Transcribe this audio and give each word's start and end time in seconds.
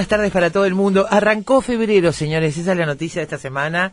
Buenas 0.00 0.08
tardes 0.08 0.32
para 0.32 0.48
todo 0.48 0.64
el 0.64 0.74
mundo. 0.74 1.06
Arrancó 1.10 1.60
febrero, 1.60 2.10
señores. 2.10 2.56
Esa 2.56 2.72
es 2.72 2.78
la 2.78 2.86
noticia 2.86 3.20
de 3.20 3.24
esta 3.24 3.36
semana. 3.36 3.92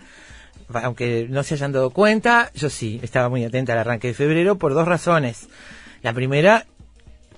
Aunque 0.74 1.28
no 1.30 1.44
se 1.44 1.56
hayan 1.56 1.74
dado 1.74 1.90
cuenta, 1.90 2.50
yo 2.56 2.70
sí 2.70 3.02
estaba 3.04 3.28
muy 3.28 3.44
atenta 3.44 3.74
al 3.74 3.80
arranque 3.80 4.08
de 4.08 4.14
febrero 4.14 4.58
por 4.58 4.74
dos 4.74 4.88
razones. 4.88 5.50
La 6.04 6.14
primera 6.14 6.66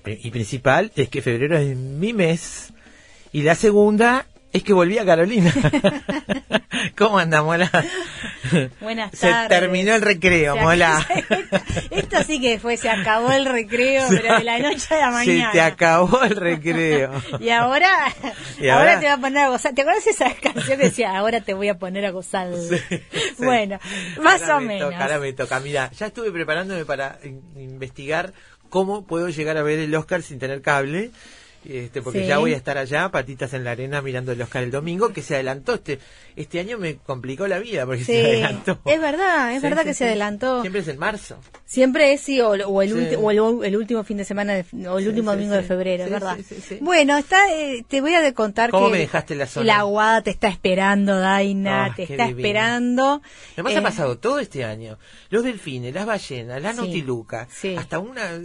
y 0.06 0.30
principal 0.30 0.92
es 0.94 1.08
que 1.08 1.20
febrero 1.20 1.58
es 1.58 1.76
mi 1.76 2.12
mes. 2.12 2.72
Y 3.32 3.42
la 3.42 3.56
segunda 3.56 4.26
es 4.52 4.62
que 4.62 4.72
volví 4.72 4.98
a 4.98 5.04
Carolina. 5.04 5.52
¿Cómo 6.96 7.18
anda, 7.18 7.42
Mola? 7.42 7.72
Buenas 8.80 9.10
Se 9.16 9.28
tardes. 9.30 9.48
terminó 9.60 9.94
el 9.94 10.02
recreo, 10.02 10.56
Mola. 10.56 11.06
Esto 11.90 12.22
sí 12.26 12.40
que 12.40 12.58
fue, 12.58 12.76
se 12.76 12.88
acabó 12.90 13.30
el 13.32 13.46
recreo, 13.46 14.06
pero 14.08 14.38
de 14.38 14.44
la 14.44 14.58
noche 14.58 14.94
a 14.94 14.98
la 15.10 15.20
Se 15.22 15.26
mañana. 15.30 15.52
te 15.52 15.60
acabó 15.60 16.22
el 16.22 16.36
recreo. 16.36 17.12
Y 17.40 17.50
ahora, 17.50 17.88
Y 18.58 18.68
ahora, 18.68 18.92
ahora- 18.92 19.00
te 19.00 19.06
voy 19.06 19.14
a 19.14 19.18
poner 19.18 19.38
a 19.44 19.48
gozar. 19.48 19.74
¿Te 19.74 19.82
acuerdas 19.82 20.06
esa 20.06 20.32
canción 20.34 20.78
que 20.78 20.84
decía, 20.84 21.16
ahora 21.16 21.40
te 21.40 21.54
voy 21.54 21.68
a 21.68 21.78
poner 21.78 22.04
a 22.06 22.10
gozar? 22.10 22.48
Sí. 22.56 23.00
Bueno, 23.38 23.78
más 24.22 24.42
Ahora 24.42 24.56
o 24.56 24.60
me 24.60 24.66
menos. 24.74 24.90
Toca, 24.90 25.02
ahora 25.02 25.18
me 25.18 25.32
toca. 25.32 25.60
Mira, 25.60 25.90
ya 25.92 26.06
estuve 26.06 26.30
preparándome 26.32 26.84
para 26.84 27.18
in- 27.24 27.42
investigar 27.56 28.32
cómo 28.68 29.06
puedo 29.06 29.28
llegar 29.28 29.56
a 29.56 29.62
ver 29.62 29.78
el 29.78 29.94
Oscar 29.94 30.22
sin 30.22 30.38
tener 30.38 30.62
cable. 30.62 31.10
Este, 31.62 32.00
porque 32.00 32.20
Sí. 32.22 32.26
ya 32.26 32.38
voy 32.38 32.54
a 32.54 32.56
estar 32.56 32.78
allá, 32.78 33.10
patitas 33.10 33.52
en 33.52 33.64
la 33.64 33.72
arena, 33.72 34.00
mirando 34.00 34.32
el 34.32 34.40
Oscar 34.40 34.62
el 34.62 34.70
domingo, 34.70 35.12
que 35.12 35.20
se 35.20 35.34
adelantó. 35.34 35.74
Este, 35.74 35.98
este 36.34 36.58
año 36.58 36.78
me 36.78 36.96
complicó 36.96 37.46
la 37.48 37.58
vida 37.58 37.84
porque 37.84 38.00
Sí, 38.04 38.12
se 38.12 38.24
adelantó. 38.26 38.78
es 38.86 39.00
verdad, 39.00 39.52
es 39.52 39.60
Sí, 39.60 39.68
verdad 39.68 39.84
que 39.84 39.92
se 39.94 40.04
adelantó. 40.06 40.62
Siempre 40.62 40.80
es 40.80 40.88
en 40.88 40.98
marzo. 40.98 41.38
Siempre 41.66 42.12
es, 42.14 42.22
sí, 42.22 42.40
o, 42.40 42.48
o 42.50 42.82
el, 42.82 42.94
ulti- 42.96 43.16
o 43.20 43.30
el, 43.30 43.64
el 43.66 43.76
último 43.76 44.02
fin 44.04 44.16
de 44.16 44.24
semana, 44.24 44.54
de- 44.54 44.88
o 44.88 44.98
el 44.98 45.08
último 45.08 45.32
domingo 45.32 45.54
de 45.54 45.62
febrero, 45.62 46.04
Sí, 46.06 46.10
¿verdad? 46.10 46.38
Bueno, 46.80 47.18
está, 47.18 47.38
eh, 47.52 47.84
te 47.86 48.00
voy 48.00 48.14
a 48.14 48.32
contar 48.32 48.70
¿Cómo 48.70 48.86
que 48.86 48.92
me 48.92 48.98
dejaste 49.00 49.34
la 49.34 49.46
zona? 49.46 49.66
la 49.66 49.78
aguada 49.80 50.22
te 50.22 50.30
está 50.30 50.48
esperando, 50.48 51.18
Daina, 51.20 51.84
Ah, 51.84 51.94
te 51.94 52.04
está 52.04 52.24
divino. 52.26 52.38
esperando. 52.38 53.22
Además 53.52 53.72
Eh, 53.74 53.78
ha 53.78 53.82
pasado 53.82 54.18
todo 54.18 54.38
este 54.38 54.64
año. 54.64 54.98
Los 55.28 55.44
delfines, 55.44 55.92
las 55.94 56.06
ballenas, 56.06 56.62
la 56.62 56.72
nautiluca, 56.72 57.46
hasta 57.76 57.98
una 57.98 58.40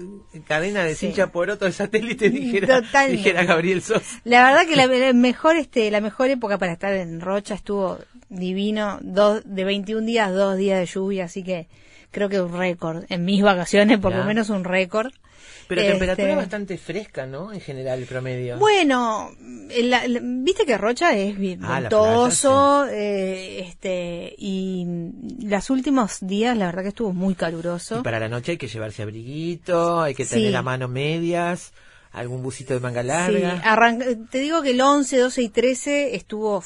cadena 0.45 0.83
de 0.83 0.95
cincha 0.95 1.31
por 1.31 1.49
otro 1.49 1.65
de 1.67 1.73
satélite 1.73 2.29
dijera, 2.29 2.81
Dijera 3.11 3.43
Gabriel 3.43 3.81
Sos. 3.81 4.01
La 4.23 4.43
verdad 4.45 4.65
que 4.67 4.75
la, 4.75 4.87
la 4.87 5.13
mejor 5.13 5.55
este 5.57 5.89
la 5.91 6.01
mejor 6.01 6.29
época 6.29 6.57
para 6.57 6.73
estar 6.73 6.93
en 6.93 7.19
Rocha 7.21 7.53
estuvo 7.55 7.99
divino, 8.29 8.99
dos 9.01 9.41
de 9.45 9.63
21 9.63 10.05
días, 10.05 10.33
dos 10.33 10.57
días 10.57 10.79
de 10.79 10.85
lluvia, 10.85 11.25
así 11.25 11.43
que 11.43 11.67
creo 12.11 12.29
que 12.29 12.41
un 12.41 12.57
récord 12.57 13.03
en 13.09 13.25
mis 13.25 13.41
vacaciones, 13.43 13.99
por 13.99 14.11
Ya. 14.11 14.19
lo 14.19 14.25
menos 14.25 14.49
un 14.49 14.63
récord. 14.63 15.11
Pero 15.67 15.81
Este, 15.81 15.93
temperatura 15.93 16.35
bastante 16.35 16.77
fresca, 16.77 17.25
¿no? 17.25 17.51
En 17.51 17.59
general, 17.59 17.97
el 17.99 18.05
promedio. 18.05 18.57
Bueno, 18.59 19.31
la- 19.81 20.07
la- 20.07 20.19
viste 20.21 20.63
que 20.65 20.77
Rocha 20.77 21.15
es 21.15 21.35
Ah, 21.63 21.79
ventoso, 21.81 22.85
eh, 22.87 23.59
este 23.67 24.35
y 24.37 24.85
los 25.43 25.69
últimos 25.71 26.17
días 26.21 26.55
la 26.57 26.67
verdad 26.67 26.83
que 26.83 26.89
estuvo 26.89 27.13
muy 27.13 27.33
Y 27.33 27.35
caluroso. 27.35 28.03
para 28.03 28.19
la 28.19 28.29
noche 28.29 28.53
hay 28.53 28.57
que 28.57 28.67
llevarse 28.67 29.01
abriguito, 29.03 30.01
hay 30.01 30.13
que 30.13 30.25
Sí. 30.25 30.35
tener 30.35 30.55
a 30.55 30.61
mano 30.61 30.87
medias, 30.87 31.73
algún 32.15 32.41
busito 32.41 32.73
de 32.73 32.79
manga 32.79 33.01
Sí, 33.01 33.07
larga. 33.07 33.61
arranca- 33.63 34.05
te 34.31 34.39
digo 34.39 34.61
que 34.61 34.71
el 34.71 34.81
11, 34.81 35.17
12 35.17 35.41
y 35.41 35.49
13 35.49 36.15
estuvo 36.15 36.63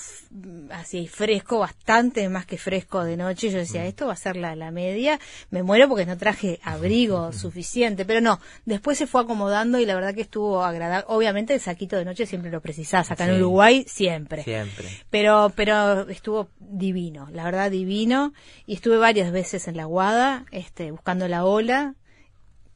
así 0.71 1.07
fresco, 1.07 1.59
bastante 1.59 2.27
más 2.29 2.45
que 2.45 2.57
fresco 2.57 3.03
de 3.03 3.17
noche. 3.17 3.49
Yo 3.49 3.57
Mm. 3.57 3.61
decía, 3.61 3.85
esto 3.85 4.07
va 4.07 4.13
a 4.13 4.17
ser 4.17 4.35
la, 4.35 4.55
la 4.55 4.71
media. 4.71 5.19
Me 5.49 5.63
muero 5.63 5.87
porque 5.89 6.05
no 6.05 6.17
traje 6.17 6.59
abrigo 6.63 7.31
suficiente, 7.33 8.05
pero 8.05 8.21
no, 8.21 8.39
después 8.65 8.97
se 8.97 9.07
fue 9.07 9.21
acomodando 9.21 9.79
y 9.79 9.85
la 9.85 9.95
verdad 9.95 10.13
que 10.13 10.21
estuvo 10.21 10.63
agradable. 10.63 11.05
Obviamente 11.09 11.53
el 11.53 11.59
saquito 11.59 11.97
de 11.97 12.05
noche 12.05 12.25
siempre 12.25 12.51
lo 12.51 12.61
precisás, 12.61 13.09
acá 13.11 13.25
en 13.25 13.31
Sí. 13.35 13.41
Uruguay 13.41 13.85
siempre. 13.87 14.43
Siempre. 14.43 14.87
Pero, 15.09 15.51
pero 15.55 16.07
estuvo 16.09 16.49
divino, 16.59 17.27
la 17.31 17.43
verdad 17.43 17.71
divino. 17.71 18.33
Y 18.65 18.75
estuve 18.75 18.97
varias 18.97 19.31
veces 19.31 19.67
en 19.67 19.77
la 19.77 19.85
Guada, 19.85 20.45
este, 20.51 20.91
buscando 20.91 21.27
la 21.27 21.43
ola, 21.45 21.95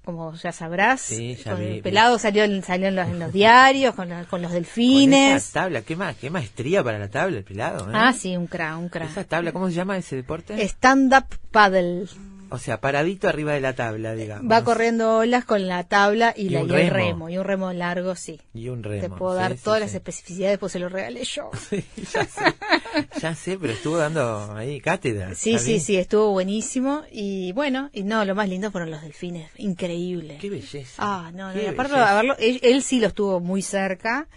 como 0.03 0.33
ya 0.35 0.51
sabrás. 0.51 1.01
Sí, 1.01 1.35
ya 1.35 1.51
con 1.51 1.61
vi, 1.61 1.67
el 1.67 1.73
vi. 1.75 1.81
pelado 1.81 2.19
salió, 2.19 2.43
en- 2.43 2.63
salió 2.63 2.87
en, 2.87 2.95
los, 2.95 3.07
en 3.07 3.19
los 3.19 3.31
diarios, 3.33 3.95
con, 3.95 4.09
la- 4.09 4.25
con 4.25 4.41
los 4.41 4.51
Con 4.51 4.61
delfines. 4.61 5.43
esa 5.43 5.61
tabla, 5.61 5.81
qué, 5.81 5.95
ma- 5.95 6.13
qué 6.13 6.29
maestría 6.29 6.83
para 6.83 6.99
la 6.99 7.09
tabla, 7.09 7.37
el 7.37 7.43
pelado. 7.43 7.89
¿eh? 7.89 7.93
Ah, 7.95 8.13
sí, 8.13 8.35
un 8.35 8.47
cra, 8.47 8.75
un 8.77 8.87
Esa 8.93 9.13
cra. 9.13 9.23
tabla, 9.23 9.51
¿cómo 9.51 9.67
se 9.69 9.73
llama 9.75 9.97
ese 9.97 10.15
deporte? 10.15 10.61
Stand-up 10.67 11.25
paddle. 11.51 12.05
O 12.53 12.59
sea, 12.59 12.79
paradito 12.79 13.27
arriba 13.27 13.53
de 13.53 13.61
la 13.61 13.73
tabla, 13.73 14.13
digamos. 14.13 14.51
Va 14.51 14.63
corriendo 14.63 15.17
olas 15.17 15.43
con 15.43 15.67
la 15.67 15.85
tabla 15.85 16.35
y, 16.37 16.45
Y 16.45 16.49
la, 16.49 16.61
un 16.61 16.69
y 16.69 16.75
el 16.75 16.91
remo. 16.91 17.27
Y 17.27 17.39
un 17.39 17.45
remo 17.45 17.73
largo, 17.73 18.15
sí. 18.15 18.39
Y 18.53 18.69
un 18.69 18.83
remo. 18.83 19.01
Te 19.01 19.09
puedo 19.09 19.33
sí, 19.33 19.39
dar 19.39 19.53
sí, 19.53 19.63
todas 19.63 19.79
sí. 19.79 19.85
las 19.85 19.95
especificidades, 19.95 20.59
pues 20.59 20.71
se 20.71 20.77
lo 20.77 20.87
regalé 20.87 21.23
yo. 21.23 21.49
Sí, 21.69 21.83
ya 22.13 22.25
sé. 22.25 22.41
Ya 23.19 23.33
sé, 23.33 23.57
pero 23.57 23.73
estuvo 23.73 23.97
dando 23.97 24.53
ahí 24.53 24.79
cátedra. 24.79 25.33
Sí, 25.33 25.57
sí, 25.57 25.79
sí, 25.79 25.97
estuvo 25.97 26.29
buenísimo. 26.29 27.01
Y 27.11 27.53
bueno, 27.53 27.89
y 27.91 28.03
no, 28.03 28.23
lo 28.23 28.35
más 28.35 28.47
lindo 28.47 28.69
fueron 28.69 28.91
los 28.91 29.01
delfines. 29.01 29.49
Increíble. 29.57 30.37
Qué 30.39 30.51
belleza. 30.51 30.93
Ah, 30.99 31.31
no, 31.33 31.51
no, 31.51 31.59
aparte 31.59 31.93
belleza. 31.93 32.11
a 32.11 32.15
verlo, 32.15 32.35
él, 32.37 32.59
él 32.61 32.83
sí 32.83 32.99
lo 32.99 33.07
estuvo 33.07 33.39
muy 33.39 33.63
cerca. 33.63 34.27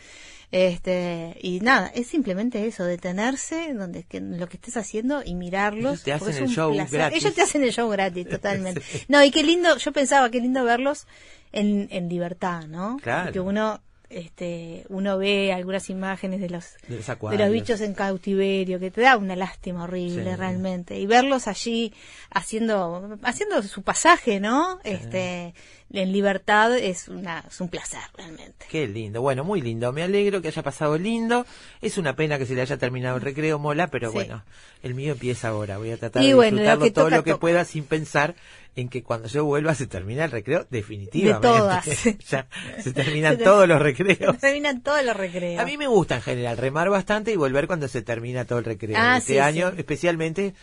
Este, 0.52 1.37
y 1.43 1.60
nada, 1.60 1.88
es 1.94 2.06
simplemente 2.06 2.66
eso, 2.66 2.84
detenerse 2.84 3.75
donde 3.75 4.04
que, 4.04 4.20
lo 4.20 4.48
que 4.48 4.56
estés 4.56 4.76
haciendo 4.76 5.22
y 5.25 5.34
mirarlos. 5.34 5.93
Ellos 5.94 6.02
te 6.04 6.12
hacen 6.12 6.28
es 6.31 6.37
el 6.37 6.43
un 6.44 6.48
show 6.50 6.72
placer. 6.72 6.98
gratis. 7.00 7.22
Ellos 7.22 7.34
te 7.34 7.43
hacen 7.43 7.62
el 7.64 7.72
show 7.72 7.88
gratis, 7.90 8.28
totalmente. 8.31 8.81
Sí. 8.81 9.02
No, 9.08 9.22
y 9.25 9.31
qué 9.31 9.43
lindo, 9.43 9.76
yo 9.76 9.93
pensaba 9.93 10.31
qué 10.31 10.40
lindo 10.40 10.64
verlos 10.64 11.06
en, 11.52 11.88
en 11.90 12.08
libertad, 12.08 12.62
¿no? 12.69 12.96
Claro. 13.02 13.32
Que 13.32 13.40
uno, 13.40 13.81
este, 14.08 14.84
uno 14.88 15.19
ve 15.19 15.52
algunas 15.52 15.90
imágenes 15.90 16.40
de 16.40 16.48
los, 16.50 16.75
De 16.88 16.96
los 16.96 17.06
de 17.06 17.12
acuarios. 17.12 17.43
los 17.43 17.50
bichos 17.52 17.81
en 17.81 17.94
cautiverio, 17.94 18.78
que 18.78 18.90
te 18.93 19.00
da 19.00 19.16
una 19.16 19.34
lástima 19.37 19.82
horrible 19.84 20.31
Sí. 20.31 20.37
realmente. 20.37 20.98
Y 20.98 21.06
verlos 21.06 21.48
allí 21.48 21.93
haciendo, 22.31 23.19
haciendo 23.22 23.62
su 23.62 23.82
pasaje, 23.82 24.38
¿no? 24.40 24.78
Este, 24.84 25.54
en 26.02 26.12
libertad 26.12 26.76
es 26.76 27.08
una, 27.08 27.44
es 27.48 27.60
un 27.60 27.69
placer 27.69 28.00
realmente. 28.16 28.66
Qué 28.70 28.87
lindo, 28.87 29.20
bueno, 29.22 29.44
muy 29.44 29.60
lindo. 29.60 29.93
Me 29.93 30.02
alegro 30.02 30.40
que 30.43 30.48
haya 30.48 30.62
pasado 30.62 30.96
lindo. 30.98 31.46
Es 31.81 31.98
una 31.98 32.14
pena 32.16 32.38
que 32.38 32.46
se 32.46 32.54
le 32.54 32.62
haya 32.62 32.76
terminado 32.76 33.16
el 33.16 33.22
recreo, 33.22 33.58
mola, 33.58 33.88
pero 33.88 34.08
Sí. 34.10 34.14
bueno, 34.14 34.44
el 34.82 34.94
mío 34.94 35.12
empieza 35.12 35.48
ahora. 35.48 35.78
Voy 35.78 35.90
a 35.90 35.96
tratar 35.96 36.22
Y 36.22 36.28
de 36.28 36.34
bueno, 36.34 36.58
disfrutarlo 36.58 36.93
todo 36.93 37.04
toca, 37.06 37.16
lo 37.16 37.25
que 37.25 37.31
toca. 37.32 37.40
pueda 37.40 37.64
sin 37.64 37.84
pensar 37.84 38.34
en 38.76 38.88
que 38.90 39.02
cuando 39.02 39.26
yo 39.28 39.44
vuelva 39.44 39.75
se 39.75 39.87
termina 39.87 40.25
el 40.26 40.31
recreo 40.31 40.66
definitivamente. 40.70 41.46
De 41.48 41.54
todas. 41.58 41.87
ya 42.28 42.46
se 42.82 42.93
terminan 42.93 43.38
todos 43.38 43.66
los 43.66 43.81
recreos. 43.81 44.34
Se 44.34 44.40
terminan 44.40 44.82
todos 44.82 45.02
los 45.04 45.16
recreos. 45.16 45.60
A 45.60 45.64
mí 45.64 45.76
me 45.78 45.87
gusta 45.87 46.16
en 46.16 46.22
general 46.22 46.56
remar 46.58 46.90
bastante 46.90 47.32
y 47.32 47.37
volver 47.37 47.66
cuando 47.66 47.88
se 47.88 48.02
termina 48.02 48.44
todo 48.44 48.58
el 48.58 48.64
recreo. 48.66 48.96
Ah, 48.98 49.16
este 49.19 49.34
sí, 49.34 49.38
año, 49.38 49.70
sí. 49.70 49.76
especialmente, 49.78 50.54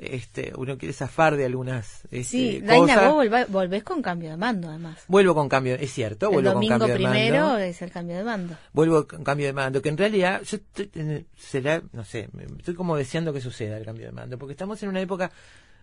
este, 0.00 0.52
uno 0.56 0.78
quiere 0.78 0.92
zafar 0.92 1.36
de 1.36 1.44
algunas 1.44 2.04
este, 2.10 2.24
Sí, 2.24 2.60
cosas. 2.60 2.86
Daina, 2.86 3.08
vos 3.10 3.48
volvés 3.48 3.84
con 3.84 4.00
cambio 4.00 4.30
de 4.30 4.36
mando, 4.36 4.68
además. 4.68 4.98
Vuelvo 5.08 5.34
con 5.34 5.48
cambio, 5.48 5.74
es 5.74 5.92
cierto, 5.92 6.26
El 6.26 6.32
vuelvo 6.32 6.50
con 6.50 6.54
domingo 6.54 6.78
cambio 6.78 6.88
de 6.88 6.94
primero 6.94 7.58
es 7.58 7.82
el 7.82 7.90
cambio 7.90 8.16
de 8.16 8.24
mando. 8.24 8.56
Vuelvo 8.72 9.06
con 9.06 9.22
cambio 9.22 9.46
de 9.46 9.52
mando, 9.52 9.82
que 9.82 9.90
en 9.90 9.98
realidad 9.98 10.42
yo 10.42 10.56
estoy, 10.56 11.26
será, 11.36 11.82
no 11.92 12.04
sé, 12.04 12.28
estoy 12.58 12.74
como 12.74 12.96
deseando 12.96 13.32
que 13.32 13.40
suceda 13.40 13.76
el 13.76 13.84
cambio 13.84 14.06
de 14.06 14.12
mando, 14.12 14.38
porque 14.38 14.52
estamos 14.52 14.82
en 14.82 14.88
una 14.88 15.00
época, 15.00 15.30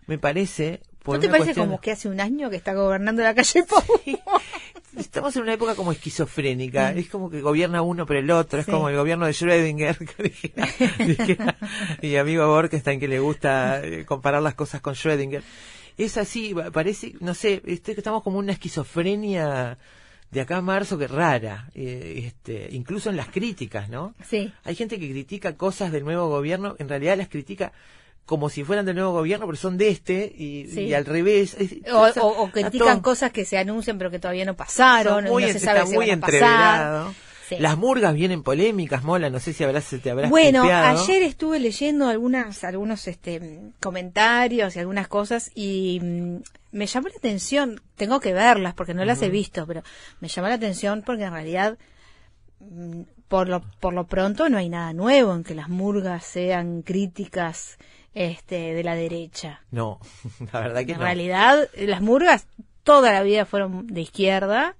me 0.08 0.18
parece, 0.18 0.80
por 1.04 1.14
¿No 1.16 1.20
te 1.20 1.28
parece 1.28 1.46
cuestión- 1.54 1.66
como 1.68 1.80
que 1.80 1.92
hace 1.92 2.08
un 2.08 2.20
año 2.20 2.50
que 2.50 2.56
está 2.56 2.74
gobernando 2.74 3.22
la 3.22 3.34
calle 3.34 3.62
Pou? 3.68 3.82
Estamos 4.96 5.36
en 5.36 5.42
una 5.42 5.52
época 5.52 5.76
como 5.76 5.92
esquizofrénica, 5.92 6.90
es 6.92 7.08
como 7.08 7.30
que 7.30 7.40
gobierna 7.40 7.82
uno 7.82 8.04
pero 8.06 8.18
el 8.18 8.30
otro, 8.32 8.58
es 8.58 8.66
como 8.66 8.88
el 8.88 8.96
gobierno 8.96 9.26
de 9.26 9.32
Schrödinger, 9.32 9.96
que 10.16 10.22
dijera, 10.24 10.66
dijera 11.06 11.56
mi 12.02 12.16
amigo 12.16 12.46
Borkenstein 12.48 12.98
que 12.98 13.06
le 13.06 13.20
gusta 13.20 13.84
eh, 13.84 14.04
comparar 14.04 14.42
las 14.42 14.54
cosas 14.54 14.80
con 14.80 14.94
Schrödinger. 14.94 15.42
Es 15.96 16.16
así, 16.16 16.52
pa- 16.54 16.70
parece, 16.70 17.14
no 17.20 17.34
sé, 17.34 17.62
este, 17.66 17.92
estamos 17.92 18.22
como 18.24 18.38
una 18.38 18.52
esquizofrenia 18.52 19.78
de 20.30 20.40
acá 20.40 20.56
a 20.58 20.62
marzo 20.62 20.98
que 20.98 21.06
rara, 21.08 21.70
eh, 21.74 22.24
este, 22.26 22.68
incluso 22.72 23.08
en 23.10 23.16
las 23.16 23.28
críticas, 23.28 23.88
¿no? 23.88 24.14
Sí. 24.28 24.52
Hay 24.64 24.74
gente 24.74 24.98
que 24.98 25.08
critica 25.10 25.56
cosas 25.56 25.90
del 25.92 26.04
nuevo 26.04 26.28
gobierno, 26.28 26.76
en 26.78 26.88
realidad 26.88 27.16
las 27.16 27.28
critica 27.28 27.72
como 28.28 28.50
si 28.50 28.62
fueran 28.62 28.84
del 28.84 28.94
nuevo 28.94 29.12
gobierno, 29.12 29.46
pero 29.46 29.56
son 29.56 29.78
de 29.78 29.88
este, 29.88 30.30
y, 30.36 30.66
Sí. 30.66 30.80
y 30.82 30.92
al 30.92 31.06
revés. 31.06 31.56
O, 32.20 32.50
critican 32.52 33.00
cosas 33.00 33.32
que 33.32 33.46
se 33.46 33.56
anuncian 33.56 33.96
pero 33.96 34.10
que 34.10 34.18
todavía 34.18 34.44
no 34.44 34.54
pasaron, 34.54 35.24
muy, 35.24 35.46
no 35.46 35.48
se 35.48 35.58
sabe 35.58 35.78
está 35.78 35.90
si 35.90 35.96
muy 35.96 36.08
van 36.08 36.18
a 36.18 36.20
pasar. 36.20 36.34
entreverado. 36.34 37.14
Sí. 37.48 37.56
Las 37.58 37.78
murgas 37.78 38.12
vienen 38.12 38.42
polémicas, 38.42 39.02
Mola, 39.02 39.30
no 39.30 39.40
sé 39.40 39.54
si 39.54 39.64
habrás, 39.64 39.88
te 39.88 40.10
habrás 40.10 40.28
Bueno, 40.28 40.64
ayer 40.64 41.22
estuve 41.22 41.58
leyendo 41.58 42.06
algunas, 42.06 42.62
algunos 42.64 43.08
este, 43.08 43.60
comentarios 43.80 44.76
y 44.76 44.80
algunas 44.80 45.08
cosas 45.08 45.50
y 45.54 45.98
mm, 46.02 46.36
me 46.72 46.86
llamó 46.86 47.08
la 47.08 47.14
atención, 47.16 47.80
tengo 47.96 48.20
que 48.20 48.34
verlas 48.34 48.74
porque 48.74 48.92
no 48.92 49.06
las 49.06 49.22
he 49.22 49.30
visto, 49.30 49.66
pero 49.66 49.82
me 50.20 50.28
llamó 50.28 50.48
la 50.48 50.56
atención 50.56 51.02
porque 51.06 51.24
en 51.24 51.32
realidad 51.32 51.78
mm, 52.60 53.00
por 53.28 53.48
lo, 53.48 53.62
por 53.80 53.94
lo 53.94 54.06
pronto 54.06 54.50
no 54.50 54.58
hay 54.58 54.68
nada 54.68 54.92
nuevo 54.92 55.34
en 55.34 55.44
que 55.44 55.54
las 55.54 55.70
murgas 55.70 56.26
sean 56.26 56.82
críticas 56.82 57.78
este, 58.18 58.74
de 58.74 58.82
la 58.84 58.94
derecha. 58.94 59.60
No, 59.70 60.00
la 60.52 60.60
verdad 60.60 60.84
que 60.84 60.92
En 60.92 60.98
no. 60.98 61.04
realidad, 61.04 61.68
las 61.76 62.00
murgas 62.00 62.46
toda 62.82 63.12
la 63.12 63.22
vida 63.22 63.44
fueron 63.46 63.86
de 63.86 64.00
izquierda. 64.00 64.74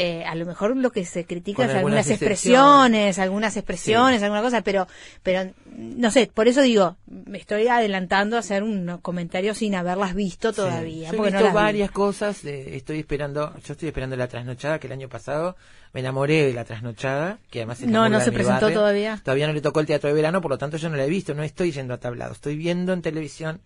Eh, 0.00 0.22
a 0.24 0.36
lo 0.36 0.46
mejor 0.46 0.76
lo 0.76 0.92
que 0.92 1.04
se 1.04 1.24
critica 1.24 1.62
Con 1.64 1.70
es 1.70 1.74
algunas 1.76 2.08
expresiones, 2.08 3.18
algunas 3.18 3.56
expresiones, 3.56 4.22
alguna 4.22 4.42
cosa, 4.42 4.62
pero, 4.62 4.86
pero 5.24 5.50
no 5.76 6.12
sé, 6.12 6.30
por 6.32 6.46
eso 6.46 6.62
digo, 6.62 6.96
me 7.06 7.38
estoy 7.38 7.66
adelantando 7.66 8.36
a 8.36 8.38
hacer 8.38 8.62
un 8.62 8.98
comentario 9.02 9.56
sin 9.56 9.74
haberlas 9.74 10.14
visto 10.14 10.52
todavía. 10.52 11.10
Sí. 11.10 11.16
Yo 11.16 11.24
he 11.26 11.30
no 11.32 11.38
visto 11.38 11.48
vi. 11.48 11.52
varias 11.54 11.90
cosas, 11.90 12.44
eh, 12.44 12.76
estoy 12.76 13.00
esperando, 13.00 13.52
yo 13.66 13.72
estoy 13.72 13.88
esperando 13.88 14.14
la 14.14 14.28
trasnochada, 14.28 14.78
que 14.78 14.86
el 14.86 14.92
año 14.92 15.08
pasado 15.08 15.56
me 15.92 15.98
enamoré 15.98 16.46
de 16.46 16.52
la 16.52 16.64
trasnochada, 16.64 17.38
que 17.50 17.58
además 17.60 17.80
No, 17.80 18.08
no 18.08 18.20
se 18.20 18.30
presentó 18.30 18.66
barrio. 18.66 18.78
todavía. 18.78 19.20
Todavía 19.24 19.48
no 19.48 19.52
le 19.52 19.60
tocó 19.62 19.80
el 19.80 19.86
teatro 19.86 20.08
de 20.08 20.14
verano, 20.14 20.40
por 20.40 20.52
lo 20.52 20.58
tanto 20.58 20.76
yo 20.76 20.88
no 20.90 20.96
la 20.96 21.06
he 21.06 21.10
visto, 21.10 21.34
no 21.34 21.42
estoy 21.42 21.72
yendo 21.72 21.92
a 21.94 21.98
tablado, 21.98 22.34
estoy 22.34 22.56
viendo 22.56 22.92
en 22.92 23.02
televisión, 23.02 23.60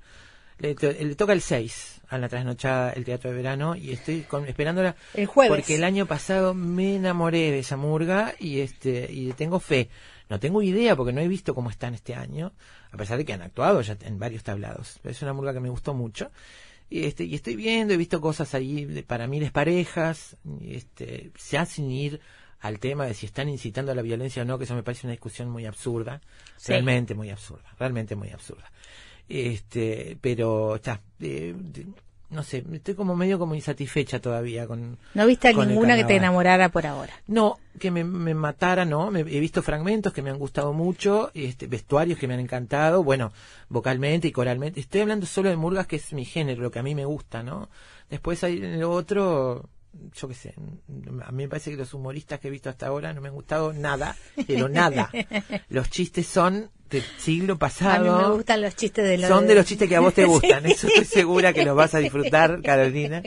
le, 0.58 0.74
to- 0.74 0.92
le 0.92 1.14
toca 1.14 1.32
el 1.32 1.40
6 1.40 2.00
a 2.08 2.18
la 2.18 2.28
trasnochada 2.28 2.92
el 2.92 3.04
teatro 3.04 3.30
de 3.30 3.36
verano 3.36 3.74
y 3.74 3.90
estoy 3.92 4.22
con, 4.22 4.46
esperándola 4.46 4.94
El 5.14 5.26
jueves. 5.26 5.50
porque 5.56 5.74
el 5.76 5.84
año 5.84 6.06
pasado 6.06 6.54
me 6.54 6.96
enamoré 6.96 7.50
de 7.50 7.60
esa 7.60 7.76
murga 7.76 8.34
y 8.38 8.60
este 8.60 9.08
y 9.10 9.32
tengo 9.32 9.60
fe. 9.60 9.88
No 10.28 10.38
tengo 10.40 10.62
idea 10.62 10.94
porque 10.96 11.12
no 11.12 11.20
he 11.20 11.28
visto 11.28 11.54
cómo 11.54 11.68
están 11.70 11.94
este 11.94 12.14
año, 12.14 12.52
a 12.90 12.96
pesar 12.96 13.18
de 13.18 13.24
que 13.24 13.32
han 13.34 13.42
actuado 13.42 13.80
ya 13.82 13.96
en 14.02 14.18
varios 14.18 14.42
tablados. 14.42 14.98
Es 15.04 15.20
una 15.22 15.32
murga 15.32 15.52
que 15.52 15.60
me 15.60 15.68
gustó 15.68 15.92
mucho. 15.94 16.30
Y, 16.88 17.04
este, 17.04 17.24
y 17.24 17.34
estoy 17.34 17.56
viendo, 17.56 17.94
he 17.94 17.96
visto 17.96 18.20
cosas 18.20 18.54
ahí 18.54 18.84
de, 18.84 19.02
para 19.02 19.26
mí 19.26 19.40
parejas, 19.50 20.36
y 20.60 20.74
este, 20.76 21.32
ya 21.50 21.64
sin 21.64 21.90
ir 21.90 22.20
al 22.60 22.78
tema 22.78 23.06
de 23.06 23.14
si 23.14 23.24
están 23.26 23.48
incitando 23.48 23.92
a 23.92 23.94
la 23.94 24.02
violencia 24.02 24.42
o 24.42 24.44
no, 24.44 24.58
que 24.58 24.64
eso 24.64 24.74
me 24.74 24.82
parece 24.82 25.06
una 25.06 25.12
discusión 25.12 25.48
muy 25.50 25.64
absurda, 25.66 26.20
Sí. 26.56 26.72
realmente 26.72 27.14
muy 27.14 27.30
absurda, 27.30 27.64
realmente 27.78 28.14
muy 28.14 28.30
absurda. 28.30 28.70
Este, 29.28 30.16
pero 30.20 30.76
está, 30.76 31.00
eh, 31.20 31.54
no 32.30 32.42
sé, 32.42 32.64
estoy 32.72 32.94
como 32.94 33.14
medio 33.14 33.38
como 33.38 33.54
insatisfecha 33.54 34.20
todavía 34.20 34.66
con 34.66 34.98
No 35.14 35.26
viste 35.26 35.50
el 35.50 35.56
ninguna 35.68 35.96
que 35.96 36.04
te 36.04 36.16
enamorara 36.16 36.68
por 36.70 36.86
ahora. 36.86 37.12
No, 37.26 37.58
que 37.78 37.90
me, 37.90 38.04
me 38.04 38.34
matara, 38.34 38.84
no. 38.84 39.10
Me- 39.10 39.20
he 39.20 39.40
visto 39.40 39.62
fragmentos 39.62 40.12
que 40.12 40.22
me 40.22 40.30
han 40.30 40.38
gustado 40.38 40.72
mucho, 40.72 41.30
este, 41.34 41.66
vestuarios 41.66 42.18
que 42.18 42.26
me 42.28 42.34
han 42.34 42.40
encantado, 42.40 43.04
bueno, 43.04 43.32
vocalmente 43.68 44.28
y 44.28 44.32
coralmente. 44.32 44.80
Estoy 44.80 45.02
hablando 45.02 45.26
solo 45.26 45.50
de 45.50 45.56
murgas, 45.56 45.86
que 45.86 45.96
es 45.96 46.12
mi 46.14 46.24
género, 46.24 46.62
lo 46.62 46.70
que 46.70 46.78
a 46.78 46.82
mí 46.82 46.94
me 46.94 47.04
gusta, 47.04 47.42
¿no? 47.42 47.68
Después 48.08 48.42
hay 48.44 48.58
lo 48.58 48.90
otro, 48.90 49.68
yo 50.14 50.28
qué 50.28 50.34
sé, 50.34 50.54
a 51.24 51.32
mí 51.32 51.44
me 51.44 51.48
parece 51.48 51.70
que 51.70 51.76
los 51.78 51.92
humoristas 51.94 52.40
que 52.40 52.48
he 52.48 52.50
visto 52.50 52.68
hasta 52.70 52.86
ahora 52.86 53.12
no 53.12 53.20
me 53.20 53.28
han 53.28 53.34
gustado 53.34 53.72
nada, 53.74 54.16
pero 54.46 54.68
nada. 54.68 55.10
Los 55.68 55.88
chistes 55.90 56.26
son 56.26 56.70
del 56.92 57.02
siglo 57.18 57.54
A 57.54 57.58
pasado. 57.58 58.04
mí 58.18 58.22
me 58.28 58.30
gustan 58.36 58.60
los 58.62 58.76
chistes 58.76 59.04
de 59.04 59.18
los... 59.18 59.28
Son 59.28 59.46
de 59.46 59.54
los 59.54 59.66
chistes 59.66 59.88
que 59.88 59.96
a 59.96 60.00
vos 60.00 60.14
te 60.14 60.24
gustan, 60.26 60.62
Sí. 60.64 60.72
eso 60.72 60.86
estoy 60.88 61.04
segura 61.04 61.52
que 61.52 61.64
los 61.64 61.74
vas 61.76 61.94
a 61.94 61.98
disfrutar, 61.98 62.60
Carolina, 62.64 63.22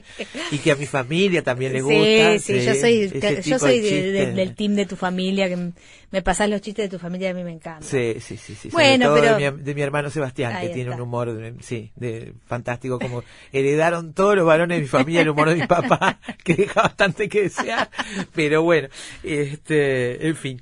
y 0.52 0.58
que 0.60 0.72
a 0.72 0.76
mi 0.76 0.86
familia 0.86 1.44
también 1.44 1.74
le 1.74 1.80
Sí, 1.80 1.84
gusta. 1.84 2.40
sí, 2.40 2.66
yo 2.66 2.76
soy, 2.76 3.42
yo 3.44 3.60
soy 3.60 3.82
de 3.82 3.90
de- 3.92 4.02
de- 4.12 4.20
chistes. 4.20 4.36
del 4.36 4.56
team 4.56 4.76
de 4.76 4.86
tu 4.86 4.96
familia, 4.96 5.50
que 5.50 5.72
me 6.12 6.22
pasás 6.22 6.50
los 6.50 6.62
chistes 6.62 6.90
de 6.90 6.98
tu 6.98 7.02
familia, 7.02 7.32
a 7.32 7.34
mí 7.34 7.44
me 7.44 7.52
encanta. 7.52 7.86
Sí, 7.86 8.16
sí, 8.22 8.38
sí, 8.38 8.56
sí. 8.56 8.70
Bueno, 8.70 9.08
Sobre 9.08 9.22
todo 9.22 9.38
pero- 9.38 9.52
de, 9.52 9.58
mi, 9.58 9.64
de 9.64 9.76
mi 9.76 9.82
hermano 9.82 10.10
Sebastián, 10.10 10.62
que 10.62 10.68
tiene 10.70 10.84
está. 10.92 10.96
un 10.96 11.02
humor, 11.02 11.34
de- 11.34 11.56
sí, 11.62 11.92
de 11.96 12.34
fantástico, 12.46 13.00
como 13.00 13.24
heredaron 13.52 14.14
todos 14.14 14.36
los 14.36 14.46
varones 14.46 14.78
de 14.78 14.82
mi 14.84 14.88
familia 14.88 15.22
el 15.22 15.30
humor 15.30 15.50
de 15.50 15.56
mi 15.56 15.68
papá, 15.68 16.20
que 16.44 16.54
deja 16.56 16.84
bastante 16.84 17.28
que 17.28 17.42
desear, 17.44 17.90
pero 18.34 18.62
bueno, 18.64 18.88
este, 19.24 20.28
en 20.28 20.36
fin. 20.36 20.62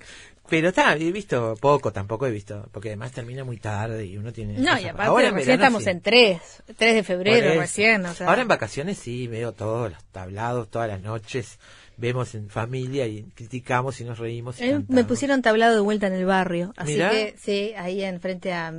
Pero 0.49 0.69
está, 0.69 0.93
he 0.95 1.11
visto 1.11 1.55
poco, 1.61 1.91
tampoco 1.93 2.27
he 2.27 2.31
visto, 2.31 2.67
porque 2.71 2.89
además 2.89 3.11
termina 3.13 3.43
muy 3.45 3.57
tarde 3.57 4.05
y 4.05 4.17
uno 4.17 4.33
tiene... 4.33 4.53
No, 4.59 4.77
y 4.77 4.85
aparte 4.85 5.03
Ahora 5.09 5.27
en 5.29 5.35
recién 5.35 5.57
verano 5.57 5.77
estamos 5.77 5.83
sí. 5.83 5.89
en 5.89 6.01
3, 6.01 6.63
3 6.77 6.95
de 6.95 7.03
febrero 7.03 7.59
recién, 7.61 8.05
o 8.05 8.13
sea. 8.13 8.27
Ahora 8.27 8.41
en 8.41 8.47
vacaciones 8.49 8.97
sí, 8.97 9.27
veo 9.27 9.53
todos 9.53 9.91
los 9.91 10.03
tablados, 10.11 10.69
todas 10.69 10.89
las 10.89 11.01
noches, 11.01 11.59
vemos 11.95 12.35
en 12.35 12.49
familia 12.49 13.07
y 13.07 13.23
criticamos 13.35 14.01
y 14.01 14.03
nos 14.03 14.19
reímos. 14.19 14.59
y 14.59 14.65
Eh, 14.65 14.81
me 14.89 15.05
pusieron 15.05 15.41
tablado 15.41 15.75
de 15.75 15.81
vuelta 15.81 16.07
en 16.07 16.13
el 16.13 16.25
barrio, 16.25 16.73
así 16.75 16.93
Mirá. 16.93 17.11
que 17.11 17.35
sí, 17.41 17.73
ahí 17.77 18.03
enfrente 18.03 18.51
a 18.51 18.73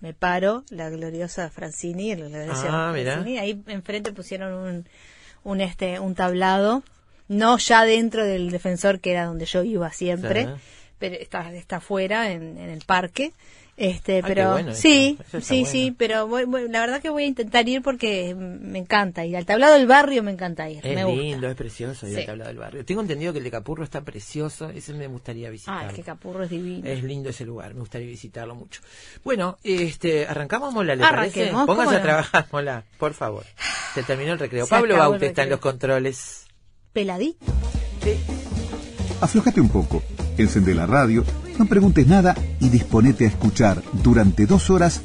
Me 0.00 0.14
Paro, 0.14 0.64
la 0.70 0.88
gloriosa 0.88 1.50
Francini, 1.50 2.16
la 2.16 2.28
gloriosa 2.28 2.88
Ah. 2.88 2.92
Francini, 2.94 3.38
ahí 3.38 3.62
enfrente 3.66 4.12
pusieron 4.12 4.54
un, 4.54 4.88
un 5.44 5.60
este 5.60 6.00
un 6.00 6.14
tablado, 6.14 6.82
no 7.28 7.58
ya 7.58 7.84
dentro 7.84 8.24
del 8.24 8.50
defensor 8.50 9.00
que 9.00 9.10
era 9.12 9.26
donde 9.26 9.44
yo 9.44 9.62
iba 9.62 9.92
siempre. 9.92 10.48
Pero 11.00 11.16
está 11.16 11.52
está 11.52 11.76
afuera 11.78 12.30
en, 12.30 12.56
en 12.58 12.70
el 12.70 12.82
parque. 12.84 13.32
Este, 13.76 14.18
Ah, 14.18 14.20
qué 14.22 14.28
pero 14.34 14.50
bueno 14.52 14.74
sí, 14.74 15.16
eso 15.28 15.40
sí, 15.40 15.60
bueno. 15.60 15.70
sí, 15.72 15.94
pero 15.96 16.26
voy- 16.28 16.44
voy- 16.44 16.68
la 16.68 16.80
verdad 16.80 17.00
que 17.00 17.08
voy 17.08 17.22
a 17.22 17.26
intentar 17.26 17.66
ir 17.66 17.80
porque 17.80 18.34
me 18.34 18.78
encanta 18.78 19.24
ir 19.24 19.34
al 19.38 19.46
tablado 19.46 19.72
del 19.72 19.86
barrio, 19.86 20.22
me 20.22 20.32
encanta 20.32 20.68
ir, 20.68 20.84
Es 20.86 20.94
me 20.94 21.02
gusta. 21.04 21.22
lindo, 21.22 21.48
es 21.48 21.54
precioso 21.56 22.06
ir 22.06 22.12
Sí. 22.14 22.20
al 22.20 22.26
tablado 22.26 22.48
del 22.48 22.58
barrio. 22.58 22.84
Tengo 22.84 23.00
entendido 23.00 23.32
que 23.32 23.38
el 23.38 23.44
de 23.44 23.50
Capurro 23.50 23.82
está 23.82 24.02
precioso, 24.02 24.68
ese 24.68 24.92
me 24.92 25.06
gustaría 25.06 25.48
visitar. 25.48 25.84
Ah, 25.84 25.86
es 25.88 25.94
que 25.94 26.02
Capurro 26.02 26.44
es 26.44 26.50
divino. 26.50 26.86
Es 26.86 27.02
lindo 27.02 27.30
ese 27.30 27.46
lugar, 27.46 27.72
me 27.72 27.80
gustaría 27.80 28.06
visitarlo 28.06 28.54
mucho. 28.54 28.82
Bueno, 29.24 29.56
este, 29.64 30.26
arrancamos, 30.26 30.74
Mola, 30.74 30.94
¿le 30.94 31.00
parece? 31.02 31.48
¿cómo 31.50 31.80
a 31.80 31.84
no? 31.86 32.02
trabajar, 32.02 32.46
Mola, 32.52 32.84
por 32.98 33.14
favor. 33.14 33.46
Se 33.94 34.02
terminó 34.02 34.34
el 34.34 34.38
recreo. 34.38 34.66
Se 34.66 34.70
Pablo 34.70 34.92
el 34.92 35.00
Baute 35.00 35.26
está 35.28 35.42
en 35.44 35.48
recreo. 35.48 35.56
los 35.56 35.60
controles. 35.60 36.44
Peladito. 36.92 37.46
Aflojate 39.22 39.60
un 39.60 39.68
poco, 39.70 40.02
encende 40.42 40.74
la 40.74 40.86
radio, 40.86 41.24
no 41.58 41.66
preguntes 41.66 42.06
nada 42.06 42.34
y 42.60 42.68
disponete 42.68 43.24
a 43.24 43.28
escuchar 43.28 43.82
durante 44.02 44.46
dos 44.46 44.70
horas 44.70 45.02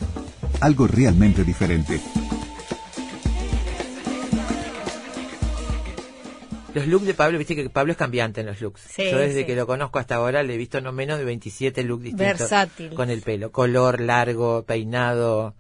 algo 0.62 0.88
realmente 0.88 1.44
diferente. 1.44 2.00
Los 6.74 6.88
looks 6.88 7.06
de 7.06 7.14
Pablo, 7.14 7.38
viste 7.38 7.56
que 7.56 7.70
Pablo 7.70 7.94
es 7.94 7.98
cambiante 7.98 8.42
en 8.42 8.48
los 8.48 8.60
looks. 8.60 8.82
Sí, 8.82 9.10
Yo 9.10 9.18
desde 9.18 9.42
sí. 9.42 9.46
que 9.46 9.56
lo 9.56 9.66
conozco 9.66 9.98
hasta 9.98 10.16
ahora 10.16 10.44
le 10.44 10.56
he 10.56 10.58
visto 10.58 10.82
no 10.82 10.92
menos 10.92 11.18
de 11.18 11.24
27 11.24 11.84
looks 11.84 12.04
distintos. 12.04 12.40
Versátil. 12.40 12.94
Con 12.94 13.10
el 13.10 13.22
pelo, 13.22 13.52
color, 13.54 14.02
largo, 14.02 14.64
peinado. 14.64 15.56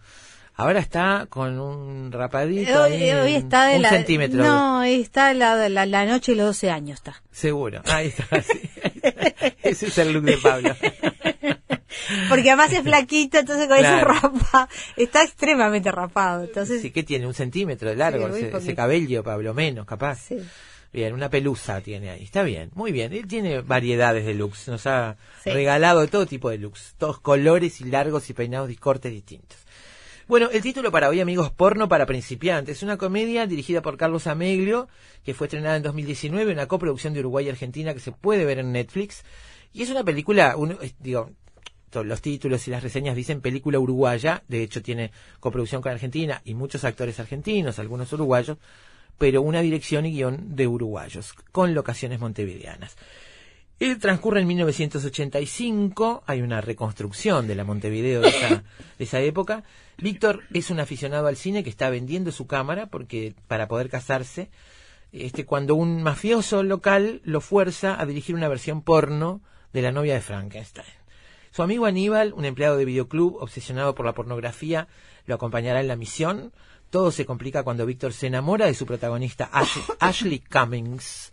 Ahora 0.56 0.80
está 0.80 1.26
con 1.30 1.58
un 1.60 2.12
rapadito. 2.12 2.84
Hoy, 2.84 2.94
ahí, 2.94 3.12
hoy 3.12 3.34
está 3.36 3.68
de 3.68 3.76
un 3.78 3.82
la, 3.84 3.90
centímetro. 3.90 4.44
No, 4.44 4.84
está 4.84 5.34
la, 5.34 5.70
la, 5.70 5.86
la 5.86 6.06
noche 6.06 6.34
y 6.34 6.36
los 6.36 6.48
12 6.48 6.70
años 6.70 7.00
está. 7.00 7.22
Seguro. 7.32 7.82
Ahí 7.86 8.08
está. 8.08 8.42
sí. 8.42 8.62
Ese 9.64 9.88
es 9.88 9.98
el 9.98 10.14
look 10.14 10.24
de 10.24 10.38
Pablo. 10.38 10.76
Porque 12.30 12.50
además 12.50 12.72
es 12.74 12.82
flaquito, 12.84 13.40
entonces 13.40 13.68
con 13.68 13.78
esa 13.78 14.02
Claro. 14.02 14.14
ropa 14.22 14.70
está 14.98 15.24
extremadamente 15.24 15.92
rapado. 15.92 16.44
Entonces, 16.44 16.82
Sí, 16.82 16.92
que 16.92 17.04
tiene 17.04 17.26
un 17.26 17.34
centímetro 17.34 17.90
de 17.90 17.96
largo 17.96 18.32
Sí, 18.36 18.46
ese, 18.54 18.76
cabello, 18.76 19.24
Pablo, 19.24 19.54
menos, 19.54 19.86
capaz. 19.86 20.20
sí. 20.28 20.38
Bien, 20.94 21.14
una 21.14 21.30
pelusa 21.30 21.82
tiene 21.82 22.10
ahí. 22.10 22.24
Está 22.24 22.44
bien, 22.44 22.70
muy 22.74 22.94
bien. 22.94 23.12
Él 23.12 23.28
tiene 23.28 23.60
variedades 23.60 24.26
de 24.26 24.34
looks. 24.34 24.70
Nos 24.70 24.88
ha 24.88 25.18
Sí. 25.44 25.50
regalado 25.50 26.08
todo 26.08 26.26
tipo 26.26 26.50
de 26.50 26.58
looks. 26.58 26.96
Todos 26.98 27.20
colores 27.20 27.82
y 27.82 27.86
largos 27.86 28.30
y 28.30 28.34
peinados 28.34 28.70
y 28.72 28.78
cortes 28.78 29.12
distintos. 29.12 29.58
Bueno, 30.28 30.50
el 30.52 30.64
título 30.64 30.92
para 30.92 31.08
hoy, 31.10 31.22
amigos, 31.22 31.52
Porno 31.52 31.88
para 31.88 32.08
principiantes. 32.08 32.78
Es 32.78 32.84
una 32.84 32.98
comedia 32.98 33.46
dirigida 33.46 33.84
por 33.84 33.96
Carlos 33.96 34.26
Ameglio, 34.26 34.88
que 35.24 35.36
fue 35.36 35.46
estrenada 35.46 35.78
en 35.78 35.84
2019, 35.84 36.52
una 36.52 36.68
coproducción 36.68 37.14
de 37.14 37.20
Uruguay 37.20 37.46
y 37.46 37.50
Argentina 37.50 37.94
que 37.94 38.00
se 38.00 38.12
puede 38.12 38.44
ver 38.44 38.58
en 38.58 38.72
Netflix. 38.72 39.24
Y 39.72 39.84
es 39.84 39.92
una 39.92 40.04
película, 40.04 40.56
es- 40.82 40.96
digo, 41.00 41.30
los 41.94 42.22
títulos 42.22 42.68
y 42.68 42.72
las 42.72 42.82
reseñas 42.82 43.16
dicen 43.16 43.40
película 43.40 43.78
uruguaya, 43.80 44.44
de 44.48 44.64
hecho 44.64 44.82
tiene 44.82 45.12
coproducción 45.40 45.82
con 45.84 45.92
Argentina 45.92 46.42
y 46.44 46.56
muchos 46.56 46.84
actores 46.84 47.20
argentinos, 47.20 47.78
algunos 47.78 48.12
uruguayos, 48.12 48.58
pero 49.18 49.44
una 49.44 49.62
dirección 49.62 50.06
y 50.08 50.12
guion 50.12 50.56
de 50.56 50.68
uruguayos, 50.68 51.34
con 51.52 51.74
locaciones 51.76 52.20
montevideanas. 52.20 52.98
Él 53.80 53.98
transcurre 54.00 54.40
en 54.42 54.48
1985, 54.48 56.24
hay 56.26 56.42
una 56.42 56.62
reconstrucción 56.62 57.48
de 57.48 57.56
la 57.56 57.64
Montevideo 57.66 58.22
de 58.22 58.30
esa, 58.30 58.64
de 58.98 59.04
esa 59.04 59.20
época. 59.22 59.64
Víctor 59.98 60.44
es 60.54 60.70
un 60.70 60.80
aficionado 60.80 61.28
al 61.28 61.36
cine 61.36 61.64
que 61.64 61.70
está 61.70 61.90
vendiendo 61.90 62.32
su 62.32 62.48
cámara 62.48 62.88
porque 62.88 63.34
para 63.48 63.68
poder 63.68 63.90
casarse, 63.90 64.50
este, 65.12 65.46
cuando 65.46 65.76
un 65.76 66.04
mafioso 66.04 66.64
local 66.64 67.22
lo 67.26 67.42
fuerza 67.42 68.00
a 68.00 68.06
dirigir 68.06 68.36
una 68.36 68.48
versión 68.48 68.82
porno 68.82 69.42
de 69.74 69.82
la 69.82 69.92
novia 69.92 70.14
de 70.14 70.22
Frankenstein. 70.22 70.88
Su 71.52 71.62
amigo 71.64 71.86
Aníbal, 71.86 72.34
un 72.34 72.44
empleado 72.46 72.76
de 72.78 72.86
videoclub 72.86 73.38
obsesionado 73.42 73.96
por 73.96 74.06
la 74.06 74.14
pornografía, 74.14 74.88
lo 75.26 75.36
acompañará 75.36 75.80
en 75.80 75.88
la 75.88 75.96
misión. 75.96 76.52
Todo 76.90 77.12
se 77.12 77.26
complica 77.26 77.64
cuando 77.64 77.86
Víctor 77.86 78.12
se 78.14 78.28
enamora 78.28 78.66
de 78.66 78.74
su 78.74 78.86
protagonista 78.86 79.50
Ash- 79.52 79.96
Ashley 80.00 80.40
Cummings, 80.40 81.32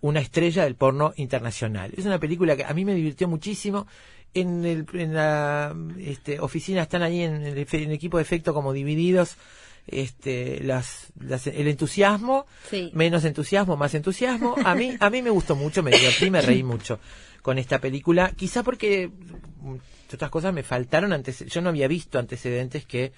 una 0.00 0.20
estrella 0.20 0.64
del 0.64 0.74
porno 0.76 1.12
internacional. 1.16 1.92
Es 1.96 2.04
una 2.04 2.18
película 2.18 2.56
que 2.56 2.64
a 2.64 2.72
mí 2.74 2.84
me 2.84 2.94
divirtió 2.94 3.28
muchísimo. 3.28 3.86
En, 4.34 4.64
el, 4.66 4.86
en 4.92 5.14
la 5.14 5.74
este, 5.98 6.40
oficina 6.40 6.82
están 6.82 7.02
ahí 7.02 7.22
en 7.22 7.42
el, 7.46 7.56
efe- 7.56 7.78
en 7.82 7.84
el 7.90 7.92
equipo 7.92 8.18
de 8.18 8.22
efecto 8.22 8.52
como 8.52 8.74
divididos 8.74 9.36
este, 9.86 10.60
las, 10.62 11.06
las- 11.18 11.46
el 11.46 11.68
entusiasmo, 11.68 12.46
Sí. 12.70 12.90
menos 12.92 13.24
entusiasmo, 13.24 13.76
más 13.76 13.94
entusiasmo. 13.94 14.54
A 14.64 14.74
mí, 14.74 14.94
a 15.00 15.08
mí 15.10 15.22
me 15.22 15.30
gustó 15.30 15.56
mucho, 15.56 15.82
me 15.82 15.90
divertí, 15.90 16.30
me 16.30 16.42
reí 16.42 16.62
mucho 16.62 16.98
con 17.40 17.56
esta 17.58 17.78
película. 17.80 18.32
Quizá 18.36 18.62
porque, 18.62 19.10
otras 20.12 20.30
cosas, 20.30 20.52
me 20.52 20.62
faltaron 20.62 21.12
antes, 21.12 21.46
yo 21.46 21.60
no 21.62 21.70
había 21.70 21.88
visto 21.88 22.18
antecedentes 22.18 22.84
que 22.84 23.12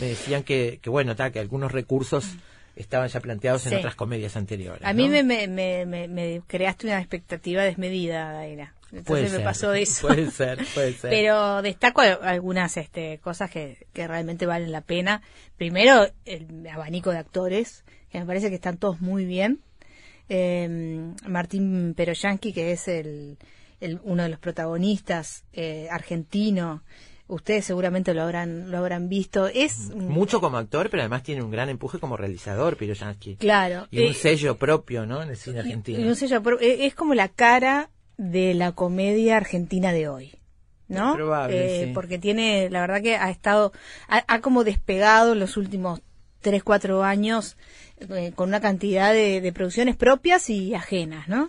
me 0.00 0.06
decían 0.08 0.42
que, 0.42 0.80
que 0.82 0.90
bueno, 0.90 1.14
ta, 1.14 1.30
que 1.30 1.38
algunos 1.38 1.70
recursos 1.70 2.24
estaban 2.76 3.08
ya 3.08 3.20
planteados 3.20 3.64
en 3.66 3.70
Sí. 3.72 3.76
otras 3.76 3.94
comedias 3.94 4.36
anteriores. 4.36 4.82
A 4.84 4.92
mí 4.92 5.04
¿no? 5.08 5.22
me, 5.22 5.46
me, 5.48 5.86
me, 5.86 6.08
me- 6.08 6.42
creaste 6.46 6.86
una 6.86 6.98
expectativa 6.98 7.62
desmedida, 7.62 8.32
Daira. 8.32 8.74
Entonces 8.92 9.04
Puede 9.06 9.22
me 9.24 9.28
ser, 9.30 9.44
pasó 9.44 9.74
eso. 9.74 10.06
Puede 10.06 10.30
ser, 10.30 10.64
puede 10.74 10.92
ser. 10.92 11.10
Pero 11.10 11.62
destaco 11.62 12.00
al- 12.00 12.18
algunas 12.22 12.76
este, 12.76 13.18
cosas 13.18 13.50
que, 13.50 13.86
que 13.92 14.06
realmente 14.06 14.46
valen 14.46 14.70
la 14.72 14.82
pena. 14.82 15.22
Primero, 15.56 16.06
el 16.24 16.66
abanico 16.68 17.10
de 17.10 17.18
actores, 17.18 17.84
que 18.10 18.20
me 18.20 18.26
parece 18.26 18.48
que 18.50 18.54
están 18.56 18.76
todos 18.76 19.00
muy 19.00 19.24
bien. 19.24 19.60
Eh, 20.28 21.12
Martín 21.26 21.94
Peroyanqui, 21.96 22.52
que 22.52 22.72
es 22.72 22.88
el, 22.88 23.36
el- 23.80 24.00
uno 24.04 24.22
de 24.22 24.28
los 24.28 24.38
protagonistas 24.38 25.44
eh, 25.52 25.88
argentino. 25.90 26.82
Ustedes 27.26 27.64
seguramente 27.64 28.12
lo 28.12 28.22
habrán, 28.22 28.70
lo 28.70 28.78
habrán 28.78 29.08
visto. 29.08 29.46
Es 29.46 29.90
Mucho 29.94 30.40
como 30.40 30.58
actor, 30.58 30.90
pero 30.90 31.02
además 31.02 31.22
tiene 31.22 31.42
un 31.42 31.50
gran 31.50 31.68
empuje 31.70 31.98
como 31.98 32.16
realizador, 32.16 32.76
Piroyansky. 32.76 33.36
claro. 33.36 33.86
Y 33.90 34.00
un 34.00 34.10
eh, 34.10 34.14
sello 34.14 34.56
propio, 34.58 35.06
¿no? 35.06 35.22
En 35.22 35.30
el 35.30 35.36
cine 35.36 35.56
Y 35.56 35.60
argentino. 35.60 36.06
un 36.06 36.16
sello 36.16 36.42
eh, 36.60 36.86
es 36.86 36.94
como 36.94 37.14
la 37.14 37.28
cara 37.28 37.90
de 38.18 38.52
la 38.54 38.72
comedia 38.72 39.36
argentina 39.38 39.92
de 39.92 40.08
hoy. 40.08 40.32
¿no? 40.86 41.14
Probable, 41.14 41.82
Eh, 41.82 41.86
sí. 41.86 41.90
Porque 41.94 42.18
tiene, 42.18 42.68
la 42.68 42.82
verdad 42.82 43.00
que 43.00 43.16
ha 43.16 43.30
estado, 43.30 43.72
ha, 44.06 44.22
ha 44.28 44.40
como 44.42 44.64
despegado 44.64 45.32
en 45.32 45.40
los 45.40 45.56
últimos 45.56 46.02
3, 46.42 46.62
4 46.62 47.02
años 47.02 47.56
eh, 48.10 48.32
con 48.34 48.50
una 48.50 48.60
cantidad 48.60 49.14
de, 49.14 49.40
de 49.40 49.52
producciones 49.54 49.96
propias 49.96 50.50
y 50.50 50.74
ajenas, 50.74 51.26
¿no? 51.26 51.48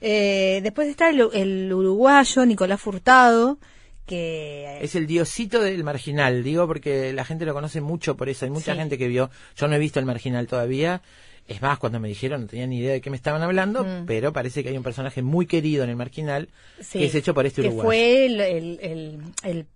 Eh, 0.00 0.58
después 0.64 0.88
está 0.88 1.10
el, 1.10 1.28
el 1.32 1.72
uruguayo 1.72 2.44
Nicolás 2.44 2.80
Furtado, 2.80 3.58
que 4.06 4.78
Es 4.82 4.94
el 4.94 5.06
diosito 5.06 5.60
del 5.60 5.84
marginal, 5.84 6.42
digo, 6.42 6.66
porque 6.66 7.12
la 7.12 7.24
gente 7.24 7.44
lo 7.44 7.54
conoce 7.54 7.80
mucho 7.80 8.16
por 8.16 8.28
eso. 8.28 8.44
Hay 8.44 8.50
mucha 8.50 8.72
Sí. 8.72 8.78
gente 8.78 8.98
que 8.98 9.08
vio. 9.08 9.30
Yo 9.56 9.68
no 9.68 9.74
he 9.76 9.78
visto 9.78 9.98
el 10.00 10.06
marginal 10.06 10.46
todavía. 10.46 11.02
Es 11.48 11.60
más, 11.60 11.78
cuando 11.78 11.98
me 11.98 12.08
dijeron, 12.08 12.42
no 12.42 12.46
tenía 12.46 12.66
ni 12.68 12.78
idea 12.78 12.92
de 12.92 13.00
qué 13.00 13.10
me 13.10 13.16
estaban 13.16 13.42
hablando, 13.42 13.84
Mm. 13.84 14.06
pero 14.06 14.32
parece 14.32 14.62
que 14.62 14.68
hay 14.68 14.76
un 14.76 14.84
personaje 14.84 15.22
muy 15.22 15.46
querido 15.46 15.82
en 15.84 15.90
el 15.90 15.96
marginal 15.96 16.48
Sí, 16.80 17.00
que 17.00 17.06
es 17.06 17.14
hecho 17.16 17.34
por 17.34 17.46
este 17.46 17.62
que 17.62 17.68
uruguayo. 17.68 17.88
fue 17.88 18.26
el, 18.26 18.40
el, 18.40 18.78
el, 18.80 19.20
el- 19.42 19.66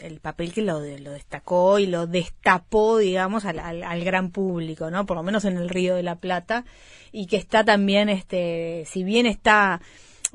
el 0.00 0.20
papel 0.20 0.52
que 0.52 0.60
lo, 0.62 0.80
lo 0.80 1.12
destacó 1.12 1.78
y 1.78 1.86
lo 1.86 2.06
destapó, 2.06 2.98
digamos, 2.98 3.44
al, 3.46 3.58
al, 3.60 3.82
al 3.82 4.04
gran 4.04 4.30
público, 4.30 4.90
¿no? 4.90 5.06
Por 5.06 5.16
lo 5.16 5.22
menos 5.22 5.44
en 5.46 5.56
el 5.56 5.70
Río 5.70 5.94
de 5.94 6.02
la 6.02 6.16
Plata 6.16 6.64
y 7.12 7.26
que 7.28 7.36
está 7.36 7.64
también, 7.64 8.08
este, 8.10 8.84
si 8.86 9.04
bien 9.04 9.24
está 9.26 9.80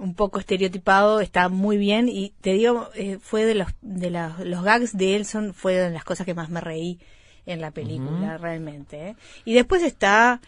un 0.02 0.14
poco 0.16 0.40
estereotipado, 0.40 1.22
está 1.22 1.48
muy 1.50 1.78
bien 1.78 2.10
y 2.10 2.34
te 2.42 2.54
digo, 2.54 2.90
eh, 2.96 3.18
fue 3.22 3.46
de 3.46 3.56
los 3.56 3.68
de 3.82 4.10
la- 4.10 4.36
los 4.44 4.64
gags 4.64 4.98
de 4.98 5.16
él 5.16 5.26
son 5.26 5.54
fue 5.54 5.76
de 5.76 5.90
las 5.92 6.04
cosas 6.04 6.26
que 6.26 6.34
más 6.34 6.50
me 6.50 6.60
reí 6.62 7.00
en 7.46 7.62
la 7.62 7.72
película 7.72 8.38
realmente. 8.38 9.10
¿eh? 9.10 9.16
Y 9.46 9.54
después 9.54 9.84
está 9.84 10.42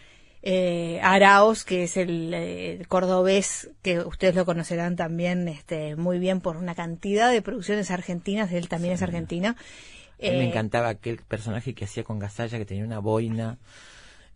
eh, 0.46 1.00
Araos, 1.02 1.64
que 1.64 1.84
es 1.84 1.96
el, 1.96 2.32
eh, 2.34 2.84
cordobés, 2.88 3.70
que 3.82 4.00
ustedes 4.00 4.34
lo 4.34 4.44
conocerán 4.44 4.94
también 4.94 5.48
este, 5.48 5.96
muy 5.96 6.18
bien 6.18 6.40
por 6.42 6.58
una 6.58 6.74
cantidad 6.74 7.30
de 7.30 7.40
producciones 7.40 7.90
argentinas, 7.90 8.52
él 8.52 8.68
también 8.68 8.92
es 8.94 9.00
argentino. 9.02 9.48
A 9.48 9.52
mí 9.52 10.36
me 10.36 10.44
Eh, 10.44 10.48
encantaba 10.48 10.88
aquel 10.90 11.16
personaje 11.26 11.74
que 11.74 11.86
hacía 11.86 12.04
con 12.04 12.18
Gasalla, 12.18 12.58
que 12.58 12.66
tenía 12.66 12.84
una 12.84 12.98
boina 12.98 13.56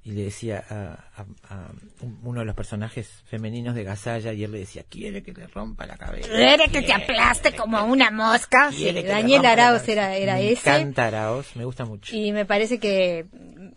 y 0.09 0.13
le 0.13 0.23
decía 0.25 0.65
a, 0.71 1.21
a- 1.21 1.55
a 1.55 1.69
un- 2.01 2.19
uno 2.23 2.41
de 2.41 2.47
los 2.47 2.55
personajes 2.55 3.11
femeninos 3.27 3.75
de 3.75 3.85
Gasalla 3.85 4.33
y 4.33 4.43
él 4.43 4.53
le 4.53 4.61
decía, 4.61 4.83
quiere 4.89 5.23
que 5.23 5.35
le 5.35 5.47
rompa 5.49 5.85
la 5.85 5.99
cabeza. 5.99 6.29
Quiere 6.31 6.69
que 6.71 6.81
te 6.81 6.95
aplaste 6.95 7.53
como 7.55 7.85
una 7.85 8.11
mosca. 8.11 8.73
Sí, 8.73 8.91
Daniel 8.91 9.43
cabeza". 9.43 9.93
era, 9.93 10.17
era 10.17 10.35
me 10.37 10.51
ese. 10.53 10.71
encanta 10.71 11.09
Araos, 11.09 11.55
me 11.57 11.67
gusta 11.67 11.85
mucho. 11.85 12.17
Y 12.17 12.33
me 12.33 12.47
parece 12.47 12.79
que 12.79 13.27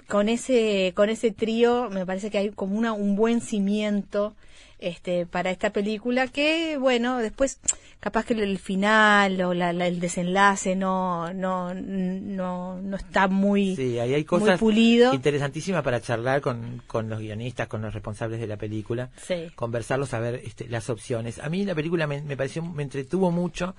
con 0.08 0.30
ese 0.30 0.94
con 0.96 1.10
ese 1.10 1.32
trío 1.32 1.90
me 1.90 2.06
parece 2.06 2.32
que 2.32 2.38
hay 2.38 2.50
como 2.52 2.78
una 2.78 2.94
un 2.94 3.18
buen 3.18 3.42
cimiento 3.42 4.34
este 4.80 5.26
para 5.26 5.52
esta 5.52 5.72
película 5.72 6.28
que 6.28 6.78
bueno 6.78 7.18
después 7.20 7.60
capaz 8.02 8.26
que 8.26 8.34
el 8.34 8.58
final 8.60 9.40
o 9.42 9.54
la- 9.54 9.72
la- 9.72 9.88
el 9.88 10.00
desenlace 10.02 10.76
no 10.76 11.32
no 11.34 11.74
no 11.74 12.82
no 12.82 12.98
está 12.98 13.28
muy 13.30 13.76
Sí, 13.78 13.98
ahí 14.00 14.14
hay 14.16 14.22
muy 14.22 14.26
cosas 14.26 14.60
pulido 14.60 15.14
interesantísimas 15.14 15.84
para 15.84 16.02
charlar 16.02 16.42
con, 16.42 16.82
con 16.88 17.08
los 17.10 17.20
guionistas, 17.20 17.68
con 17.70 17.82
los 17.82 17.94
responsables 17.94 18.40
de 18.42 18.48
la 18.48 18.58
película, 18.58 19.10
Sí. 19.26 19.52
conversarlos, 19.56 20.14
a 20.14 20.20
ver 20.20 20.42
este, 20.44 20.68
las 20.68 20.90
opciones. 20.90 21.40
A 21.40 21.48
mí 21.50 21.64
la 21.64 21.76
película 21.76 22.08
me, 22.08 22.22
me 22.22 22.36
pareció, 22.36 22.62
me 22.64 22.84
entretuvo 22.84 23.32
mucho, 23.32 23.76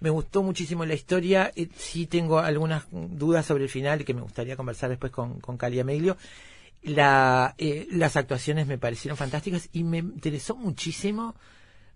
me 0.00 0.10
gustó 0.10 0.42
muchísimo 0.42 0.84
la 0.84 0.94
historia, 0.94 1.52
eh, 1.54 1.68
sí 1.76 2.06
tengo 2.06 2.38
algunas 2.40 2.84
dudas 2.90 3.46
sobre 3.46 3.64
el 3.64 3.70
final 3.70 4.04
que 4.04 4.14
me 4.14 4.20
gustaría 4.22 4.56
conversar 4.56 4.90
después 4.90 5.12
con, 5.12 5.40
con 5.40 5.56
Cali 5.56 5.78
Ameglio. 5.80 6.16
La, 6.82 7.54
eh, 7.58 7.86
las 7.90 8.16
actuaciones 8.16 8.66
me 8.66 8.78
parecieron 8.78 9.16
fantásticas 9.16 9.68
y 9.72 9.84
me 9.84 9.98
interesó 9.98 10.56
muchísimo 10.56 11.34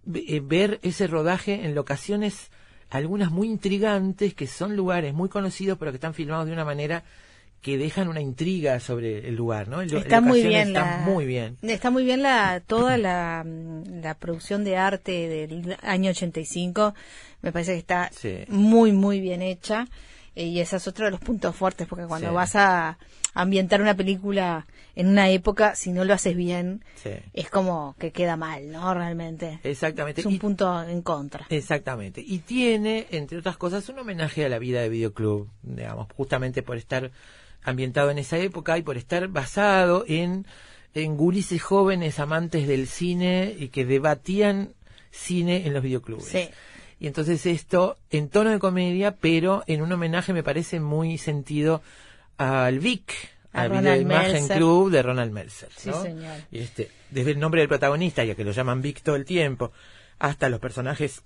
ver 0.06 0.80
ese 0.82 1.06
rodaje 1.06 1.64
en 1.64 1.74
locaciones 1.74 2.50
algunas 2.90 3.30
muy 3.30 3.48
intrigantes 3.48 4.34
que 4.34 4.46
son 4.46 4.76
lugares 4.76 5.14
muy 5.14 5.28
conocidos 5.28 5.78
pero 5.78 5.90
que 5.90 5.96
están 5.96 6.14
filmados 6.14 6.46
de 6.46 6.52
una 6.52 6.64
manera 6.64 7.02
que 7.60 7.78
dejan 7.78 8.08
una 8.08 8.20
intriga 8.20 8.78
sobre 8.78 9.26
el 9.26 9.36
lugar, 9.36 9.68
¿no? 9.68 9.80
El- 9.80 9.94
está 9.94 10.20
muy 10.20 10.42
bien 10.42 10.68
están 10.68 11.00
la, 11.00 11.06
muy 11.06 11.24
bien. 11.24 11.56
está 11.62 11.90
muy 11.90 12.04
bien 12.04 12.22
la 12.22 12.60
toda 12.66 12.98
la, 12.98 13.42
mm, 13.44 14.02
la 14.02 14.14
producción 14.18 14.64
de 14.64 14.76
arte 14.76 15.12
del 15.28 15.74
año 15.82 16.10
85 16.10 16.94
me 17.40 17.52
parece 17.52 17.72
que 17.72 17.78
está 17.78 18.10
Sí. 18.12 18.40
muy 18.48 18.92
muy 18.92 19.18
bien 19.20 19.40
hecha 19.40 19.86
eh, 20.36 20.44
y 20.44 20.60
ese 20.60 20.76
es 20.76 20.86
otro 20.86 21.06
de 21.06 21.12
los 21.12 21.20
puntos 21.20 21.56
fuertes 21.56 21.86
porque 21.88 22.04
cuando 22.06 22.28
Sí. 22.28 22.34
vas 22.34 22.54
a 22.54 22.98
ambientar 23.32 23.80
una 23.80 23.94
película 23.94 24.66
en 24.96 25.08
una 25.08 25.28
época 25.30 25.74
si 25.74 25.92
no 25.92 26.04
lo 26.04 26.14
haces 26.14 26.36
bien 26.36 26.84
Sí. 27.02 27.10
es 27.32 27.50
como 27.50 27.94
que 27.98 28.12
queda 28.12 28.36
mal 28.36 28.70
no 28.70 28.94
realmente 28.94 29.60
Exactamente. 29.64 30.20
es 30.20 30.26
un 30.26 30.34
Y- 30.34 30.38
punto 30.38 30.82
en 30.82 31.02
contra 31.02 31.46
Exactamente. 31.50 32.22
Y 32.26 32.38
tiene, 32.38 33.06
entre 33.10 33.38
otras 33.38 33.56
cosas, 33.56 33.88
un 33.88 33.98
homenaje 33.98 34.44
a 34.44 34.48
la 34.48 34.58
vida 34.58 34.80
de 34.82 34.88
videoclub, 34.88 35.48
digamos, 35.62 36.08
justamente 36.16 36.62
por 36.62 36.76
estar 36.76 37.10
ambientado 37.62 38.10
en 38.10 38.18
esa 38.18 38.38
época 38.38 38.76
y 38.78 38.82
por 38.82 38.96
estar 38.96 39.26
basado 39.28 40.04
en, 40.06 40.46
en 40.94 41.16
gurises 41.16 41.62
jóvenes 41.62 42.18
amantes 42.18 42.68
del 42.68 42.86
cine 42.86 43.54
y 43.58 43.68
que 43.68 43.84
debatían 43.84 44.74
cine 45.10 45.66
en 45.66 45.72
los 45.74 45.82
videoclubes. 45.82 46.24
Sí. 46.26 46.48
Y 47.00 47.06
entonces 47.06 47.44
esto 47.46 47.96
en 48.10 48.28
tono 48.28 48.50
de 48.50 48.58
comedia, 48.58 49.16
pero 49.16 49.62
en 49.66 49.82
un 49.82 49.92
homenaje 49.92 50.32
me 50.32 50.42
parece 50.42 50.78
muy 50.80 51.18
sentido 51.18 51.82
al 52.36 52.78
Vic, 52.80 53.12
A 53.54 53.66
imagen 53.66 54.06
Meltzer. 54.06 54.56
club 54.56 54.90
de 54.90 55.02
Ronald. 55.02 55.50
Sí, 55.76 55.88
¿no? 55.90 56.02
señor. 56.02 56.36
Y 56.50 56.58
este, 56.58 56.90
desde 57.10 57.30
el 57.32 57.38
nombre 57.38 57.60
del 57.60 57.68
protagonista, 57.68 58.24
ya 58.24 58.34
que 58.34 58.44
lo 58.44 58.52
llaman 58.52 58.82
Vic 58.82 59.02
todo 59.02 59.16
el 59.16 59.24
tiempo, 59.24 59.72
hasta 60.18 60.48
los 60.48 60.60
personajes, 60.60 61.22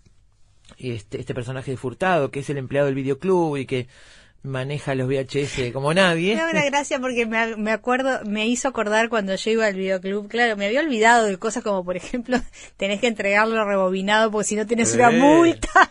este, 0.79 1.21
este 1.21 1.35
personaje 1.35 1.71
de 1.71 1.77
Furtado, 1.77 2.31
que 2.31 2.41
es 2.41 2.51
el 2.51 2.59
empleado 2.59 2.87
del 2.87 2.95
videoclub 2.95 3.57
y 3.57 3.67
que 3.67 3.89
maneja 4.43 4.95
los 4.95 5.09
VHS 5.09 5.73
como 5.73 5.93
nadie. 5.93 6.35
Me 6.37 6.41
da 6.43 6.51
una 6.51 6.65
gracia 6.65 7.01
porque 7.01 7.27
me, 7.27 7.57
me 7.57 7.73
acuerdo, 7.73 8.21
me 8.25 8.47
hizo 8.47 8.69
acordar 8.69 9.09
cuando 9.09 9.35
yo 9.35 9.51
iba 9.51 9.67
al 9.67 9.75
videoclub. 9.75 10.29
Claro, 10.29 10.57
me 10.57 10.67
había 10.67 10.81
olvidado 10.81 11.27
de 11.27 11.37
cosas 11.39 11.65
como, 11.65 11.85
por 11.85 11.97
ejemplo, 11.97 12.39
tenés 12.77 13.01
que 13.01 13.09
entregarlo 13.09 13.65
rebobinado 13.65 14.31
porque 14.31 14.47
si 14.49 14.55
no 14.57 14.67
tienes 14.67 14.95
una 14.95 15.11
Eh. 15.11 15.19
multa. 15.19 15.91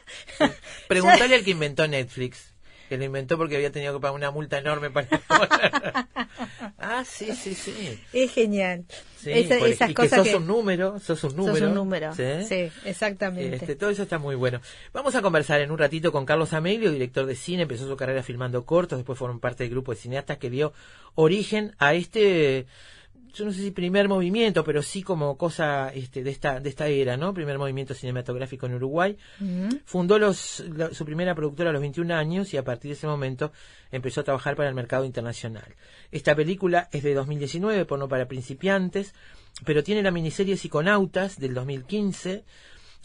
Preguntale 0.87 1.35
al 1.35 1.43
que 1.43 1.51
inventó 1.51 1.87
Netflix. 1.87 2.53
Que 2.89 2.97
lo 2.97 3.03
inventó 3.03 3.37
porque 3.37 3.55
había 3.55 3.71
tenido 3.71 3.93
que 3.93 3.99
pagar 3.99 4.15
una 4.15 4.31
multa 4.31 4.57
enorme 4.57 4.89
para 4.89 5.07
Ah, 6.79 7.03
sí, 7.05 7.33
sí, 7.35 7.53
sí. 7.53 7.99
es 8.13 8.31
genial. 8.31 8.85
Sí, 9.17 9.31
Esa- 9.31 9.57
por- 9.57 9.67
esas 9.67 9.89
y 9.89 9.93
que 9.93 10.01
cosas 10.03 10.19
sos 10.19 10.27
que, 10.27 10.35
un 10.35 10.47
número, 10.47 10.99
sos 10.99 11.23
un 11.23 11.35
número. 11.35 11.57
sos 11.57 11.67
un 11.67 11.73
número. 11.73 12.13
¿sí? 12.13 12.23
Sí, 12.47 12.71
exactamente. 12.85 13.55
Este, 13.57 13.75
todo 13.75 13.89
eso 13.89 14.03
está 14.03 14.19
muy 14.19 14.35
bueno. 14.35 14.61
Vamos 14.93 15.15
a 15.15 15.21
conversar 15.21 15.59
en 15.61 15.71
un 15.71 15.77
ratito 15.77 16.11
con 16.11 16.25
Carlos 16.25 16.53
Amelio, 16.53 16.91
director 16.91 17.25
de 17.25 17.35
cine, 17.35 17.63
empezó 17.63 17.87
su 17.87 17.97
carrera 17.97 18.23
filmando 18.23 18.65
cortos, 18.65 18.99
después 18.99 19.17
fueron 19.19 19.39
parte 19.39 19.63
del 19.63 19.71
grupo 19.71 19.91
de 19.91 19.97
cineastas 19.97 20.37
que 20.37 20.49
dio 20.49 20.71
origen 21.15 21.75
a 21.79 21.93
este, 21.93 22.67
yo 23.37 23.45
no 23.45 23.51
sé 23.51 23.61
si 23.61 23.71
primer 23.71 24.07
movimiento, 24.07 24.63
pero 24.63 24.81
sí 24.81 25.03
como 25.03 25.37
cosa 25.37 25.89
este, 25.93 26.23
de 26.23 26.31
esta 26.31 26.59
de 26.59 26.69
esta 26.69 26.87
era, 26.87 27.17
¿no? 27.17 27.33
Primer 27.33 27.57
movimiento 27.57 27.93
cinematográfico 27.93 28.65
en 28.65 28.75
Uruguay. 28.75 29.17
Fundó 29.85 30.17
los, 30.19 30.63
la- 30.75 30.93
su 30.93 31.05
primera 31.05 31.35
productora 31.35 31.69
a 31.69 31.73
los 31.73 31.81
21 31.81 32.11
años 32.15 32.53
y 32.53 32.57
a 32.57 32.63
partir 32.63 32.89
de 32.89 32.93
ese 32.97 33.07
momento 33.07 33.51
empezó 33.91 34.21
a 34.21 34.23
trabajar 34.23 34.55
para 34.55 34.69
el 34.69 34.75
mercado 34.75 35.05
internacional. 35.05 35.75
Esta 36.11 36.35
película 36.35 36.89
es 36.91 37.03
de 37.03 37.13
2019, 37.13 37.85
porno 37.85 38.07
para 38.07 38.27
principiantes, 38.27 39.13
pero 39.65 39.83
tiene 39.83 40.01
la 40.03 40.11
miniserie 40.11 40.57
Psiconautas 40.57 41.39
del 41.39 41.53
2015, 41.53 42.43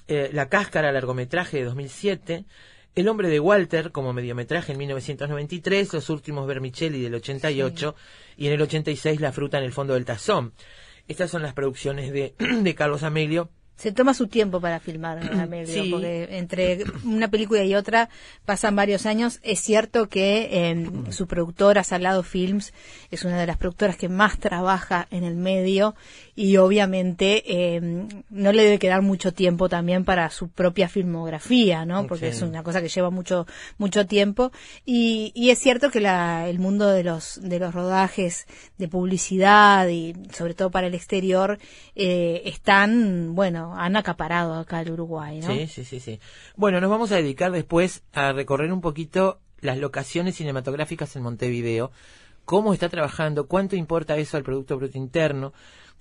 eh, 0.09 0.31
La 0.33 0.49
Cáscara, 0.49 0.91
largometraje 0.93 1.59
de 1.59 1.65
2007, 1.65 2.45
El 2.95 3.09
hombre 3.09 3.29
de 3.29 3.41
Walter 3.41 3.91
como 3.91 4.13
mediometraje 4.13 4.73
en 4.73 4.79
1993, 4.79 5.93
Los 5.95 6.11
últimos 6.11 6.47
Vermicelli 6.47 7.01
del 7.01 7.15
88 7.15 7.95
y 8.37 8.47
en 8.49 8.53
el 8.53 8.63
86 8.63 9.21
La 9.21 9.33
fruta 9.33 9.59
en 9.59 9.65
el 9.65 9.73
fondo 9.73 9.95
del 9.95 10.05
tazón. 10.05 10.53
Estas 11.09 11.31
son 11.31 11.43
las 11.43 11.55
producciones 11.55 12.13
de, 12.13 12.35
de 12.39 12.75
Carlos 12.75 13.03
Amelio. 13.03 13.49
Se 13.75 13.91
toma 13.91 14.13
su 14.15 14.29
tiempo 14.29 14.61
para 14.61 14.79
filmar, 14.79 15.19
Amelio, 15.41 15.83
Sí. 15.83 15.91
porque 15.91 16.29
entre 16.37 16.85
una 17.05 17.29
película 17.29 17.65
y 17.65 17.75
otra 17.75 18.11
pasan 18.45 18.77
varios 18.77 19.07
años. 19.07 19.41
Es 19.43 19.61
cierto 19.61 20.09
que 20.11 20.49
eh, 20.71 20.87
su 21.11 21.27
productora, 21.27 21.83
Salado 21.83 22.23
Films, 22.23 22.75
es 23.11 23.25
una 23.25 23.41
de 23.41 23.47
las 23.47 23.57
productoras 23.57 23.97
que 23.97 24.11
más 24.11 24.39
trabaja 24.39 25.09
en 25.11 25.25
el 25.25 25.35
medio 25.37 25.95
y 26.35 26.57
obviamente 26.57 27.43
eh, 27.47 27.81
no 28.31 28.53
le 28.53 28.63
debe 28.65 28.79
quedar 28.79 29.03
mucho 29.03 29.33
tiempo 29.33 29.69
también 29.69 30.05
para 30.05 30.31
su 30.31 30.49
propia 30.49 30.89
filmografía, 30.89 31.85
¿no? 31.85 32.07
Porque 32.07 32.29
es 32.29 32.41
una 32.41 32.63
cosa 32.63 32.81
que 32.81 32.89
lleva 32.89 33.11
mucho 33.11 33.47
mucho 33.77 34.07
tiempo 34.07 34.51
y, 34.87 35.33
y 35.35 35.51
es 35.51 35.59
cierto 35.59 35.91
que 35.91 36.01
la, 36.01 36.49
el 36.49 36.59
mundo 36.59 36.89
de 36.89 37.05
los 37.05 37.39
de 37.43 37.59
los 37.59 37.75
rodajes 37.75 38.47
de 38.79 38.89
publicidad 38.89 39.89
y 39.89 40.15
sobre 40.33 40.55
todo 40.55 40.71
para 40.71 40.87
el 40.87 40.95
exterior 40.95 41.59
eh, 41.95 42.43
están 42.47 43.35
bueno 43.35 43.75
han 43.77 43.97
acaparado 43.97 44.55
acá 44.55 44.81
el 44.81 44.93
Uruguay 44.93 45.41
¿no? 45.41 45.49
Sí, 45.49 45.67
sí, 45.67 45.85
sí, 45.85 46.01
sí. 46.01 46.19
Bueno, 46.57 46.81
nos 46.81 46.91
vamos 46.91 47.13
a 47.13 47.17
dedicar 47.17 47.53
después 47.53 48.03
a 48.13 48.33
recorrer 48.33 48.73
un 48.73 48.81
poquito 48.81 49.41
las 49.61 49.79
locaciones 49.79 50.37
cinematográficas 50.37 51.15
en 51.17 51.23
Montevideo, 51.23 51.93
cómo 52.45 52.73
está 52.73 52.89
trabajando, 52.89 53.47
cuánto 53.47 53.77
importa 53.77 54.17
eso 54.17 54.37
al 54.37 54.43
Producto 54.43 54.77
Bruto 54.77 54.99
Interno, 54.99 55.53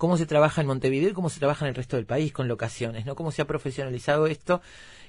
cómo 0.02 0.18
se 0.18 0.26
trabaja 0.26 0.62
en 0.62 0.68
Montevideo 0.68 1.12
y 1.12 1.14
cómo 1.14 1.30
se 1.30 1.38
trabaja 1.38 1.64
en 1.66 1.70
el 1.70 1.76
resto 1.76 1.96
del 1.96 2.08
país 2.08 2.34
con 2.34 2.48
locaciones, 2.48 3.06
¿no? 3.06 3.14
Cómo 3.14 3.32
se 3.32 3.44
ha 3.44 3.46
profesionalizado 3.46 4.26
esto 4.26 4.60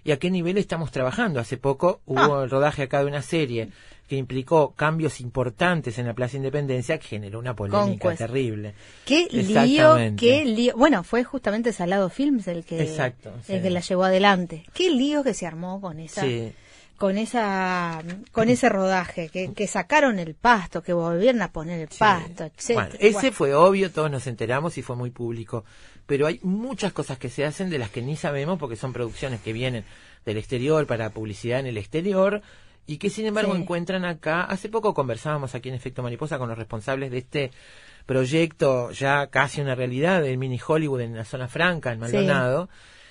y 0.04 0.10
a 0.10 0.18
qué 0.18 0.30
nivel 0.30 0.58
estamos 0.58 0.90
trabajando. 0.90 1.40
Hace 1.40 1.56
poco 1.56 2.02
hubo 2.04 2.42
el 2.42 2.50
rodaje 2.50 2.82
acá 2.82 2.98
de 3.00 3.06
una 3.06 3.22
serie 3.22 3.70
que 4.06 4.16
implicó 4.16 4.74
cambios 4.74 5.22
importantes 5.22 5.96
en 5.96 6.06
la 6.06 6.12
Plaza 6.12 6.36
Independencia 6.36 6.98
que 6.98 7.06
generó 7.06 7.38
una 7.38 7.56
polémica 7.56 7.88
Conquest. 7.88 8.18
terrible. 8.18 8.74
qué 9.06 9.28
lío 9.30 9.96
qué 10.14 10.44
lío 10.44 10.74
bueno 10.76 11.04
fue 11.04 11.24
justamente 11.24 11.72
Salado 11.72 12.10
Films 12.10 12.46
el 12.46 12.62
que 12.62 12.82
Exacto, 12.82 13.32
el 13.48 13.62
que 13.62 13.70
la 13.70 13.80
llevó 13.80 14.04
adelante 14.04 14.66
qué 14.74 14.90
lío 14.90 15.24
que 15.24 15.32
se 15.32 15.46
armó 15.46 15.80
con 15.80 16.00
esa 16.00 16.20
Sí. 16.20 16.52
Con 16.96 17.18
esa 17.18 18.02
con 18.32 18.48
ese 18.48 18.68
rodaje 18.68 19.28
que, 19.28 19.52
que 19.52 19.66
sacaron 19.66 20.18
el 20.18 20.34
pasto 20.34 20.82
que 20.82 20.92
volvieron 20.92 21.42
a 21.42 21.50
poner 21.52 21.80
el 21.80 21.88
Sí. 21.88 21.98
pasto 21.98 22.44
etcétera 22.44 22.86
Bueno, 22.88 22.98
ese 23.00 23.12
Bueno. 23.12 23.32
fue 23.32 23.54
obvio, 23.54 23.90
todos 23.90 24.10
nos 24.10 24.26
enteramos 24.26 24.78
y 24.78 24.82
fue 24.82 24.96
muy 24.96 25.10
público. 25.10 25.64
Pero 26.06 26.26
hay 26.26 26.40
muchas 26.42 26.92
cosas 26.92 27.18
que 27.18 27.28
se 27.28 27.44
hacen 27.44 27.70
de 27.70 27.78
las 27.78 27.90
que 27.90 28.02
ni 28.02 28.16
sabemos 28.16 28.58
porque 28.58 28.76
son 28.76 28.92
producciones 28.92 29.40
que 29.40 29.52
vienen 29.52 29.84
del 30.24 30.36
exterior 30.36 30.86
para 30.86 31.10
publicidad 31.10 31.60
en 31.60 31.66
el 31.66 31.76
exterior 31.78 32.42
y 32.86 32.98
que 32.98 33.10
sin 33.10 33.26
embargo 33.26 33.54
Sí. 33.54 33.62
encuentran 33.62 34.04
acá. 34.04 34.42
Hace 34.42 34.68
poco 34.68 34.94
conversábamos 34.94 35.54
aquí 35.54 35.68
en 35.68 35.76
Efecto 35.76 36.02
Mariposa 36.02 36.38
con 36.38 36.48
los 36.48 36.58
responsables 36.58 37.10
de 37.10 37.18
este 37.18 37.50
proyecto 38.06 38.90
ya 38.90 39.28
casi 39.28 39.60
una 39.60 39.74
realidad 39.74 40.22
del 40.22 40.38
mini 40.38 40.60
Hollywood 40.64 41.00
en 41.02 41.16
la 41.16 41.24
zona 41.24 41.48
franca, 41.48 41.92
en 41.92 42.00
Maldonado, 42.00 42.68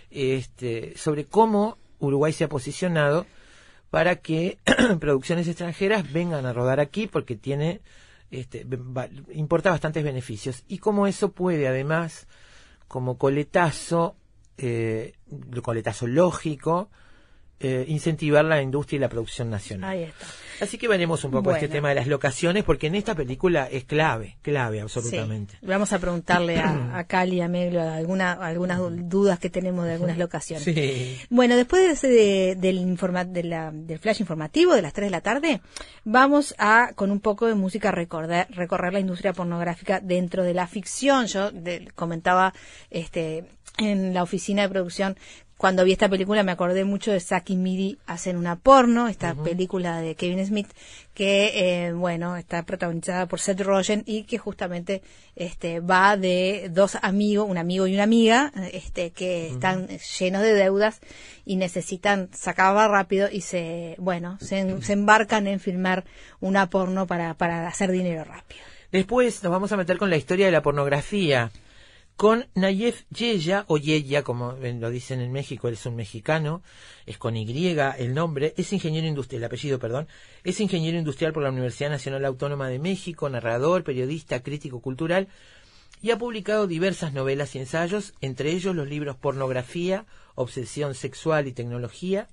este, 0.10 0.94
sobre 0.98 1.26
cómo 1.26 1.78
Uruguay 2.00 2.34
se 2.34 2.44
ha 2.44 2.50
posicionado 2.50 3.26
para 3.92 4.16
que 4.16 4.58
producciones 5.00 5.48
extranjeras 5.48 6.12
vengan 6.12 6.48
a 6.48 6.54
rodar 6.54 6.80
aquí 6.80 7.06
porque 7.06 7.36
tiene 7.36 7.82
este, 8.32 8.66
importa 9.34 9.70
bastantes 9.70 10.04
beneficios. 10.04 10.64
Y 10.68 10.80
cómo 10.80 11.06
eso 11.06 11.34
puede 11.34 11.68
además 11.68 12.28
como 12.88 13.18
coletazo 13.18 14.16
eh, 14.58 15.14
coletazo 15.62 16.08
lógico 16.08 16.90
eh, 17.64 17.86
incentivar 17.88 18.44
la 18.46 18.62
industria 18.62 18.98
y 18.98 19.00
la 19.00 19.10
producción 19.10 19.50
nacional 19.50 19.90
ahí 19.90 20.04
está 20.04 20.26
así 20.62 20.78
que 20.78 20.88
veremos 20.88 21.24
un 21.24 21.32
poco 21.32 21.50
este 21.52 21.66
Bueno. 21.68 21.74
tema 21.74 21.90
de 21.90 21.96
las 21.96 22.08
locaciones 22.08 22.64
porque 22.64 22.88
en 22.88 22.96
esta 22.96 23.16
película 23.16 23.68
es 23.72 23.84
clave 23.86 24.38
clave 24.42 24.82
absolutamente 24.82 25.54
Sí. 25.60 25.66
Vamos 25.66 25.92
a 25.94 26.00
preguntarle 26.00 26.60
a, 26.60 26.92
a 27.00 27.04
Cali 27.06 27.38
y 27.38 27.42
a 27.42 27.48
Meglo 27.48 27.82
alguna, 27.82 28.34
algunas 28.34 28.80
dudas 29.10 29.40
que 29.40 29.50
tenemos 29.50 29.86
de 29.86 29.94
algunas 29.94 30.18
locaciones. 30.18 30.64
sí 30.64 31.18
Bueno, 31.30 31.56
después 31.56 31.82
de 31.84 31.92
ese 31.92 32.08
de- 32.10 32.56
del, 32.56 32.78
informa- 32.80 33.26
de 33.26 33.44
la- 33.44 33.72
del 33.74 33.98
flash 34.00 34.20
informativo 34.22 34.76
de 34.76 34.82
las 34.84 34.94
3 34.94 35.08
de 35.08 35.12
la 35.12 35.22
tarde, 35.22 35.62
vamos 36.04 36.54
a, 36.58 36.92
con 36.96 37.12
un 37.12 37.20
poco 37.20 37.48
de 37.48 37.56
música, 37.56 37.92
recordar, 37.92 38.48
recorrer 38.52 38.94
la 38.94 39.00
industria 39.00 39.34
pornográfica 39.34 40.00
dentro 40.00 40.44
de 40.44 40.54
la 40.54 40.68
ficción. 40.68 41.26
Yo 41.28 41.52
de- 41.52 41.90
comentaba 41.96 42.54
este, 42.90 43.46
en 43.78 44.14
la 44.14 44.24
oficina 44.24 44.62
de 44.64 44.70
producción, 44.70 45.18
cuando 45.62 45.84
vi 45.84 45.92
esta 45.92 46.10
película 46.10 46.42
me 46.42 46.52
acordé 46.52 46.86
mucho 46.86 47.12
de 47.12 47.20
Saki 47.20 47.56
Miri 47.56 48.00
hacen 48.08 48.36
una 48.36 48.56
porno, 48.56 49.08
esta 49.08 49.36
película 49.36 50.02
de 50.02 50.16
Kevin 50.16 50.44
Smith, 50.44 50.68
que, 51.14 51.86
eh, 51.86 51.94
bueno, 51.94 52.36
está 52.36 52.64
protagonizada 52.64 53.28
por 53.28 53.40
Seth 53.40 53.62
Rogen 53.62 54.02
y 54.08 54.24
que 54.24 54.40
justamente 54.40 55.04
este, 55.36 55.80
va 55.80 56.18
de 56.18 56.72
dos 56.74 56.98
amigos, 57.04 57.48
un 57.48 57.60
amigo 57.60 57.86
y 57.86 57.94
una 57.94 58.02
amiga, 58.02 58.52
este, 58.72 59.12
que 59.12 59.50
están 59.50 59.88
llenos 60.20 60.42
de 60.42 60.56
deudas 60.56 61.00
y 61.46 61.58
necesitan 61.58 62.30
sacarla 62.34 62.88
rápido 62.88 63.30
y 63.32 63.42
se, 63.42 63.94
bueno, 64.00 64.40
se, 64.42 64.82
se 64.82 64.94
embarcan 64.94 65.46
en 65.46 65.60
filmar 65.60 66.06
una 66.40 66.72
porno 66.72 67.06
para, 67.06 67.36
para 67.36 67.68
hacer 67.68 67.92
dinero 67.92 68.24
rápido. 68.24 68.62
Después 68.92 69.44
nos 69.44 69.52
vamos 69.52 69.72
a 69.72 69.78
meter 69.78 70.00
con 70.00 70.10
la 70.10 70.18
historia 70.18 70.48
de 70.48 70.52
la 70.54 70.64
pornografía. 70.64 71.52
Con 72.22 72.46
Nayef 72.54 73.06
Yeya, 73.10 73.66
o 73.68 73.80
Yeya, 73.80 74.22
como 74.22 74.52
eh, 74.58 74.78
lo 74.80 74.92
dicen 74.92 75.22
en 75.22 75.32
México, 75.32 75.68
él 75.68 75.74
es 75.74 75.88
un 75.88 75.96
mexicano, 75.96 76.62
es 77.08 77.18
con 77.18 77.36
Y 77.36 77.76
el 77.98 78.14
nombre, 78.14 78.54
es 78.58 78.72
ingeniero 78.74 79.08
industrial, 79.08 79.42
el 79.42 79.46
apellido, 79.48 79.80
perdón, 79.80 80.08
es 80.44 80.60
ingeniero 80.60 81.00
industrial 81.00 81.34
por 81.34 81.42
la 81.42 81.50
Universidad 81.50 81.90
Nacional 81.90 82.24
Autónoma 82.26 82.70
de 82.70 82.78
México, 82.78 83.28
narrador, 83.28 83.84
periodista, 83.84 84.44
crítico 84.44 84.82
cultural, 84.82 85.30
y 86.04 86.12
ha 86.12 86.20
publicado 86.20 86.68
diversas 86.68 87.12
novelas 87.12 87.56
y 87.56 87.58
ensayos, 87.58 88.14
entre 88.22 88.52
ellos 88.52 88.76
los 88.76 88.88
libros 88.88 89.16
Pornografía, 89.16 90.06
Obsesión 90.36 90.94
Sexual 90.94 91.48
y 91.48 91.54
Tecnología, 91.54 92.28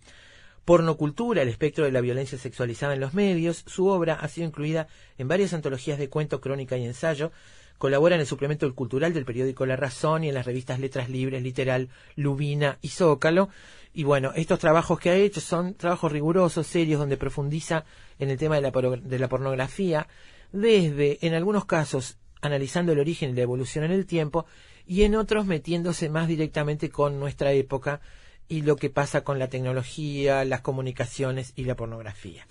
Pornocultura, 0.66 1.40
el 1.40 1.48
espectro 1.48 1.87
de 1.87 1.92
la 1.92 2.03
violencia 2.03 2.37
sexualizada 2.37 2.92
en 2.92 3.01
los 3.01 3.14
medios. 3.14 3.64
Su 3.66 3.87
obra 3.87 4.16
ha 4.20 4.29
sido 4.29 4.46
incluida 4.46 4.87
en 5.16 5.27
varias 5.27 5.55
antologías 5.55 5.98
de 5.98 6.11
cuento, 6.11 6.42
crónica 6.42 6.77
y 6.77 6.85
ensayo. 6.85 7.33
Colabora 7.78 8.16
en 8.16 8.20
el 8.20 8.26
suplemento 8.26 8.66
del 8.66 8.74
cultural 8.74 9.14
del 9.14 9.24
periódico 9.24 9.64
La 9.64 9.76
Razón 9.76 10.24
y 10.24 10.28
en 10.28 10.34
las 10.34 10.46
revistas 10.46 10.80
Letras 10.80 11.08
Libres, 11.08 11.42
Literal, 11.42 11.88
Lubina 12.16 12.78
y 12.82 12.88
Zócalo. 12.88 13.48
Y 13.94 14.04
bueno, 14.04 14.32
estos 14.34 14.58
trabajos 14.58 14.98
que 14.98 15.10
ha 15.10 15.14
hecho 15.14 15.40
son 15.40 15.74
trabajos 15.74 16.10
rigurosos, 16.12 16.66
serios, 16.66 16.98
donde 16.98 17.16
profundiza 17.16 17.84
en 18.18 18.30
el 18.30 18.38
tema 18.38 18.56
de 18.56 18.62
la, 18.62 18.70
de 18.70 19.18
la 19.18 19.28
pornografía, 19.28 20.08
desde, 20.52 21.18
en 21.24 21.34
algunos 21.34 21.64
casos, 21.64 22.18
analizando 22.40 22.92
el 22.92 22.98
origen 22.98 23.30
y 23.30 23.34
la 23.34 23.42
evolución 23.42 23.84
en 23.84 23.92
el 23.92 24.06
tiempo, 24.06 24.46
y 24.86 25.02
en 25.04 25.14
otros 25.14 25.46
metiéndose 25.46 26.08
más 26.08 26.28
directamente 26.28 26.90
con 26.90 27.20
nuestra 27.20 27.52
época 27.52 28.00
y 28.48 28.62
lo 28.62 28.76
que 28.76 28.90
pasa 28.90 29.22
con 29.22 29.38
la 29.38 29.48
tecnología, 29.48 30.44
las 30.44 30.62
comunicaciones 30.62 31.52
y 31.54 31.64
la 31.64 31.76
pornografía. 31.76 32.46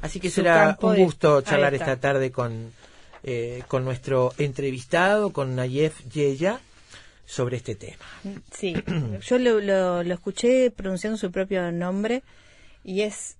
Así 0.00 0.18
que 0.18 0.30
Su 0.30 0.36
será 0.36 0.76
un 0.80 0.96
gusto 0.96 1.42
charlar 1.42 1.74
esta 1.74 2.00
tarde 2.00 2.32
con, 2.32 2.72
eh, 3.24 3.62
con 3.68 3.84
nuestro 3.84 4.32
entrevistado, 4.38 5.32
con 5.32 5.56
Nayef 5.56 6.00
Yeya, 6.08 6.60
sobre 7.26 7.56
este 7.56 7.74
tema. 7.74 8.04
Sí, 8.52 8.74
yo 9.26 9.38
lo, 9.38 9.60
lo, 9.60 10.02
lo 10.02 10.14
escuché 10.14 10.70
pronunciando 10.70 11.16
su 11.16 11.30
propio 11.32 11.72
nombre 11.72 12.22
y 12.84 13.00
es 13.02 13.36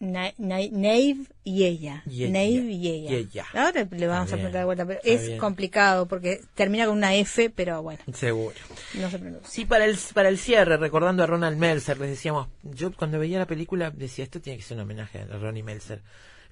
Na- 0.00 0.32
Na- 0.38 0.58
Nave 0.72 1.16
y 1.44 1.64
ella. 1.64 2.02
Ye- 2.06 2.26
ella. 2.26 3.10
Yeya. 3.10 3.46
Ahora 3.54 3.86
le 3.90 4.06
vamos 4.06 4.28
a 4.32 4.36
preguntar 4.36 4.60
de 4.60 4.64
vuelta, 4.64 4.86
pero 4.86 5.00
es 5.04 5.26
bien. 5.26 5.38
complicado 5.38 6.06
porque 6.06 6.40
termina 6.54 6.86
con 6.86 6.96
una 6.96 7.14
F, 7.14 7.48
pero 7.50 7.82
bueno, 7.82 8.00
Seguro. 8.12 8.56
no 8.94 9.08
se 9.10 9.18
pronuncia. 9.18 9.48
Sí, 9.48 9.64
para 9.64 9.84
el, 9.84 9.96
para 10.12 10.28
el 10.30 10.38
cierre, 10.38 10.76
recordando 10.78 11.22
a 11.22 11.26
Ronald 11.26 11.56
Melzer, 11.58 11.98
les 12.00 12.10
decíamos, 12.10 12.48
yo 12.62 12.92
cuando 12.92 13.18
veía 13.18 13.38
la 13.38 13.46
película 13.46 13.90
decía, 13.90 14.24
esto 14.24 14.40
tiene 14.40 14.58
que 14.58 14.64
ser 14.64 14.76
un 14.78 14.82
homenaje 14.82 15.20
a 15.20 15.26
Ronnie 15.38 15.62
Melzer. 15.62 16.02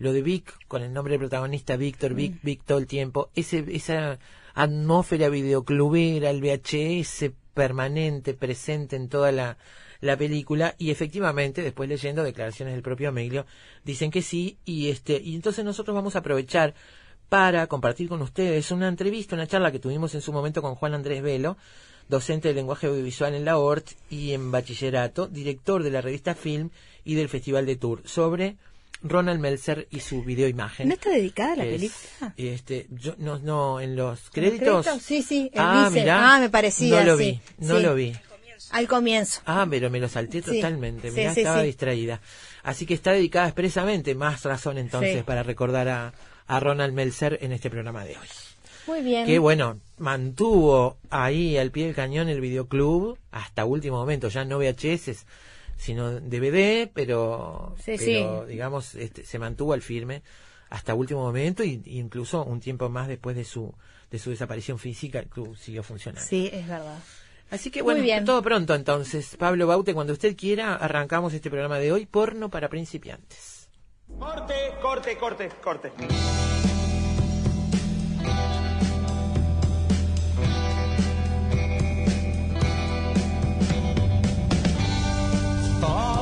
Lo 0.03 0.13
de 0.13 0.21
Vic, 0.21 0.53
con 0.67 0.83
el 0.83 0.93
nombre 0.93 1.13
del 1.13 1.21
protagonista, 1.21 1.77
Víctor, 1.77 2.15
Vic, 2.15 2.35
Vic 2.43 2.63
todo 2.67 2.79
el 2.79 2.89
tiempo, 2.89 3.31
ese, 3.37 3.65
esa 3.69 4.19
atmósfera 4.53 5.29
videoclubera, 5.29 6.29
el 6.29 6.41
VHS 6.41 7.31
permanente, 7.55 8.35
presente 8.35 8.97
en 8.97 9.09
toda 9.09 9.31
la, 9.31 9.59
la 10.01 10.17
película, 10.17 10.75
y 10.77 10.91
efectivamente, 10.91 11.63
después 11.63 11.89
leyendo 11.89 12.25
declaraciones 12.25 12.75
del 12.75 12.83
propio 12.83 13.11
Ameglio, 13.11 13.47
dicen 13.85 14.11
que 14.11 14.23
sí, 14.23 14.59
y 14.65 14.89
este, 14.91 15.21
y 15.23 15.37
entonces 15.37 15.65
nosotros 15.65 15.95
vamos 15.95 16.17
a 16.17 16.19
aprovechar 16.19 16.75
para 17.29 17.69
compartir 17.69 18.09
con 18.09 18.23
ustedes 18.23 18.73
una 18.73 18.89
entrevista, 18.89 19.37
una 19.37 19.47
charla 19.47 19.71
que 19.71 19.79
tuvimos 19.79 20.17
en 20.17 20.21
su 20.21 20.33
momento 20.33 20.63
con 20.63 20.75
Juan 20.75 20.95
Andrés 20.95 21.23
Velo, 21.23 21.57
docente 22.09 22.49
de 22.49 22.55
lenguaje 22.55 22.89
audiovisual 22.89 23.37
en 23.37 23.45
la 23.45 23.57
ORT 23.57 23.89
y 24.11 24.33
en 24.33 24.51
bachillerato, 24.51 25.29
director 25.29 25.85
de 25.85 25.93
la 25.93 26.01
revista 26.01 26.35
Film 26.35 26.71
y 27.05 27.15
del 27.15 27.29
Festival 27.29 27.67
de 27.67 27.77
Tour, 27.77 28.03
sobre 28.05 28.57
Ronald 29.03 29.41
Melzer 29.41 29.89
y 29.91 30.01
su 30.01 30.23
videoimagen. 30.23 30.89
¿No 30.89 30.95
está 30.95 31.11
dedicada 31.11 31.57
la 31.57 31.65
Es, 31.65 31.73
película? 31.73 32.35
Este, 32.37 32.87
yo, 32.91 33.15
no, 33.19 33.39
no, 33.39 33.81
en 33.81 33.97
los 33.97 34.19
¿En 34.19 34.23
los 34.25 34.31
créditos. 34.31 34.85
créditos? 34.87 35.03
Sí, 35.03 35.23
sí, 35.23 35.51
Ah, 35.57 35.87
dice- 35.89 36.01
mirá. 36.01 36.35
ah, 36.37 36.41
me 36.41 36.49
parecía, 36.51 37.01
No 37.01 37.13
lo 37.13 37.19
sí, 37.19 37.25
vi, 37.59 37.67
no 37.67 37.77
sí. 37.77 37.83
lo 37.83 37.95
vi. 37.95 38.13
Al 38.71 38.87
comienzo. 38.89 39.41
Ah, 39.45 39.67
pero 39.69 39.91
me 39.91 39.99
lo 40.01 40.09
salté 40.09 40.41
Sí, 40.41 40.55
totalmente. 40.57 41.11
Mirá, 41.11 41.33
estaba 41.33 41.63
distraída. 41.63 42.21
Así 42.63 42.87
que 42.87 42.95
está 42.95 43.13
dedicada 43.13 43.49
expresamente, 43.49 44.15
más 44.15 44.45
razón 44.45 44.79
entonces 44.79 45.25
para 45.25 45.43
recordar 45.43 45.89
a, 45.89 46.13
a 46.47 46.61
Ronald 46.61 46.95
Melzer 46.95 47.39
en 47.43 47.53
este 47.53 47.69
programa 47.71 48.05
de 48.05 48.13
hoy. 48.17 48.27
Muy 48.87 49.01
bien. 49.03 49.27
Que 49.27 49.39
bueno, 49.39 49.79
mantuvo 49.99 50.97
ahí 51.11 51.57
al 51.57 51.71
pie 51.71 51.87
del 51.87 51.95
cañón 51.95 52.29
el 52.29 52.41
videoclub 52.41 53.19
hasta 53.31 53.65
último 53.65 53.97
momento, 53.99 54.29
ya 54.29 54.45
no 54.45 54.59
VHS, 54.59 55.25
sino 55.83 56.21
DVD, 56.21 56.89
pero, 56.95 57.75
Sí, 57.79 57.97
pero, 57.99 58.45
sí. 58.45 58.51
digamos, 58.53 58.95
este, 58.95 59.25
se 59.25 59.39
mantuvo 59.39 59.73
al 59.73 59.83
firme 59.83 60.23
hasta 60.71 60.95
último 60.95 61.21
momento 61.23 61.65
y, 61.65 61.83
y 61.85 61.99
incluso 61.99 62.45
un 62.45 62.61
tiempo 62.61 62.89
más 62.89 63.09
después 63.09 63.35
de 63.37 63.45
su 63.45 63.75
de 64.11 64.19
su 64.19 64.31
desaparición 64.31 64.79
física 64.79 65.19
el 65.19 65.27
club 65.27 65.57
siguió 65.57 65.83
funcionando. 65.83 66.27
Sí, 66.29 66.49
es 66.53 66.69
verdad. 66.69 66.99
Así 67.51 67.71
que 67.71 67.83
Muy 67.83 67.93
bueno, 67.95 68.03
bien. 68.05 68.25
todo 68.25 68.43
pronto 68.43 68.75
entonces. 68.75 69.37
Pablo 69.39 69.67
Baute, 69.67 69.93
cuando 69.95 70.13
usted 70.13 70.37
quiera, 70.37 70.77
arrancamos 70.77 71.33
este 71.35 71.51
programa 71.51 71.79
de 71.79 71.93
hoy, 71.93 72.07
porno 72.07 72.49
para 72.51 72.69
principiantes. 72.69 73.69
Corte, 74.19 74.55
corte, 74.83 75.17
corte, 75.17 75.49
corte. 75.63 75.93
Thought 85.83 86.22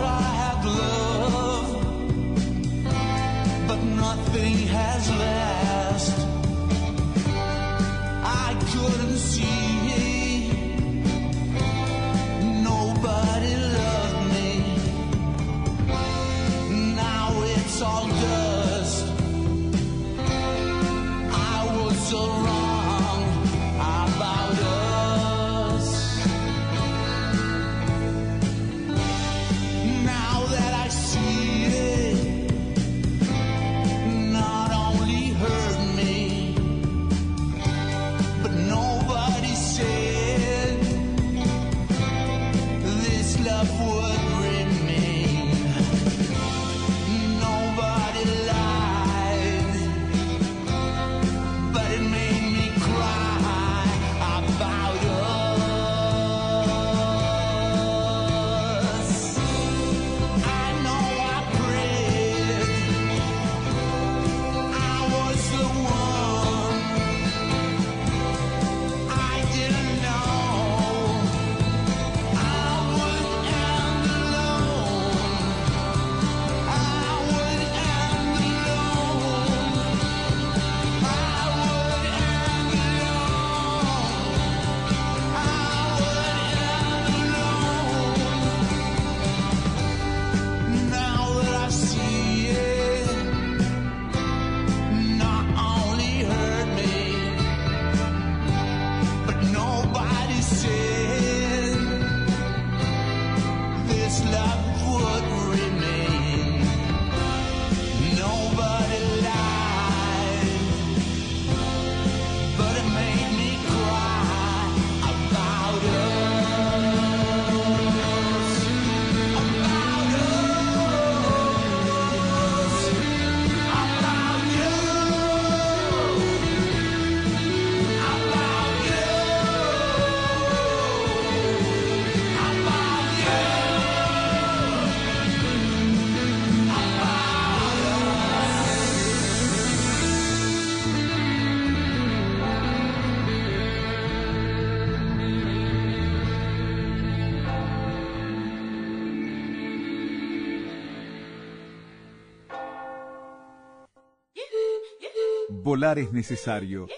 Es 155.82 156.12
necesario. 156.12 156.88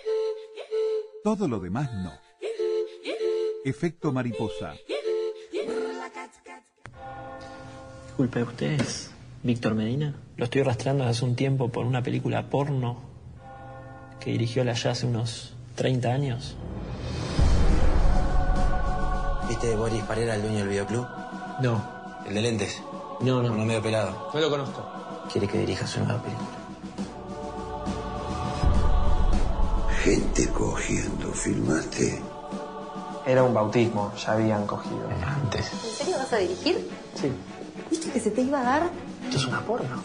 Todo 1.22 1.46
lo 1.46 1.60
demás 1.60 1.92
no. 1.94 2.12
Efecto 3.64 4.10
mariposa. 4.10 4.74
Disculpe, 8.06 8.42
¿usted 8.42 8.80
es 8.80 9.12
Víctor 9.44 9.76
Medina? 9.76 10.16
Lo 10.36 10.46
estoy 10.46 10.64
rastreando 10.64 11.04
desde 11.04 11.16
hace 11.18 11.24
un 11.24 11.36
tiempo 11.36 11.68
por 11.68 11.86
una 11.86 12.02
película 12.02 12.50
porno 12.50 13.00
que 14.18 14.32
dirigió 14.32 14.64
la 14.64 14.72
ya 14.72 14.90
hace 14.90 15.06
unos 15.06 15.54
30 15.76 16.08
años. 16.08 16.56
¿Viste 19.48 19.76
Boris 19.76 20.02
Parera, 20.02 20.34
el 20.34 20.42
dueño 20.42 20.58
del 20.58 20.68
videoclub? 20.68 21.06
No, 21.62 21.84
El 22.26 22.34
de 22.34 22.42
lentes. 22.42 22.82
no, 23.20 23.38
Uno 23.38 23.50
no. 23.50 23.64
medio 23.64 23.80
pelado. 23.80 24.28
No 24.34 24.40
lo 24.40 24.50
conozco. 24.50 24.84
Quiere 25.30 25.46
que 25.46 25.58
dirija 25.58 25.86
su 25.86 26.00
nueva 26.04 26.20
película. 26.20 26.48
Gente 30.02 30.48
cogiendo, 30.48 31.32
¿filmaste? 31.32 32.20
Era 33.24 33.44
un 33.44 33.54
bautismo, 33.54 34.12
ya 34.16 34.32
habían 34.32 34.66
cogido. 34.66 35.08
Antes. 35.24 35.70
¿En 35.72 35.90
serio 35.96 36.16
vas 36.18 36.32
a 36.32 36.38
dirigir? 36.38 36.90
Sí. 37.14 37.30
¿Viste 37.88 38.10
que 38.10 38.18
se 38.18 38.32
te 38.32 38.42
iba 38.42 38.60
a 38.60 38.64
dar? 38.64 38.90
Esto 39.26 39.36
es 39.36 39.46
una 39.46 39.64
porno. 39.64 40.02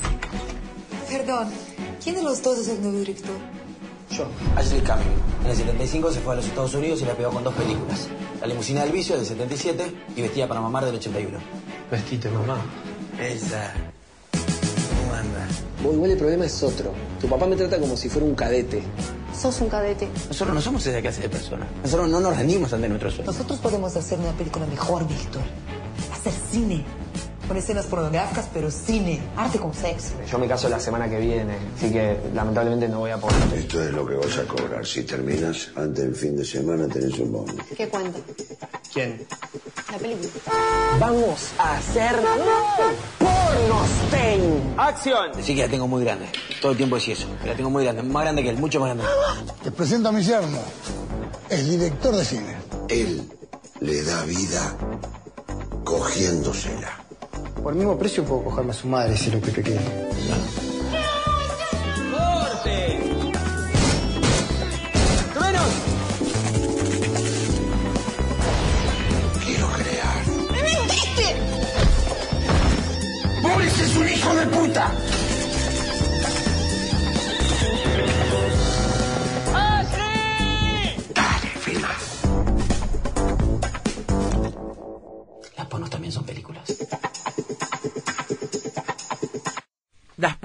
Perdón, 1.10 1.50
¿quién 2.04 2.14
de 2.14 2.22
los 2.22 2.44
dos 2.44 2.60
es 2.60 2.68
el 2.68 2.82
nuevo 2.84 3.00
director? 3.00 3.36
Yo. 4.12 4.28
Ashley 4.56 4.82
Cumming. 4.82 5.46
En 5.46 5.50
el 5.50 5.58
75 5.58 6.12
se 6.12 6.20
fue 6.20 6.34
a 6.34 6.36
los 6.36 6.46
Estados 6.46 6.76
Unidos 6.76 7.02
y 7.02 7.06
la 7.06 7.16
pegó 7.16 7.32
con 7.32 7.44
dos 7.44 7.56
películas. 7.56 8.08
La 8.40 8.46
limusina 8.46 8.84
del 8.84 8.92
vicio 8.92 9.18
del 9.18 9.26
77 9.26 9.94
y 10.16 10.22
Vestida 10.22 10.48
para 10.48 10.62
mamar 10.62 10.86
del 10.86 10.94
81. 10.94 11.40
Vestite, 11.90 12.30
mamá. 12.30 12.62
Esa. 13.20 13.74
¿Cómo 14.32 15.14
anda? 15.16 15.48
Vos 15.82 15.96
igual 15.96 16.12
el 16.12 16.18
problema 16.20 16.46
es 16.46 16.62
otro. 16.62 16.94
Tu 17.20 17.28
papá 17.28 17.48
me 17.48 17.56
trata 17.56 17.80
como 17.80 17.98
si 17.98 18.10
fuera 18.10 18.28
un 18.28 18.36
cadete. 18.36 18.84
Sos 19.38 19.62
un 19.62 19.70
cadete. 19.70 20.10
Nosotros 20.30 20.56
no 20.56 20.62
somos 20.62 20.86
esa 20.88 21.00
clase 21.00 21.22
de 21.22 21.30
personas. 21.30 21.68
Nosotros 21.84 22.10
no 22.10 22.20
nos 22.20 22.36
rendimos 22.36 22.74
ante 22.74 22.90
nuestros 22.90 23.14
sueños. 23.14 23.36
Nosotros 23.36 23.60
podemos 23.60 23.96
hacer 23.96 24.18
una 24.20 24.32
película 24.32 24.66
mejor, 24.66 25.08
Víctor. 25.08 25.44
Hacer 26.12 26.34
cine. 26.52 26.84
Con 27.48 27.56
escenas 27.56 27.86
pornográficas, 27.86 28.50
pero 28.54 28.70
cine. 28.70 29.22
Arte 29.38 29.58
con 29.58 29.74
sexo. 29.74 30.14
Yo 30.30 30.38
me 30.38 30.48
caso 30.48 30.68
la 30.68 30.80
semana 30.80 31.10
que 31.10 31.18
viene, 31.20 31.58
así 31.78 31.92
que 31.92 32.18
lamentablemente 32.34 32.90
no 32.90 33.00
voy 33.00 33.12
a 33.12 33.18
poder. 33.18 33.38
Esto 33.56 33.82
es 33.82 33.92
lo 33.92 34.06
que 34.06 34.16
vas 34.16 34.38
a 34.38 34.44
cobrar. 34.44 34.86
Si 34.86 35.04
terminas 35.04 35.70
antes 35.76 36.04
del 36.04 36.16
fin 36.16 36.36
de 36.36 36.44
semana 36.44 36.88
tenés 36.88 37.18
un 37.20 37.32
bono. 37.32 37.54
¿Qué 37.76 37.88
cuento? 37.88 38.20
¿Quién? 38.94 39.26
La 39.92 39.98
película. 39.98 40.30
Vamos 41.00 41.52
a 41.58 41.78
hacer 41.78 42.16
pornostain. 43.18 44.74
¡Acción! 44.78 45.32
Decí 45.34 45.56
que 45.56 45.62
la 45.62 45.70
tengo 45.70 45.88
muy 45.88 46.04
grande. 46.04 46.26
Todo 46.62 46.72
el 46.74 46.78
tiempo 46.78 46.98
decís 46.98 47.20
eso. 47.20 47.30
Que 47.42 47.50
la 47.50 47.56
tengo 47.56 47.70
muy 47.70 47.84
grande. 47.84 48.04
Más 48.04 48.24
grande 48.24 48.44
que 48.44 48.50
él. 48.50 48.58
Mucho 48.58 48.82
más 48.82 48.88
grande. 48.90 49.06
Te 49.64 49.72
presento 49.72 50.10
a 50.10 50.12
mi 50.12 50.22
yerno, 50.22 50.60
el 51.50 51.70
director 51.70 52.14
de 52.14 52.26
cine. 52.26 52.56
Él 52.90 53.30
le 53.80 54.04
da 54.04 54.24
vida 54.24 54.76
cogiéndosela. 55.86 57.07
Por 57.68 57.74
el 57.74 57.80
mismo 57.80 57.98
precio 57.98 58.24
puedo 58.24 58.46
cogerme 58.46 58.72
a 58.72 58.74
su 58.74 58.88
madre 58.88 59.18
si 59.18 59.28
es 59.28 59.34
lo 59.34 59.42
que 59.42 59.52
te 59.52 59.62
quiere. 59.62 59.82
Quiero 69.44 69.68
crear. 69.74 70.28
¡Me 70.50 70.64
mentiste! 70.64 71.36
¡Boris 73.42 73.80
es 73.82 73.98
un 73.98 74.08
hijo 74.08 74.34
de 74.34 74.46
puta! 74.46 75.17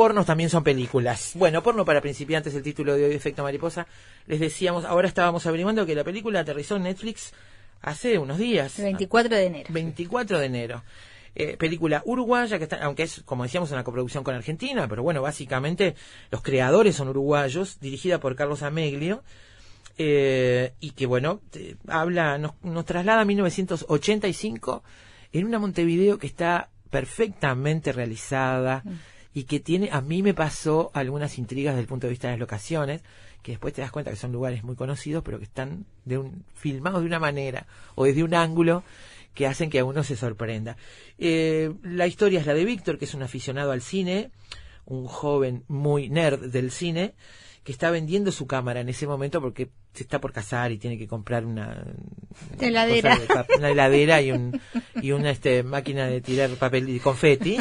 Pornos 0.03 0.27
también 0.27 0.51
son 0.51 0.65
películas. 0.65 1.31
Bueno, 1.37 1.63
porno 1.63 1.85
para 1.85 2.01
principiantes, 2.01 2.53
el 2.57 2.63
título 2.65 2.97
de 2.97 3.05
hoy, 3.05 3.15
Efecto 3.15 3.45
Mariposa. 3.45 3.87
Les 4.27 4.41
decíamos, 4.41 4.85
ahora 4.85 5.07
estábamos 5.07 5.47
averiguando 5.47 5.87
que 5.87 5.95
la 5.95 6.03
película 6.03 6.41
aterrizó 6.41 6.75
en 6.75 6.83
Netflix 6.83 7.33
hace 7.83 8.19
unos 8.19 8.39
días. 8.39 8.81
El 8.81 8.87
24 8.87 9.37
de 9.37 9.45
enero. 9.45 9.69
24 9.73 10.41
de 10.41 10.47
enero. 10.47 10.83
Eh, 11.37 11.57
película 11.57 12.03
uruguaya, 12.05 12.59
que 12.59 12.65
está, 12.65 12.83
aunque 12.83 13.05
es, 13.05 13.23
como 13.25 13.45
decíamos, 13.45 13.71
una 13.71 13.85
coproducción 13.85 14.25
con 14.25 14.35
Argentina, 14.35 14.89
pero 14.89 15.05
bueno, 15.05 15.23
básicamente 15.23 15.95
los 16.33 16.43
creadores 16.43 16.97
son 16.97 17.07
uruguayos, 17.09 17.79
dirigida 17.79 18.19
por 18.19 18.35
Carlos 18.35 18.65
Ameglio, 18.65 19.23
eh, 19.99 20.73
y 20.81 20.91
que 20.91 21.07
bueno, 21.07 21.41
te- 21.51 21.77
habla, 21.87 22.39
nos, 22.39 22.55
nos 22.65 22.85
traslada 22.85 23.21
a 23.21 23.25
1985 23.25 24.83
en 25.33 25.47
una 25.47 25.61
Montevideo 25.61 26.19
que 26.19 26.27
está 26.27 26.71
perfectamente 26.91 27.93
realizada 27.93 28.83
y 29.35 29.45
que 29.45 29.61
tiene, 29.61 29.89
a 29.93 30.01
mí 30.01 30.23
me 30.23 30.35
pasó 30.35 30.91
algunas 30.95 31.39
intrigas 31.39 31.75
desde 31.75 31.83
el 31.83 31.89
punto 31.89 32.07
de 32.07 32.11
vista 32.13 32.29
de 32.29 32.35
las 32.35 32.41
locaciones, 32.41 33.03
que 33.43 33.53
después 33.53 33.75
te 33.75 33.81
das 33.81 33.91
cuenta 33.91 34.11
que 34.11 34.17
son 34.17 34.33
lugares 34.33 34.63
muy 34.63 34.77
conocidos, 34.77 35.23
pero 35.25 35.39
que 35.39 35.45
están 35.45 35.87
de 36.05 36.19
un, 36.19 36.45
filmados 36.55 37.01
de 37.01 37.07
una 37.07 37.19
manera 37.19 37.67
o 37.95 38.05
desde 38.05 38.23
un 38.23 38.35
ángulo 38.35 38.85
que 39.35 39.47
hacen 39.47 39.71
que 39.71 39.79
a 39.79 39.85
uno 39.85 40.05
se 40.05 40.17
sorprenda. 40.17 40.77
Eh, 41.19 41.73
la 41.83 42.07
historia 42.07 42.41
es 42.41 42.47
la 42.47 42.55
de 42.55 42.65
Víctor, 42.65 42.99
que 42.99 43.07
es 43.07 43.15
un 43.15 43.23
aficionado 43.23 43.73
al 43.73 43.83
cine, 43.83 44.31
un 44.85 45.07
joven 45.07 45.65
muy 45.69 46.09
nerd 46.11 46.51
del 46.51 46.71
cine, 46.71 47.15
que 47.65 47.73
está 47.73 47.91
vendiendo 47.91 48.33
su 48.33 48.47
cámara 48.47 48.81
en 48.81 48.89
ese 48.89 49.07
momento 49.07 49.41
porque 49.41 49.71
se 49.95 50.03
está 50.03 50.21
por 50.21 50.33
casar 50.33 50.73
y 50.73 50.79
tiene 50.79 50.99
que 50.99 51.07
comprar 51.07 51.45
una 51.45 51.85
Heladera. 52.59 53.19
una 53.57 53.71
heladera 53.71 54.21
y 54.21 54.33
un 54.33 54.61
y 55.01 55.13
una 55.13 55.31
este 55.31 55.63
máquina 55.63 56.07
de 56.07 56.21
tirar 56.21 56.51
papel 56.51 56.89
y 56.89 56.99
confeti 56.99 57.59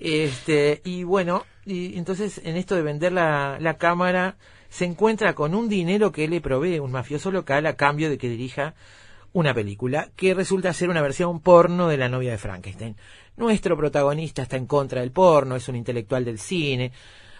este 0.00 0.80
y 0.84 1.04
bueno 1.04 1.44
y 1.64 1.96
entonces 1.96 2.40
en 2.44 2.56
esto 2.56 2.74
de 2.74 2.82
vender 2.82 3.12
la, 3.12 3.58
la 3.60 3.78
cámara 3.78 4.36
se 4.68 4.86
encuentra 4.86 5.34
con 5.34 5.54
un 5.54 5.68
dinero 5.68 6.10
que 6.10 6.26
le 6.26 6.40
provee 6.40 6.78
un 6.78 6.90
mafioso 6.90 7.30
local 7.30 7.66
a 7.66 7.76
cambio 7.76 8.10
de 8.10 8.18
que 8.18 8.28
dirija 8.28 8.74
una 9.32 9.54
película 9.54 10.10
que 10.16 10.34
resulta 10.34 10.72
ser 10.72 10.88
una 10.88 11.02
versión 11.02 11.40
porno 11.40 11.88
de 11.88 11.96
la 11.96 12.08
novia 12.08 12.32
de 12.32 12.38
Frankenstein. 12.38 12.96
Nuestro 13.36 13.76
protagonista 13.76 14.42
está 14.42 14.56
en 14.56 14.66
contra 14.66 15.00
del 15.00 15.10
porno, 15.10 15.56
es 15.56 15.68
un 15.68 15.76
intelectual 15.76 16.24
del 16.24 16.38
cine, 16.38 16.92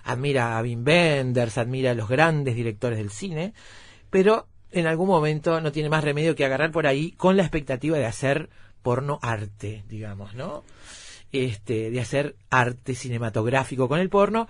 admira 0.04 0.58
a 0.58 0.62
Wim 0.62 0.84
Wenders, 0.84 1.58
admira 1.58 1.92
a 1.92 1.94
los 1.94 2.08
grandes 2.08 2.54
directores 2.54 2.98
del 2.98 3.10
cine, 3.10 3.54
pero 4.10 4.48
en 4.70 4.86
algún 4.86 5.08
momento 5.08 5.60
no 5.60 5.72
tiene 5.72 5.88
más 5.88 6.04
remedio 6.04 6.34
que 6.34 6.44
agarrar 6.44 6.72
por 6.72 6.86
ahí 6.86 7.12
con 7.12 7.36
la 7.36 7.42
expectativa 7.42 7.98
de 7.98 8.06
hacer 8.06 8.48
porno 8.82 9.18
arte, 9.22 9.84
digamos, 9.88 10.34
¿no? 10.34 10.64
Este, 11.30 11.90
de 11.90 12.00
hacer 12.00 12.36
arte 12.50 12.94
cinematográfico 12.94 13.88
con 13.88 14.00
el 14.00 14.10
porno, 14.10 14.48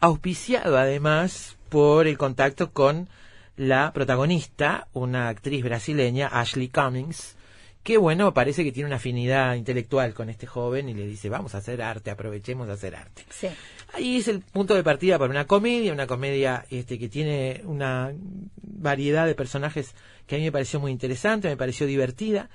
auspiciado 0.00 0.78
además 0.78 1.56
por 1.68 2.06
el 2.06 2.18
contacto 2.18 2.72
con 2.72 3.08
la 3.56 3.92
protagonista, 3.92 4.88
una 4.92 5.28
actriz 5.28 5.64
brasileña, 5.64 6.28
Ashley 6.28 6.68
Cummings, 6.68 7.36
que 7.82 7.98
bueno, 7.98 8.32
parece 8.32 8.62
que 8.62 8.72
tiene 8.72 8.86
una 8.86 8.96
afinidad 8.96 9.54
intelectual 9.54 10.14
con 10.14 10.28
este 10.28 10.46
joven 10.46 10.88
y 10.88 10.94
le 10.94 11.06
dice, 11.06 11.28
vamos 11.28 11.54
a 11.54 11.58
hacer 11.58 11.82
arte, 11.82 12.10
aprovechemos 12.10 12.66
de 12.68 12.72
hacer 12.72 12.94
arte. 12.94 13.24
Sí. 13.30 13.48
Ahí 13.94 14.16
es 14.16 14.28
el 14.28 14.40
punto 14.40 14.74
de 14.74 14.82
partida 14.82 15.18
para 15.18 15.30
una 15.30 15.46
comedia, 15.46 15.92
una 15.92 16.06
comedia 16.06 16.64
este, 16.70 16.98
que 16.98 17.10
tiene 17.10 17.60
una 17.64 18.12
variedad 18.56 19.26
de 19.26 19.34
personajes 19.34 19.94
que 20.26 20.36
a 20.36 20.38
mí 20.38 20.44
me 20.44 20.52
pareció 20.52 20.80
muy 20.80 20.90
interesante, 20.90 21.48
me 21.48 21.58
pareció 21.58 21.86
divertida, 21.86 22.48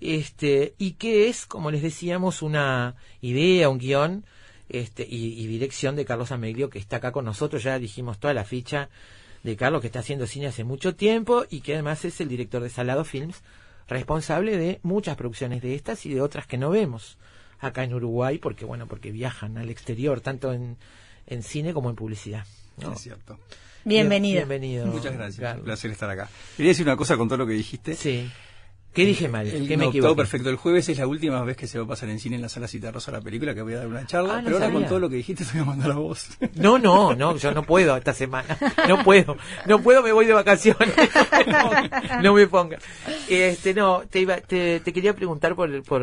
este, 0.00 0.74
y 0.78 0.92
que 0.92 1.28
es, 1.28 1.44
como 1.44 1.70
les 1.70 1.82
decíamos, 1.82 2.40
una 2.40 2.94
idea, 3.20 3.68
un 3.68 3.78
guion 3.78 4.24
este, 4.70 5.06
y, 5.06 5.38
y 5.38 5.46
dirección 5.46 5.94
de 5.94 6.06
Carlos 6.06 6.32
Ameglio, 6.32 6.70
que 6.70 6.78
está 6.78 6.96
acá 6.96 7.12
con 7.12 7.26
nosotros, 7.26 7.62
ya 7.62 7.78
dijimos 7.78 8.18
toda 8.18 8.32
la 8.32 8.44
ficha 8.44 8.88
de 9.42 9.56
Carlos, 9.56 9.82
que 9.82 9.88
está 9.88 9.98
haciendo 9.98 10.26
cine 10.26 10.46
hace 10.46 10.64
mucho 10.64 10.94
tiempo 10.94 11.44
y 11.50 11.60
que 11.60 11.74
además 11.74 12.06
es 12.06 12.18
el 12.22 12.28
director 12.28 12.62
de 12.62 12.70
Salado 12.70 13.04
Films, 13.04 13.42
responsable 13.88 14.56
de 14.56 14.80
muchas 14.82 15.16
producciones 15.16 15.60
de 15.60 15.74
estas 15.74 16.06
y 16.06 16.14
de 16.14 16.22
otras 16.22 16.46
que 16.46 16.56
no 16.56 16.70
vemos 16.70 17.18
acá 17.60 17.84
en 17.84 17.94
Uruguay, 17.94 18.38
porque 18.38 18.64
bueno, 18.64 18.86
porque 18.86 19.10
viajan 19.12 19.58
al 19.58 19.70
exterior, 19.70 20.20
tanto 20.20 20.52
en, 20.52 20.76
en 21.26 21.42
cine 21.42 21.72
como 21.74 21.90
en 21.90 21.96
publicidad. 21.96 22.44
¿no? 22.82 22.92
Es 22.92 23.00
cierto. 23.00 23.38
Bienvenido. 23.84 24.36
Bien- 24.46 24.48
bienvenido. 24.48 24.86
Muchas 24.86 25.14
gracias. 25.14 25.40
Carlos. 25.40 25.58
Un 25.60 25.64
placer 25.64 25.90
estar 25.90 26.10
acá. 26.10 26.28
Quería 26.56 26.70
decir 26.70 26.86
una 26.86 26.96
cosa 26.96 27.16
con 27.16 27.28
todo 27.28 27.38
lo 27.38 27.46
que 27.46 27.54
dijiste. 27.54 27.94
Sí. 27.94 28.30
¿Qué 28.92 29.04
dije 29.04 29.28
mal? 29.28 29.46
El- 29.46 29.68
¿Qué 29.68 29.76
me 29.76 29.84
no, 29.84 29.90
equivoqué? 29.90 30.00
todo 30.08 30.16
perfecto. 30.16 30.48
El 30.50 30.56
jueves 30.56 30.88
es 30.88 30.98
la 30.98 31.06
última 31.06 31.42
vez 31.44 31.56
que 31.56 31.66
se 31.66 31.78
va 31.78 31.84
a 31.84 31.88
pasar 31.88 32.08
en 32.08 32.18
cine 32.18 32.36
en 32.36 32.42
la 32.42 32.48
sala 32.48 32.66
Cita 32.66 32.90
Rosa 32.90 33.12
la 33.12 33.20
película, 33.20 33.54
que 33.54 33.62
voy 33.62 33.74
a 33.74 33.78
dar 33.78 33.86
una 33.86 34.04
charla. 34.06 34.36
Ah, 34.38 34.42
no 34.42 34.44
pero 34.46 34.56
ahora 34.56 34.72
con 34.72 34.86
todo 34.86 34.98
lo 34.98 35.08
que 35.10 35.16
dijiste 35.16 35.44
te 35.44 35.52
voy 35.52 35.60
a 35.62 35.64
mandar 35.66 35.90
a 35.92 35.96
vos. 35.96 36.26
No, 36.54 36.78
no, 36.78 37.14
no, 37.14 37.36
yo 37.36 37.52
no 37.52 37.62
puedo 37.62 37.96
esta 37.96 38.12
semana. 38.14 38.56
No 38.88 39.04
puedo. 39.04 39.36
No 39.66 39.80
puedo, 39.82 40.02
me 40.02 40.10
voy 40.12 40.26
de 40.26 40.32
vacaciones. 40.32 40.92
No, 41.46 42.22
no 42.22 42.34
me 42.34 42.46
ponga. 42.48 42.78
Este, 43.28 43.72
no, 43.74 44.02
te 44.10 44.20
iba, 44.20 44.38
te, 44.38 44.80
te 44.80 44.92
quería 44.92 45.14
preguntar 45.14 45.54
por, 45.54 45.82
por, 45.84 46.02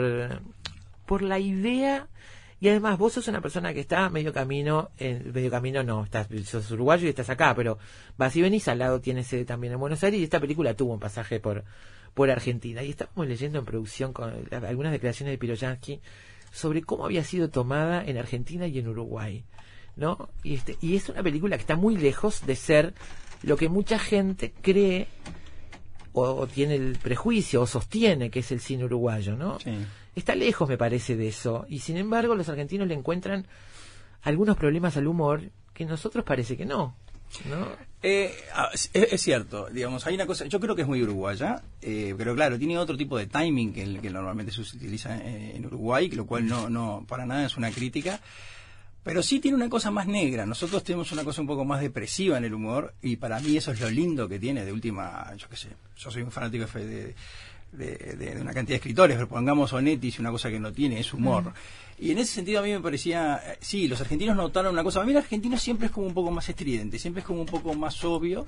por 1.05 1.21
la 1.21 1.39
idea. 1.39 2.07
Y 2.59 2.69
además, 2.69 2.97
vos 2.97 3.13
sos 3.13 3.27
una 3.27 3.41
persona 3.41 3.73
que 3.73 3.81
está 3.81 4.09
medio 4.09 4.33
camino, 4.33 4.89
en 4.97 5.31
medio 5.33 5.51
camino 5.51 5.83
no, 5.83 6.05
estás, 6.05 6.27
sos 6.45 6.71
uruguayo 6.71 7.05
y 7.05 7.09
estás 7.09 7.29
acá, 7.29 7.53
pero 7.53 7.77
vas 8.17 8.35
y 8.35 8.41
venís, 8.41 8.67
al 8.67 8.79
lado 8.79 9.01
tienes 9.01 9.27
sede 9.27 9.45
también 9.45 9.73
en 9.73 9.79
Buenos 9.79 10.03
Aires 10.03 10.19
y 10.19 10.23
esta 10.23 10.39
película 10.39 10.73
tuvo 10.73 10.93
un 10.93 10.99
pasaje 10.99 11.39
por, 11.39 11.63
por 12.13 12.29
Argentina. 12.29 12.81
Y 12.81 12.91
estábamos 12.91 13.27
leyendo 13.27 13.59
en 13.59 13.65
producción 13.65 14.13
con 14.13 14.33
algunas 14.51 14.93
declaraciones 14.93 15.33
de 15.33 15.37
Piroyansky 15.37 15.99
sobre 16.51 16.81
cómo 16.81 17.05
había 17.05 17.23
sido 17.23 17.49
tomada 17.49 18.03
en 18.05 18.17
Argentina 18.17 18.67
y 18.67 18.79
en 18.79 18.87
Uruguay. 18.87 19.43
¿no? 19.95 20.29
Y, 20.43 20.55
este, 20.55 20.77
y 20.81 20.95
es 20.95 21.09
una 21.09 21.23
película 21.23 21.57
que 21.57 21.61
está 21.61 21.75
muy 21.75 21.97
lejos 21.97 22.45
de 22.45 22.55
ser 22.55 22.93
lo 23.43 23.57
que 23.57 23.69
mucha 23.69 23.99
gente 23.99 24.53
cree 24.61 25.07
o, 26.13 26.23
o 26.23 26.47
tiene 26.47 26.75
el 26.75 26.97
prejuicio 27.01 27.61
o 27.61 27.67
sostiene 27.67 28.29
que 28.29 28.39
es 28.39 28.51
el 28.51 28.59
cine 28.59 28.85
uruguayo, 28.85 29.35
¿no? 29.35 29.59
Sí. 29.59 29.75
Está 30.15 30.35
lejos, 30.35 30.67
me 30.67 30.77
parece, 30.77 31.15
de 31.15 31.27
eso. 31.27 31.65
Y 31.69 31.79
sin 31.79 31.97
embargo, 31.97 32.35
los 32.35 32.49
argentinos 32.49 32.87
le 32.87 32.93
encuentran 32.93 33.47
algunos 34.21 34.57
problemas 34.57 34.97
al 34.97 35.07
humor 35.07 35.51
que 35.73 35.85
nosotros 35.85 36.23
parece 36.25 36.57
que 36.57 36.65
no. 36.65 36.95
¿no? 37.49 37.67
Eh, 38.01 38.33
es, 38.73 38.89
es 38.93 39.21
cierto, 39.21 39.67
digamos, 39.69 40.05
hay 40.05 40.15
una 40.15 40.25
cosa, 40.25 40.45
yo 40.45 40.59
creo 40.59 40.75
que 40.75 40.83
es 40.83 40.87
muy 40.87 41.01
uruguaya, 41.01 41.61
eh, 41.81 42.13
pero 42.17 42.35
claro, 42.35 42.57
tiene 42.57 42.77
otro 42.77 42.95
tipo 42.95 43.17
de 43.17 43.27
timing 43.27 43.73
que, 43.73 43.83
el 43.83 43.99
que 43.99 44.09
normalmente 44.09 44.51
se 44.51 44.61
utiliza 44.61 45.15
en, 45.15 45.55
en 45.55 45.65
Uruguay, 45.65 46.09
lo 46.11 46.25
cual 46.25 46.45
no, 46.45 46.69
no, 46.69 47.03
para 47.07 47.25
nada 47.25 47.45
es 47.45 47.57
una 47.57 47.71
crítica. 47.71 48.21
Pero 49.03 49.21
sí 49.21 49.39
tiene 49.39 49.55
una 49.55 49.69
cosa 49.69 49.91
más 49.91 50.07
negra. 50.07 50.47
Nosotros 50.47 50.83
tenemos 50.83 51.11
una 51.11 51.23
cosa 51.23 51.39
un 51.39 51.45
poco 51.45 51.63
más 51.63 51.79
depresiva 51.79 52.39
en 52.39 52.43
el 52.43 52.55
humor 52.55 52.95
y 53.03 53.17
para 53.17 53.39
mí 53.39 53.55
eso 53.55 53.71
es 53.71 53.79
lo 53.79 53.87
lindo 53.87 54.27
que 54.27 54.39
tiene 54.39 54.65
de 54.65 54.71
última, 54.71 55.31
yo 55.35 55.47
qué 55.47 55.55
sé, 55.55 55.69
yo 55.95 56.09
soy 56.09 56.23
un 56.23 56.31
fanático 56.31 56.65
de, 56.79 57.13
de, 57.75 57.95
de, 57.95 58.35
de 58.35 58.41
una 58.41 58.53
cantidad 58.53 58.73
de 58.73 58.75
escritores, 58.75 59.15
pero 59.15 59.27
pongamos 59.27 59.73
Onetti, 59.73 60.13
una 60.19 60.31
cosa 60.31 60.49
que 60.49 60.59
no 60.59 60.71
tiene 60.71 60.99
es 60.99 61.13
humor. 61.13 61.53
Y 61.97 62.11
en 62.11 62.17
ese 62.17 62.33
sentido 62.33 62.59
a 62.59 62.63
mí 62.63 62.71
me 62.71 62.81
parecía, 62.81 63.41
eh, 63.45 63.57
sí, 63.61 63.87
los 63.87 64.01
argentinos 64.01 64.35
notaron 64.35 64.73
una 64.73 64.83
cosa, 64.83 65.01
a 65.01 65.05
mí 65.05 65.11
el 65.11 65.17
argentino 65.17 65.57
siempre 65.57 65.87
es 65.87 65.93
como 65.93 66.07
un 66.07 66.13
poco 66.13 66.29
más 66.29 66.47
estridente, 66.49 66.99
siempre 66.99 67.21
es 67.21 67.25
como 67.25 67.39
un 67.39 67.45
poco 67.45 67.73
más 67.73 68.03
obvio, 68.03 68.45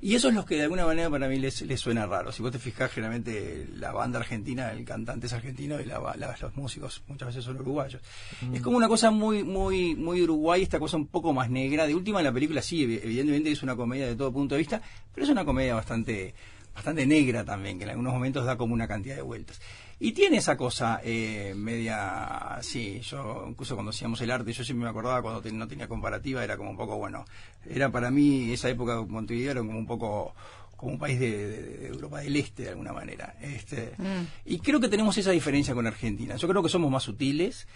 y 0.00 0.14
eso 0.14 0.28
es 0.28 0.34
lo 0.34 0.44
que 0.44 0.56
de 0.56 0.62
alguna 0.62 0.86
manera 0.86 1.10
para 1.10 1.28
mí 1.28 1.38
les, 1.38 1.62
les 1.62 1.80
suena 1.80 2.06
raro. 2.06 2.32
Si 2.32 2.42
vos 2.42 2.52
te 2.52 2.58
fijas, 2.58 2.90
generalmente 2.90 3.66
la 3.76 3.92
banda 3.92 4.18
argentina, 4.18 4.70
el 4.70 4.84
cantante 4.84 5.26
es 5.26 5.32
argentino 5.32 5.80
y 5.80 5.84
la, 5.84 5.98
la, 6.16 6.36
los 6.40 6.56
músicos 6.56 7.02
muchas 7.08 7.28
veces 7.28 7.44
son 7.44 7.56
uruguayos. 7.56 8.02
Mm. 8.42 8.56
Es 8.56 8.62
como 8.62 8.76
una 8.76 8.88
cosa 8.88 9.10
muy, 9.10 9.42
muy, 9.42 9.94
muy 9.94 10.22
uruguay, 10.22 10.62
esta 10.62 10.78
cosa 10.78 10.96
un 10.96 11.06
poco 11.06 11.32
más 11.32 11.50
negra. 11.50 11.86
De 11.86 11.94
última, 11.94 12.22
la 12.22 12.32
película 12.32 12.60
sí, 12.60 12.82
evidentemente 12.82 13.50
es 13.50 13.62
una 13.62 13.74
comedia 13.74 14.06
de 14.06 14.16
todo 14.16 14.32
punto 14.32 14.54
de 14.54 14.60
vista, 14.60 14.82
pero 15.14 15.24
es 15.24 15.30
una 15.30 15.44
comedia 15.44 15.74
bastante 15.74 16.34
bastante 16.76 17.06
negra 17.06 17.42
también, 17.42 17.78
que 17.78 17.84
en 17.84 17.90
algunos 17.90 18.12
momentos 18.12 18.44
da 18.44 18.58
como 18.58 18.74
una 18.74 18.86
cantidad 18.86 19.16
de 19.16 19.22
vueltas. 19.22 19.58
Y 19.98 20.12
tiene 20.12 20.36
esa 20.36 20.58
cosa 20.58 21.00
eh, 21.02 21.54
media, 21.56 22.58
sí, 22.60 23.00
yo 23.00 23.46
incluso 23.48 23.74
cuando 23.74 23.90
hacíamos 23.90 24.20
el 24.20 24.30
arte, 24.30 24.52
yo 24.52 24.62
siempre 24.62 24.84
me 24.84 24.90
acordaba 24.90 25.22
cuando 25.22 25.50
no 25.52 25.66
tenía 25.66 25.88
comparativa, 25.88 26.44
era 26.44 26.58
como 26.58 26.68
un 26.68 26.76
poco, 26.76 26.98
bueno, 26.98 27.24
era 27.66 27.90
para 27.90 28.10
mí 28.10 28.52
esa 28.52 28.68
época 28.68 28.96
de 28.96 29.06
Montevideo 29.06 29.52
era 29.52 29.60
como 29.60 29.78
un 29.78 29.86
poco 29.86 30.34
como 30.76 30.92
un 30.92 30.98
país 30.98 31.18
de, 31.18 31.48
de, 31.48 31.62
de, 31.62 31.86
Europa 31.86 32.20
del 32.20 32.36
Este 32.36 32.64
de 32.64 32.68
alguna 32.68 32.92
manera. 32.92 33.36
Este, 33.40 33.94
mm. 33.96 34.26
Y 34.44 34.58
creo 34.58 34.78
que 34.78 34.90
tenemos 34.90 35.16
esa 35.16 35.30
diferencia 35.30 35.72
con 35.72 35.86
Argentina. 35.86 36.36
Yo 36.36 36.46
creo 36.46 36.62
que 36.62 36.68
somos 36.68 36.90
más 36.90 37.04
sutiles. 37.04 37.66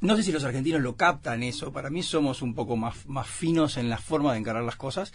No 0.00 0.14
sé 0.14 0.22
si 0.22 0.30
los 0.30 0.44
argentinos 0.44 0.80
lo 0.80 0.94
captan 0.94 1.42
eso. 1.42 1.72
Para 1.72 1.90
mí 1.90 2.04
somos 2.04 2.40
un 2.40 2.54
poco 2.54 2.76
más, 2.76 3.04
más 3.08 3.26
finos 3.26 3.76
en 3.76 3.90
la 3.90 3.98
forma 3.98 4.32
de 4.32 4.38
encarar 4.38 4.62
las 4.62 4.76
cosas 4.76 5.12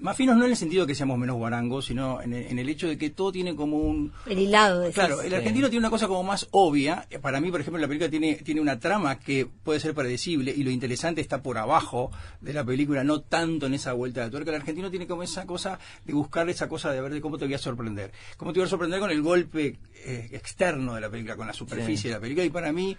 más 0.00 0.16
finos 0.16 0.36
no 0.36 0.44
en 0.44 0.50
el 0.50 0.56
sentido 0.56 0.84
de 0.84 0.88
que 0.88 0.94
seamos 0.94 1.18
menos 1.18 1.36
guarangos, 1.36 1.86
sino 1.86 2.20
en 2.20 2.32
el, 2.32 2.46
en 2.46 2.58
el, 2.58 2.68
hecho 2.68 2.88
de 2.88 2.98
que 2.98 3.10
todo 3.10 3.32
tiene 3.32 3.54
como 3.54 3.78
un... 3.78 4.12
El 4.26 4.38
hilado. 4.38 4.80
De 4.80 4.92
claro, 4.92 5.22
el 5.22 5.34
argentino 5.34 5.68
tiene 5.68 5.80
una 5.80 5.90
cosa 5.90 6.08
como 6.08 6.22
más 6.22 6.48
obvia. 6.50 7.06
Para 7.20 7.40
mí, 7.40 7.50
por 7.50 7.60
ejemplo, 7.60 7.80
la 7.80 7.88
película 7.88 8.10
tiene, 8.10 8.34
tiene 8.36 8.60
una 8.60 8.78
trama 8.78 9.18
que 9.18 9.46
puede 9.46 9.80
ser 9.80 9.94
predecible 9.94 10.52
y 10.56 10.62
lo 10.62 10.70
interesante 10.70 11.20
está 11.20 11.42
por 11.42 11.58
abajo 11.58 12.10
de 12.40 12.52
la 12.52 12.64
película, 12.64 13.04
no 13.04 13.20
tanto 13.20 13.66
en 13.66 13.74
esa 13.74 13.92
vuelta 13.92 14.24
de 14.24 14.30
tuerca. 14.30 14.50
El 14.50 14.56
argentino 14.56 14.90
tiene 14.90 15.06
como 15.06 15.22
esa 15.22 15.46
cosa 15.46 15.78
de 16.04 16.12
buscar 16.12 16.48
esa 16.48 16.68
cosa 16.68 16.92
de 16.92 17.00
ver 17.00 17.12
de 17.12 17.20
cómo 17.20 17.38
te 17.38 17.44
voy 17.44 17.54
a 17.54 17.58
sorprender. 17.58 18.12
Cómo 18.36 18.52
te 18.52 18.60
voy 18.60 18.66
a 18.66 18.70
sorprender 18.70 19.00
con 19.00 19.10
el 19.10 19.22
golpe 19.22 19.78
eh, 20.04 20.28
externo 20.32 20.94
de 20.94 21.00
la 21.00 21.10
película, 21.10 21.36
con 21.36 21.46
la 21.46 21.52
superficie 21.52 21.96
sí. 21.96 22.08
de 22.08 22.14
la 22.14 22.20
película. 22.20 22.44
Y 22.44 22.50
para 22.50 22.72
mí 22.72 22.96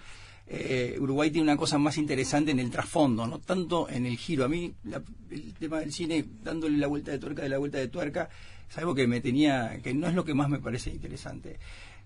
eh, 0.50 0.98
Uruguay 1.00 1.30
tiene 1.30 1.44
una 1.44 1.58
cosa 1.58 1.78
más 1.78 1.98
interesante 1.98 2.52
en 2.52 2.60
el 2.60 2.72
trasfondo, 2.72 3.28
no 3.28 3.40
tanto 3.40 3.90
en 3.90 4.06
el 4.06 4.18
giro. 4.18 4.46
A 4.46 4.48
mí 4.48 4.74
la, 4.86 5.02
el 5.30 5.54
tema 5.54 5.80
del 5.80 5.92
cine, 5.92 6.24
dándole 6.42 6.78
la 6.78 6.88
vuelta 6.88 7.12
de 7.12 7.20
tuerca 7.20 7.44
de 7.44 7.50
la 7.50 7.58
vuelta 7.58 7.78
de 7.78 7.90
tuerca, 7.90 8.30
es 8.70 8.78
algo 8.78 8.96
que 8.96 9.08
me 9.08 9.20
tenía, 9.20 9.80
que 9.84 9.94
no 9.94 10.08
es 10.08 10.14
lo 10.14 10.24
que 10.24 10.34
más 10.34 10.50
me 10.50 10.60
parece 10.60 10.90
interesante. 10.90 11.60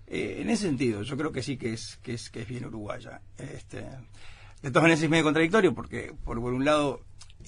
Eh, 0.08 0.38
en 0.40 0.50
ese 0.50 0.66
sentido, 0.66 1.02
yo 1.02 1.16
creo 1.16 1.30
que 1.30 1.42
sí 1.42 1.56
que 1.56 1.72
es 1.72 1.98
que 2.02 2.14
es 2.14 2.30
que 2.30 2.42
es 2.42 2.48
bien 2.48 2.64
uruguaya. 2.64 3.20
Este, 3.38 3.78
de 4.62 4.70
todas 4.70 4.82
maneras 4.82 5.02
es 5.02 5.10
medio 5.10 5.24
contradictorio 5.24 5.74
porque 5.74 6.12
por, 6.24 6.38
un 6.38 6.64
lado 6.64 7.00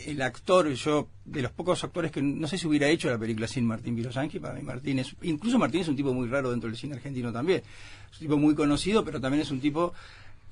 el 0.07 0.23
actor, 0.23 0.69
yo, 0.73 1.09
de 1.25 1.43
los 1.43 1.53
pocos 1.53 1.83
actores 1.83 2.13
que 2.13 2.23
no 2.23 2.47
sé 2.47 2.57
si 2.57 2.67
hubiera 2.67 2.89
hecho 2.89 3.11
la 3.11 3.19
película 3.19 3.49
sin 3.49 3.67
Martín 3.67 3.95
Virosanqui, 3.97 4.39
para 4.39 4.55
mí 4.55 4.63
Martín 4.63 4.99
es, 5.01 5.15
incluso 5.23 5.59
Martín 5.59 5.83
es 5.83 5.89
un 5.89 5.97
tipo 5.97 6.15
muy 6.15 6.29
raro 6.29 6.51
dentro 6.51 6.69
del 6.69 6.77
cine 6.79 6.95
argentino 6.95 7.33
también. 7.33 7.63
Es 8.11 8.21
un 8.21 8.27
tipo 8.27 8.37
muy 8.37 8.55
conocido, 8.55 9.05
pero 9.05 9.21
también 9.21 9.43
es 9.43 9.51
un 9.51 9.61
tipo 9.61 9.93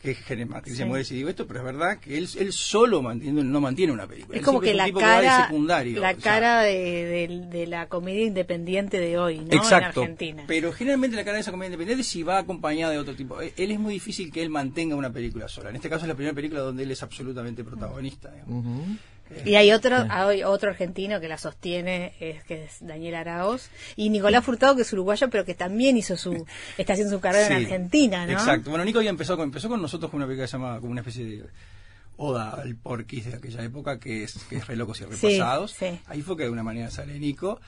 que 0.03 0.11
es 0.11 0.49
Martín 0.49 0.75
sí. 0.75 0.85
muere 0.85 1.05
si 1.05 1.15
digo 1.15 1.29
esto, 1.29 1.47
pero 1.47 1.61
es 1.61 1.65
verdad 1.65 1.99
que 2.01 2.19
él, 2.19 2.29
él 2.37 2.53
solo 2.53 3.03
mantiene, 3.03 3.45
no 3.45 3.61
mantiene 3.61 3.93
una 3.93 4.07
película. 4.09 4.37
Es 4.37 4.45
como 4.45 4.61
que 4.61 4.71
es 4.71 4.77
la 4.77 4.91
cara, 4.93 5.49
que 5.49 5.91
la 5.93 6.15
cara 6.17 6.63
de, 6.63 6.75
de, 6.75 7.47
de, 7.49 7.67
la 7.69 7.89
comedia 7.89 8.25
independiente 8.25 8.99
de 8.99 9.17
hoy, 9.17 9.39
¿no? 9.39 9.53
Exacto, 9.53 10.01
en 10.01 10.11
Argentina. 10.11 10.45
Pero 10.49 10.73
generalmente 10.73 11.17
la 11.17 11.25
cara 11.25 11.37
de 11.37 11.43
esa 11.43 11.53
comedia 11.53 11.69
independiente 11.69 12.03
si 12.03 12.25
va 12.25 12.39
acompañada 12.39 12.93
de 12.93 12.99
otro 12.99 13.15
tipo. 13.15 13.41
Él 13.41 13.71
es 13.71 13.79
muy 13.79 13.95
difícil 13.95 14.33
que 14.33 14.43
él 14.43 14.51
mantenga 14.51 14.97
una 14.97 15.13
película 15.13 15.47
sola. 15.47 15.71
En 15.71 15.77
este 15.77 15.89
caso 15.89 16.05
es 16.05 16.09
la 16.09 16.17
primera 16.17 16.35
película 16.35 16.63
donde 16.63 16.83
él 16.83 16.91
es 16.91 17.03
absolutamente 17.03 17.63
protagonista. 17.63 18.35
Uh 18.49 18.61
-huh. 18.61 18.99
Y 19.45 19.55
hay 19.55 19.73
otro, 19.73 20.07
hay 20.09 20.43
otro 20.43 20.71
argentino 20.71 21.21
que 21.21 21.29
la 21.29 21.39
sostiene, 21.39 22.15
es 22.21 22.45
que 22.45 22.65
es 22.65 22.79
Daniel 22.81 23.15
Araoz, 23.17 23.71
y 23.97 24.11
Nicolás 24.11 24.45
Furtado, 24.45 24.77
que 24.77 24.83
es 24.83 24.93
uruguayo, 24.93 25.29
pero 25.31 25.45
que 25.45 25.55
también 25.55 25.97
hizo 25.97 26.17
su, 26.17 26.47
está 26.79 26.93
haciendo 26.95 27.15
su 27.15 27.21
carrera 27.21 27.49
sí, 27.49 27.53
en 27.55 27.63
Argentina, 27.65 28.27
¿no? 28.27 28.33
Exacto. 28.33 28.71
Bueno, 28.71 28.85
Nico 28.85 29.03
ya 29.03 29.11
empezó 29.11 29.37
con, 29.37 29.45
empezó 29.45 29.69
con 29.69 29.81
nosotros 29.81 30.11
con 30.11 30.19
una 30.19 30.27
película 30.27 30.45
que 30.45 30.51
se 30.51 30.57
llama 30.57 30.81
como 30.81 30.93
una 30.93 31.01
especie 31.01 31.25
de 31.25 31.45
oda 32.17 32.51
al 32.51 32.77
porquis 32.77 33.27
de 33.27 33.37
aquella 33.37 33.63
época, 33.63 33.99
que 33.99 34.25
es, 34.25 34.35
que 34.49 34.57
es 34.57 34.67
Re 34.67 34.77
Locos 34.77 35.01
y 35.01 35.05
Repasados. 35.05 35.73
Sí, 35.73 35.87
sí. 35.91 36.01
Ahí 36.07 36.23
fue 36.23 36.37
que 36.37 36.45
de 36.45 36.51
una 36.51 36.63
manera 36.63 36.91
sale 36.91 37.19
Nico. 37.19 37.61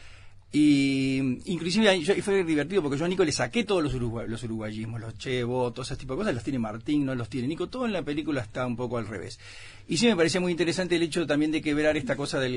Y 0.56 1.40
inclusive 1.46 1.96
y 1.96 2.04
fue 2.22 2.44
divertido 2.44 2.80
porque 2.80 2.96
yo 2.96 3.04
a 3.04 3.08
Nico 3.08 3.24
le 3.24 3.32
saqué 3.32 3.64
todos 3.64 3.82
los, 3.82 3.92
uruguay, 3.92 4.28
los 4.28 4.40
uruguayismos, 4.44 5.00
los 5.00 5.18
chevo, 5.18 5.72
todo 5.72 5.82
ese 5.82 5.96
tipo 5.96 6.12
de 6.12 6.18
cosas, 6.18 6.32
los 6.32 6.44
tiene 6.44 6.60
Martín, 6.60 7.04
no 7.04 7.16
los 7.16 7.28
tiene 7.28 7.48
Nico, 7.48 7.66
todo 7.66 7.86
en 7.86 7.92
la 7.92 8.02
película 8.02 8.40
está 8.40 8.64
un 8.64 8.76
poco 8.76 8.96
al 8.96 9.08
revés. 9.08 9.40
Y 9.88 9.96
sí 9.96 10.06
me 10.06 10.14
parecía 10.14 10.40
muy 10.40 10.52
interesante 10.52 10.94
el 10.94 11.02
hecho 11.02 11.26
también 11.26 11.50
de 11.50 11.60
quebrar 11.60 11.96
esta 11.96 12.14
cosa 12.14 12.38
de 12.38 12.50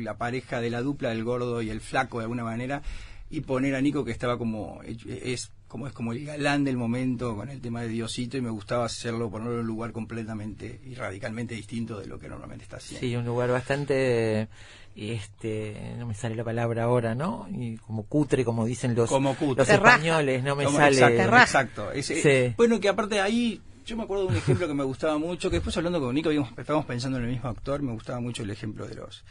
la 0.00 0.16
pareja, 0.16 0.62
de 0.62 0.70
la 0.70 0.80
dupla 0.80 1.10
del 1.10 1.24
gordo 1.24 1.60
y 1.60 1.68
el 1.68 1.82
flaco 1.82 2.20
de 2.20 2.24
alguna 2.24 2.42
manera, 2.42 2.80
y 3.28 3.42
poner 3.42 3.74
a 3.74 3.82
Nico 3.82 4.02
que 4.02 4.12
estaba 4.12 4.38
como, 4.38 4.80
es 4.82 5.50
como 5.68 5.88
es 5.88 5.92
como 5.92 6.12
el 6.12 6.24
galán 6.24 6.64
del 6.64 6.78
momento 6.78 7.36
con 7.36 7.50
el 7.50 7.60
tema 7.60 7.82
de 7.82 7.88
Diosito 7.88 8.38
y 8.38 8.40
me 8.40 8.48
gustaba 8.48 8.86
hacerlo, 8.86 9.30
ponerlo 9.30 9.56
en 9.56 9.60
un 9.60 9.66
lugar 9.66 9.92
completamente 9.92 10.80
y 10.86 10.94
radicalmente 10.94 11.54
distinto 11.54 12.00
de 12.00 12.06
lo 12.06 12.18
que 12.18 12.30
normalmente 12.30 12.62
está 12.62 12.78
haciendo. 12.78 13.06
Sí, 13.06 13.14
un 13.14 13.26
lugar 13.26 13.50
bastante 13.50 14.48
este 14.96 15.94
no 15.98 16.06
me 16.06 16.14
sale 16.14 16.34
la 16.34 16.44
palabra 16.44 16.84
ahora 16.84 17.14
no 17.14 17.46
y 17.50 17.76
como 17.76 18.04
cutre 18.04 18.44
como 18.44 18.64
dicen 18.64 18.94
los 18.94 19.10
como 19.10 19.36
los 19.56 19.68
españoles 19.68 20.42
no 20.42 20.56
me 20.56 20.64
como, 20.64 20.78
sale 20.78 21.22
exacto, 21.22 21.92
exacto. 21.92 22.02
Sí. 22.02 22.54
bueno 22.56 22.80
que 22.80 22.88
aparte 22.88 23.20
ahí 23.20 23.60
yo 23.84 23.96
me 23.96 24.04
acuerdo 24.04 24.24
de 24.24 24.30
un 24.30 24.36
ejemplo 24.36 24.66
que 24.66 24.74
me 24.74 24.84
gustaba 24.84 25.18
mucho 25.18 25.50
que 25.50 25.56
después 25.56 25.76
hablando 25.76 26.00
con 26.00 26.14
Nico 26.14 26.30
estábamos 26.30 26.86
pensando 26.86 27.18
en 27.18 27.24
el 27.24 27.30
mismo 27.30 27.50
actor 27.50 27.82
me 27.82 27.92
gustaba 27.92 28.20
mucho 28.20 28.42
el 28.42 28.50
ejemplo 28.50 28.86
de 28.86 28.94
los 28.94 29.22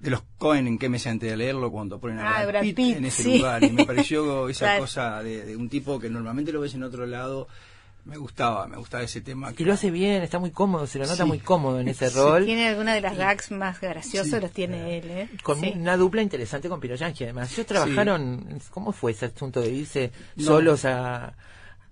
de 0.00 0.10
los 0.10 0.22
Cohen 0.38 0.66
en 0.66 0.78
qué 0.78 0.88
me 0.88 0.96
antes 0.96 1.30
de 1.30 1.36
leerlo 1.36 1.70
cuando 1.70 2.00
ponen 2.00 2.18
a 2.18 2.38
ah, 2.38 2.46
Brad, 2.46 2.62
Pitt, 2.62 2.76
Pitt, 2.76 2.96
en 2.96 3.04
ese 3.04 3.22
sí. 3.22 3.38
lugar 3.38 3.62
y 3.62 3.70
me 3.70 3.84
pareció 3.84 4.48
esa 4.50 4.78
cosa 4.78 5.22
de, 5.22 5.44
de, 5.44 5.56
un 5.56 5.68
tipo 5.68 5.98
que 5.98 6.10
normalmente 6.10 6.52
lo 6.52 6.60
ves 6.60 6.74
en 6.74 6.82
otro 6.82 7.06
lado 7.06 7.46
me 8.04 8.18
gustaba, 8.18 8.66
me 8.66 8.76
gustaba 8.76 9.02
ese 9.02 9.20
tema. 9.20 9.52
Que 9.52 9.64
lo 9.64 9.72
hace 9.72 9.90
bien, 9.90 10.22
está 10.22 10.38
muy 10.38 10.50
cómodo, 10.50 10.86
se 10.86 10.98
lo 10.98 11.06
nota 11.06 11.22
sí. 11.22 11.28
muy 11.28 11.38
cómodo 11.38 11.80
en 11.80 11.88
ese 11.88 12.10
rol. 12.10 12.44
Tiene 12.44 12.68
alguna 12.68 12.94
de 12.94 13.00
las 13.00 13.16
gags 13.16 13.50
más 13.50 13.80
graciosos, 13.80 14.30
sí. 14.30 14.40
los 14.40 14.50
tiene 14.50 14.98
él, 14.98 15.10
¿eh? 15.10 15.28
Con 15.42 15.60
sí. 15.60 15.72
una 15.74 15.96
dupla 15.96 16.20
interesante 16.20 16.68
con 16.68 16.80
Piroyanqui, 16.80 17.24
además. 17.24 17.52
Ellos 17.52 17.66
trabajaron, 17.66 18.60
¿cómo 18.70 18.92
fue 18.92 19.12
ese 19.12 19.26
asunto 19.26 19.60
de 19.60 19.70
irse 19.70 20.12
no. 20.36 20.44
solos 20.44 20.84
a, 20.84 21.24
a, 21.24 21.32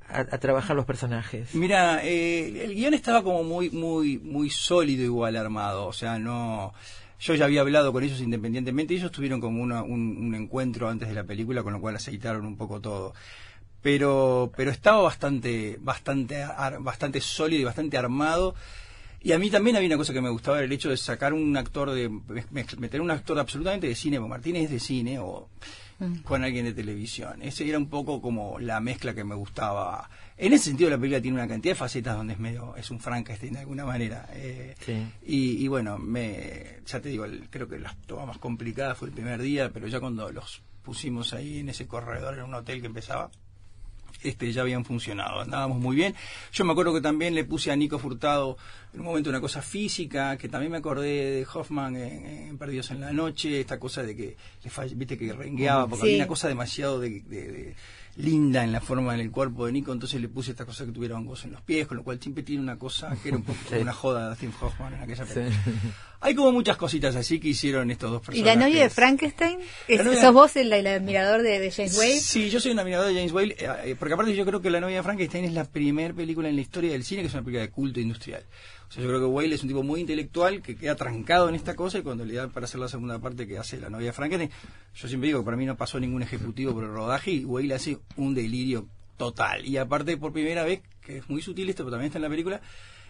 a, 0.08 0.38
trabajar 0.38 0.76
los 0.76 0.84
personajes? 0.84 1.54
Mira, 1.54 2.04
eh, 2.04 2.64
el 2.64 2.74
guion 2.74 2.92
estaba 2.92 3.22
como 3.22 3.42
muy, 3.42 3.70
muy, 3.70 4.18
muy 4.18 4.50
sólido 4.50 5.02
igual 5.04 5.36
armado, 5.36 5.86
o 5.86 5.92
sea, 5.94 6.18
no 6.18 6.74
yo 7.22 7.36
ya 7.36 7.44
había 7.44 7.60
hablado 7.60 7.92
con 7.92 8.02
ellos 8.02 8.20
independientemente, 8.20 8.94
ellos 8.94 9.12
tuvieron 9.12 9.40
como 9.40 9.62
una, 9.62 9.82
un, 9.82 10.16
un, 10.18 10.34
encuentro 10.34 10.88
antes 10.88 11.08
de 11.08 11.14
la 11.14 11.22
película, 11.22 11.62
con 11.62 11.72
lo 11.72 11.80
cual 11.80 11.94
aceitaron 11.94 12.44
un 12.44 12.56
poco 12.56 12.80
todo 12.80 13.14
pero 13.82 14.52
pero 14.56 14.70
estaba 14.70 15.02
bastante 15.02 15.78
bastante 15.80 16.46
bastante 16.80 17.20
sólido 17.20 17.62
y 17.62 17.64
bastante 17.64 17.98
armado 17.98 18.54
y 19.24 19.32
a 19.32 19.38
mí 19.38 19.50
también 19.50 19.76
había 19.76 19.88
una 19.88 19.96
cosa 19.96 20.12
que 20.12 20.20
me 20.20 20.30
gustaba 20.30 20.60
el 20.60 20.72
hecho 20.72 20.90
de 20.90 20.96
sacar 20.96 21.32
un 21.32 21.56
actor 21.56 21.92
de 21.92 22.08
meter 22.50 23.00
un 23.00 23.10
actor 23.10 23.38
absolutamente 23.38 23.86
de 23.86 23.94
cine, 23.94 24.18
Martínez 24.18 24.64
es 24.64 24.70
de 24.70 24.80
cine 24.80 25.18
o 25.20 25.48
mm. 26.00 26.18
con 26.22 26.42
alguien 26.42 26.64
de 26.64 26.74
televisión. 26.74 27.40
Ese 27.40 27.68
era 27.68 27.78
un 27.78 27.88
poco 27.88 28.20
como 28.20 28.58
la 28.58 28.80
mezcla 28.80 29.14
que 29.14 29.22
me 29.22 29.36
gustaba. 29.36 30.10
En 30.36 30.52
ese 30.52 30.64
sentido 30.64 30.90
la 30.90 30.96
película 30.96 31.22
tiene 31.22 31.36
una 31.36 31.46
cantidad 31.46 31.72
de 31.72 31.78
facetas 31.78 32.16
donde 32.16 32.32
es 32.32 32.40
medio 32.40 32.74
es 32.76 32.90
un 32.90 32.98
Frankenstein 32.98 33.52
de 33.52 33.60
alguna 33.60 33.84
manera. 33.84 34.28
Eh, 34.32 34.74
sí. 34.84 35.06
y, 35.24 35.64
y, 35.64 35.68
bueno, 35.68 35.98
me 35.98 36.80
ya 36.84 37.00
te 37.00 37.08
digo, 37.08 37.24
el, 37.24 37.48
creo 37.48 37.68
que 37.68 37.78
la 37.78 37.94
toma 38.06 38.26
más 38.26 38.38
complicada 38.38 38.96
fue 38.96 39.06
el 39.06 39.14
primer 39.14 39.40
día, 39.40 39.70
pero 39.72 39.86
ya 39.86 40.00
cuando 40.00 40.32
los 40.32 40.62
pusimos 40.82 41.32
ahí 41.32 41.60
en 41.60 41.68
ese 41.68 41.86
corredor 41.86 42.34
en 42.34 42.42
un 42.42 42.54
hotel 42.54 42.80
que 42.80 42.88
empezaba 42.88 43.30
este, 44.24 44.52
ya 44.52 44.62
habían 44.62 44.84
funcionado, 44.84 45.40
andábamos 45.40 45.78
muy 45.78 45.96
bien. 45.96 46.14
Yo 46.52 46.64
me 46.64 46.72
acuerdo 46.72 46.92
que 46.94 47.00
también 47.00 47.34
le 47.34 47.44
puse 47.44 47.70
a 47.70 47.76
Nico 47.76 47.98
Furtado 47.98 48.56
en 48.94 49.00
un 49.00 49.06
momento 49.06 49.30
una 49.30 49.40
cosa 49.40 49.62
física, 49.62 50.36
que 50.36 50.48
también 50.48 50.70
me 50.72 50.78
acordé 50.78 51.06
de 51.30 51.46
Hoffman 51.52 51.96
en, 51.96 52.26
en 52.26 52.58
Perdidos 52.58 52.90
en 52.90 53.00
la 53.00 53.12
Noche, 53.12 53.60
esta 53.60 53.78
cosa 53.78 54.02
de 54.02 54.14
que, 54.16 54.36
le 54.64 54.94
viste, 54.94 55.16
que 55.18 55.32
rengueaba, 55.32 55.86
porque 55.88 56.02
Sí. 56.02 56.08
había 56.12 56.24
una 56.24 56.28
cosa 56.28 56.48
demasiado 56.48 57.00
de, 57.00 57.20
de- 57.20 57.52
de- 57.52 57.76
linda 58.16 58.62
en 58.62 58.72
la 58.72 58.82
forma, 58.82 59.14
en 59.14 59.20
el 59.20 59.30
cuerpo 59.30 59.64
de 59.64 59.72
Nico, 59.72 59.90
entonces 59.90 60.20
le 60.20 60.28
puse 60.28 60.50
esta 60.50 60.66
cosa 60.66 60.84
que 60.84 60.92
tuviera 60.92 61.16
hongos 61.16 61.46
en 61.46 61.52
los 61.52 61.62
pies, 61.62 61.86
con 61.86 61.96
lo 61.96 62.04
cual 62.04 62.20
siempre 62.20 62.42
tiene 62.42 62.62
una 62.62 62.78
cosa 62.78 63.16
que 63.22 63.28
era 63.28 63.38
un 63.38 63.42
poco 63.42 63.58
como 63.70 63.80
una 63.80 63.94
joda 63.94 64.28
de 64.30 64.36
Tim 64.36 64.52
Hoffman 64.60 64.92
en 64.92 65.00
aquella 65.00 65.24
película. 65.24 65.56
Hay 66.24 66.34
como 66.36 66.52
muchas 66.52 66.76
cositas 66.76 67.16
así 67.16 67.40
que 67.40 67.48
hicieron 67.48 67.90
estos 67.90 68.10
dos 68.10 68.22
¿Y 68.22 68.26
personajes. 68.26 68.56
la 68.58 68.64
novia 68.68 68.82
de 68.84 68.90
Frankenstein? 68.90 69.58
¿Es- 69.88 70.04
novia- 70.04 70.20
¿Sos 70.20 70.32
vos 70.32 70.54
el, 70.56 70.72
el 70.72 70.86
admirador 70.86 71.42
de, 71.42 71.58
de 71.58 71.70
James 71.70 71.98
Whale? 71.98 72.20
Sí, 72.20 72.48
yo 72.48 72.60
soy 72.60 72.72
un 72.72 72.78
admirador 72.78 73.08
de 73.08 73.14
James 73.14 73.32
Whale, 73.32 73.56
eh, 73.58 73.68
eh, 73.86 73.96
porque 73.98 74.14
aparte 74.14 74.34
yo 74.34 74.44
creo 74.46 74.60
que 74.62 74.70
La 74.70 74.80
novia 74.80 74.96
de 74.98 75.02
Frankenstein 75.02 75.44
es 75.46 75.52
la 75.52 75.64
primera 75.64 76.14
película 76.14 76.48
en 76.48 76.54
la 76.54 76.62
historia 76.62 76.92
del 76.92 77.02
cine 77.04 77.22
que 77.22 77.28
es 77.28 77.34
una 77.34 77.42
película 77.42 77.62
de 77.62 77.70
culto 77.70 77.98
industrial. 78.00 78.44
O 78.88 78.92
sea, 78.94 79.02
yo 79.02 79.08
creo 79.08 79.20
que 79.20 79.26
Whale 79.26 79.54
es 79.54 79.62
un 79.62 79.68
tipo 79.68 79.82
muy 79.82 80.00
intelectual 80.00 80.62
que 80.62 80.76
queda 80.76 80.94
trancado 80.96 81.48
en 81.48 81.54
esta 81.54 81.74
cosa 81.74 81.98
y 81.98 82.02
cuando 82.02 82.24
le 82.24 82.34
da 82.34 82.48
para 82.48 82.64
hacer 82.64 82.78
la 82.78 82.88
segunda 82.88 83.18
parte 83.18 83.46
que 83.48 83.58
hace 83.58 83.80
La 83.80 83.90
novia 83.90 84.06
de 84.08 84.12
Frankenstein, 84.12 84.50
yo 84.94 85.08
siempre 85.08 85.28
digo 85.28 85.40
que 85.40 85.44
para 85.46 85.56
mí 85.56 85.64
no 85.66 85.76
pasó 85.76 85.98
ningún 85.98 86.22
ejecutivo 86.22 86.72
por 86.74 86.84
el 86.84 86.90
rodaje 86.90 87.30
y 87.32 87.44
Whale 87.44 87.74
hace 87.74 87.98
un 88.16 88.34
delirio 88.34 88.86
total. 89.16 89.64
Y 89.66 89.76
aparte 89.76 90.16
por 90.18 90.32
primera 90.32 90.62
vez, 90.64 90.82
que 91.04 91.18
es 91.18 91.28
muy 91.30 91.40
sutil 91.42 91.68
esto, 91.70 91.82
pero 91.84 91.92
también 91.92 92.08
está 92.08 92.18
en 92.18 92.22
la 92.22 92.28
película, 92.28 92.60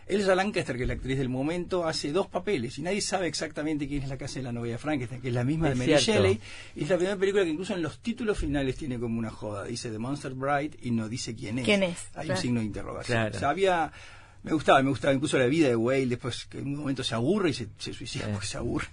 Elsa 0.06 0.34
Lancaster, 0.34 0.76
que 0.76 0.82
es 0.82 0.88
la 0.88 0.94
actriz 0.94 1.16
del 1.18 1.28
momento, 1.28 1.86
hace 1.86 2.12
dos 2.12 2.26
papeles 2.26 2.78
y 2.78 2.82
nadie 2.82 3.00
sabe 3.00 3.26
exactamente 3.28 3.86
quién 3.86 4.02
es 4.02 4.08
la 4.08 4.18
que 4.18 4.24
hace 4.24 4.42
la 4.42 4.52
novia 4.52 4.72
de 4.72 4.78
Frankenstein, 4.78 5.20
que 5.22 5.28
es 5.28 5.34
la 5.34 5.44
misma 5.44 5.68
Es 5.68 5.78
de 5.78 5.86
Mary 5.86 6.02
cierto. 6.02 6.22
Shelley. 6.22 6.40
Y 6.76 6.82
es 6.84 6.88
la 6.90 6.96
primera 6.96 7.16
película 7.16 7.44
que 7.44 7.50
incluso 7.50 7.74
en 7.74 7.82
los 7.82 7.98
títulos 8.00 8.38
finales 8.38 8.76
tiene 8.76 8.98
como 8.98 9.18
una 9.18 9.30
joda. 9.30 9.64
Dice 9.64 9.90
The 9.90 9.98
Monster 9.98 10.32
Bride 10.34 10.76
y 10.82 10.90
no 10.90 11.08
dice 11.08 11.34
quién 11.34 11.60
es. 11.60 11.64
¿Quién 11.64 11.82
es? 11.84 11.98
Hay 12.14 12.26
Claro. 12.26 12.38
un 12.38 12.42
signo 12.42 12.60
de 12.60 12.66
interrogación. 12.66 13.16
Claro. 13.18 13.36
O 13.36 13.38
sea, 13.38 13.50
había... 13.50 13.92
Me 14.42 14.52
gustaba, 14.52 14.82
me 14.82 14.90
gustaba 14.90 15.14
incluso 15.14 15.38
la 15.38 15.46
vida 15.46 15.68
de 15.68 15.76
Whale, 15.76 16.06
después 16.06 16.46
que 16.46 16.58
en 16.58 16.66
un 16.66 16.76
momento 16.80 17.04
se 17.04 17.14
aburre 17.14 17.50
y 17.50 17.52
se, 17.54 17.68
se 17.78 17.92
suicida 17.92 18.26
porque 18.28 18.46
se 18.46 18.58
aburre. 18.58 18.86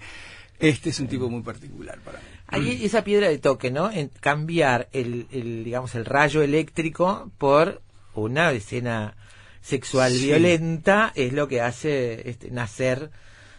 Este 0.60 0.90
es 0.92 1.00
un 1.00 1.08
tipo 1.08 1.28
muy 1.30 1.42
particular 1.42 1.98
para 2.02 2.20
mí. 2.20 2.26
Hay 2.48 2.86
esa 2.86 3.04
piedra 3.04 3.30
de 3.30 3.38
toque, 3.40 3.72
¿no? 3.72 3.90
En 3.92 4.10
cambiar 4.20 4.90
el, 4.92 5.26
el, 5.32 5.64
digamos, 5.64 5.96
el 5.96 6.06
rayo 6.06 6.44
eléctrico 6.44 7.32
por 7.38 7.82
una 8.14 8.52
escena 8.52 9.16
sexual 9.62 10.12
Sí. 10.12 10.26
violenta 10.28 11.12
es 11.16 11.34
lo 11.34 11.48
que 11.48 11.62
hace 11.62 12.30
este, 12.30 12.50
nacer, 12.52 13.12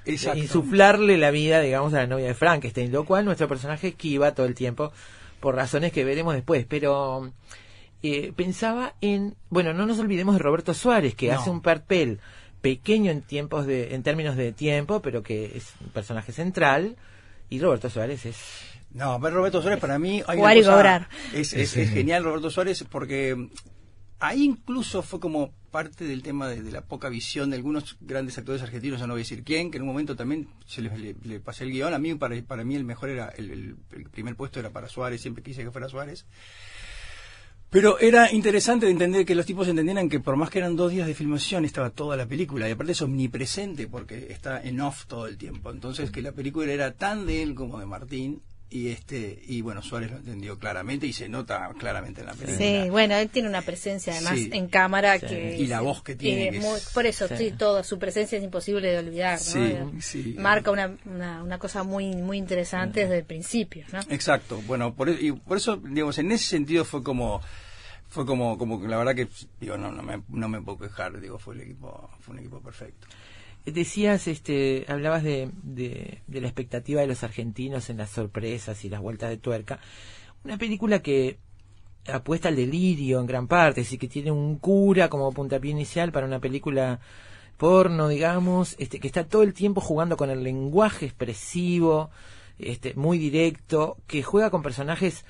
insuflarle 0.07 1.19
la 1.19 1.31
vida, 1.31 1.61
digamos, 1.61 1.95
a 1.95 1.99
la 1.99 2.07
novia 2.07 2.27
de 2.27 2.35
Frankenstein, 2.35 2.93
lo 2.93 3.05
cual 3.05 3.25
nuestro 3.25 3.49
personaje 3.49 3.89
esquiva 3.89 4.35
todo 4.35 4.47
el 4.47 4.55
tiempo 4.55 4.93
por 5.41 5.55
razones 5.55 5.93
que 5.93 6.05
veremos 6.05 6.35
después, 6.35 6.67
pero 6.69 7.33
eh, 8.03 8.33
pensaba 8.37 8.95
en, 9.01 9.35
bueno, 9.51 9.73
no 9.73 9.87
nos 9.87 9.99
olvidemos 9.99 10.35
de 10.37 10.43
Roberto 10.43 10.75
Suárez, 10.75 11.15
que 11.15 11.29
No. 11.29 11.35
hace 11.39 11.51
un 11.51 11.61
papel 11.63 12.21
pequeño 12.61 13.11
en 13.11 13.23
tiempos 13.23 13.67
de, 13.67 13.95
en 13.95 14.03
términos 14.03 14.37
de 14.37 14.53
tiempo, 14.53 15.01
pero 15.01 15.23
que 15.23 15.53
es 15.57 15.73
un 15.81 15.89
personaje 15.91 16.33
central, 16.33 16.97
y 17.49 17.59
Roberto 17.61 17.89
Suárez 17.91 18.27
es 18.27 18.37
No, 18.93 19.19
pero 19.21 19.37
Roberto 19.37 19.63
Suárez 19.63 19.81
para 19.81 19.99
mí 19.99 20.23
hay 20.27 20.39
una 20.39 20.55
y 20.55 20.59
cosa- 20.61 20.73
cobrar. 20.75 21.09
Es, 21.33 21.53
es- 21.55 21.77
es 21.77 21.91
genial 21.91 22.25
Roberto 22.25 22.51
Suárez 22.51 22.85
porque 22.91 23.49
ahí 24.21 24.45
incluso 24.45 25.03
fue 25.03 25.19
como 25.21 25.53
parte 25.71 26.05
del 26.05 26.23
tema 26.23 26.49
de, 26.49 26.63
la 26.71 26.83
poca 26.83 27.09
visión 27.09 27.51
de 27.51 27.57
algunos 27.57 27.97
grandes 28.01 28.37
actores 28.39 28.61
argentinos, 28.63 29.01
ya 29.01 29.07
no 29.07 29.15
voy 29.15 29.21
a 29.21 29.25
decir 29.25 29.43
quién, 29.45 29.71
que 29.71 29.77
en 29.79 29.83
un 29.83 29.89
momento 29.89 30.17
también 30.17 30.49
se 30.67 30.83
le, 30.83 31.15
le 31.23 31.41
pasé 31.41 31.65
el 31.65 31.71
guion. 31.73 31.95
A 31.95 31.99
mí, 31.99 32.15
para, 32.15 32.41
para 32.43 32.65
mí 32.65 32.75
el 32.77 32.85
mejor 32.85 33.09
era, 33.11 33.29
el, 33.37 33.51
el- 33.51 33.77
el 33.93 34.05
primer 34.11 34.35
puesto 34.37 34.59
era 34.61 34.71
para 34.71 34.89
Suárez, 34.89 35.21
siempre 35.21 35.43
quise 35.43 35.63
que 35.65 35.71
fuera 35.71 35.89
Suárez. 35.89 36.27
Pero 37.71 38.01
era 38.01 38.33
interesante 38.33 38.87
de 38.87 38.93
entender 38.93 39.25
que 39.25 39.37
los 39.37 39.47
tipos 39.47 39.69
entendieran 39.69 40.09
que 40.09 40.19
por 40.19 40.35
más 40.35 40.51
que 40.51 40.59
eran 40.59 40.75
dos 40.75 40.91
días 40.91 41.07
de 41.07 41.15
filmación 41.15 41.65
estaba 41.65 41.91
toda 41.91 42.17
la 42.17 42.27
película 42.27 42.69
y 42.69 42.73
aparte 42.73 42.93
es 42.93 43.03
omnipresente 43.03 43.87
porque 43.87 44.27
está 44.33 44.61
en 44.61 44.81
off 44.81 45.07
todo 45.07 45.29
el 45.29 45.39
tiempo. 45.39 45.71
Entonces 45.71 46.11
que 46.11 46.21
la 46.21 46.33
película 46.33 46.73
era 46.73 46.93
tan 46.95 47.27
de 47.27 47.45
él 47.45 47.55
como 47.55 47.79
de 47.79 47.87
Martín 47.87 48.43
y 48.73 48.89
este 48.91 49.43
y 49.49 49.63
bueno 49.63 49.83
Suárez 49.83 50.13
lo 50.13 50.19
entendió 50.19 50.57
claramente 50.59 51.05
y 51.07 51.13
se 51.13 51.29
nota 51.29 51.71
claramente 51.79 52.21
en 52.21 52.29
la 52.29 52.35
película. 52.35 52.57
Sí, 52.85 52.89
bueno, 52.89 53.17
él 53.17 53.29
tiene 53.29 53.49
una 53.49 53.63
presencia 53.63 54.13
además 54.13 54.35
Sí. 54.39 54.51
en 54.53 54.69
cámara 54.69 55.19
Sí. 55.19 55.27
que... 55.27 55.57
Y 55.59 55.67
la 55.67 55.81
voz 55.81 56.03
que 56.05 56.15
tiene, 56.15 56.51
que 56.51 56.57
es- 56.59 56.63
muy- 56.65 56.79
por 56.95 57.05
eso, 57.07 57.27
Sí. 57.29 57.35
sí, 57.37 57.51
todo, 57.51 57.83
su 57.83 57.99
presencia 57.99 58.39
es 58.39 58.45
imposible 58.45 58.89
de 58.93 58.99
olvidar, 58.99 59.39
¿no? 59.41 59.91
Sí, 60.01 60.23
sí. 60.23 60.35
Marca 60.39 60.71
una, 60.71 60.97
una, 61.05 61.43
una 61.43 61.59
cosa 61.59 61.83
muy 61.83 62.15
muy 62.15 62.39
interesante 62.39 63.01
desde 63.01 63.19
el 63.19 63.25
principio, 63.25 63.85
¿no? 63.93 64.01
Exacto. 64.09 64.61
Bueno, 64.67 64.95
por, 64.95 65.09
e- 65.09 65.19
y 65.21 65.33
por 65.33 65.57
eso 65.57 65.77
digamos 65.77 66.19
en 66.19 66.31
ese 66.31 66.45
sentido 66.45 66.85
fue 66.85 67.03
como 67.03 67.41
fue 68.09 68.25
como 68.27 68.57
como 68.59 68.81
que 68.81 68.89
la 68.89 68.99
verdad 68.99 69.15
que 69.15 69.29
digo 69.61 69.77
no 69.79 69.91
no 69.93 70.03
me, 70.03 70.23
no 70.29 70.49
me 70.49 70.61
puedo 70.63 70.79
quejar 70.79 71.21
digo 71.21 71.39
fue 71.39 71.55
el 71.55 71.61
equipo 71.63 72.09
fue 72.21 72.35
un 72.35 72.39
equipo 72.41 72.61
perfecto. 72.61 73.07
Decías, 73.65 74.27
este, 74.27 74.85
hablabas 74.89 75.23
de, 75.23 75.51
de, 75.63 76.23
de 76.27 76.41
la 76.41 76.47
expectativa 76.49 77.01
de 77.01 77.07
los 77.07 77.23
argentinos 77.23 77.91
en 77.91 77.99
las 77.99 78.11
sorpresas 78.11 78.85
y 78.85 78.89
las 78.89 79.01
vueltas 79.01 79.31
de 79.31 79.37
tuerca. 79.37 79.81
Una 80.45 80.57
película 80.59 81.01
que 81.01 81.39
apuesta 82.07 82.49
al 82.49 82.57
delirio 82.57 83.21
en 83.21 83.27
gran 83.27 83.47
parte, 83.47 83.83
así 83.83 83.99
que 83.99 84.09
tiene 84.09 84.31
un 84.31 84.59
cura 84.59 85.09
como 85.09 85.33
puntapié 85.33 85.71
inicial 85.71 86.13
para 86.13 86.27
una 86.27 86.41
película 86.41 87.01
porno, 87.57 88.09
digamos, 88.09 88.75
este, 88.79 89.01
que 89.01 89.07
está 89.07 89.27
todo 89.27 89.43
el 89.43 89.53
tiempo 89.53 89.83
jugando 89.83 90.17
con 90.17 90.31
el 90.31 90.43
lenguaje 90.43 91.05
expresivo, 91.05 92.11
este, 92.59 92.95
muy 92.95 93.19
directo, 93.19 93.99
que 94.07 94.23
juega 94.23 94.51
con 94.51 94.63
personajes 94.63 95.25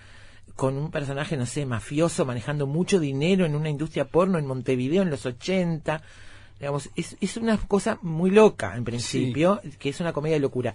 con 0.54 0.76
un 0.76 0.90
personaje, 0.90 1.36
no 1.36 1.46
sé, 1.46 1.64
mafioso, 1.66 2.24
manejando 2.24 2.66
mucho 2.66 3.00
dinero 3.00 3.46
en 3.46 3.54
una 3.56 3.70
industria 3.70 4.04
porno 4.04 4.38
en 4.38 4.46
Montevideo 4.46 5.02
en 5.02 5.10
los 5.10 5.26
80. 5.26 6.02
Digamos, 6.61 6.90
es, 6.94 7.16
es 7.20 7.36
una 7.38 7.56
cosa 7.56 7.98
muy 8.02 8.30
loca 8.30 8.76
en 8.76 8.84
principio, 8.84 9.61
que 9.78 9.88
es 9.88 9.98
una 10.00 10.12
comedia 10.12 10.36
de 10.36 10.40
locura. 10.40 10.74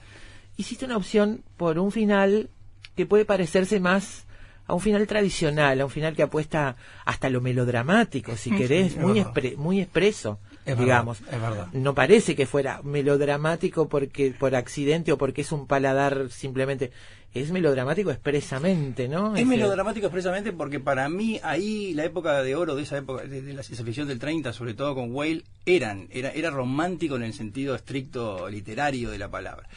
Hiciste 0.57 0.85
una 0.85 0.97
opción 0.97 1.43
por 1.57 1.77
un 1.79 1.91
final 1.91 2.49
que 2.95 3.05
puede 3.05 3.23
parecerse 3.25 3.79
más 3.79 4.25
a 4.67 4.73
un 4.73 4.81
final 4.81 5.05
tradicional, 5.05 5.79
a 5.79 5.85
un 5.85 5.91
final 5.91 6.15
que 6.15 6.23
apuesta 6.23 6.75
hasta 7.05 7.29
lo 7.29 7.39
melodramático, 7.39 8.35
si 8.35 8.49
querés, 8.57 8.97
muy, 8.97 9.19
expre- 9.19 9.57
muy 9.57 9.79
expreso, 9.81 10.39
Es 10.65 10.77
verdad, 10.77 10.83
digamos. 10.83 11.21
es 11.21 11.41
verdad. 11.41 11.67
No 11.73 11.93
parece 11.93 12.35
que 12.35 12.45
fuera 12.45 12.81
melodramático 12.83 13.87
porque 13.87 14.31
por 14.37 14.55
accidente 14.55 15.11
o 15.11 15.17
porque 15.17 15.41
es 15.41 15.51
un 15.51 15.67
paladar 15.67 16.29
simplemente. 16.31 16.91
Es 17.33 17.51
melodramático 17.51 18.11
expresamente, 18.11 19.09
¿no? 19.09 19.33
Es 19.35 19.41
Ese- 19.41 19.45
melodramático 19.49 20.05
expresamente 20.07 20.53
porque 20.53 20.79
para 20.79 21.09
mí 21.09 21.39
ahí 21.43 21.93
la 21.93 22.05
época 22.05 22.41
de 22.41 22.55
oro 22.55 22.75
de 22.75 22.83
esa 22.83 22.97
época, 22.97 23.23
de, 23.25 23.41
de 23.41 23.53
la 23.53 23.61
ciencia 23.61 23.85
ficción 23.85 24.07
del 24.07 24.19
30, 24.19 24.53
sobre 24.53 24.73
todo 24.73 24.95
con 24.95 25.13
Whale, 25.13 25.43
eran, 25.65 26.07
era, 26.11 26.29
era 26.31 26.49
romántico 26.49 27.17
en 27.17 27.23
el 27.23 27.33
sentido 27.33 27.75
estricto 27.75 28.47
literario 28.49 29.09
de 29.11 29.17
la 29.17 29.29
palabra. 29.29 29.67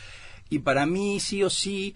Y 0.50 0.60
para 0.60 0.86
mí 0.86 1.18
sí 1.20 1.42
o 1.42 1.50
sí 1.50 1.94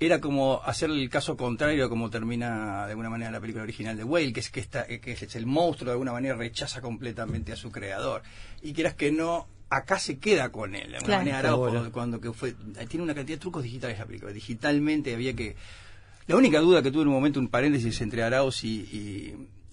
era 0.00 0.20
como 0.20 0.60
hacer 0.64 0.90
el 0.90 1.08
caso 1.08 1.36
contrario 1.36 1.86
a 1.86 1.88
como 1.88 2.10
termina 2.10 2.84
de 2.86 2.90
alguna 2.90 3.10
manera 3.10 3.30
la 3.30 3.40
película 3.40 3.62
original 3.62 3.96
de 3.96 4.04
Whale, 4.04 4.32
que 4.32 4.40
es 4.40 4.50
que, 4.50 4.60
está, 4.60 4.86
que 4.86 5.12
es 5.12 5.36
el 5.36 5.46
monstruo 5.46 5.86
de 5.86 5.92
alguna 5.92 6.12
manera 6.12 6.34
rechaza 6.34 6.80
completamente 6.80 7.52
a 7.52 7.56
su 7.56 7.70
creador. 7.70 8.22
Y 8.62 8.72
quieras 8.72 8.94
que 8.94 9.12
no, 9.12 9.46
acá 9.70 9.98
se 9.98 10.18
queda 10.18 10.50
con 10.50 10.74
él, 10.74 10.90
de 10.90 10.96
alguna 10.96 11.06
Claro. 11.06 11.18
manera 11.20 11.38
Araujo, 11.38 11.92
cuando 11.92 12.20
que 12.20 12.32
fue, 12.32 12.54
tiene 12.88 13.04
una 13.04 13.14
cantidad 13.14 13.36
de 13.38 13.40
trucos 13.40 13.62
digitales 13.62 13.98
la 13.98 14.06
película. 14.06 14.32
Digitalmente 14.32 15.14
había 15.14 15.34
que 15.34 15.54
la 16.26 16.36
única 16.36 16.58
duda 16.60 16.82
que 16.82 16.90
tuve 16.90 17.02
en 17.02 17.08
un 17.08 17.14
momento, 17.14 17.38
un 17.38 17.48
paréntesis 17.48 18.00
entre 18.00 18.22
Arauz 18.24 18.64
y, 18.64 18.68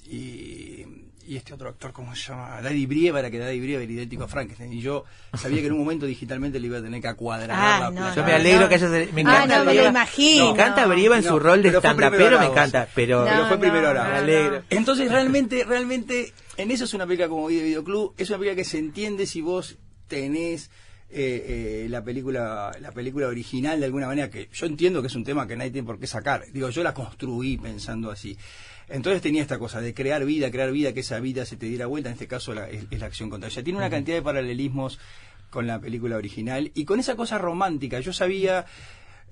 y, 0.06 0.16
y- 0.16 1.01
y 1.28 1.36
este 1.38 1.54
otro 1.54 1.70
actor, 1.70 1.92
¿cómo 1.94 2.16
se 2.16 2.30
llama? 2.30 2.62
Daddy 2.62 2.86
Brieva, 2.86 3.20
era 3.20 3.30
que 3.32 3.38
Daddy 3.40 3.60
Brieva 3.60 3.82
era 3.84 3.92
idéntico 3.92 4.24
a 4.24 4.28
Frankenstein. 4.28 4.74
Y 4.74 4.82
yo 4.82 5.06
sabía 5.34 5.62
que 5.62 5.68
en 5.68 5.74
un 5.74 5.80
momento 5.80 6.06
digitalmente 6.06 6.60
le 6.60 6.68
iba 6.68 6.78
a 6.78 6.82
tener 6.82 7.02
que 7.02 7.08
acuadrar 7.08 7.52
Ah, 7.52 7.80
la 7.80 7.90
no, 7.90 7.96
plata. 7.98 8.16
Yo 8.16 8.24
me 8.26 8.34
alegro 8.34 8.62
no. 8.62 8.70
que 8.70 8.76
haya 8.76 8.88
me 8.90 8.98
Ah, 9.00 9.06
encanta 9.20 9.48
no, 9.48 9.60
me 9.60 9.66
lo 9.66 9.72
Brieva. 9.72 9.90
imagino. 9.90 10.46
Me 10.46 10.52
encanta 10.52 10.86
Brieva 10.88 11.18
en 11.18 11.24
No, 11.24 11.30
su 11.30 11.40
rol 11.40 11.62
de 11.64 11.70
stand 11.70 12.00
pero 12.12 12.40
me 12.40 12.46
encanta, 12.46 12.88
pero 12.96 13.24
Pero 13.26 13.46
fue 13.48 13.56
No, 13.56 13.60
primero 13.60 13.90
alegro. 14.02 14.64
Entonces 14.70 15.12
realmente, 15.12 15.64
realmente, 15.64 16.34
en 16.58 16.72
eso 16.72 16.86
es 16.86 16.94
una 16.94 17.06
película 17.06 17.30
como 17.30 17.48
Video 17.48 17.64
Videoclub, 17.64 18.14
es 18.18 18.30
una 18.30 18.40
película 18.40 18.56
que 18.56 18.66
se 18.66 18.78
entiende 18.80 19.26
si 19.26 19.42
vos 19.42 19.78
tenés 20.08 20.70
eh, 21.14 21.84
eh, 21.84 21.88
la 21.90 22.02
película 22.04 22.72
la 22.80 22.92
película 22.94 23.28
original 23.28 23.80
de 23.80 23.86
alguna 23.86 24.08
manera, 24.08 24.30
que 24.30 24.48
yo 24.54 24.66
entiendo 24.66 25.02
que 25.02 25.08
es 25.08 25.16
un 25.16 25.26
tema 25.26 25.46
que 25.46 25.58
nadie 25.58 25.72
tiene 25.72 25.86
por 25.86 26.00
qué 26.00 26.08
sacar. 26.08 26.46
Digo, 26.54 26.70
yo 26.70 26.84
la 26.84 26.94
construí 26.94 27.58
pensando 27.58 28.10
así. 28.12 28.38
Entonces 28.92 29.22
tenía 29.22 29.42
esta 29.42 29.58
cosa 29.58 29.82
de 29.82 29.94
crear 29.94 30.26
vida, 30.26 30.52
crear 30.52 30.72
vida, 30.72 30.94
que 30.94 31.00
esa 31.00 31.20
vida 31.20 31.46
se 31.46 31.58
te 31.58 31.66
diera 31.66 31.86
vuelta, 31.88 32.10
en 32.10 32.14
este 32.14 32.28
caso 32.28 32.54
la- 32.54 32.70
es, 32.70 32.86
es 32.92 33.00
la 33.00 33.06
acción 33.08 33.30
contra 33.30 33.50
ella. 33.50 33.64
Tiene 33.64 33.78
una 33.78 33.90
cantidad 33.90 34.18
de 34.18 34.22
paralelismos 34.22 35.00
con 35.50 35.68
la 35.68 35.80
película 35.80 36.18
original 36.18 36.72
y 36.74 36.86
con 36.86 37.00
esa 37.00 37.16
cosa 37.16 37.38
romántica. 37.38 38.00
Yo 38.00 38.14
sabía... 38.14 38.66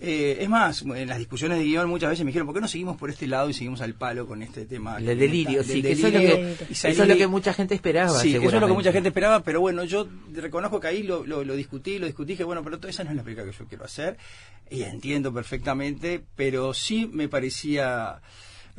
Eh, 0.02 0.38
es 0.44 0.48
más, 0.48 0.84
en 0.84 1.10
las 1.10 1.18
discusiones 1.18 1.58
de 1.58 1.66
guion 1.66 1.90
muchas 1.90 2.10
veces 2.12 2.24
me 2.24 2.30
dijeron, 2.30 2.46
¿por 2.48 2.56
qué 2.56 2.62
no 2.62 2.70
seguimos 2.70 2.96
por 2.96 3.10
este 3.10 3.28
lado 3.28 3.50
y 3.50 3.54
seguimos 3.54 3.82
al 3.82 3.96
palo 3.96 4.26
con 4.28 4.42
este 4.42 4.64
tema? 4.66 4.98
El 4.98 5.08
delirio, 5.08 5.62
del 5.62 5.66
sí, 5.66 5.82
que 5.82 5.92
eso 5.92 6.08
es 6.08 6.14
lo 6.14 6.20
que, 6.22 6.56
Y 6.70 6.72
eso 6.72 6.88
es 6.88 6.98
salí- 6.98 7.08
lo 7.10 7.18
que 7.18 7.28
mucha 7.28 7.54
gente 7.54 7.76
esperaba. 7.76 8.18
Sí, 8.18 8.34
eso 8.34 8.46
es 8.48 8.54
lo 8.62 8.68
que 8.68 8.72
mucha 8.74 8.94
gente 8.94 9.10
esperaba, 9.10 9.44
pero 9.44 9.60
bueno, 9.60 9.84
yo 9.84 10.08
reconozco 10.32 10.80
que 10.80 10.88
ahí 10.88 11.04
lo, 11.04 11.26
lo, 11.26 11.44
lo 11.44 11.54
discutí, 11.54 12.00
lo 12.00 12.06
discutí, 12.06 12.38
que 12.38 12.46
bueno, 12.46 12.64
pero 12.64 12.80
esa 12.88 13.04
no 13.04 13.10
es 13.10 13.18
la 13.18 13.24
película 13.24 13.46
que 13.46 13.58
yo 13.58 13.66
quiero 13.66 13.84
hacer, 13.84 14.16
y 14.72 14.84
entiendo 14.84 15.34
perfectamente, 15.34 16.22
pero 16.34 16.74
sí 16.74 17.10
me 17.12 17.28
parecía 17.28 18.22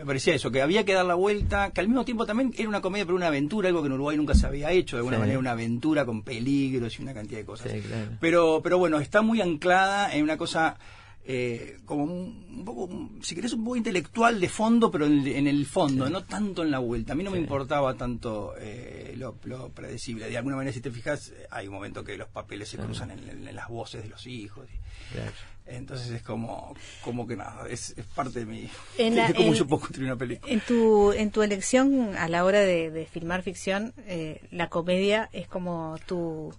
me 0.00 0.06
parecía 0.06 0.34
eso, 0.34 0.50
que 0.50 0.62
había 0.62 0.84
que 0.84 0.94
dar 0.94 1.04
la 1.04 1.14
vuelta, 1.14 1.70
que 1.72 1.80
al 1.80 1.88
mismo 1.88 2.04
tiempo 2.04 2.24
también 2.26 2.52
era 2.56 2.68
una 2.68 2.80
comedia, 2.80 3.04
pero 3.04 3.16
una 3.16 3.26
aventura, 3.28 3.68
algo 3.68 3.82
que 3.82 3.86
en 3.88 3.92
Uruguay 3.92 4.16
nunca 4.16 4.34
se 4.34 4.46
había 4.46 4.70
hecho, 4.72 4.96
de 4.96 5.00
alguna 5.00 5.16
Sí. 5.16 5.20
manera 5.20 5.38
una 5.38 5.50
aventura 5.52 6.04
con 6.06 6.22
peligros 6.22 6.98
y 6.98 7.02
una 7.02 7.14
cantidad 7.14 7.38
de 7.40 7.44
cosas. 7.46 7.70
Sí, 7.70 7.80
claro. 7.80 8.10
Pero, 8.20 8.60
pero 8.62 8.78
bueno, 8.78 8.98
está 8.98 9.22
muy 9.22 9.40
anclada 9.40 10.14
en 10.14 10.22
una 10.24 10.36
cosa 10.36 10.78
eh, 11.22 11.78
como 11.84 12.04
un, 12.04 12.46
un 12.50 12.64
poco, 12.64 12.88
si 13.22 13.34
querés, 13.34 13.52
un 13.52 13.62
poco 13.62 13.76
intelectual 13.76 14.40
de 14.40 14.48
fondo, 14.48 14.90
pero 14.90 15.04
en, 15.04 15.24
en 15.26 15.46
el 15.46 15.66
fondo, 15.66 16.08
no 16.08 16.24
tanto 16.24 16.62
en 16.62 16.70
la 16.70 16.78
vuelta. 16.78 17.12
A 17.12 17.14
mí 17.16 17.22
no 17.22 17.30
me 17.30 17.38
importaba 17.38 17.94
tanto 17.94 18.54
eh, 18.58 19.14
lo, 19.18 19.36
lo 19.44 19.68
predecible. 19.68 20.28
De 20.30 20.38
alguna 20.38 20.56
manera, 20.56 20.72
si 20.72 20.80
te 20.80 20.90
fijas, 20.90 21.32
hay 21.50 21.68
un 21.68 21.74
momento 21.74 22.02
que 22.02 22.16
los 22.16 22.28
papeles 22.28 22.70
se 22.70 22.78
cruzan 22.78 23.10
en, 23.10 23.28
en- 23.28 23.46
en 23.48 23.54
las 23.54 23.68
voces 23.68 24.02
de 24.02 24.08
los 24.08 24.26
hijos. 24.26 24.66
y- 24.74 24.78
Claro. 25.14 25.30
Entonces 25.70 26.10
es 26.10 26.22
como, 26.22 26.74
como 27.02 27.26
que 27.26 27.36
nada, 27.36 27.66
es, 27.68 27.94
es 27.96 28.04
parte 28.06 28.40
de 28.40 28.46
mi... 28.46 28.68
En 28.98 29.16
la- 29.16 29.32
cómo 29.32 29.48
en- 29.48 29.54
yo 29.54 29.66
puedo 29.66 29.80
construir 29.80 30.06
una 30.10 30.16
película. 30.18 30.52
En 30.52 30.60
tu, 30.60 31.12
en 31.12 31.30
tu 31.30 31.42
elección 31.42 32.16
a 32.16 32.28
la 32.28 32.44
hora 32.44 32.60
de, 32.60 32.90
de 32.90 33.06
filmar 33.06 33.42
ficción, 33.42 33.92
eh, 34.06 34.40
la 34.50 34.68
comedia 34.68 35.28
es 35.32 35.46
como 35.48 35.98
tu, 36.06 36.52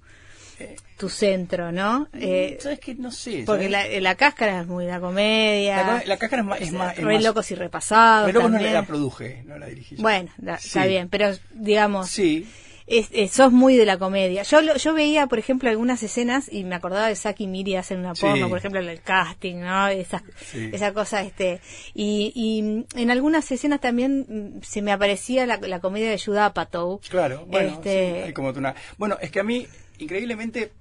tu 0.97 1.09
centro, 1.09 1.71
¿no? 1.71 2.07
Eh, 2.13 2.59
¿Sabes 2.61 2.79
qué? 2.79 2.93
No 2.93 3.11
sé. 3.11 3.43
porque 3.47 3.67
la, 3.67 3.87
la 3.99 4.13
cáscara 4.15 4.61
es 4.61 4.67
muy 4.67 4.85
la 4.85 4.99
comedia. 4.99 6.03
La 6.05 6.17
cáscara 6.17 6.43
es 6.43 6.47
más- 6.47 6.61
es 6.61 6.71
más- 6.71 6.97
es 6.97 7.23
locos 7.23 7.49
y 7.51 7.55
repasados. 7.55 8.27
Pero 8.31 8.47
no 8.47 8.59
la 8.59 8.85
produje, 8.85 9.43
no 9.47 9.57
la 9.57 9.65
dirigí 9.67 9.95
yo. 9.95 10.01
Bueno, 10.03 10.29
da- 10.37 10.55
está 10.55 10.85
bien, 10.85 11.09
pero 11.09 11.31
digamos, 11.53 12.09
Sí. 12.09 12.47
Es- 12.87 13.09
es- 13.11 13.31
sos 13.31 13.51
muy 13.51 13.75
de 13.77 13.85
la 13.85 13.97
comedia. 13.97 14.43
Yo 14.43 14.61
lo- 14.61 14.75
yo 14.77 14.93
veía, 14.93 15.27
por 15.27 15.39
ejemplo, 15.39 15.69
algunas 15.69 16.01
escenas 16.03 16.51
y 16.51 16.63
me 16.63 16.75
acordaba 16.75 17.07
de 17.07 17.15
Saki 17.15 17.43
y 17.45 17.47
Miri 17.47 17.75
hacen 17.75 17.99
una 17.99 18.15
Sí. 18.15 18.21
porno, 18.21 18.49
por 18.49 18.57
ejemplo, 18.57 18.79
el 18.79 19.01
casting, 19.01 19.55
¿no? 19.61 19.87
Esa, 19.87 20.23
Sí. 20.51 20.69
esa 20.73 20.93
cosa, 20.93 21.21
este. 21.23 21.61
Y, 21.93 22.31
y 22.35 22.99
en 23.01 23.11
algunas 23.11 23.51
escenas 23.51 23.79
también 23.81 24.25
mm, 24.29 24.61
se 24.63 24.81
me 24.81 24.91
aparecía 24.91 25.45
la, 25.45 25.57
la 25.57 25.79
comedia 25.79 26.09
de 26.09 26.19
Judah 26.19 26.47
Apatow. 26.47 26.99
Claro, 27.09 27.45
bueno, 27.47 27.69
Este- 27.69 28.13
sí, 28.17 28.23
hay 28.27 28.33
como 28.33 28.49
una... 28.49 28.75
Bueno, 28.97 29.17
es 29.21 29.31
que 29.31 29.39
a 29.39 29.43
mí, 29.43 29.67
increíblemente, 29.99 30.71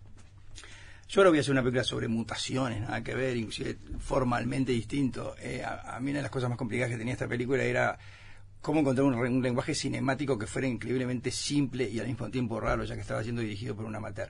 yo 1.08 1.20
ahora 1.20 1.30
voy 1.30 1.38
a 1.38 1.40
hacer 1.40 1.52
una 1.52 1.62
película 1.62 1.82
sobre 1.84 2.06
mutaciones, 2.08 2.82
nada 2.82 3.02
que 3.02 3.14
ver, 3.14 3.36
inclusive 3.36 3.76
formalmente 3.98 4.70
distinto. 4.72 5.34
Eh, 5.42 5.62
a, 5.64 5.96
a 5.96 6.00
mí 6.00 6.10
una 6.10 6.20
de 6.20 6.22
las 6.22 6.30
cosas 6.30 6.48
más 6.48 6.56
complicadas 6.58 6.92
que 6.92 6.98
tenía 6.98 7.12
esta 7.14 7.26
película 7.26 7.62
era 7.64 7.98
cómo 8.60 8.80
encontrar 8.80 9.06
un, 9.06 9.42
lenguaje 9.42 9.74
cinemático 9.74 10.38
que 10.38 10.46
fuera 10.46 10.68
increíblemente 10.68 11.30
simple 11.30 11.88
y 11.88 11.98
al 12.00 12.06
mismo 12.06 12.30
tiempo 12.30 12.60
raro, 12.60 12.84
ya 12.84 12.94
que 12.94 13.00
estaba 13.00 13.22
siendo 13.22 13.42
dirigido 13.42 13.74
por 13.74 13.84
un 13.84 13.94
amateur. 13.96 14.28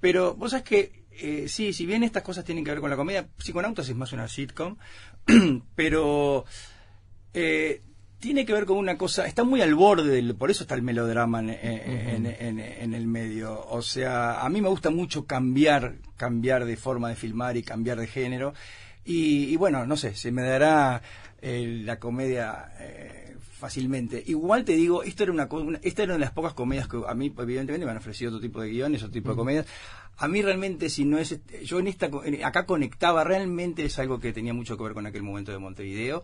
Pero 0.00 0.34
vos 0.34 0.50
sabés 0.50 0.64
que, 0.64 1.04
eh, 1.12 1.46
sí, 1.48 1.72
si 1.72 1.86
bien 1.86 2.02
estas 2.02 2.22
cosas 2.22 2.44
tienen 2.44 2.64
que 2.64 2.70
ver 2.70 2.80
con 2.80 2.90
la 2.90 2.96
comedia, 2.96 3.28
Psiconautas 3.38 3.88
es 3.88 3.96
más 3.96 4.12
una 4.12 4.28
sitcom, 4.28 4.76
pero 5.74 6.44
eh, 7.32 7.82
tiene 8.18 8.44
que 8.46 8.52
ver 8.52 8.64
con 8.66 8.76
una 8.78 8.96
cosa, 8.96 9.26
está 9.26 9.44
muy 9.44 9.60
al 9.60 9.74
borde, 9.74 10.08
del, 10.10 10.34
por 10.34 10.50
eso 10.50 10.64
está 10.64 10.74
el 10.74 10.82
melodrama 10.82 11.40
en, 11.40 11.50
en- 11.50 12.26
en- 12.26 12.58
en 12.58 12.94
el 12.94 13.06
medio. 13.06 13.66
O 13.68 13.82
sea, 13.82 14.40
a 14.44 14.48
mí 14.48 14.60
me 14.62 14.68
gusta 14.68 14.90
mucho 14.90 15.26
cambiar, 15.26 15.96
cambiar 16.16 16.64
de 16.64 16.76
forma 16.76 17.08
de 17.08 17.16
filmar 17.16 17.56
y 17.56 17.62
cambiar 17.62 17.98
de 17.98 18.06
género. 18.06 18.54
Y, 19.04 19.44
y 19.52 19.56
bueno, 19.56 19.84
no 19.86 19.96
sé, 19.98 20.14
se 20.14 20.30
me 20.32 20.42
dará 20.42 21.02
eh, 21.42 21.82
la 21.84 21.98
comedia 21.98 22.72
eh, 22.80 23.23
fácilmente. 23.64 24.22
Igual 24.26 24.66
te 24.66 24.72
digo, 24.72 25.02
esto 25.04 25.22
era 25.22 25.32
una, 25.32 25.46
una- 25.50 25.78
esta 25.82 26.02
era 26.02 26.12
una 26.12 26.18
de 26.18 26.24
las 26.26 26.32
pocas 26.32 26.52
comedias 26.52 26.86
que 26.86 26.98
a 27.08 27.14
mí, 27.14 27.32
evidentemente, 27.38 27.86
me 27.86 27.92
han 27.92 27.96
ofrecido 27.96 28.30
otro 28.30 28.40
tipo 28.42 28.60
de 28.60 28.68
guiones, 28.68 29.02
otro 29.02 29.12
tipo 29.12 29.30
de 29.30 29.36
comedias. 29.36 29.66
A 30.18 30.28
mí 30.28 30.42
realmente, 30.42 30.90
si 30.90 31.06
no 31.06 31.16
es, 31.18 31.38
yo 31.64 31.78
en 31.78 31.86
esta, 31.86 32.10
acá 32.44 32.66
conectaba, 32.66 33.24
realmente 33.24 33.82
es 33.86 33.98
algo 33.98 34.20
que 34.20 34.34
tenía 34.34 34.52
mucho 34.52 34.76
que 34.76 34.82
ver 34.84 34.92
con 34.92 35.06
aquel 35.06 35.22
momento 35.22 35.50
de 35.50 35.56
Montevideo 35.58 36.22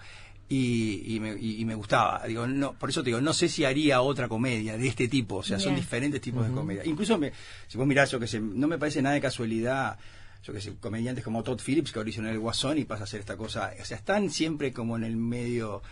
y, 0.51 1.15
y 1.15 1.19
me, 1.21 1.33
y- 1.41 1.65
me 1.65 1.75
gustaba. 1.75 2.23
Digo, 2.27 2.47
no, 2.47 2.75
por 2.75 2.91
eso 2.91 3.03
te 3.03 3.07
digo, 3.07 3.23
no 3.23 3.33
sé 3.33 3.49
si 3.49 3.65
haría 3.65 4.03
otra 4.03 4.29
comedia 4.29 4.77
de 4.77 4.87
este 4.87 5.09
tipo, 5.09 5.37
o 5.37 5.43
sea, 5.43 5.59
son 5.59 5.75
diferentes 5.77 6.21
tipos 6.21 6.47
de 6.47 6.53
comedia. 6.53 6.83
Incluso, 6.85 7.17
me, 7.19 7.33
si 7.69 7.79
vos 7.79 7.87
mirás, 7.87 8.11
yo 8.11 8.21
que 8.21 8.27
sé, 8.27 8.39
no 8.39 8.69
me 8.69 8.77
parece 8.77 9.01
nada 9.01 9.15
de 9.15 9.23
casualidad, 9.23 9.99
yo 10.45 10.53
que 10.53 10.61
sé, 10.61 10.75
comediantes 10.79 11.25
como 11.25 11.43
Todd 11.43 11.61
Phillips 11.65 11.91
que 11.93 11.99
originó 12.01 12.29
el 12.29 12.39
Guasón 12.39 12.77
y 12.79 12.85
pasa 12.85 13.03
a 13.03 13.05
hacer 13.05 13.21
esta 13.21 13.37
cosa, 13.37 13.73
o 13.81 13.85
sea, 13.85 13.97
están 13.97 14.29
siempre 14.31 14.73
como 14.73 14.97
en 14.97 15.05
el 15.05 15.17
medio, 15.17 15.83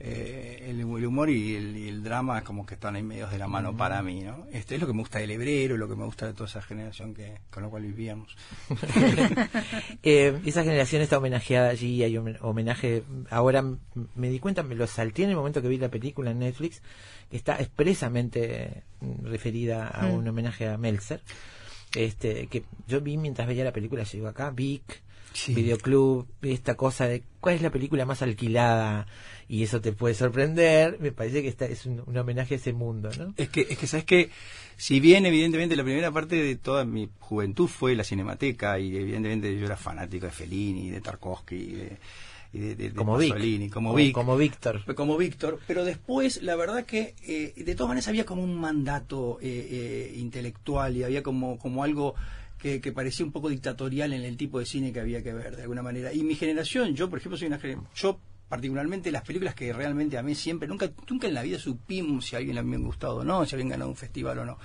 eh, 0.00 0.66
el, 0.70 0.80
el 0.80 1.06
humor 1.06 1.28
y 1.30 1.56
el, 1.56 1.76
y 1.76 1.88
el 1.88 2.02
drama 2.04 2.44
como 2.44 2.64
que 2.64 2.74
están 2.74 2.94
ahí 2.96 3.02
medios 3.02 3.30
de 3.32 3.38
la 3.38 3.48
mano 3.48 3.76
para 3.76 4.00
mí, 4.02 4.20
¿no? 4.22 4.46
Este 4.52 4.76
es 4.76 4.80
lo 4.80 4.86
que 4.86 4.92
me 4.92 5.00
gusta 5.00 5.18
del 5.18 5.30
hebrero, 5.32 5.76
lo 5.76 5.88
que 5.88 5.96
me 5.96 6.04
gusta 6.04 6.26
de 6.26 6.34
toda 6.34 6.46
esa 6.48 6.62
generación 6.62 7.14
que 7.14 7.38
con 7.50 7.62
la 7.64 7.68
cual 7.68 7.82
vivíamos. 7.82 8.36
Eh, 10.02 10.40
esa 10.44 10.62
generación 10.62 11.02
está 11.02 11.18
homenajeada 11.18 11.70
allí, 11.70 12.02
hay 12.02 12.14
homen- 12.16 12.38
homenaje. 12.40 13.02
Ahora 13.30 13.62
me 14.14 14.28
di 14.28 14.38
cuenta, 14.38 14.62
me 14.62 14.74
lo 14.74 14.86
salté 14.86 15.24
en 15.24 15.30
el 15.30 15.36
momento 15.36 15.60
que 15.62 15.68
vi 15.68 15.78
la 15.78 15.88
película 15.90 16.30
en 16.30 16.38
Netflix, 16.40 16.82
que 17.30 17.36
está 17.36 17.56
expresamente 17.60 18.82
mm, 19.00 19.26
referida 19.26 19.88
a 19.88 20.06
Mm. 20.06 20.14
un 20.14 20.28
homenaje 20.28 20.68
a 20.68 20.78
Meltzer. 20.78 21.20
Este, 21.96 22.46
que 22.48 22.64
yo 22.86 23.00
vi 23.00 23.16
mientras 23.16 23.48
veía 23.48 23.64
la 23.64 23.72
película, 23.72 24.04
llegó 24.04 24.28
acá, 24.28 24.50
Vic, 24.50 25.02
Sí. 25.32 25.54
Videoclub, 25.54 26.26
esta 26.42 26.74
cosa 26.74 27.06
de 27.06 27.22
cuál 27.40 27.54
es 27.56 27.62
la 27.62 27.70
película 27.70 28.04
más 28.06 28.22
alquilada 28.22 29.06
y 29.48 29.62
eso 29.62 29.80
te 29.80 29.92
puede 29.92 30.14
sorprender. 30.14 30.98
Me 31.00 31.12
parece 31.12 31.42
que 31.42 31.48
esta 31.48 31.64
es 31.66 31.86
un, 31.86 32.02
un 32.06 32.16
homenaje 32.16 32.54
a 32.54 32.56
ese 32.58 32.72
mundo, 32.72 33.10
¿no? 33.18 33.34
Es 33.36 33.48
que, 33.48 33.62
es 33.68 33.78
que 33.78 33.86
sabes 33.86 34.04
que, 34.04 34.30
si 34.76 35.00
bien 35.00 35.24
evidentemente 35.26 35.74
la 35.76 35.84
primera 35.84 36.10
parte 36.12 36.36
de 36.36 36.56
toda 36.56 36.84
mi 36.84 37.08
juventud 37.18 37.66
fue 37.68 37.94
la 37.96 38.04
cinemateca 38.04 38.78
y 38.78 38.96
evidentemente 38.96 39.58
yo 39.58 39.66
era 39.66 39.76
fanático 39.76 40.26
de 40.26 40.32
Fellini, 40.32 40.90
de 40.90 41.00
Tarkovsky, 41.00 41.54
y 41.56 41.72
de, 41.72 41.96
y 42.52 42.58
de, 42.60 42.74
de- 42.76 42.88
de 42.90 42.94
Como. 42.94 43.16
Pasolini, 43.16 43.68
como 43.70 43.90
Como- 43.90 43.96
Vic, 43.96 44.12
como 44.14 44.36
Víctor. 44.36 44.94
como 44.94 45.16
Víctor, 45.16 45.58
pero 45.66 45.84
después 45.84 46.42
la 46.42 46.54
verdad 46.56 46.84
que 46.86 47.14
eh, 47.26 47.52
de 47.56 47.74
todas 47.74 47.88
maneras 47.88 48.08
había 48.08 48.24
como 48.24 48.42
un 48.42 48.54
mandato 48.58 49.38
eh, 49.42 49.66
eh, 49.70 50.14
intelectual 50.18 50.96
y 50.96 51.02
había 51.04 51.22
como, 51.22 51.58
como 51.58 51.82
algo 51.84 52.14
que, 52.58 52.80
que 52.80 52.90
parecía 52.92 53.24
un 53.24 53.32
poco 53.32 53.48
dictatorial 53.50 54.12
en 54.12 54.22
el 54.22 54.36
tipo 54.36 54.58
de 54.58 54.66
cine 54.66 54.92
que 54.92 55.00
había 55.00 55.22
que 55.22 55.32
ver 55.32 55.56
de 55.56 55.62
alguna 55.62 55.82
manera. 55.82 56.12
Y 56.12 56.22
mi 56.22 56.34
generación, 56.34 56.94
yo 56.94 57.08
por 57.10 57.18
ejemplo 57.18 57.36
soy 57.38 57.48
una 57.48 57.60
yo 57.94 58.18
particularmente 58.48 59.10
las 59.10 59.22
películas 59.22 59.54
que 59.54 59.72
realmente 59.72 60.18
a 60.18 60.22
mí 60.22 60.34
siempre, 60.34 60.68
nunca, 60.68 60.90
nunca 61.08 61.26
en 61.26 61.34
la 61.34 61.42
vida 61.42 61.58
supimos 61.58 62.26
si 62.26 62.34
a 62.34 62.38
alguien 62.38 62.54
le 62.54 62.60
habían 62.60 62.82
gustado 62.82 63.16
o 63.16 63.24
no, 63.24 63.44
si 63.44 63.54
habían 63.54 63.68
ganado 63.68 63.90
un 63.90 63.96
festival 63.96 64.38
o 64.38 64.44
no. 64.44 64.58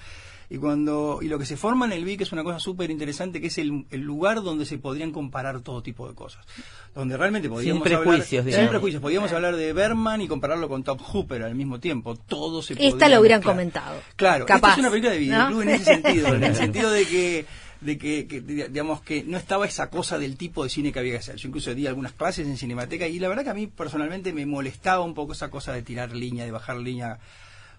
Y 0.49 0.57
cuando 0.57 1.19
y 1.21 1.29
lo 1.29 1.39
que 1.39 1.45
se 1.45 1.57
forma 1.57 1.85
en 1.85 1.93
el 1.93 2.05
VIC 2.05 2.21
es 2.21 2.31
una 2.31 2.43
cosa 2.43 2.59
súper 2.59 2.91
interesante, 2.91 3.41
que 3.41 3.47
es 3.47 3.57
el, 3.57 3.85
el 3.89 4.01
lugar 4.01 4.43
donde 4.43 4.65
se 4.65 4.77
podrían 4.77 5.11
comparar 5.11 5.61
todo 5.61 5.81
tipo 5.81 6.07
de 6.07 6.13
cosas. 6.13 6.45
Donde 6.93 7.17
realmente 7.17 7.49
podríamos 7.49 7.83
hablar... 7.83 8.03
prejuicios, 8.03 8.45
digamos. 8.45 8.63
Sin 8.63 8.69
prejuicios. 8.69 9.01
Podríamos 9.01 9.31
hablar 9.31 9.55
de 9.55 9.73
Berman 9.73 10.21
y 10.21 10.27
compararlo 10.27 10.69
con 10.69 10.83
Top 10.83 11.01
Hooper 11.01 11.41
al 11.43 11.55
mismo 11.55 11.79
tiempo. 11.79 12.15
Todo 12.15 12.61
se 12.61 12.73
Esta 12.73 13.09
lo 13.09 13.19
hubieran 13.21 13.39
mezclar. 13.39 13.55
comentado. 13.55 14.01
Claro, 14.15 14.45
Capaz, 14.45 14.71
esta 14.71 14.73
es 14.73 14.79
una 14.79 14.89
película 14.91 15.13
de 15.13 15.19
videoclub 15.19 15.55
¿no? 15.55 15.61
en 15.63 15.69
ese 15.69 15.85
sentido, 15.85 16.27
en 16.27 16.43
el 16.43 16.55
sentido 16.63 16.91
de 16.91 17.05
que 17.05 17.45
de 17.83 17.97
que, 17.97 18.27
que, 18.27 18.41
digamos 18.41 19.01
que 19.01 19.23
no 19.23 19.37
estaba 19.37 19.65
esa 19.65 19.89
cosa 19.89 20.17
del 20.17 20.37
tipo 20.37 20.63
de 20.63 20.69
cine 20.69 20.91
que 20.91 20.99
había 20.99 21.13
que 21.13 21.19
hacer. 21.19 21.35
Yo 21.35 21.47
incluso 21.49 21.73
di 21.75 21.85
algunas 21.87 22.13
clases 22.13 22.47
en 22.47 22.57
Cinemateca 22.57 23.07
y 23.07 23.19
la 23.19 23.27
verdad 23.27 23.43
que 23.43 23.49
a 23.49 23.53
mí 23.53 23.67
personalmente 23.67 24.33
me 24.33 24.45
molestaba 24.45 25.01
un 25.03 25.13
poco 25.13 25.33
esa 25.33 25.49
cosa 25.49 25.73
de 25.73 25.81
tirar 25.81 26.15
línea, 26.15 26.45
de 26.45 26.51
bajar 26.51 26.77
línea 26.77 27.19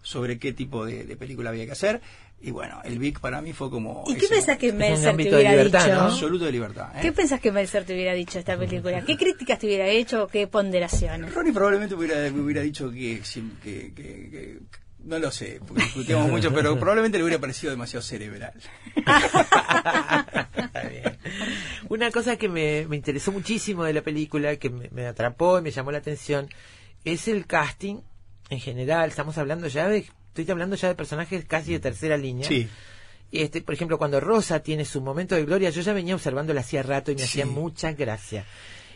sobre 0.02 0.38
qué 0.38 0.52
tipo 0.52 0.84
de, 0.84 1.04
de 1.04 1.16
película 1.16 1.50
había 1.50 1.64
que 1.66 1.72
hacer. 1.72 2.00
Y 2.42 2.50
bueno, 2.50 2.82
el 2.84 2.98
Vic 2.98 3.20
para 3.20 3.40
mí 3.40 3.54
fue 3.54 3.70
como... 3.70 4.04
¿Y 4.06 4.16
qué 4.16 4.28
pensás 4.28 4.58
que. 4.58 4.70
Meltzer 4.70 5.16
te 5.16 5.22
hubiera 5.34 5.50
libertad, 5.52 5.84
dicho? 5.84 5.94
¿no? 5.94 6.00
Absoluto 6.02 6.44
de 6.44 6.52
libertad. 6.52 6.90
¿eh? 6.94 6.98
¿Qué 7.00 7.12
pensás 7.12 7.40
que 7.40 7.50
Meltzer 7.50 7.84
te 7.84 7.94
hubiera 7.94 8.12
dicho 8.12 8.38
esta 8.38 8.58
película? 8.58 9.02
¿Qué 9.02 9.16
críticas 9.16 9.58
te 9.58 9.66
hubiera 9.66 9.86
hecho 9.88 10.26
qué 10.26 10.46
ponderaciones? 10.46 11.32
Ronnie 11.32 11.54
probablemente 11.54 11.94
hubiera, 11.94 12.16
me 12.30 12.40
hubiera 12.42 12.60
dicho 12.60 12.90
que, 12.90 13.22
que, 13.62 13.94
que- 13.94 14.30
que- 14.30 14.58
no 15.04 15.18
lo 15.18 15.30
sé, 15.30 15.60
porque 15.66 15.82
discutíamos 15.84 16.30
mucho, 16.30 16.52
pero 16.52 16.74
probablemente 16.80 17.18
le 17.18 17.24
hubiera 17.24 17.40
parecido 17.40 17.70
demasiado 17.70 18.02
cerebral. 18.02 18.52
Una 21.88 22.10
cosa 22.10 22.36
que 22.36 22.48
me, 22.48 22.86
me 22.86 22.96
interesó 22.96 23.30
muchísimo 23.32 23.84
de 23.84 23.92
la 23.92 24.02
película, 24.02 24.56
que 24.56 24.70
me, 24.70 24.88
me 24.90 25.06
atrapó 25.06 25.58
y 25.58 25.62
me 25.62 25.70
llamó 25.70 25.92
la 25.92 25.98
atención, 25.98 26.48
es 27.04 27.28
el 27.28 27.46
casting 27.46 28.00
en 28.50 28.60
general. 28.60 29.08
Estamos 29.10 29.38
hablando 29.38 29.68
ya 29.68 29.88
de, 29.88 30.06
estoy 30.28 30.50
hablando 30.50 30.76
ya 30.76 30.88
de 30.88 30.94
personajes 30.94 31.44
casi 31.44 31.72
de 31.72 31.80
tercera 31.80 32.16
línea. 32.16 32.48
Sí. 32.48 32.68
Este, 33.30 33.62
por 33.62 33.74
ejemplo, 33.74 33.98
cuando 33.98 34.20
Rosa 34.20 34.60
tiene 34.60 34.84
su 34.84 35.00
momento 35.00 35.34
de 35.34 35.44
gloria, 35.44 35.70
yo 35.70 35.82
ya 35.82 35.92
venía 35.92 36.14
observándola 36.14 36.60
hacía 36.60 36.82
rato 36.82 37.10
y 37.10 37.16
me 37.16 37.24
hacía 37.24 37.46
mucha 37.46 37.92
gracia. 37.92 38.44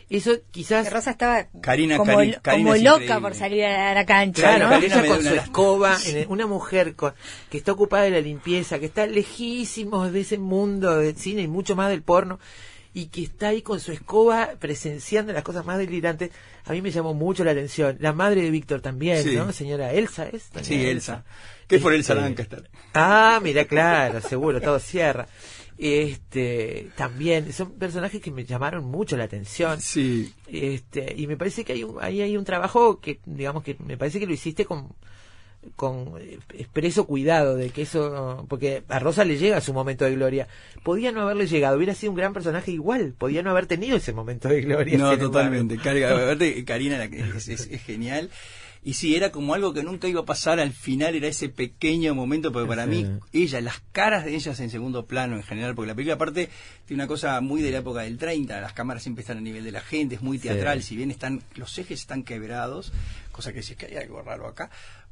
Eso 0.09 0.31
quizás 0.49 0.85
Que 0.87 0.93
Rosa 0.93 1.11
estaba 1.11 1.45
Karina- 1.61 1.97
como, 1.97 2.13
Cari- 2.13 2.39
Karina 2.41 2.63
como 2.63 2.75
es 2.75 2.81
loca 2.83 2.95
increíble. 3.03 3.21
por 3.21 3.35
salir 3.35 3.63
a 3.65 3.93
la 3.93 4.05
cancha, 4.07 4.41
Claro, 4.41 4.63
¿no? 4.65 4.69
Karina 4.71 4.93
ella 4.95 5.01
me 5.03 5.07
con 5.07 5.23
su 5.23 5.35
escoba, 5.35 5.97
en 6.05 6.17
el- 6.17 6.27
una 6.29 6.47
mujer 6.47 6.95
con- 6.95 7.13
que 7.51 7.57
está 7.59 7.73
ocupada 7.73 8.03
de 8.03 8.09
la 8.11 8.21
limpieza, 8.21 8.79
que 8.79 8.87
está 8.87 9.05
lejísimos 9.05 10.11
de 10.11 10.21
ese 10.21 10.37
mundo 10.39 10.97
del 10.97 11.15
cine 11.15 11.43
y 11.43 11.47
mucho 11.47 11.75
más 11.75 11.89
del 11.89 12.01
porno, 12.01 12.39
y 12.91 13.05
que 13.05 13.21
está 13.21 13.49
ahí 13.49 13.61
con 13.61 13.79
su 13.79 13.91
escoba 13.91 14.49
presenciando 14.59 15.31
las 15.31 15.43
cosas 15.43 15.63
más 15.63 15.77
delirantes, 15.77 16.31
a 16.65 16.71
mí 16.71 16.81
me 16.81 16.89
llamó 16.89 17.13
mucho 17.13 17.43
la 17.43 17.51
atención. 17.51 17.97
La 17.99 18.11
madre 18.13 18.41
de 18.41 18.49
Víctor 18.49 18.81
también, 18.81 19.21
Sí. 19.23 19.35
¿no? 19.35 19.51
Señora 19.51 19.93
Elsa, 19.93 20.27
¿es? 20.27 20.49
Sí, 20.63 20.87
Elsa. 20.87 21.23
Que 21.67 21.75
es 21.75 21.81
por 21.83 21.93
Elsa 21.93 22.13
Este, 22.13 22.23
Lancaster. 22.25 22.67
Ah, 22.95 23.39
mira, 23.43 23.65
claro, 23.65 24.21
seguro, 24.21 24.59
todo 24.59 24.79
cierra. 24.79 25.27
Este, 25.81 26.89
también 26.97 27.53
son 27.53 27.71
personajes 27.71 28.21
que 28.21 28.31
me 28.31 28.43
llamaron 28.43 28.83
mucho 28.83 29.15
la 29.15 29.23
atención. 29.23 29.79
Sí. 29.79 30.33
Este, 30.47 31.13
y 31.15 31.25
me 31.25 31.37
parece 31.37 31.63
que 31.63 31.71
hay 31.73 31.83
un, 31.85 31.97
ahí 32.01 32.21
hay 32.21 32.35
un 32.35 32.43
trabajo 32.43 32.99
que, 32.99 33.19
digamos 33.25 33.63
que 33.63 33.77
me 33.79 33.97
parece 33.97 34.19
que 34.19 34.27
lo 34.27 34.33
hiciste 34.33 34.65
con, 34.65 34.89
con 35.77 36.15
eh, 36.19 36.37
expreso 36.53 37.05
cuidado 37.05 37.55
de 37.55 37.69
que 37.69 37.83
eso, 37.83 38.45
porque 38.49 38.83
a 38.89 38.99
Rosa 38.99 39.23
le 39.23 39.37
llega 39.37 39.61
su 39.61 39.73
momento 39.73 40.03
de 40.03 40.15
gloria. 40.15 40.47
Podía 40.83 41.13
no 41.13 41.21
haberle 41.21 41.47
llegado, 41.47 41.77
hubiera 41.77 41.95
sido 41.95 42.11
un 42.11 42.17
gran 42.17 42.33
personaje 42.33 42.71
igual, 42.71 43.13
podía 43.17 43.41
no 43.41 43.51
haber 43.51 43.65
tenido 43.65 43.95
ese 43.95 44.11
momento 44.11 44.49
de 44.49 44.61
gloria. 44.61 44.97
No, 44.97 45.17
totalmente. 45.17 45.75
aparte, 45.77 46.65
Karina 46.65 47.03
es, 47.05 47.47
es- 47.47 47.67
es 47.71 47.81
genial. 47.83 48.29
Y 48.81 48.93
sí, 48.93 49.15
era 49.15 49.29
como 49.31 49.53
algo 49.53 49.73
que 49.73 49.83
nunca 49.83 50.07
iba 50.07 50.21
a 50.21 50.25
pasar 50.25 50.59
al 50.59 50.71
final, 50.71 51.13
era 51.13 51.27
ese 51.27 51.49
pequeño 51.49 52.15
momento, 52.15 52.51
porque 52.53 52.67
para 52.67 52.85
Sí. 52.85 52.89
mí, 52.89 53.07
ella, 53.33 53.59
las 53.59 53.81
caras 53.91 54.23
de 54.23 54.33
ellas 54.35 54.57
en 54.61 54.69
segundo 54.69 55.05
plano 55.05 55.35
en 55.35 55.43
general, 55.43 55.75
porque 55.75 55.87
la 55.89 55.95
película 55.95 56.15
aparte 56.15 56.49
tiene 56.85 57.03
una 57.03 57.07
cosa 57.07 57.41
muy 57.41 57.61
de 57.61 57.71
la 57.71 57.79
época 57.79 58.01
del 58.01 58.17
30, 58.17 58.61
las 58.61 58.71
cámaras 58.73 59.03
siempre 59.03 59.21
están 59.21 59.37
a 59.37 59.41
nivel 59.41 59.65
de 59.65 59.73
la 59.73 59.81
gente, 59.81 60.15
es 60.15 60.21
muy 60.21 60.39
teatral, 60.39 60.81
si 60.81 60.95
bien 60.95 61.11
están 61.11 61.43
los 61.55 61.77
ejes 61.77 61.99
están 61.99 62.23
quebrados, 62.23 62.93
cosa 63.33 63.51
que 63.51 63.63
sí 63.63 63.73
es 63.73 63.77
que 63.77 63.87
hay 63.87 63.97
algo 63.97 64.21
raro 64.21 64.47
acá, 64.47 64.69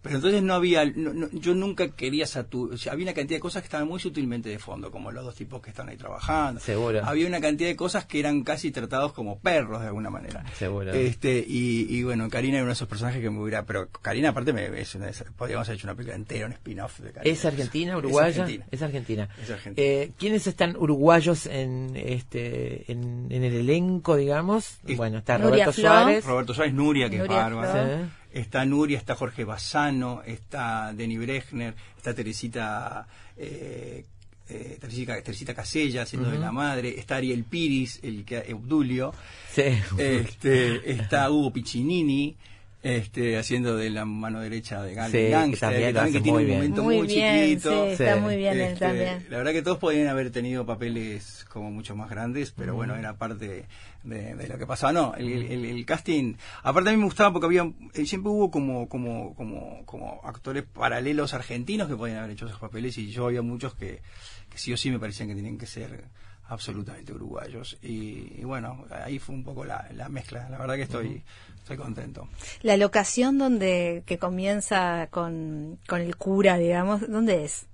pero 0.08 0.18
entonces 0.18 0.44
no 0.44 0.54
había, 0.56 0.86
no- 0.86 1.14
no- 1.14 1.30
yo 1.32 1.54
nunca 1.56 1.90
quería 1.90 2.26
saturar, 2.26 2.76
o 2.76 2.78
sea, 2.78 2.94
había 2.94 3.06
una 3.06 3.14
cantidad 3.14 3.38
de 3.38 3.42
cosas 3.42 3.62
que 3.62 3.68
estaban 3.68 3.88
muy 3.88 4.00
sutilmente 4.00 4.50
de 4.50 4.60
fondo, 4.60 4.92
como 4.92 5.12
los 5.12 5.24
dos 5.24 5.36
tipos 5.36 5.62
que 5.62 5.70
están 5.70 5.90
ahí 5.90 5.98
trabajando. 5.98 6.60
Seguro. 6.60 7.02
Había 7.06 7.28
una 7.28 7.40
cantidad 7.42 7.70
de 7.70 7.76
cosas 7.76 8.06
que 8.06 8.20
eran 8.20 8.44
casi 8.44 8.72
tratados 8.72 9.14
como 9.14 9.40
perros 9.40 9.82
de 9.82 9.88
alguna 9.88 10.10
manera. 10.10 10.44
Seguro. 10.58 10.92
Este, 10.94 11.44
y, 11.48 11.88
y 11.90 12.04
bueno, 12.04 12.30
Karina 12.30 12.56
era 12.56 12.64
uno 12.64 12.70
de 12.70 12.74
esos 12.74 12.88
personajes 12.88 13.22
que 13.22 13.30
me 13.30 13.40
hubiera, 13.42 13.66
pero 13.66 13.90
Karina 14.02 14.30
aparte 14.30 14.54
me, 14.54 14.66
es 14.80 14.96
una 14.96 15.08
podríamos 15.38 15.68
haber 15.68 15.78
hecho 15.78 15.88
una 15.88 15.96
película 15.96 16.16
entera, 16.16 16.46
un 16.48 16.54
spin-off 16.54 17.00
de 17.00 17.12
Karina. 17.12 17.34
¿Es 17.34 17.46
argentina, 17.46 17.98
uruguaya? 17.98 18.30
Es 18.30 18.40
argentina. 18.40 18.66
Es 18.72 18.82
argentina. 18.82 19.30
Es 19.44 19.50
argentina. 19.52 19.88
Eh, 19.88 20.12
¿Quiénes 20.18 20.48
están 20.48 20.76
uruguayos 20.78 21.46
en 21.46 21.92
este 21.96 22.92
en, 22.92 23.28
en 23.30 23.44
el 23.44 23.54
elenco, 23.54 24.16
digamos? 24.16 24.78
Es- 24.88 24.98
bueno, 24.98 25.20
está 25.20 25.38
Nuria 25.38 25.66
Roberto 25.66 25.74
Flo. 25.74 25.82
Suárez. 25.90 26.26
Roberto 26.26 26.54
Suárez, 26.54 26.74
Nuria, 26.74 27.10
que 27.10 27.18
Nuria 27.18 27.38
es 27.38 27.44
bárbara. 27.54 28.10
Está 28.32 28.66
Nuria, 28.66 28.98
está 28.98 29.16
Jorge 29.16 29.44
Bassano, 29.44 30.22
está 30.26 30.94
Denny 30.94 31.18
Brechner, 31.18 31.74
está 31.98 32.14
Teresita, 32.14 33.08
eh, 33.38 34.06
eh, 34.50 34.78
Teresita, 34.80 35.22
Teresita 35.22 35.54
Casella 35.54 36.04
haciendo 36.04 36.30
de 36.30 36.40
la 36.40 36.52
madre, 36.52 37.00
está 37.00 37.18
Ariel 37.18 37.44
Piris, 37.44 38.00
el 38.04 38.26
que 38.26 38.54
Obdulio, 38.54 39.14
Sí. 39.52 39.64
este, 39.98 40.92
está 40.92 41.30
Hugo 41.32 41.52
Piccinini, 41.52 42.36
este, 42.84 43.38
haciendo 43.38 43.76
de 43.76 43.90
la 43.90 44.06
mano 44.06 44.40
derecha 44.40 44.82
de 44.84 44.94
Gal 44.94 45.12
Sí, 45.12 45.18
que 45.18 45.32
también 45.32 45.52
que, 45.52 45.94
también 45.94 46.24
tiene 46.24 46.38
un 46.38 46.46
bien. 46.46 46.58
momento 46.58 46.84
Muy 46.84 46.98
muy, 46.98 47.08
bien, 47.08 47.50
chiquito. 47.50 47.86
sí, 47.86 47.92
está 47.92 48.16
Sí. 48.16 48.22
muy 48.22 48.38
bien 48.38 48.54
él 48.54 48.62
Este, 48.62 48.80
también. 48.80 49.26
La 49.30 49.38
verdad 49.38 49.52
que 49.52 49.62
todos 49.64 49.78
podrían 49.80 50.08
haber 50.08 50.32
tenido 50.32 50.66
papeles 50.66 51.46
como 51.52 51.72
mucho 51.72 51.96
más 51.96 52.10
grandes, 52.10 52.52
pero 52.52 52.76
bueno, 52.76 52.96
era 52.96 53.18
parte 53.18 53.66
de, 54.04 54.36
de 54.36 54.48
lo 54.48 54.58
que 54.58 54.66
pasaba. 54.68 54.94
No, 54.94 55.16
el, 55.16 55.28
el- 55.52 55.66
el 55.66 55.86
casting, 55.86 56.36
aparte 56.64 56.90
a 56.90 56.94
mí 56.94 56.98
me 57.00 57.06
gustaba 57.06 57.34
porque 57.34 57.48
había, 57.48 57.64
eh, 57.94 58.06
siempre 58.06 58.32
hubo 58.32 58.52
como, 58.52 58.88
como, 58.88 59.34
como, 59.36 59.84
como 59.86 60.22
actores 60.24 60.64
paralelos 60.64 61.34
argentinos 61.34 61.88
que 61.90 61.96
podían 61.96 62.20
haber 62.20 62.32
hecho 62.32 62.46
esos 62.46 62.60
papeles 62.60 62.98
y 63.00 63.10
yo 63.10 63.26
había 63.26 63.42
muchos 63.42 63.74
que, 63.76 64.02
que 64.50 64.58
sí 64.58 64.72
o 64.72 64.78
sí 64.78 64.92
me 64.92 65.00
parecían 65.00 65.28
que 65.30 65.36
tenían 65.36 65.58
que 65.58 65.66
ser 65.66 66.06
absolutamente 66.50 67.14
uruguayos. 67.14 67.78
Y, 67.82 68.34
y 68.40 68.44
bueno, 68.44 68.86
ahí 68.90 69.20
fue 69.20 69.36
un 69.36 69.44
poco 69.44 69.66
la, 69.66 69.88
la 69.94 70.10
mezcla. 70.10 70.48
La 70.50 70.58
verdad 70.58 70.76
que 70.76 70.84
estoy, 70.84 71.24
estoy 71.58 71.78
contento. 71.78 72.28
La 72.62 72.78
locación 72.78 73.38
donde 73.38 74.04
que 74.06 74.18
comienza 74.18 75.08
con, 75.12 75.80
con 75.88 76.02
el 76.02 76.16
cura, 76.16 76.58
digamos, 76.58 77.10
¿dónde 77.10 77.44
es? 77.46 77.66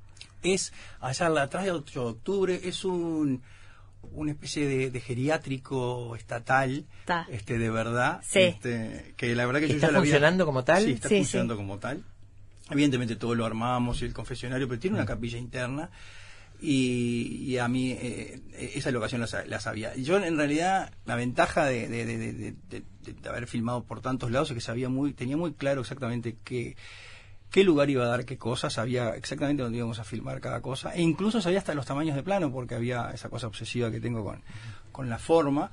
es 0.41 0.73
allá 0.99 1.27
atrás 1.41 1.63
de 1.63 1.71
8 1.71 2.01
de 2.03 2.09
octubre, 2.09 2.59
es 2.63 2.83
un 2.85 3.41
una 4.11 4.31
especie 4.33 4.67
de, 4.67 4.91
de 4.91 4.99
geriátrico 4.99 6.13
estatal, 6.17 6.85
Ta. 7.05 7.25
este 7.31 7.57
de 7.57 7.69
verdad, 7.69 8.19
Sí. 8.21 8.39
este, 8.41 9.13
que 9.15 9.33
la 9.33 9.45
verdad 9.45 9.61
que 9.61 9.69
yo 9.69 9.75
¿Está 9.75 9.87
ya 9.87 9.91
la 9.93 9.99
había- 9.99 10.11
funcionando 10.11 10.45
como 10.45 10.63
tal? 10.65 10.83
Sí, 10.83 10.91
está 10.91 11.07
Sí, 11.07 11.17
funcionando 11.19 11.55
como 11.55 11.79
tal. 11.79 12.03
Evidentemente 12.69 13.15
todo 13.15 13.33
lo 13.33 13.45
armamos 13.45 14.01
y 14.01 14.05
el 14.05 14.13
confesionario, 14.13 14.67
pero 14.67 14.79
tiene 14.81 14.97
una 14.97 15.05
capilla 15.05 15.37
interna 15.37 15.89
y, 16.63 17.43
y 17.45 17.57
a 17.57 17.67
mí 17.67 17.91
eh, 17.91 18.39
esa 18.73 18.89
locación 18.91 19.19
la, 19.21 19.27
sa- 19.27 19.45
la 19.45 19.59
sabía. 19.59 19.93
Yo 19.95 20.17
en 20.17 20.37
realidad 20.37 20.93
la 21.05 21.15
ventaja 21.15 21.65
de, 21.65 21.87
de- 21.89 22.55
haber 23.29 23.47
filmado 23.47 23.83
por 23.83 23.99
tantos 24.01 24.31
lados 24.31 24.49
es 24.51 24.55
que 24.55 24.61
sabía 24.61 24.87
muy, 24.89 25.13
tenía 25.13 25.35
muy 25.35 25.53
claro 25.53 25.81
exactamente 25.81 26.37
qué, 26.43 26.77
qué 27.51 27.63
lugar 27.65 27.89
iba 27.89 28.05
a 28.05 28.07
dar 28.07 28.23
qué 28.25 28.37
cosa, 28.37 28.69
sabía 28.69 29.09
exactamente 29.15 29.61
dónde 29.61 29.77
íbamos 29.79 29.99
a 29.99 30.03
filmar 30.05 30.39
cada 30.39 30.61
cosa, 30.61 30.93
e 30.95 31.01
incluso 31.01 31.41
sabía 31.41 31.59
hasta 31.59 31.73
los 31.75 31.85
tamaños 31.85 32.15
de 32.15 32.23
plano, 32.23 32.51
porque 32.51 32.75
había 32.75 33.11
esa 33.13 33.29
cosa 33.29 33.47
obsesiva 33.47 33.91
que 33.91 33.99
tengo 33.99 34.23
con, 34.23 34.41
con 34.91 35.09
la 35.09 35.19
forma. 35.19 35.69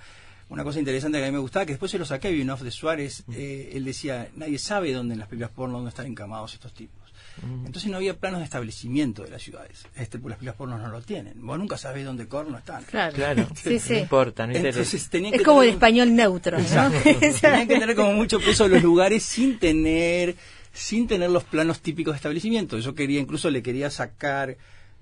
Una 0.48 0.64
cosa 0.64 0.80
interesante 0.80 1.18
que 1.18 1.24
a 1.24 1.28
mí 1.28 1.32
me 1.32 1.38
gustaba, 1.38 1.64
que 1.64 1.74
después 1.74 1.92
se 1.92 1.98
lo 1.98 2.04
saqué 2.04 2.26
a 2.26 2.30
Binoff 2.32 2.62
de 2.62 2.72
Suárez, 2.72 3.22
eh, 3.32 3.70
él 3.74 3.84
decía, 3.84 4.28
nadie 4.34 4.58
sabe 4.58 4.92
dónde 4.92 5.14
en 5.14 5.20
las 5.20 5.28
películas 5.28 5.52
porno 5.52 5.76
dónde 5.76 5.90
están 5.90 6.06
encamados 6.06 6.52
estos 6.54 6.74
tipos. 6.74 6.99
Entonces 7.42 7.90
no 7.90 7.96
había 7.96 8.18
planos 8.18 8.40
de 8.40 8.44
establecimiento 8.44 9.22
de 9.22 9.30
las 9.30 9.42
ciudades. 9.42 9.84
Este, 9.96 10.18
pues 10.18 10.30
las 10.30 10.38
películas 10.38 10.56
porno 10.56 10.78
no 10.78 10.88
lo 10.88 11.00
tienen. 11.02 11.34
Vos 11.44 11.58
nunca 11.58 11.76
sabés 11.76 12.04
dónde 12.04 12.26
corno 12.28 12.58
están. 12.58 12.82
Claro. 12.84 13.14
Claro. 13.14 13.48
Sí, 13.54 13.78
sí. 13.78 13.94
No 13.94 13.98
importa, 14.00 14.46
no. 14.46 14.54
Entonces 14.54 15.08
tenían 15.08 15.34
Es 15.34 15.40
que 15.40 15.44
como 15.44 15.62
el 15.62 15.68
tener 15.68 15.76
español 15.76 16.14
neutro, 16.14 16.58
¿no? 16.58 16.90
Tenían 17.40 17.68
que 17.68 17.78
tener 17.78 17.94
como 17.94 18.12
mucho 18.12 18.38
peso 18.40 18.68
los 18.68 18.82
lugares 18.82 19.22
sin 19.22 19.58
tener 19.58 20.36
sin 20.72 21.06
tener 21.06 21.30
los 21.30 21.44
planos 21.44 21.80
típicos 21.80 22.12
de 22.12 22.16
establecimiento. 22.16 22.78
Yo 22.78 22.94
quería, 22.94 23.20
incluso 23.20 23.50
le 23.50 23.62
quería 23.62 23.90
sacar, 23.90 24.56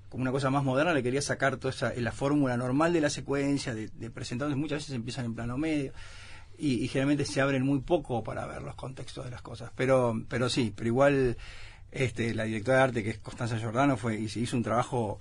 como 0.09 0.21
una 0.23 0.31
cosa 0.31 0.49
más 0.49 0.63
moderna, 0.63 0.93
le 0.93 1.03
quería 1.03 1.21
sacar 1.21 1.57
toda 1.57 1.73
esa, 1.73 1.93
la 1.95 2.11
fórmula 2.11 2.57
normal 2.57 2.93
de 2.93 3.01
la 3.01 3.09
secuencia, 3.09 3.73
de, 3.73 3.89
de 3.89 4.09
presentarlos, 4.09 4.57
muchas 4.57 4.79
veces 4.79 4.95
empiezan 4.95 5.25
en 5.25 5.35
plano 5.35 5.57
medio. 5.57 5.93
Y, 6.57 6.83
y 6.83 6.87
generalmente 6.89 7.23
se 7.23 7.39
abren 7.39 7.63
muy 7.63 7.79
poco 7.79 8.21
para 8.23 8.45
ver 8.45 8.61
los 8.61 8.75
contextos 8.75 9.23
de 9.23 9.31
las 9.31 9.41
cosas. 9.41 9.71
Pero, 9.75 10.21
pero 10.27 10.49
sí, 10.49 10.73
pero 10.75 10.87
igual 10.87 11.37
este, 11.91 12.33
la 12.35 12.43
directora 12.45 12.77
de 12.77 12.83
arte, 12.83 13.03
que 13.03 13.09
es 13.11 13.19
Constanza 13.19 13.57
Giordano, 13.57 13.97
fue, 13.97 14.19
y 14.19 14.29
se 14.29 14.39
hizo 14.39 14.55
un 14.57 14.63
trabajo 14.63 15.19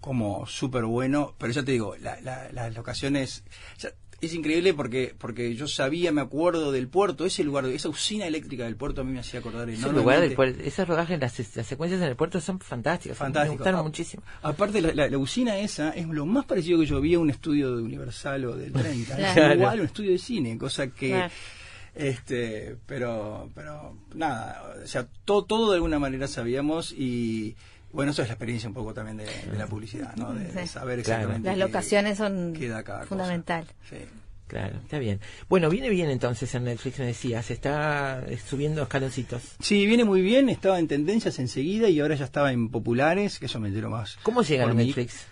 como 0.00 0.46
súper 0.46 0.84
bueno, 0.84 1.34
pero 1.38 1.52
ya 1.52 1.64
te 1.64 1.72
digo, 1.72 1.96
la- 1.96 2.20
la- 2.20 2.50
las 2.52 2.74
locaciones... 2.74 3.42
ya- 3.78 3.90
es 4.18 4.32
increíble 4.32 4.72
porque 4.72 5.14
porque 5.18 5.54
yo 5.54 5.68
sabía, 5.68 6.10
me 6.10 6.22
acuerdo 6.22 6.72
del 6.72 6.88
puerto, 6.88 7.26
ese 7.26 7.44
lugar, 7.44 7.66
esa 7.66 7.90
usina 7.90 8.26
eléctrica 8.26 8.64
del 8.64 8.74
puerto 8.74 9.02
a 9.02 9.04
mí 9.04 9.12
me 9.12 9.20
hacía 9.20 9.40
acordar 9.40 9.68
Ese 9.68 9.80
enormemente. 9.82 10.00
lugar 10.02 10.20
del 10.22 10.32
puerto, 10.34 10.62
esos 10.62 10.88
rodajes, 10.88 11.20
las, 11.20 11.38
las 11.54 11.66
secuencias 11.66 12.00
en 12.00 12.08
el 12.08 12.16
puerto 12.16 12.40
son 12.40 12.58
fantásticas. 12.58 13.18
Fantástico. 13.18 13.52
Me 13.52 13.58
gustaron 13.58 13.82
muchísimo. 13.84 14.22
Aparte, 14.40 14.80
la, 14.80 14.94
la- 14.94 15.10
la 15.10 15.18
usina 15.18 15.58
esa 15.58 15.90
es 15.90 16.06
lo 16.08 16.24
más 16.24 16.46
parecido 16.46 16.80
que 16.80 16.86
yo 16.86 16.98
vi 17.02 17.12
a 17.12 17.18
un 17.18 17.28
estudio 17.28 17.76
de 17.76 17.82
Universal 17.82 18.46
o 18.46 18.56
del 18.56 18.72
30. 18.72 19.18
Es 19.52 19.54
igual 19.56 19.80
un 19.80 19.86
estudio 19.86 20.12
de 20.12 20.18
cine, 20.18 20.56
cosa 20.56 20.88
que... 20.88 21.10
Claro. 21.10 21.32
Este 21.96 22.76
pero 22.86 23.50
pero 23.54 23.96
nada, 24.14 24.74
o 24.82 24.86
sea, 24.86 25.06
todo, 25.24 25.44
todo 25.44 25.70
de 25.70 25.76
alguna 25.76 25.98
manera 25.98 26.28
sabíamos 26.28 26.92
y... 26.92 27.56
Bueno, 27.92 28.10
eso 28.12 28.20
es 28.20 28.28
la 28.28 28.34
experiencia 28.34 28.68
un 28.68 28.74
poco 28.74 28.92
también 28.92 29.16
de, 29.16 29.24
de 29.24 29.56
la 29.56 29.66
publicidad, 29.66 30.14
¿no? 30.16 30.34
De, 30.34 30.50
saber 30.66 31.00
Claro. 31.02 31.22
exactamente 31.22 31.48
Las 31.48 31.56
locaciones 31.58 32.18
son 32.18 32.52
qué 32.52 32.68
da 32.68 32.82
cada 32.82 32.98
cosa. 33.00 33.08
fundamental. 33.08 33.64
Sí. 33.88 33.96
Claro, 34.48 34.76
está 34.82 34.98
bien. 34.98 35.20
Bueno, 35.48 35.70
viene 35.70 35.88
bien 35.88 36.10
entonces 36.10 36.54
en 36.54 36.64
Netflix, 36.64 36.98
me 36.98 37.06
decías, 37.06 37.50
está 37.50 38.22
subiendo 38.46 38.82
escaloncitos. 38.82 39.42
Sí, 39.60 39.86
viene 39.86 40.04
muy 40.04 40.20
bien, 40.20 40.48
estaba 40.50 40.78
en 40.78 40.88
tendencias 40.88 41.38
enseguida 41.38 41.88
y 41.88 41.98
ahora 42.00 42.16
ya 42.16 42.26
estaba 42.26 42.52
en 42.52 42.68
populares, 42.68 43.38
que 43.38 43.46
eso 43.46 43.58
me 43.60 43.68
entero 43.68 43.88
más. 43.88 44.18
¿Cómo 44.22 44.42
llega 44.42 44.64
a. 44.68 44.74
Netflix? 44.74 45.26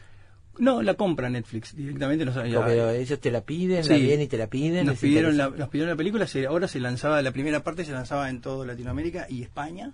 No, 0.58 0.82
la 0.82 0.94
compra 0.94 1.28
Netflix 1.30 1.74
directamente. 1.76 2.24
Ellos 2.24 3.20
te 3.20 3.30
la 3.30 3.40
piden, 3.42 3.82
Sí. 3.84 3.90
la 3.90 3.96
vienen 3.96 4.20
y 4.22 4.26
te 4.28 4.38
la 4.38 4.46
piden. 4.46 4.86
Nos 4.86 4.98
pidieron, 4.98 5.36
la, 5.36 5.48
nos 5.50 5.68
pidieron 5.68 5.90
la 5.90 5.96
película, 5.96 6.26
se- 6.26 6.46
ahora 6.46 6.68
se 6.68 6.80
lanzaba, 6.80 7.20
la 7.22 7.32
primera 7.32 7.62
parte 7.64 7.84
se 7.84 7.92
lanzaba 7.92 8.30
en 8.30 8.40
toda 8.40 8.66
Latinoamérica 8.66 9.26
y 9.28 9.42
España. 9.42 9.92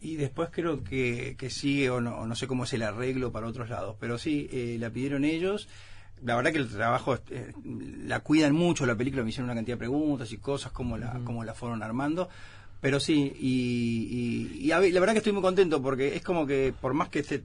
Y 0.00 0.16
después 0.16 0.50
creo 0.52 0.84
que, 0.84 1.34
que 1.38 1.48
sigue, 1.50 1.88
o 1.90 2.00
no, 2.00 2.26
no 2.26 2.34
sé 2.34 2.46
cómo 2.46 2.64
es 2.64 2.72
el 2.74 2.82
arreglo 2.82 3.32
para 3.32 3.46
otros 3.46 3.70
lados, 3.70 3.96
pero 3.98 4.18
sí, 4.18 4.48
eh, 4.52 4.76
la 4.78 4.90
pidieron 4.90 5.24
ellos. 5.24 5.68
La 6.22 6.36
verdad 6.36 6.52
que 6.52 6.58
el 6.58 6.68
trabajo, 6.68 7.18
eh, 7.30 7.52
la 8.04 8.20
cuidan 8.20 8.54
mucho 8.54 8.86
la 8.86 8.94
película, 8.96 9.22
me 9.22 9.30
hicieron 9.30 9.46
una 9.50 9.54
cantidad 9.54 9.74
de 9.76 9.78
preguntas 9.78 10.30
y 10.32 10.38
cosas, 10.38 10.72
cómo 10.72 10.96
la, 10.98 11.20
cómo 11.24 11.42
la 11.44 11.54
fueron 11.54 11.82
armando. 11.82 12.28
Pero 12.84 13.00
sí, 13.00 13.32
y, 13.40 14.58
y- 14.60 14.66
y 14.66 14.72
a 14.72 14.78
ver, 14.78 14.92
la 14.92 15.00
verdad 15.00 15.14
que 15.14 15.18
estoy 15.20 15.32
muy 15.32 15.40
contento 15.40 15.80
porque 15.80 16.16
es 16.16 16.22
como 16.22 16.46
que, 16.46 16.74
por 16.78 16.92
más 16.92 17.08
que, 17.08 17.20
esté, 17.20 17.40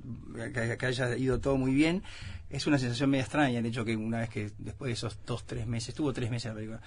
que, 0.54 0.76
que 0.78 0.86
haya 0.86 1.16
ido 1.16 1.40
todo 1.40 1.56
muy 1.56 1.74
bien, 1.74 2.04
es 2.50 2.68
una 2.68 2.78
sensación 2.78 3.10
media 3.10 3.24
extraña 3.24 3.60
el 3.60 3.66
hecho 3.66 3.86
que 3.86 3.96
una 3.96 4.20
vez 4.20 4.28
que 4.30 4.52
después 4.58 4.90
de 4.90 4.94
esos 4.96 5.18
dos, 5.26 5.46
tres 5.48 5.66
meses, 5.66 5.90
estuvo 5.90 6.12
tres 6.12 6.30
meses 6.30 6.50
la 6.50 6.56
película, 6.56 6.82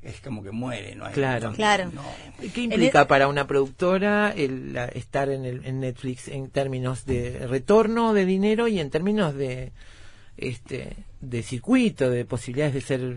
es 0.00 0.22
como 0.22 0.42
que 0.42 0.50
muere, 0.52 0.94
¿no? 0.94 1.04
Hay- 1.04 1.12
Claro. 1.12 1.50
no- 1.50 1.56
Claro. 1.56 1.90
no. 1.94 2.02
¿Qué 2.54 2.62
implica 2.62 3.06
para 3.06 3.28
una 3.28 3.46
productora 3.46 4.30
el 4.34 4.72
la- 4.72 4.86
estar 4.86 5.28
en, 5.28 5.44
el, 5.44 5.66
en 5.66 5.80
Netflix 5.80 6.28
en 6.28 6.48
términos 6.48 7.04
de 7.04 7.46
retorno 7.46 8.14
de 8.14 8.24
dinero 8.24 8.68
y 8.68 8.80
en 8.80 8.88
términos 8.88 9.34
de 9.34 9.72
este 10.38 10.96
de 11.20 11.42
circuito, 11.42 12.10
de 12.10 12.24
posibilidades 12.24 12.74
de 12.74 12.80
ser 12.80 13.16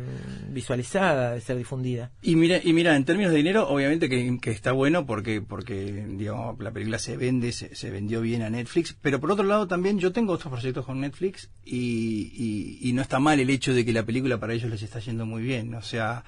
visualizada, 0.49 1.33
de 1.33 1.41
ser 1.41 1.57
difundida. 1.57 2.11
Y 2.21 2.35
mira, 2.35 2.59
y 2.63 2.73
mira, 2.73 2.95
en 2.95 3.05
términos 3.05 3.31
de 3.31 3.37
dinero, 3.37 3.69
obviamente 3.69 4.09
que, 4.09 4.39
que 4.41 4.51
está 4.51 4.71
bueno 4.71 5.05
porque, 5.05 5.41
porque 5.41 6.05
digamos, 6.09 6.59
la 6.59 6.71
película 6.71 6.97
se 6.97 7.15
vende, 7.17 7.51
se, 7.51 7.75
se, 7.75 7.91
vendió 7.91 8.21
bien 8.21 8.41
a 8.41 8.49
Netflix, 8.49 8.95
pero 9.01 9.19
por 9.19 9.31
otro 9.31 9.45
lado 9.45 9.67
también 9.67 9.99
yo 9.99 10.11
tengo 10.11 10.33
otros 10.33 10.51
proyectos 10.51 10.85
con 10.85 10.99
Netflix 11.01 11.49
y, 11.63 12.31
y, 12.33 12.89
y 12.89 12.93
no 12.93 13.01
está 13.01 13.19
mal 13.19 13.39
el 13.39 13.49
hecho 13.49 13.73
de 13.73 13.85
que 13.85 13.93
la 13.93 14.03
película 14.03 14.39
para 14.39 14.53
ellos 14.53 14.69
les 14.69 14.81
está 14.81 14.99
yendo 14.99 15.25
muy 15.25 15.43
bien, 15.43 15.73
o 15.75 15.81
sea, 15.81 16.23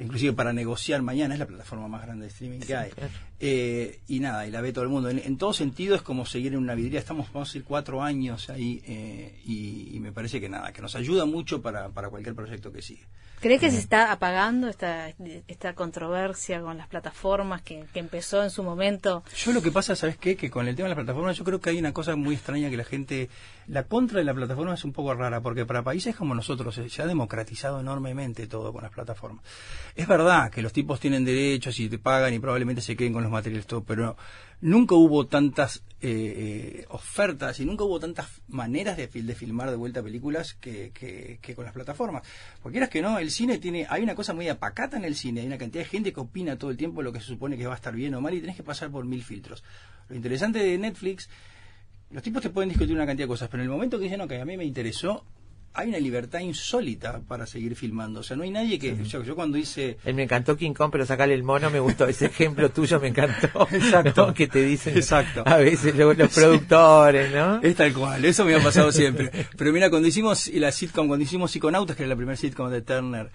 inclusive 0.00 0.32
para 0.32 0.52
negociar 0.52 1.02
mañana, 1.02 1.34
es 1.34 1.40
la 1.40 1.46
plataforma 1.46 1.88
más 1.88 2.02
grande 2.02 2.26
de 2.26 2.28
streaming 2.30 2.60
que 2.60 2.76
hay. 2.76 2.90
Claro. 2.90 3.12
Eh, 3.40 4.00
y 4.08 4.20
nada, 4.20 4.46
y 4.46 4.50
la 4.50 4.60
ve 4.60 4.72
todo 4.72 4.84
el 4.84 4.90
mundo. 4.90 5.10
En, 5.10 5.18
en, 5.18 5.36
todo 5.36 5.52
sentido 5.52 5.94
es 5.94 6.02
como 6.02 6.26
seguir 6.26 6.52
en 6.52 6.58
una 6.58 6.74
vidriera. 6.74 6.98
Estamos, 6.98 7.32
vamos 7.32 7.48
a 7.48 7.50
decir, 7.50 7.64
cuatro 7.64 8.02
años 8.02 8.50
ahí 8.50 8.82
eh, 8.86 9.40
y, 9.44 9.96
y, 9.96 10.00
me 10.00 10.12
parece 10.12 10.40
que 10.40 10.48
nada, 10.48 10.72
que 10.72 10.82
nos 10.82 10.94
ayuda 10.94 11.24
mucho 11.24 11.62
para, 11.62 11.88
para 11.88 12.08
cualquier 12.08 12.34
proyecto 12.34 12.72
que 12.72 12.82
sigue. 12.82 13.04
¿Cree 13.40 13.58
que 13.58 13.70
se 13.70 13.78
está 13.78 14.10
apagando 14.10 14.68
esta, 14.68 15.12
esta 15.46 15.74
controversia 15.74 16.60
con 16.60 16.76
las 16.76 16.88
plataformas 16.88 17.62
que, 17.62 17.84
que, 17.92 18.00
empezó 18.00 18.42
en 18.42 18.50
su 18.50 18.62
momento? 18.62 19.22
Yo 19.36 19.52
lo 19.52 19.62
que 19.62 19.70
pasa, 19.70 19.94
¿sabes 19.94 20.16
qué? 20.16 20.36
Que 20.36 20.50
con 20.50 20.66
el 20.66 20.74
tema 20.74 20.88
de 20.88 20.94
las 20.94 21.04
plataformas 21.04 21.36
yo 21.36 21.44
creo 21.44 21.60
que 21.60 21.70
hay 21.70 21.78
una 21.78 21.92
cosa 21.92 22.16
muy 22.16 22.34
extraña 22.34 22.70
que 22.70 22.76
la 22.76 22.84
gente... 22.84 23.28
La 23.68 23.84
contra 23.84 24.18
de 24.18 24.24
la 24.24 24.32
plataforma 24.32 24.74
es 24.74 24.84
un 24.84 24.92
poco 24.92 25.12
rara, 25.14 25.42
porque 25.42 25.66
para 25.66 25.82
países 25.82 26.16
como 26.16 26.34
nosotros 26.34 26.80
se 26.88 27.02
ha 27.02 27.06
democratizado 27.06 27.80
enormemente 27.80 28.46
todo 28.46 28.72
con 28.72 28.82
las 28.82 28.90
plataformas. 28.90 29.44
Es 29.94 30.08
verdad 30.08 30.50
que 30.50 30.62
los 30.62 30.72
tipos 30.72 30.98
tienen 30.98 31.24
derechos 31.24 31.78
y 31.78 31.88
te 31.88 31.98
pagan 31.98 32.32
y 32.32 32.38
probablemente 32.38 32.80
se 32.80 32.96
queden 32.96 33.12
con 33.12 33.22
los 33.22 33.30
materiales 33.30 33.66
todo, 33.66 33.82
pero 33.82 34.16
nunca 34.60 34.94
hubo 34.94 35.26
tantas 35.26 35.82
eh, 36.00 36.80
eh, 36.80 36.86
ofertas 36.90 37.58
y 37.58 37.64
nunca 37.64 37.82
hubo 37.84 37.98
tantas 37.98 38.28
maneras 38.46 38.96
de, 38.96 39.08
de 39.08 39.34
filmar 39.34 39.70
de 39.70 39.76
vuelta 39.76 40.02
películas 40.02 40.54
que, 40.54 40.92
con 41.56 41.64
las 41.64 41.74
plataformas. 41.74 42.22
Porque 42.62 42.74
quieras 42.74 42.90
que 42.90 43.02
no, 43.02 43.18
el 43.18 43.30
cine 43.30 43.58
tiene, 43.58 43.86
hay 43.88 44.02
una 44.02 44.14
cosa 44.14 44.32
muy 44.32 44.48
apacata 44.48 44.96
en 44.96 45.04
el 45.04 45.16
cine, 45.16 45.40
hay 45.40 45.46
una 45.46 45.58
cantidad 45.58 45.84
de 45.84 45.90
gente 45.90 46.12
que 46.12 46.20
opina 46.20 46.56
todo 46.56 46.70
el 46.70 46.76
tiempo 46.76 47.02
lo 47.02 47.12
que 47.12 47.20
se 47.20 47.26
supone 47.26 47.56
que 47.56 47.66
va 47.66 47.72
a 47.72 47.76
estar 47.76 47.94
bien 47.94 48.14
o 48.14 48.20
mal 48.20 48.34
y 48.34 48.40
tenés 48.40 48.56
que 48.56 48.62
pasar 48.62 48.90
por 48.90 49.04
mil 49.04 49.24
filtros. 49.24 49.64
Lo 50.08 50.16
interesante 50.16 50.60
de 50.60 50.78
Netflix, 50.78 51.28
los 52.10 52.22
tipos 52.22 52.42
te 52.42 52.50
pueden 52.50 52.68
discutir 52.68 52.94
una 52.94 53.06
cantidad 53.06 53.26
de 53.26 53.32
cosas, 53.32 53.48
pero 53.48 53.62
en 53.62 53.68
el 53.68 53.72
momento 53.72 53.98
que 53.98 54.04
dicen, 54.04 54.20
ok, 54.20 54.32
a 54.32 54.44
mí 54.44 54.56
me 54.56 54.64
interesó, 54.64 55.24
hay 55.74 55.88
una 55.88 55.98
libertad 55.98 56.40
insólita 56.40 57.20
para 57.20 57.46
seguir 57.46 57.76
filmando. 57.76 58.20
O 58.20 58.22
sea, 58.22 58.36
no 58.36 58.42
hay 58.42 58.50
nadie 58.50 58.78
que. 58.78 59.04
Yo, 59.04 59.22
yo, 59.22 59.36
cuando 59.36 59.58
hice. 59.58 59.98
Él 60.04 60.14
me 60.14 60.24
encantó 60.24 60.56
King 60.56 60.72
Kong, 60.72 60.90
pero 60.90 61.06
sacarle 61.06 61.34
el 61.34 61.44
mono 61.44 61.70
me 61.70 61.78
gustó. 61.78 62.06
Ese 62.06 62.26
ejemplo 62.26 62.70
tuyo 62.72 62.98
me 63.00 63.08
encantó. 63.08 63.68
Exacto. 63.70 64.26
¿no? 64.26 64.34
Que 64.34 64.48
te 64.48 64.62
dicen. 64.62 64.96
Exacto. 64.96 65.42
A 65.46 65.58
veces 65.58 65.94
los, 65.94 66.16
los 66.16 66.34
productores, 66.34 67.32
¿no? 67.32 67.60
Es 67.62 67.76
tal 67.76 67.92
cual. 67.92 68.24
Eso 68.24 68.44
me 68.44 68.54
ha 68.54 68.62
pasado 68.62 68.90
siempre. 68.92 69.30
Pero 69.56 69.72
mira, 69.72 69.88
cuando 69.90 70.08
hicimos 70.08 70.48
la 70.48 70.72
sitcom, 70.72 71.06
cuando 71.06 71.22
hicimos 71.22 71.50
Psiconautas, 71.50 71.96
que 71.96 72.02
era 72.02 72.10
la 72.10 72.16
primera 72.16 72.36
sitcom 72.36 72.70
de 72.70 72.82
Turner, 72.82 73.30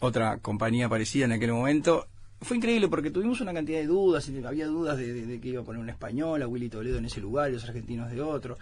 otra 0.00 0.38
compañía 0.38 0.88
parecida 0.88 1.26
en 1.26 1.32
aquel 1.32 1.52
momento. 1.52 2.08
Fue 2.42 2.56
increíble 2.56 2.88
porque 2.88 3.10
tuvimos 3.10 3.40
una 3.42 3.52
cantidad 3.52 3.78
de 3.78 3.86
dudas, 3.86 4.30
había 4.46 4.66
dudas 4.66 4.96
de, 4.96 5.12
de, 5.12 5.26
de 5.26 5.40
que 5.40 5.48
iba 5.48 5.60
a 5.60 5.64
poner 5.64 5.80
un 5.80 5.90
español, 5.90 6.42
a 6.42 6.48
Willy 6.48 6.70
Toledo 6.70 6.96
en 6.96 7.04
ese 7.04 7.20
lugar 7.20 7.50
y 7.50 7.52
los 7.52 7.64
argentinos 7.64 8.10
de 8.10 8.22
otro. 8.22 8.56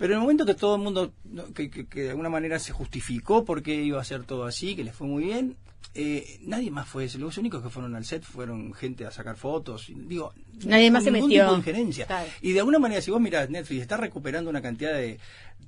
Pero 0.00 0.14
en 0.14 0.16
el 0.16 0.22
momento 0.22 0.46
que 0.46 0.54
todo 0.54 0.76
el 0.76 0.80
mundo, 0.80 1.12
que, 1.54 1.68
que, 1.68 1.86
que, 1.86 2.04
de 2.04 2.10
alguna 2.10 2.30
manera 2.30 2.58
se 2.58 2.72
justificó 2.72 3.44
por 3.44 3.62
qué 3.62 3.74
iba 3.74 4.00
a 4.00 4.04
ser 4.04 4.24
todo 4.24 4.46
así, 4.46 4.74
que 4.74 4.82
le 4.82 4.94
fue 4.94 5.06
muy 5.06 5.24
bien, 5.24 5.56
eh, 5.92 6.38
nadie 6.40 6.70
más 6.70 6.88
fue 6.88 7.04
ese. 7.04 7.18
Los 7.18 7.36
únicos 7.36 7.62
que 7.62 7.68
fueron 7.68 7.94
al 7.94 8.06
set 8.06 8.22
fueron 8.22 8.72
gente 8.72 9.04
a 9.04 9.10
sacar 9.10 9.36
fotos. 9.36 9.92
Digo, 9.94 10.32
nadie 10.64 10.90
más 10.90 11.04
se 11.04 11.10
metió. 11.10 11.42
Tipo 11.42 11.52
de 11.52 11.58
injerencia. 11.58 12.06
Claro. 12.06 12.30
Y 12.40 12.52
de 12.52 12.60
alguna 12.60 12.78
manera, 12.78 13.02
si 13.02 13.10
vos 13.10 13.20
mirás 13.20 13.50
Netflix, 13.50 13.82
está 13.82 13.98
recuperando 13.98 14.48
una 14.48 14.62
cantidad 14.62 14.94
de 14.94 15.18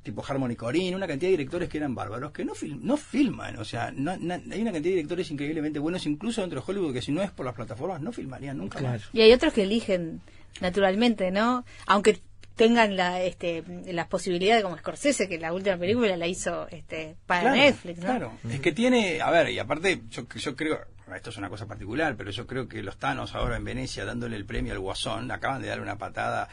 tipo 0.03 0.24
Harmony 0.26 0.57
Corinne, 0.57 0.97
una 0.97 1.07
cantidad 1.07 1.28
de 1.28 1.37
directores 1.37 1.68
que 1.68 1.76
eran 1.76 1.95
bárbaros, 1.95 2.33
que 2.33 2.47
no, 2.47 2.55
film, 2.55 2.80
no 2.83 2.97
filman. 2.97 3.59
O 3.59 3.66
sea, 3.66 3.91
no, 3.91 4.16
no, 4.16 4.33
hay 4.33 4.62
una 4.62 4.72
cantidad 4.72 4.93
de 4.93 4.97
directores 4.97 5.30
increíblemente 5.30 5.78
buenos, 5.78 6.07
incluso 6.07 6.41
dentro 6.41 6.62
de 6.62 6.64
Hollywood, 6.66 6.95
que 6.95 7.03
si 7.03 7.12
no 7.12 7.22
es 7.22 7.30
por 7.30 7.45
las 7.45 7.55
plataformas, 7.55 8.01
no 8.01 8.12
filmarían 8.12 8.57
nunca 8.57 8.78
claro. 8.78 8.95
más. 8.95 9.11
Y 9.12 9.20
hay 9.20 9.33
otros 9.35 9.53
que 9.53 9.64
eligen 9.64 10.22
naturalmente, 10.62 11.30
¿no? 11.30 11.66
Aunque 11.87 12.22
tengan 12.57 12.96
la, 12.96 13.22
este, 13.22 13.64
las 13.86 14.09
posibilidades 14.09 14.62
como 14.62 14.76
Scorsese, 14.76 15.28
que 15.28 15.38
la 15.38 15.53
última 15.53 15.76
película 15.76 16.16
la 16.16 16.26
hizo 16.26 16.68
este, 16.68 17.16
para 17.26 17.42
claro, 17.42 17.57
Netflix. 17.57 17.98
¿no? 17.98 18.07
Claro, 18.07 18.32
es 18.48 18.61
que 18.61 18.72
tiene, 18.72 19.20
a 19.20 19.30
ver, 19.30 19.50
y 19.50 19.59
aparte, 19.59 20.03
yo, 20.11 20.26
yo 20.28 20.57
creo, 20.57 20.80
esto 21.14 21.30
es 21.30 21.36
una 21.36 21.48
cosa 21.48 21.66
particular, 21.66 22.16
pero 22.16 22.30
yo 22.30 22.46
creo 22.46 22.68
que 22.68 22.82
los 22.82 22.96
Thanos 22.98 23.34
ahora 23.34 23.57
en 23.57 23.64
Venecia 23.64 24.05
dándole 24.05 24.36
el 24.36 24.44
premio 24.44 24.72
al 24.72 24.78
Guasón, 24.78 25.30
acaban 25.30 25.62
de 25.62 25.68
darle 25.68 25.82
una 25.82 25.98
patada 25.98 26.48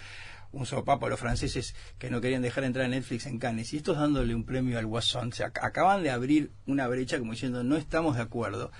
un 0.52 0.66
sopapo 0.66 1.06
a 1.06 1.10
los 1.10 1.20
franceses 1.20 1.76
que 1.98 2.10
no 2.10 2.22
querían 2.22 2.42
dejar 2.42 2.64
entrar 2.64 2.86
a 2.86 2.90
Netflix 2.90 3.28
en 3.28 3.38
Cannes 3.38 3.72
y 3.74 3.78
estos 3.78 3.98
dándole 3.98 4.34
un 4.34 4.46
premio 4.46 4.80
al 4.80 4.86
Guasón, 4.86 5.32
se 5.32 5.44
acaban 5.44 6.04
de 6.04 6.10
abrir 6.10 6.52
una 6.66 6.88
brecha 6.88 7.20
como 7.20 7.34
diciendo 7.34 7.64
no 7.64 7.78
estamos 7.78 8.16
de 8.16 8.24
acuerdo. 8.24 8.72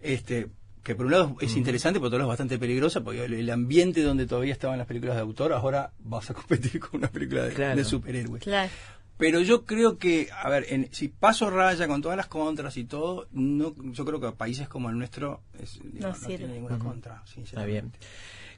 Este, 0.00 0.48
que 0.82 0.94
por 0.94 1.06
un 1.06 1.12
lado 1.12 1.36
es 1.40 1.56
interesante, 1.56 1.98
por 1.98 2.06
otro 2.06 2.18
lado 2.18 2.28
es 2.28 2.32
bastante 2.32 2.58
peligrosa, 2.58 3.02
porque 3.02 3.24
el, 3.24 3.50
ambiente 3.50 4.02
donde 4.02 4.26
todavía 4.26 4.52
estaban 4.52 4.78
las 4.78 4.86
películas 4.86 5.16
de 5.16 5.22
autor, 5.22 5.52
ahora 5.52 5.92
vas 5.98 6.30
a 6.30 6.34
competir 6.40 6.80
con 6.80 7.00
una 7.00 7.08
película 7.08 7.44
de, 7.44 7.52
claro. 7.52 7.76
de 7.76 7.84
superhéroes. 7.84 8.42
Claro. 8.42 8.70
Pero 9.18 9.40
yo 9.42 9.66
creo 9.66 9.98
que, 9.98 10.28
a 10.32 10.48
ver, 10.48 10.64
en, 10.70 10.88
si 10.92 11.08
paso 11.08 11.50
raya 11.50 11.86
con 11.86 12.00
todas 12.00 12.16
las 12.16 12.26
contras 12.26 12.78
y 12.78 12.84
todo, 12.84 13.28
no, 13.32 13.74
yo 13.92 14.06
creo 14.06 14.18
que 14.18 14.32
países 14.32 14.66
como 14.66 14.88
el 14.88 14.96
nuestro 14.96 15.42
es, 15.62 15.78
no, 15.84 16.08
no 16.08 16.14
tiene 16.14 16.48
ninguna 16.48 16.76
uh 16.76 16.78
-huh. 16.78 16.84
contra. 16.84 17.22
Está 17.36 17.64
bien. 17.66 17.92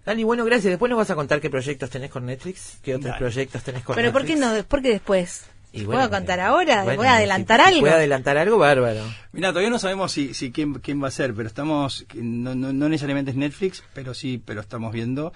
Dani, 0.04 0.22
bueno, 0.22 0.44
gracias. 0.44 0.70
Después 0.70 0.88
nos 0.88 0.98
vas 0.98 1.10
a 1.10 1.16
contar 1.16 1.40
qué 1.40 1.50
proyectos 1.50 1.90
tenés 1.90 2.10
con 2.10 2.26
Netflix, 2.26 2.78
qué 2.82 2.94
otros 2.94 3.10
Dale. 3.10 3.18
proyectos 3.18 3.62
tenés 3.64 3.82
con 3.82 3.96
Pero 3.96 4.12
Netflix. 4.12 4.30
¿por 4.30 4.40
qué 4.40 4.56
no? 4.58 4.64
¿Por 4.68 4.82
qué 4.82 4.88
después? 4.90 5.46
Y 5.72 5.84
bueno, 5.84 6.02
¿Puedo 6.02 6.10
contar 6.10 6.40
ahora? 6.40 6.84
Bueno, 6.84 6.98
¿Voy 6.98 7.06
a 7.06 7.16
adelantar 7.16 7.60
si, 7.60 7.66
algo? 7.66 7.80
¿Puedo 7.80 7.94
adelantar 7.94 8.36
algo? 8.36 8.58
Bárbaro. 8.58 9.00
Mira, 9.32 9.48
todavía 9.48 9.70
no 9.70 9.78
sabemos 9.78 10.12
si, 10.12 10.34
si 10.34 10.52
quién, 10.52 10.74
quién 10.74 11.02
va 11.02 11.08
a 11.08 11.10
ser, 11.10 11.34
pero 11.34 11.48
estamos, 11.48 12.06
no, 12.14 12.54
no, 12.54 12.72
no 12.72 12.88
necesariamente 12.88 13.30
es 13.30 13.36
Netflix, 13.36 13.82
pero 13.94 14.12
sí, 14.12 14.42
pero 14.44 14.60
estamos 14.60 14.92
viendo. 14.92 15.32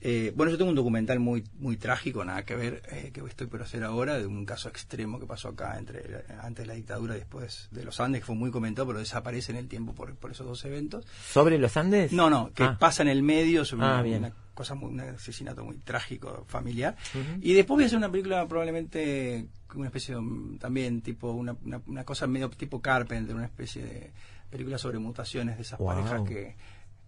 Eh, 0.00 0.32
bueno, 0.36 0.52
yo 0.52 0.58
tengo 0.58 0.70
un 0.70 0.76
documental 0.76 1.18
muy 1.18 1.42
muy 1.58 1.76
trágico, 1.76 2.24
nada 2.24 2.44
que 2.44 2.54
ver, 2.54 2.82
eh, 2.92 3.10
que 3.12 3.20
estoy 3.20 3.48
por 3.48 3.62
hacer 3.62 3.82
ahora, 3.82 4.16
de 4.16 4.26
un 4.26 4.44
caso 4.44 4.68
extremo 4.68 5.18
que 5.18 5.26
pasó 5.26 5.48
acá 5.48 5.76
entre 5.76 6.24
antes 6.40 6.64
de 6.64 6.66
la 6.66 6.74
dictadura 6.74 7.16
y 7.16 7.18
después 7.18 7.68
de 7.72 7.84
los 7.84 7.98
Andes, 7.98 8.20
que 8.20 8.26
fue 8.26 8.36
muy 8.36 8.52
comentado, 8.52 8.86
pero 8.86 9.00
desaparece 9.00 9.50
en 9.50 9.58
el 9.58 9.66
tiempo 9.66 9.94
por, 9.94 10.14
por 10.14 10.30
esos 10.30 10.46
dos 10.46 10.64
eventos. 10.64 11.04
¿Sobre 11.28 11.58
los 11.58 11.76
Andes? 11.76 12.12
No, 12.12 12.30
no, 12.30 12.52
que 12.54 12.62
ah. 12.62 12.76
pasa 12.78 13.02
en 13.02 13.08
el 13.08 13.24
medio 13.24 13.64
sobre 13.64 13.86
ah, 13.86 13.94
una, 13.94 14.02
bien. 14.02 14.18
una, 14.18 14.32
cosa 14.58 14.74
muy, 14.74 14.90
un 14.90 15.00
asesinato 15.00 15.64
muy 15.64 15.78
trágico, 15.78 16.44
familiar. 16.48 16.96
Uh 17.14 17.18
-huh. 17.18 17.38
Y 17.40 17.52
después 17.54 17.76
voy 17.76 17.84
a 17.84 17.86
hacer 17.86 17.98
una 17.98 18.10
película 18.10 18.46
probablemente 18.48 19.46
una 19.74 19.86
especie 19.86 20.16
de, 20.16 20.58
también 20.58 21.00
tipo 21.00 21.30
una, 21.30 21.56
una, 21.64 21.80
una, 21.86 22.04
cosa 22.04 22.26
medio 22.26 22.50
tipo 22.50 22.80
Carpenter, 22.80 23.34
una 23.36 23.44
especie 23.44 23.84
de 23.84 24.10
película 24.50 24.78
sobre 24.78 24.98
mutaciones 24.98 25.56
de 25.56 25.62
esas 25.62 25.78
wow. 25.78 25.88
parejas 25.88 26.22
que 26.26 26.56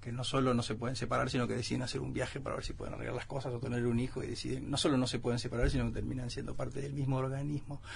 que 0.00 0.12
no 0.12 0.24
solo 0.24 0.54
no 0.54 0.62
se 0.62 0.74
pueden 0.76 0.96
separar, 0.96 1.28
sino 1.28 1.46
que 1.46 1.54
deciden 1.54 1.82
hacer 1.82 2.00
un 2.00 2.14
viaje 2.14 2.40
para 2.40 2.56
ver 2.56 2.64
si 2.64 2.72
pueden 2.72 2.94
arreglar 2.94 3.14
las 3.14 3.26
cosas 3.26 3.52
o 3.52 3.58
tener 3.58 3.84
un 3.86 4.00
hijo 4.00 4.22
y 4.22 4.28
deciden, 4.28 4.70
no 4.70 4.78
solo 4.78 4.96
no 4.96 5.06
se 5.06 5.18
pueden 5.18 5.38
separar, 5.38 5.68
sino 5.68 5.86
que 5.86 5.92
terminan 5.92 6.30
siendo 6.30 6.54
parte 6.54 6.80
del 6.80 6.92
mismo 6.92 7.18
organismo. 7.18 7.80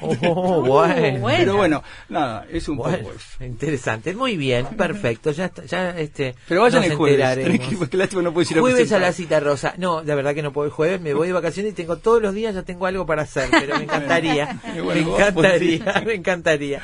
Oh, 0.00 0.62
bueno. 0.62 1.26
Pero 1.26 1.56
bueno, 1.56 1.82
nada, 2.08 2.46
es 2.50 2.68
un 2.68 2.76
bueno, 2.76 2.98
poco 2.98 3.12
eso. 3.12 3.44
Interesante, 3.44 4.14
muy 4.14 4.36
bien, 4.36 4.66
perfecto, 4.76 5.30
ya 5.30 5.50
ya 5.66 5.90
este 5.90 6.34
Pero 6.46 6.62
vayan 6.62 6.84
el 6.84 6.94
jueves, 6.94 7.88
que, 7.88 7.96
lástima 7.96 8.22
no 8.22 8.32
puedes 8.32 8.50
ir 8.50 8.58
a 8.58 8.60
Jueves 8.60 8.92
a 8.92 8.98
la 8.98 9.12
cita 9.12 9.40
rosa. 9.40 9.74
No, 9.76 10.02
la 10.02 10.14
verdad 10.14 10.34
que 10.34 10.42
no 10.42 10.52
puedo 10.52 10.66
el 10.66 10.72
jueves, 10.72 11.00
me 11.00 11.14
voy 11.14 11.28
de 11.28 11.32
vacaciones 11.32 11.72
y 11.72 11.74
tengo 11.74 11.96
todos 11.98 12.22
los 12.22 12.34
días 12.34 12.54
ya 12.54 12.62
tengo 12.62 12.86
algo 12.86 13.06
para 13.06 13.22
hacer, 13.22 13.48
pero 13.50 13.76
me 13.76 13.84
encantaría. 13.84 14.60
bueno, 14.82 15.06
me 15.06 15.14
encantaría, 15.14 16.02
me 16.06 16.14
encantaría. 16.14 16.82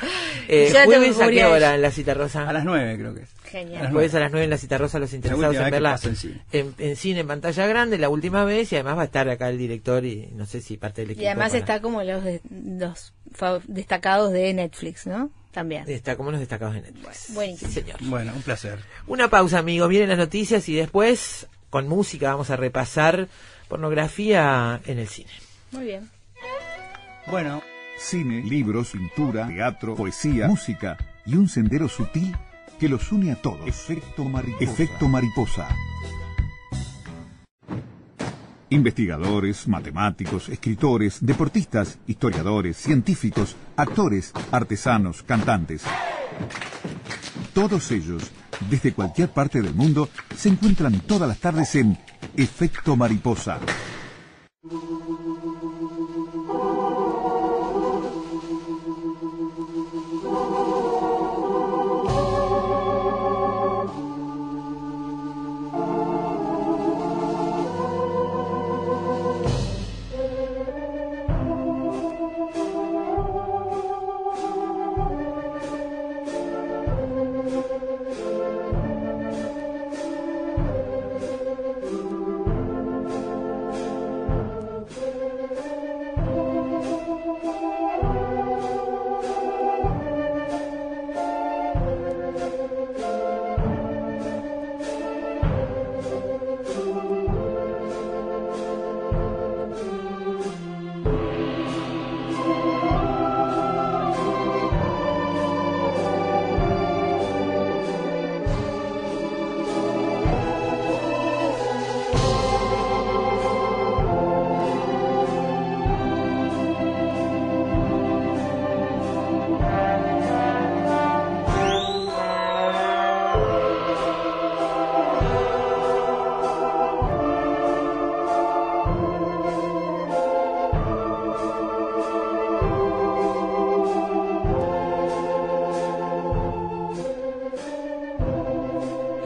Eh, 0.48 0.72
jueves 0.84 1.20
a 1.20 1.28
qué 1.28 1.44
hora 1.44 1.74
en 1.74 1.82
la 1.82 1.90
cita 1.90 2.14
rosa? 2.14 2.48
A 2.48 2.52
las 2.52 2.64
nueve 2.64 2.96
creo 2.98 3.14
que 3.14 3.22
es. 3.22 3.34
Genial. 3.54 3.92
Jueves 3.92 4.14
a 4.16 4.20
las 4.20 4.32
9 4.32 4.48
en 4.54 4.58
la 4.58 4.60
Cita 4.60 4.78
Rosa, 4.78 4.98
los 4.98 5.12
interesados 5.12 5.56
en 5.56 5.70
verla 5.70 5.98
en 6.02 6.16
cine. 6.16 6.44
En, 6.52 6.74
en, 6.78 6.96
cine, 6.96 7.20
en 7.20 7.26
pantalla 7.26 7.66
grande, 7.66 7.98
la 7.98 8.08
última 8.08 8.44
vez, 8.44 8.72
y 8.72 8.76
además 8.76 8.98
va 8.98 9.02
a 9.02 9.04
estar 9.06 9.28
acá 9.28 9.48
el 9.48 9.58
director 9.58 10.04
y 10.04 10.28
no 10.34 10.46
sé 10.46 10.60
si 10.60 10.76
parte 10.76 11.02
del 11.02 11.12
equipo. 11.12 11.24
Y 11.24 11.26
además 11.26 11.50
para... 11.50 11.58
está 11.58 11.80
como 11.80 12.02
los, 12.02 12.24
de, 12.24 12.40
los 12.50 13.12
destacados 13.66 14.32
de 14.32 14.52
Netflix, 14.54 15.06
¿no? 15.06 15.30
También. 15.52 15.84
Está 15.86 16.16
como 16.16 16.30
los 16.30 16.40
destacados 16.40 16.74
de 16.74 16.82
Netflix. 16.82 17.32
Buenísimo. 17.34 17.70
Sí, 17.70 17.80
señor. 17.80 17.98
Bueno, 18.02 18.32
un 18.34 18.42
placer. 18.42 18.80
Una 19.06 19.28
pausa, 19.28 19.58
amigos. 19.58 19.88
Vienen 19.88 20.08
las 20.08 20.18
noticias 20.18 20.68
y 20.68 20.74
después, 20.74 21.46
con 21.70 21.86
música, 21.88 22.30
vamos 22.30 22.50
a 22.50 22.56
repasar 22.56 23.28
pornografía 23.68 24.80
en 24.86 24.98
el 24.98 25.08
cine. 25.08 25.30
Muy 25.70 25.84
bien. 25.84 26.10
Bueno. 27.26 27.62
Cine, 27.96 28.42
libros, 28.42 28.90
pintura, 28.90 29.46
teatro, 29.46 29.94
poesía, 29.94 30.48
música 30.48 30.98
y 31.24 31.36
un 31.36 31.48
sendero 31.48 31.88
sutil 31.88 32.36
que 32.78 32.88
los 32.88 33.12
une 33.12 33.32
a 33.32 33.36
todos. 33.36 33.66
Efecto 33.66 34.24
mariposa. 34.24 34.64
Efecto 34.64 35.08
mariposa. 35.08 35.68
Investigadores, 38.70 39.68
matemáticos, 39.68 40.48
escritores, 40.48 41.18
deportistas, 41.20 41.98
historiadores, 42.06 42.76
científicos, 42.76 43.56
actores, 43.76 44.32
artesanos, 44.50 45.22
cantantes. 45.22 45.82
Todos 47.52 47.92
ellos, 47.92 48.32
desde 48.68 48.92
cualquier 48.92 49.28
parte 49.28 49.62
del 49.62 49.74
mundo, 49.74 50.08
se 50.36 50.48
encuentran 50.48 51.00
todas 51.00 51.28
las 51.28 51.38
tardes 51.38 51.74
en 51.76 51.96
Efecto 52.36 52.96
Mariposa. 52.96 53.60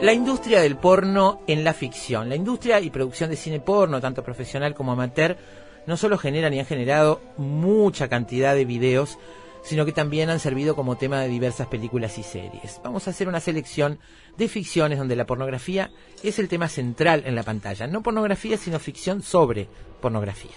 La 0.09 0.15
industria 0.15 0.59
del 0.61 0.75
porno 0.75 1.41
en 1.45 1.63
la 1.63 1.71
ficción. 1.71 2.29
La 2.29 2.35
industria 2.35 2.79
y 2.79 2.89
producción 2.89 3.29
de 3.29 3.35
cine 3.35 3.59
porno, 3.59 4.01
tanto 4.01 4.23
profesional 4.23 4.73
como 4.73 4.93
amateur, 4.93 5.37
no 5.85 5.97
solo 5.97 6.17
generan 6.17 6.51
y 6.51 6.59
han 6.59 6.65
generado 6.65 7.21
mucha 7.37 8.07
cantidad 8.07 8.55
de 8.55 8.65
videos, 8.65 9.19
sino 9.61 9.85
que 9.85 9.91
también 9.91 10.31
han 10.31 10.39
servido 10.39 10.75
como 10.75 10.97
tema 10.97 11.21
de 11.21 11.27
diversas 11.27 11.67
películas 11.67 12.17
y 12.17 12.23
series. 12.23 12.81
Vamos 12.83 13.05
a 13.05 13.11
hacer 13.11 13.27
una 13.27 13.39
selección 13.39 13.99
de 14.35 14.47
ficciones 14.47 14.97
donde 14.97 15.15
la 15.15 15.27
pornografía 15.27 15.91
es 16.23 16.39
el 16.39 16.47
tema 16.47 16.69
central 16.69 17.21
en 17.27 17.35
la 17.35 17.43
pantalla. 17.43 17.85
No 17.85 18.01
pornografía, 18.01 18.57
sino 18.57 18.79
ficción 18.79 19.21
sobre 19.21 19.67
pornografía. 20.01 20.55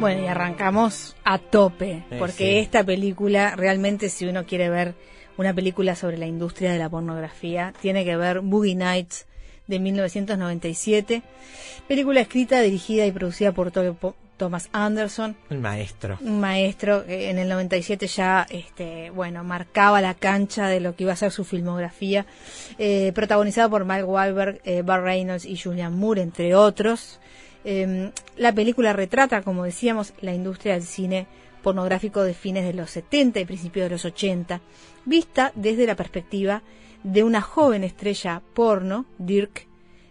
Bueno, 0.00 0.22
y 0.22 0.26
arrancamos 0.26 1.16
a 1.24 1.38
tope, 1.38 2.02
Eh, 2.10 2.16
porque 2.18 2.32
sí. 2.44 2.56
esta 2.58 2.82
película, 2.84 3.54
realmente 3.56 4.08
si 4.08 4.26
uno 4.26 4.44
quiere 4.46 4.68
ver 4.70 4.94
una 5.36 5.54
película 5.54 5.94
sobre 5.94 6.18
la 6.18 6.26
industria 6.26 6.72
de 6.72 6.78
la 6.78 6.88
pornografía, 6.88 7.72
tiene 7.80 8.04
que 8.04 8.16
ver 8.16 8.40
Boogie 8.40 8.74
Nights 8.74 9.26
de 9.66 9.78
1997, 9.78 11.22
película 11.86 12.20
escrita, 12.20 12.60
dirigida 12.60 13.06
y 13.06 13.12
producida 13.12 13.52
por 13.52 13.70
Thomas 14.36 14.68
Anderson, 14.72 15.36
El 15.50 15.58
maestro. 15.58 16.18
un 16.22 16.40
maestro 16.40 17.04
que 17.06 17.30
en 17.30 17.38
el 17.38 17.48
97 17.48 18.06
ya, 18.06 18.46
este, 18.50 19.10
bueno, 19.10 19.44
marcaba 19.44 20.00
la 20.00 20.14
cancha 20.14 20.66
de 20.68 20.80
lo 20.80 20.96
que 20.96 21.04
iba 21.04 21.12
a 21.12 21.16
ser 21.16 21.30
su 21.30 21.44
filmografía, 21.44 22.26
eh, 22.78 23.12
protagonizado 23.14 23.70
por 23.70 23.84
Mike 23.84 24.04
Wahlberg, 24.04 24.60
eh, 24.64 24.82
Reynolds 24.82 25.44
y 25.44 25.56
Julian 25.56 25.94
Moore, 25.98 26.22
entre 26.22 26.54
otros. 26.54 27.20
Eh, 27.64 28.10
la 28.36 28.52
película 28.52 28.92
retrata, 28.92 29.42
como 29.42 29.64
decíamos, 29.64 30.14
la 30.20 30.34
industria 30.34 30.74
del 30.74 30.82
cine 30.82 31.26
pornográfico 31.62 32.22
de 32.22 32.34
fines 32.34 32.64
de 32.64 32.72
los 32.72 32.90
70 32.90 33.40
y 33.40 33.44
principios 33.44 33.84
de 33.84 33.90
los 33.90 34.04
80, 34.04 34.60
vista 35.04 35.52
desde 35.54 35.86
la 35.86 35.94
perspectiva 35.94 36.62
de 37.02 37.24
una 37.24 37.40
joven 37.40 37.84
estrella 37.84 38.42
porno, 38.54 39.06
Dirk 39.18 39.66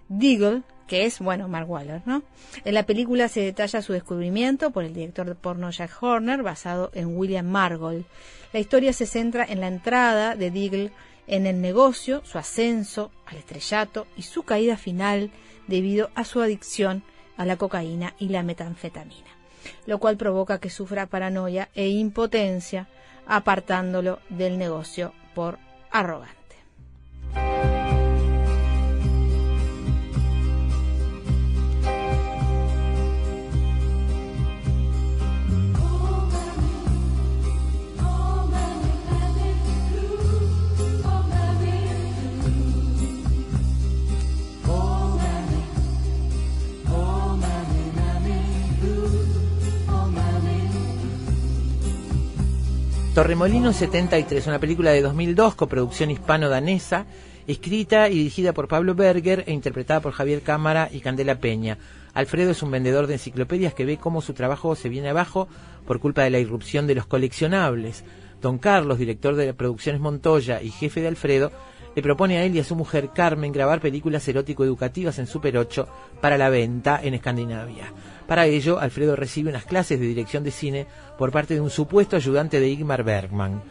Diggle, 0.07 0.63
que 0.87 1.05
es, 1.05 1.19
bueno, 1.19 1.47
Mark 1.47 1.69
Wahlberg, 1.69 2.01
¿no? 2.07 2.23
En 2.65 2.73
la 2.73 2.83
película 2.83 3.27
se 3.27 3.41
detalla 3.41 3.81
su 3.83 3.93
descubrimiento 3.93 4.71
por 4.71 4.83
el 4.83 4.93
director 4.93 5.27
de 5.27 5.35
porno 5.35 5.69
Jack 5.69 6.01
Horner, 6.01 6.41
basado 6.41 6.89
en 6.95 7.15
William 7.15 7.45
Margold. 7.45 8.05
La 8.53 8.59
historia 8.59 8.91
se 8.91 9.05
centra 9.05 9.45
en 9.47 9.61
la 9.61 9.67
entrada 9.67 10.35
de 10.35 10.49
Diggle 10.49 10.91
en 11.27 11.45
el 11.45 11.61
negocio, 11.61 12.23
su 12.25 12.39
ascenso 12.39 13.11
al 13.27 13.37
estrellato 13.37 14.07
y 14.17 14.23
su 14.23 14.41
caída 14.41 14.77
final 14.77 15.29
debido 15.67 16.09
a 16.15 16.23
su 16.23 16.41
adicción 16.41 17.03
a 17.39 17.45
la 17.45 17.55
cocaína 17.55 18.13
y 18.19 18.27
la 18.29 18.43
metanfetamina, 18.43 19.31
lo 19.85 19.97
cual 19.97 20.17
provoca 20.17 20.59
que 20.59 20.69
sufra 20.69 21.07
paranoia 21.07 21.69
e 21.73 21.87
impotencia, 21.87 22.89
apartándolo 23.25 24.19
del 24.27 24.57
negocio 24.57 25.13
por 25.33 25.57
arrogante. 25.89 26.38
Torremolinos 53.19 53.75
73, 53.75 54.47
una 54.47 54.59
película 54.59 54.91
de 54.91 55.01
2002, 55.01 55.53
coproducción 55.55 56.09
hispano-danesa, 56.09 57.05
escrita 57.47 58.07
y 58.07 58.13
dirigida 58.13 58.53
por 58.53 58.69
Pablo 58.69 58.95
Berger 58.95 59.43
e 59.45 59.51
interpretada 59.51 59.99
por 59.99 60.13
Javier 60.13 60.41
Cámara 60.41 60.87
y 60.89 61.01
Candela 61.01 61.37
Peña. 61.37 61.77
Alfredo 62.13 62.51
es 62.51 62.63
un 62.63 62.71
vendedor 62.71 63.07
de 63.07 63.15
enciclopedias 63.15 63.73
que 63.73 63.83
ve 63.83 63.97
cómo 63.97 64.21
su 64.21 64.31
trabajo 64.31 64.73
se 64.73 64.87
viene 64.87 65.09
abajo 65.09 65.49
por 65.85 65.99
culpa 65.99 66.23
de 66.23 66.29
la 66.29 66.39
irrupción 66.39 66.87
de 66.87 66.95
los 66.95 67.07
coleccionables. 67.07 68.05
Don 68.41 68.57
Carlos, 68.57 68.97
director 68.97 69.35
de 69.35 69.53
Producciones 69.53 69.99
Montoya 69.99 70.61
y 70.61 70.71
jefe 70.71 71.01
de 71.01 71.09
Alfredo, 71.09 71.51
le 71.97 72.01
propone 72.01 72.37
a 72.37 72.45
él 72.45 72.55
y 72.55 72.59
a 72.59 72.63
su 72.63 72.77
mujer 72.77 73.09
Carmen 73.13 73.51
grabar 73.51 73.81
películas 73.81 74.25
erótico-educativas 74.29 75.19
en 75.19 75.27
Super 75.27 75.57
8 75.57 75.89
para 76.21 76.37
la 76.37 76.47
venta 76.47 77.01
en 77.03 77.15
Escandinavia. 77.15 77.91
Para 78.29 78.45
ello, 78.45 78.79
Alfredo 78.79 79.15
recibe 79.15 79.49
unas 79.49 79.65
clases 79.65 79.99
de 79.99 80.05
dirección 80.05 80.43
de 80.43 80.51
cine 80.51 80.85
por 81.17 81.31
parte 81.31 81.55
de 81.55 81.61
un 81.61 81.71
supuesto 81.71 82.15
ayudante 82.15 82.59
de 82.59 82.69
Igmar 82.69 83.03
Bergman. 83.03 83.63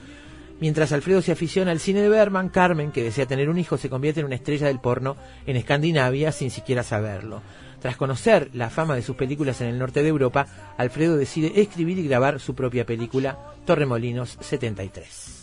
Mientras 0.59 0.91
Alfredo 0.91 1.23
se 1.23 1.31
aficiona 1.31 1.71
al 1.71 1.79
cine 1.79 2.03
de 2.03 2.09
Bergman, 2.09 2.49
Carmen, 2.49 2.91
que 2.91 3.05
desea 3.05 3.27
tener 3.27 3.49
un 3.49 3.61
hijo, 3.61 3.77
se 3.77 3.89
convierte 3.89 4.19
en 4.19 4.27
una 4.27 4.35
estrella 4.35 4.67
del 4.67 4.81
porno 4.81 5.17
en 5.47 5.55
Escandinavia 5.55 6.33
sin 6.33 6.51
siquiera 6.51 6.83
saberlo. 6.83 7.41
Tras 7.81 7.97
conocer 7.97 8.51
la 8.53 8.69
fama 8.69 8.97
de 8.97 9.03
sus 9.03 9.15
películas 9.15 9.61
en 9.61 9.69
el 9.69 9.79
norte 9.79 10.03
de 10.03 10.09
Europa, 10.09 10.49
Alfredo 10.77 11.17
decide 11.17 11.61
escribir 11.61 11.97
y 12.01 12.09
grabar 12.09 12.41
su 12.41 12.57
propia 12.57 12.85
película, 12.85 13.39
Torremolinos 13.65 14.39
73. 14.41 15.37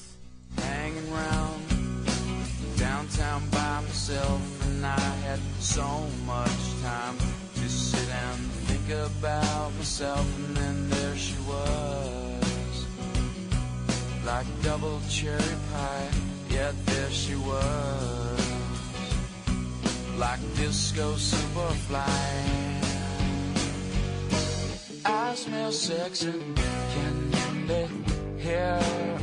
hanging 0.57 1.11
round 1.13 2.77
downtown 2.77 3.41
by 3.49 3.79
myself, 3.81 4.41
and 4.67 4.85
I 4.85 4.99
had 5.23 5.39
so 5.59 5.87
much 6.25 6.81
time 6.83 7.17
to 7.55 7.69
sit 7.69 8.09
and 8.09 8.54
think 8.85 8.99
about 9.05 9.73
myself, 9.75 10.37
and 10.37 10.57
then 10.57 10.89
there 10.89 11.15
she 11.15 11.35
was, 11.47 12.85
like 14.25 14.45
double 14.61 15.01
cherry 15.09 15.39
pie. 15.71 16.09
Yet 16.49 16.73
there 16.85 17.09
she 17.09 17.35
was, 17.35 18.49
like 20.17 20.39
disco 20.55 21.13
superfly. 21.13 22.03
I 25.05 25.35
smell 25.35 25.71
sex 25.71 26.23
and 26.23 26.55
candy 26.93 27.87
here. 28.37 29.15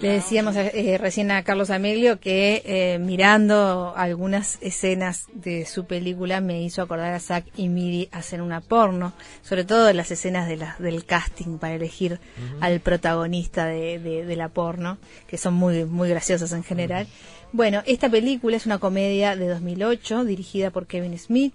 Le 0.00 0.08
decíamos 0.08 0.56
eh, 0.56 0.96
recién 0.98 1.30
a 1.30 1.42
Carlos 1.42 1.70
Amelio 1.70 2.18
que 2.20 2.62
eh, 2.64 2.98
mirando 2.98 3.92
algunas 3.96 4.58
escenas 4.60 5.26
de 5.34 5.66
su 5.66 5.84
película 5.84 6.40
me 6.40 6.62
hizo 6.62 6.82
acordar 6.82 7.12
a 7.12 7.20
Zack 7.20 7.46
y 7.56 7.68
Miri 7.68 8.08
hacer 8.12 8.40
una 8.42 8.60
porno, 8.60 9.12
sobre 9.42 9.64
todo 9.64 9.92
las 9.92 10.10
escenas 10.10 10.48
de 10.48 10.56
la- 10.56 10.76
del 10.78 11.04
casting 11.04 11.58
para 11.58 11.74
elegir 11.74 12.18
al 12.60 12.80
protagonista 12.80 13.66
de, 13.66 13.98
de- 13.98 14.24
de 14.24 14.36
la 14.36 14.48
porno, 14.48 14.98
que 15.26 15.36
son 15.36 15.54
muy, 15.54 15.84
muy 15.84 16.08
graciosas 16.08 16.52
en 16.52 16.64
general. 16.64 17.06
Bueno, 17.52 17.82
esta 17.86 18.08
película 18.08 18.56
es 18.56 18.64
una 18.66 18.78
comedia 18.78 19.36
de 19.36 19.48
2008 19.48 20.24
dirigida 20.24 20.70
por 20.70 20.86
Kevin 20.86 21.18
Smith. 21.18 21.54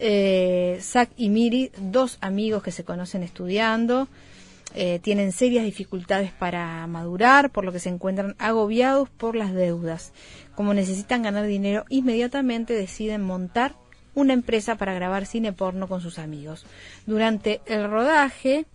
Eh, 0.00 0.78
Zack 0.80 1.10
y 1.16 1.28
Miri, 1.28 1.70
dos 1.78 2.18
amigos 2.20 2.62
que 2.62 2.72
se 2.72 2.84
conocen 2.84 3.22
estudiando, 3.22 4.08
eh, 4.74 4.98
tienen 4.98 5.30
serias 5.32 5.64
dificultades 5.64 6.32
para 6.32 6.86
madurar, 6.88 7.50
por 7.50 7.64
lo 7.64 7.72
que 7.72 7.78
se 7.78 7.88
encuentran 7.88 8.34
agobiados 8.38 9.08
por 9.08 9.36
las 9.36 9.54
deudas. 9.54 10.12
Como 10.54 10.74
necesitan 10.74 11.22
ganar 11.22 11.46
dinero 11.46 11.84
inmediatamente, 11.88 12.74
deciden 12.74 13.22
montar 13.22 13.76
una 14.14 14.32
empresa 14.32 14.76
para 14.76 14.94
grabar 14.94 15.26
cine 15.26 15.52
porno 15.52 15.88
con 15.88 16.00
sus 16.00 16.18
amigos. 16.18 16.66
Durante 17.06 17.60
el 17.66 17.88
rodaje, 17.88 18.66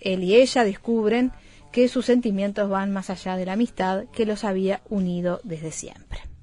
él 0.00 0.24
y 0.24 0.34
ella 0.34 0.64
descubren 0.64 1.32
que 1.72 1.88
sus 1.88 2.06
sentimientos 2.06 2.68
van 2.68 2.92
más 2.92 3.10
allá 3.10 3.36
de 3.36 3.46
la 3.46 3.54
amistad 3.54 4.04
que 4.12 4.26
los 4.26 4.44
había 4.44 4.80
unido 4.88 5.40
desde 5.44 5.72
siempre. 5.72 6.33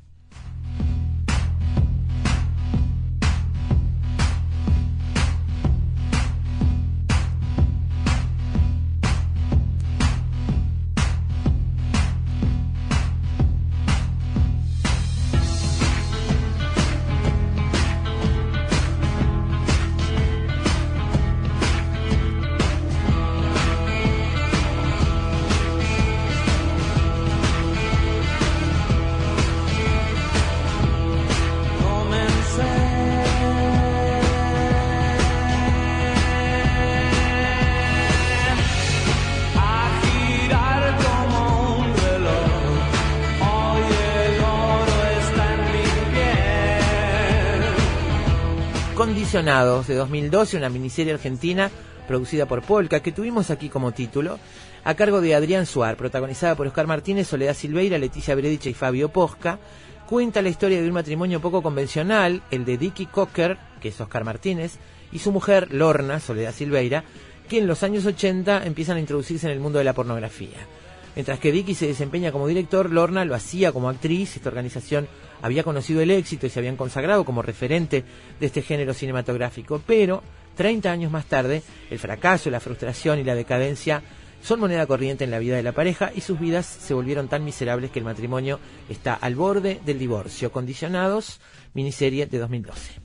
De 49.32 49.96
2012, 49.96 50.58
una 50.58 50.68
miniserie 50.68 51.14
argentina 51.14 51.72
producida 52.06 52.48
por 52.48 52.64
Polka, 52.64 53.00
que 53.00 53.14
tuvimos 53.14 53.50
aquí 53.50 53.70
como 53.70 53.94
título, 53.94 54.40
a 54.84 54.94
cargo 54.96 55.22
de 55.22 55.36
Adrián 55.36 55.66
Suar, 55.66 55.96
protagonizada 55.96 56.56
por 56.56 56.68
Oscar 56.68 56.86
Martínez, 56.86 57.30
Soledad 57.30 57.54
Silveira, 57.54 57.98
Leticia 57.98 58.36
Bredicha 58.36 58.70
y 58.70 58.74
Fabio 58.74 59.08
Posca, 59.08 59.58
cuenta 60.06 60.42
la 60.42 60.50
historia 60.50 60.82
de 60.82 60.88
un 60.90 60.94
matrimonio 60.94 61.40
poco 61.40 61.64
convencional, 61.64 62.44
el 62.52 62.66
de 62.66 62.78
Dicky 62.78 63.06
Cocker, 63.06 63.58
que 63.80 63.88
es 63.88 64.02
Oscar 64.02 64.26
Martínez, 64.26 64.80
y 65.14 65.20
su 65.20 65.32
mujer, 65.32 65.74
Lorna, 65.74 66.20
Soledad 66.20 66.54
Silveira, 66.54 67.06
que 67.48 67.60
en 67.60 67.68
los 67.68 67.84
años 67.84 68.06
80 68.06 68.66
empiezan 68.66 68.98
a 68.98 69.00
introducirse 69.00 69.48
en 69.48 69.54
el 69.54 69.62
mundo 69.62 69.80
de 69.80 69.86
la 69.86 69.94
pornografía. 69.94 70.68
Mientras 71.16 71.40
que 71.40 71.54
Dicky 71.54 71.74
se 71.74 71.88
desempeña 71.88 72.34
como 72.34 72.48
director, 72.48 72.92
Lorna 72.92 73.24
lo 73.24 73.36
hacía 73.36 73.72
como 73.72 73.90
actriz. 73.90 74.36
Esta 74.36 74.50
organización 74.50 75.08
había 75.42 75.64
conocido 75.64 76.02
el 76.02 76.12
éxito 76.12 76.46
y 76.46 76.50
se 76.50 76.60
habían 76.60 76.78
consagrado 76.78 77.26
como 77.26 77.42
referente 77.42 78.04
de 78.40 78.46
este 78.46 78.62
género 78.62 78.94
cinematográfico. 78.94 79.82
Pero, 79.86 80.24
30 80.56 80.92
años 80.92 81.12
más 81.12 81.26
tarde, 81.26 81.64
el 81.90 82.00
fracaso, 82.00 82.50
la 82.50 82.60
frustración 82.60 83.20
y 83.20 83.24
la 83.24 83.36
decadencia 83.36 84.02
son 84.42 84.60
moneda 84.60 84.88
corriente 84.88 85.24
en 85.24 85.32
la 85.32 85.40
vida 85.40 85.56
de 85.56 85.64
la 85.64 85.72
pareja 85.72 86.12
y 86.16 86.22
sus 86.22 86.40
vidas 86.40 86.66
se 86.66 86.94
volvieron 86.94 87.28
tan 87.28 87.46
miserables 87.46 87.92
que 87.92 88.00
el 88.00 88.06
matrimonio 88.06 88.60
está 88.90 89.14
al 89.14 89.36
borde 89.36 89.80
del 89.86 90.00
divorcio. 90.00 90.52
Condicionados, 90.52 91.40
miniserie 91.74 92.26
de 92.26 92.38
2012. 92.40 93.01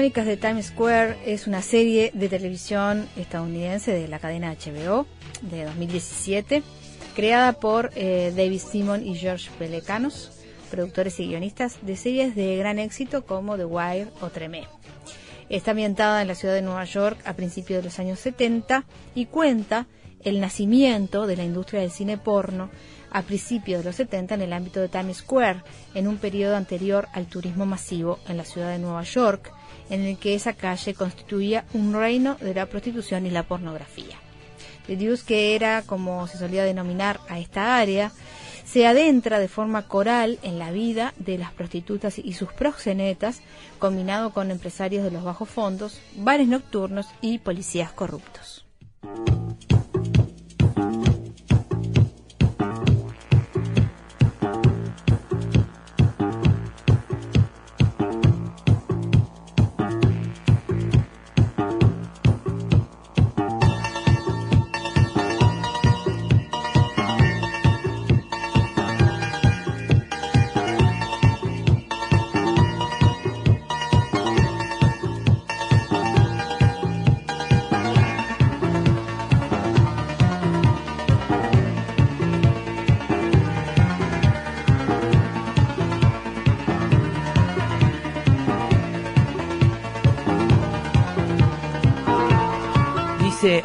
Crónicas 0.00 0.24
de 0.24 0.38
Times 0.38 0.68
Square 0.68 1.18
es 1.26 1.46
una 1.46 1.60
serie 1.60 2.10
de 2.14 2.30
televisión 2.30 3.06
estadounidense 3.16 3.92
de 3.92 4.08
la 4.08 4.18
cadena 4.18 4.54
HBO 4.54 5.04
de 5.42 5.64
2017, 5.64 6.62
creada 7.14 7.52
por 7.52 7.90
eh, 7.94 8.32
David 8.34 8.60
Simon 8.60 9.06
y 9.06 9.14
George 9.14 9.50
Pelecanos, 9.58 10.40
productores 10.70 11.20
y 11.20 11.26
guionistas 11.26 11.80
de 11.82 11.96
series 11.96 12.34
de 12.34 12.56
gran 12.56 12.78
éxito 12.78 13.26
como 13.26 13.58
The 13.58 13.66
Wire 13.66 14.06
o 14.22 14.30
Tremé. 14.30 14.66
Está 15.50 15.72
ambientada 15.72 16.22
en 16.22 16.28
la 16.28 16.34
ciudad 16.34 16.54
de 16.54 16.62
Nueva 16.62 16.84
York 16.86 17.18
a 17.26 17.34
principios 17.34 17.80
de 17.80 17.90
los 17.90 17.98
años 17.98 18.20
70 18.20 18.86
y 19.14 19.26
cuenta 19.26 19.86
el 20.24 20.40
nacimiento 20.40 21.26
de 21.26 21.36
la 21.36 21.44
industria 21.44 21.82
del 21.82 21.90
cine 21.90 22.16
porno 22.16 22.70
a 23.10 23.20
principios 23.20 23.80
de 23.80 23.90
los 23.90 23.96
70 23.96 24.36
en 24.36 24.40
el 24.40 24.54
ámbito 24.54 24.80
de 24.80 24.88
Times 24.88 25.18
Square, 25.18 25.62
en 25.92 26.08
un 26.08 26.16
periodo 26.16 26.56
anterior 26.56 27.06
al 27.12 27.26
turismo 27.26 27.66
masivo 27.66 28.18
en 28.28 28.38
la 28.38 28.46
ciudad 28.46 28.70
de 28.70 28.78
Nueva 28.78 29.02
York, 29.02 29.52
en 29.90 30.02
el 30.02 30.16
que 30.16 30.34
esa 30.34 30.54
calle 30.54 30.94
constituía 30.94 31.64
un 31.74 31.92
reino 31.92 32.36
de 32.40 32.54
la 32.54 32.66
prostitución 32.66 33.26
y 33.26 33.30
la 33.30 33.42
pornografía. 33.42 34.16
Deuce, 34.88 35.24
que 35.24 35.54
era 35.54 35.82
como 35.82 36.26
se 36.26 36.38
solía 36.38 36.64
denominar 36.64 37.20
a 37.28 37.38
esta 37.38 37.78
área, 37.78 38.10
se 38.64 38.86
adentra 38.86 39.38
de 39.38 39.48
forma 39.48 39.88
coral 39.88 40.38
en 40.42 40.58
la 40.58 40.70
vida 40.70 41.12
de 41.18 41.38
las 41.38 41.52
prostitutas 41.52 42.18
y 42.18 42.32
sus 42.34 42.52
proxenetas, 42.52 43.40
combinado 43.78 44.30
con 44.32 44.50
empresarios 44.50 45.04
de 45.04 45.10
los 45.10 45.24
bajos 45.24 45.48
fondos, 45.48 46.00
bares 46.16 46.48
nocturnos 46.48 47.06
y 47.20 47.38
policías 47.38 47.92
corruptos. 47.92 48.64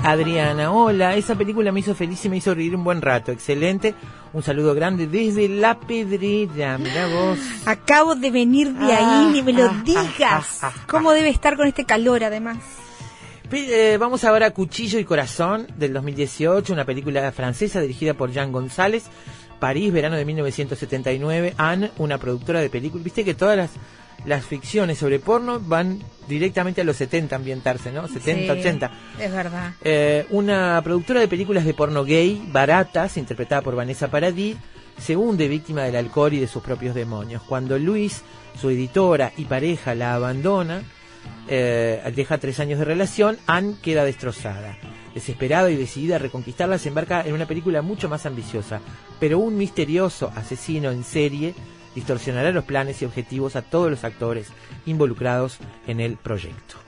Adriana, 0.05 0.71
hola, 0.71 1.15
esa 1.15 1.35
película 1.35 1.71
me 1.71 1.79
hizo 1.79 1.95
feliz 1.95 2.23
y 2.25 2.29
me 2.29 2.37
hizo 2.37 2.53
reír 2.53 2.75
un 2.75 2.83
buen 2.83 3.01
rato, 3.01 3.31
excelente. 3.31 3.95
Un 4.33 4.43
saludo 4.43 4.75
grande 4.75 5.07
desde 5.07 5.49
La 5.49 5.79
Pedrera, 5.79 6.77
mira 6.77 7.07
vos. 7.07 7.39
Acabo 7.65 8.15
de 8.15 8.29
venir 8.29 8.71
de 8.73 8.93
ahí, 8.93 9.03
ah, 9.03 9.29
ni 9.31 9.41
me 9.41 9.51
lo 9.51 9.65
ah, 9.65 9.81
digas. 9.83 10.59
Ah, 10.61 10.71
¿Cómo 10.87 11.11
debe 11.11 11.29
estar 11.29 11.57
con 11.57 11.67
este 11.67 11.85
calor 11.85 12.23
además? 12.23 12.57
Eh, 13.51 13.97
vamos 13.99 14.23
ahora 14.23 14.47
a 14.47 14.51
Cuchillo 14.51 14.99
y 14.99 15.05
Corazón 15.05 15.67
del 15.75 15.93
2018, 15.93 16.71
una 16.71 16.85
película 16.85 17.31
francesa 17.31 17.81
dirigida 17.81 18.13
por 18.13 18.31
Jean 18.31 18.51
González. 18.51 19.05
París, 19.59 19.91
verano 19.91 20.17
de 20.17 20.25
1979. 20.25 21.53
Anne, 21.57 21.91
una 21.97 22.17
productora 22.17 22.59
de 22.59 22.69
películas. 22.69 23.05
Viste 23.05 23.23
que 23.23 23.33
todas 23.33 23.57
las 23.57 23.71
las 24.25 24.45
ficciones 24.45 24.97
sobre 24.97 25.19
porno 25.19 25.59
van 25.59 25.99
directamente 26.27 26.81
a 26.81 26.83
los 26.83 26.95
70 26.97 27.35
ambientarse, 27.35 27.91
¿no? 27.91 28.07
70, 28.07 28.53
80. 28.53 28.91
Es 29.19 29.31
verdad. 29.31 29.73
Eh, 29.81 30.25
una 30.31 30.81
productora 30.83 31.19
de 31.19 31.27
películas 31.27 31.65
de 31.65 31.73
porno 31.73 32.03
gay, 32.03 32.43
baratas, 32.51 33.17
interpretada 33.17 33.61
por 33.61 33.75
Vanessa 33.75 34.09
Paradis, 34.09 34.57
se 34.97 35.15
hunde 35.15 35.47
víctima 35.47 35.83
del 35.83 35.95
alcohol 35.95 36.33
y 36.33 36.39
de 36.39 36.47
sus 36.47 36.63
propios 36.63 36.95
demonios. 36.95 37.43
Cuando 37.43 37.77
Luis, 37.77 38.23
su 38.59 38.69
editora 38.69 39.33
y 39.37 39.45
pareja, 39.45 39.93
la 39.93 40.15
abandona, 40.15 40.81
eh, 41.47 42.01
deja 42.15 42.37
tres 42.37 42.59
años 42.59 42.79
de 42.79 42.85
relación, 42.85 43.37
Anne 43.45 43.75
queda 43.81 44.03
destrozada. 44.03 44.77
Desesperada 45.13 45.69
y 45.69 45.75
decidida 45.75 46.15
a 46.15 46.19
reconquistarla, 46.19 46.77
se 46.77 46.89
embarca 46.89 47.21
en 47.25 47.33
una 47.33 47.45
película 47.45 47.81
mucho 47.81 48.09
más 48.09 48.25
ambiciosa, 48.25 48.81
pero 49.19 49.39
un 49.39 49.57
misterioso 49.57 50.31
asesino 50.35 50.91
en 50.91 51.03
serie 51.03 51.53
distorsionará 51.95 52.51
los 52.51 52.65
planes 52.65 53.01
y 53.01 53.05
objetivos 53.05 53.55
a 53.55 53.63
todos 53.63 53.89
los 53.89 54.03
actores 54.03 54.49
involucrados 54.85 55.57
en 55.87 55.99
el 55.99 56.17
proyecto. 56.17 56.84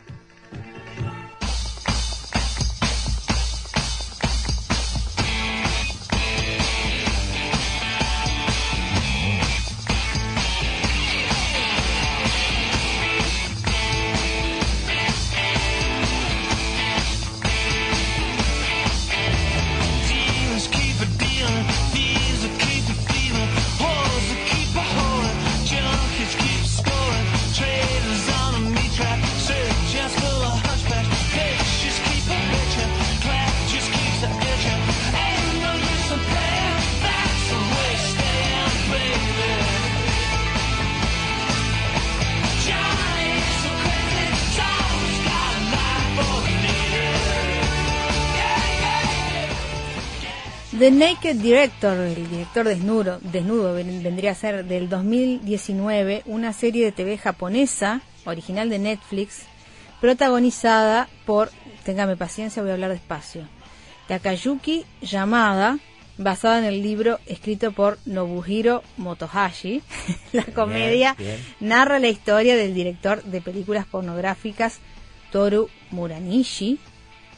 Naked 50.98 51.36
Director, 51.38 51.98
el 51.98 52.30
director 52.30 52.66
desnudo, 52.68 53.20
desnudo 53.22 53.74
ven- 53.74 54.02
vendría 54.02 54.32
a 54.32 54.36
ser 54.36 54.66
del 54.66 54.90
2019, 54.90 56.24
una 56.26 56.54
serie 56.54 56.86
de 56.86 56.92
TV 56.92 57.18
japonesa, 57.18 58.02
original 58.26 58.70
de 58.70 58.80
Netflix, 58.80 59.44
protagonizada 60.02 61.08
por, 61.26 61.52
téngame 61.84 62.16
paciencia, 62.18 62.62
voy 62.64 62.72
a 62.72 62.76
hablar 62.76 62.92
despacio, 62.92 63.44
Takayuki 64.08 64.86
Yamada, 65.02 65.78
basada 66.18 66.58
en 66.60 66.66
el 66.66 66.82
libro 66.82 67.20
escrito 67.28 67.74
por 67.74 68.00
Nobuhiro 68.06 68.82
Motohashi. 68.98 69.84
la 70.34 70.46
comedia 70.46 71.14
bien. 71.18 71.38
narra 71.60 72.00
la 72.00 72.08
historia 72.08 72.56
del 72.56 72.74
director 72.74 73.22
de 73.24 73.42
películas 73.42 73.86
pornográficas 73.86 74.80
Toru 75.32 75.70
Muranishi, 75.92 76.80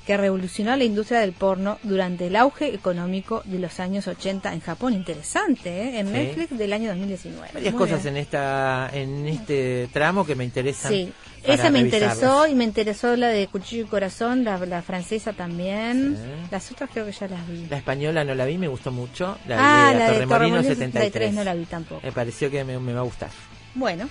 que 0.09 0.17
revolucionó 0.17 0.75
la 0.75 0.83
industria 0.85 1.19
del 1.19 1.33
porno 1.33 1.77
durante 1.83 2.25
el 2.25 2.35
auge 2.35 2.73
económico 2.73 3.43
de 3.45 3.59
los 3.59 3.79
años 3.79 4.07
80 4.07 4.53
en 4.53 4.59
Japón. 4.59 4.93
Interesante, 4.93 5.69
¿eh? 5.69 5.99
En 5.99 6.07
Sí. 6.07 6.13
Netflix 6.13 6.57
del 6.57 6.73
año 6.73 6.89
2019. 6.89 7.49
Varias 7.53 7.73
Muy 7.75 7.77
cosas 7.79 8.01
bien. 8.01 8.15
en 8.15 8.21
esta 8.23 8.89
en 8.91 9.27
este 9.27 9.87
tramo 9.93 10.25
que 10.25 10.33
me 10.33 10.43
interesan. 10.45 10.91
Sí, 10.91 11.13
esa 11.43 11.69
me 11.69 11.77
revisarlas. 11.81 12.15
interesó 12.15 12.47
y 12.47 12.55
me 12.55 12.63
interesó 12.63 13.15
la 13.17 13.27
de 13.27 13.45
Cuchillo 13.45 13.83
y 13.83 13.87
Corazón, 13.87 14.43
la, 14.43 14.57
la 14.65 14.81
francesa 14.81 15.33
también. 15.33 16.17
Sí. 16.17 16.47
Las 16.49 16.71
otras 16.71 16.89
creo 16.91 17.05
que 17.05 17.11
ya 17.11 17.27
las 17.27 17.47
vi. 17.47 17.67
La 17.69 17.77
española 17.77 18.23
no 18.23 18.33
la 18.33 18.45
vi, 18.45 18.57
me 18.57 18.67
gustó 18.67 18.91
mucho. 18.91 19.37
La 19.47 19.57
ah, 19.59 19.91
vi 19.93 19.99
la 19.99 20.05
a 20.05 20.07
de 20.07 20.13
Torremolinos 20.25 20.29
Torremolinos 20.65 20.65
73. 20.65 21.03
73 21.13 21.33
no 21.35 21.43
la 21.43 21.53
vi 21.53 21.65
tampoco. 21.65 22.01
Me 22.03 22.11
pareció 22.11 22.49
que 22.49 22.63
me, 22.63 22.79
me 22.79 22.93
va 22.93 23.01
a 23.01 23.03
gustar. 23.03 23.29
Bueno, 23.75 24.09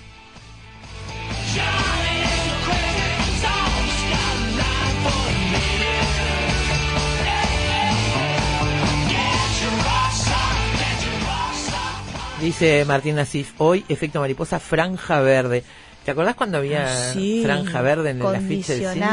Dice 12.41 12.85
Martín 12.85 13.15
Nasif, 13.15 13.53
hoy 13.57 13.83
efecto 13.89 14.19
mariposa 14.21 14.59
franja 14.59 15.19
verde. 15.19 15.63
¿Te 16.05 16.11
acordás 16.11 16.35
cuando 16.35 16.57
había 16.57 16.85
Ah, 16.87 17.11
Sí, 17.13 17.41
franja 17.43 17.81
verde 17.81 18.11
en 18.11 18.21
el 18.21 18.35
afiche 18.35 18.77
del 18.77 18.93
cine? 18.93 19.05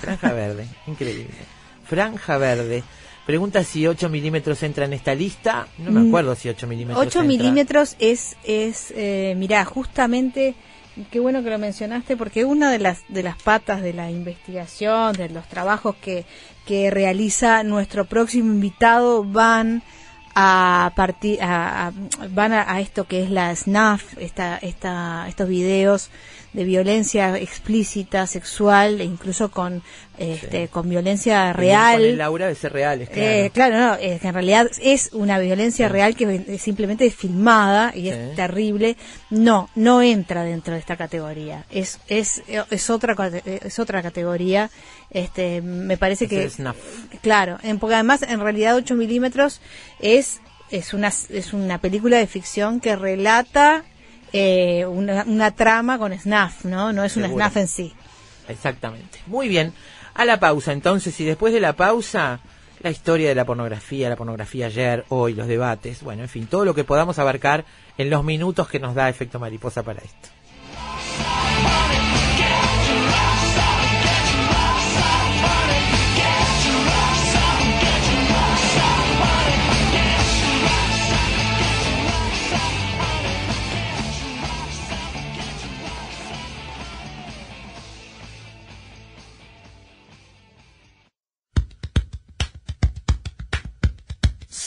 Franja 0.00 0.32
verde, 0.32 0.66
increíble. 0.86 1.26
Franja 1.84 2.38
verde. 2.38 2.84
Pregunta 3.26 3.64
si 3.64 3.86
8 3.86 4.08
milímetros 4.08 4.62
entra 4.62 4.84
en 4.84 4.92
esta 4.92 5.14
lista. 5.14 5.66
No 5.78 5.90
me 5.90 6.00
Mm, 6.00 6.08
acuerdo 6.08 6.34
si 6.36 6.48
8 6.48 6.66
milímetros 6.68 7.06
8 7.06 7.20
entra. 7.20 7.22
milímetros 7.24 7.96
es, 7.98 8.36
es 8.44 8.92
eh, 8.96 9.34
mirá, 9.36 9.64
justamente, 9.64 10.54
qué 11.10 11.18
bueno 11.18 11.42
que 11.42 11.50
lo 11.50 11.58
mencionaste, 11.58 12.16
porque 12.16 12.44
una 12.44 12.70
de 12.70 12.78
las, 12.78 13.00
de 13.08 13.24
las 13.24 13.40
patas 13.42 13.82
de 13.82 13.92
la 13.92 14.10
investigación, 14.10 15.12
de 15.14 15.28
los 15.28 15.46
trabajos 15.48 15.96
que, 16.00 16.24
que 16.66 16.90
realiza 16.90 17.64
nuestro 17.64 18.04
próximo 18.04 18.52
invitado 18.52 19.24
van 19.24 19.82
a 20.34 20.92
partir 20.96 21.42
a, 21.42 21.88
a- 21.88 21.92
van 22.30 22.52
a, 22.52 22.72
a 22.72 22.80
esto 22.80 23.04
que 23.06 23.22
es 23.22 23.30
la 23.30 23.54
SNAF, 23.54 24.16
esta, 24.18 24.56
esta, 24.58 25.26
estos 25.28 25.48
videos 25.48 26.10
de 26.52 26.64
violencia 26.64 27.38
explícita, 27.38 28.26
sexual, 28.26 29.00
e 29.00 29.04
incluso 29.04 29.50
con 29.50 29.82
este, 30.18 30.68
con 30.68 30.88
violencia 30.88 31.52
real. 31.52 31.98
Con 32.00 32.04
el 32.10 32.18
Laura 32.18 32.46
de 32.48 32.54
ser 32.54 32.72
reales, 32.72 33.08
claro. 33.08 33.28
Eh, 33.30 33.50
claro, 33.54 33.78
no, 33.78 33.94
es 33.94 34.20
que 34.20 34.28
en 34.28 34.34
realidad 34.34 34.68
es 34.82 35.10
una 35.12 35.38
violencia 35.38 35.88
real 35.88 36.14
que 36.16 36.44
es 36.48 36.60
simplemente 36.60 37.06
es 37.06 37.14
filmada 37.14 37.92
y 37.94 38.02
Sí. 38.02 38.08
es 38.10 38.34
terrible. 38.36 38.96
No, 39.30 39.70
no 39.76 40.02
entra 40.02 40.42
dentro 40.42 40.74
de 40.74 40.80
esta 40.80 40.96
categoría. 40.96 41.64
Es 41.70 42.00
es 42.08 42.42
es 42.70 42.90
otra 42.90 43.16
es 43.44 43.78
otra 43.78 44.02
categoría. 44.02 44.70
Este, 45.10 45.62
me 45.62 45.96
parece 45.96 46.24
Es 46.24 46.30
que 46.30 46.50
snuff. 46.50 46.76
claro, 47.22 47.58
en, 47.62 47.78
porque 47.78 47.94
además 47.94 48.22
en 48.22 48.40
realidad 48.40 48.76
8 48.76 48.94
milímetros 48.96 49.60
es 50.00 50.40
es 50.70 50.92
una 50.94 51.08
es 51.08 51.52
una 51.52 51.78
película 51.78 52.18
de 52.18 52.26
ficción 52.26 52.80
que 52.80 52.94
relata 52.96 53.84
eh, 54.32 54.84
una, 54.86 55.24
una 55.26 55.50
trama 55.52 55.98
con 55.98 56.16
snuff, 56.18 56.64
¿no? 56.64 56.92
No 56.92 57.04
es 57.04 57.16
una 57.16 57.26
Seguro. 57.26 57.44
snuff 57.44 57.56
en 57.56 57.68
sí. 57.68 57.94
Exactamente. 58.48 59.20
Muy 59.26 59.48
bien. 59.48 59.72
A 60.14 60.24
la 60.24 60.40
pausa, 60.40 60.72
entonces, 60.72 61.18
y 61.20 61.24
después 61.24 61.52
de 61.52 61.60
la 61.60 61.74
pausa, 61.74 62.40
la 62.82 62.90
historia 62.90 63.28
de 63.28 63.34
la 63.34 63.44
pornografía, 63.44 64.08
la 64.08 64.16
pornografía 64.16 64.66
ayer, 64.66 65.04
hoy, 65.08 65.34
los 65.34 65.46
debates, 65.46 66.02
bueno, 66.02 66.22
en 66.22 66.28
fin, 66.28 66.46
todo 66.46 66.64
lo 66.64 66.74
que 66.74 66.84
podamos 66.84 67.18
abarcar 67.18 67.64
en 67.96 68.10
los 68.10 68.24
minutos 68.24 68.68
que 68.68 68.80
nos 68.80 68.94
da 68.94 69.08
efecto 69.08 69.38
mariposa 69.38 69.82
para 69.82 70.00
esto. 70.00 70.28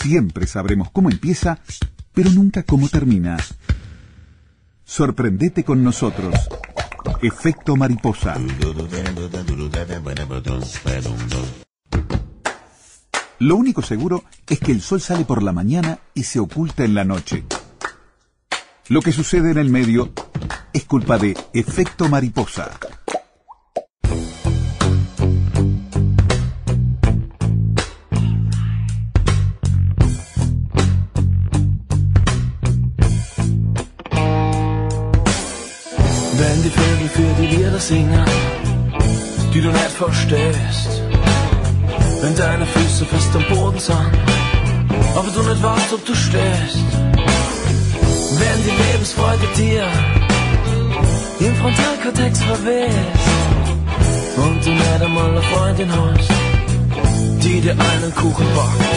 Siempre 0.03 0.47
sabremos 0.47 0.91
cómo 0.91 1.09
empieza, 1.09 1.59
pero 2.11 2.30
nunca 2.30 2.63
cómo 2.63 2.89
termina. 2.89 3.38
Sorprendete 4.84 5.63
con 5.63 5.81
nosotros. 5.81 6.35
Efecto 7.21 7.77
mariposa. 7.77 8.35
Lo 13.39 13.55
único 13.55 13.81
seguro 13.81 14.25
es 14.49 14.59
que 14.59 14.73
el 14.73 14.81
sol 14.81 14.99
sale 14.99 15.23
por 15.23 15.41
la 15.41 15.53
mañana 15.53 15.99
y 16.13 16.23
se 16.23 16.41
oculta 16.41 16.84
en 16.84 16.95
la 16.95 17.05
noche. 17.05 17.45
Lo 18.89 19.01
que 19.01 19.13
sucede 19.13 19.51
en 19.51 19.57
el 19.57 19.69
medio 19.69 20.11
es 20.73 20.84
culpa 20.84 21.17
de 21.17 21.38
efecto 21.53 22.09
mariposa. 22.09 22.71
Wenn 36.44 36.61
die 36.61 36.70
Vögel 36.70 37.10
für 37.18 37.41
die 37.41 37.48
Lieder 37.56 37.80
singen, 37.80 38.26
die 39.53 39.61
du 39.61 39.70
nicht 39.70 39.95
verstehst. 40.03 40.91
Wenn 42.22 42.36
deine 42.36 42.65
Füße 42.65 43.06
fest 43.06 43.30
am 43.34 43.45
Boden 43.56 43.80
sind, 43.80 44.11
aber 45.15 45.30
du 45.36 45.41
nicht 45.41 45.64
weißt, 45.64 45.94
ob 45.94 46.06
du 46.06 46.14
stehst. 46.14 46.84
Wenn 48.40 48.60
die 48.68 48.76
Lebensfreude 48.84 49.48
dir 49.56 49.88
im 51.40 51.56
Frontalkortex 51.56 52.44
verwehst 52.44 53.28
und 54.36 54.65
du 54.65 54.72
nicht 54.72 55.02
einmal 55.02 55.30
eine 55.32 55.41
Freundin 55.44 55.90
hast, 55.91 56.32
die 57.41 57.61
dir 57.61 57.72
einen 57.72 58.14
Kuchen 58.15 58.48
backt. 58.57 58.95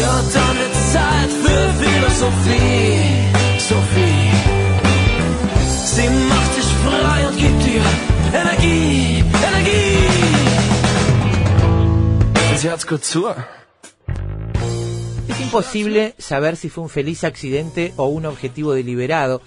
Ja, 0.00 0.14
dann 0.34 0.56
ist 0.66 0.92
Zeit 0.92 1.32
für 1.42 1.64
Philosophie, 1.82 3.00
Sophie. 3.68 4.07
Sie 5.98 6.08
macht 6.08 6.56
dich 6.56 6.70
frei 6.84 7.26
und 7.26 7.36
gibt 7.36 7.60
dir 7.66 7.82
Energie, 8.32 9.24
Energie. 9.48 10.06
Und 12.50 12.58
sie 12.60 12.70
hat's 12.70 12.86
gut 12.86 13.04
zu. 13.04 13.26
Es 15.28 15.40
imposible 15.40 16.14
saber 16.16 16.54
si 16.54 16.68
fue 16.68 16.84
un 16.84 16.88
feliz 16.88 17.24
accidente 17.24 17.94
o 17.96 18.06
un 18.06 18.26
objetivo 18.26 18.74
deliberado, 18.74 19.42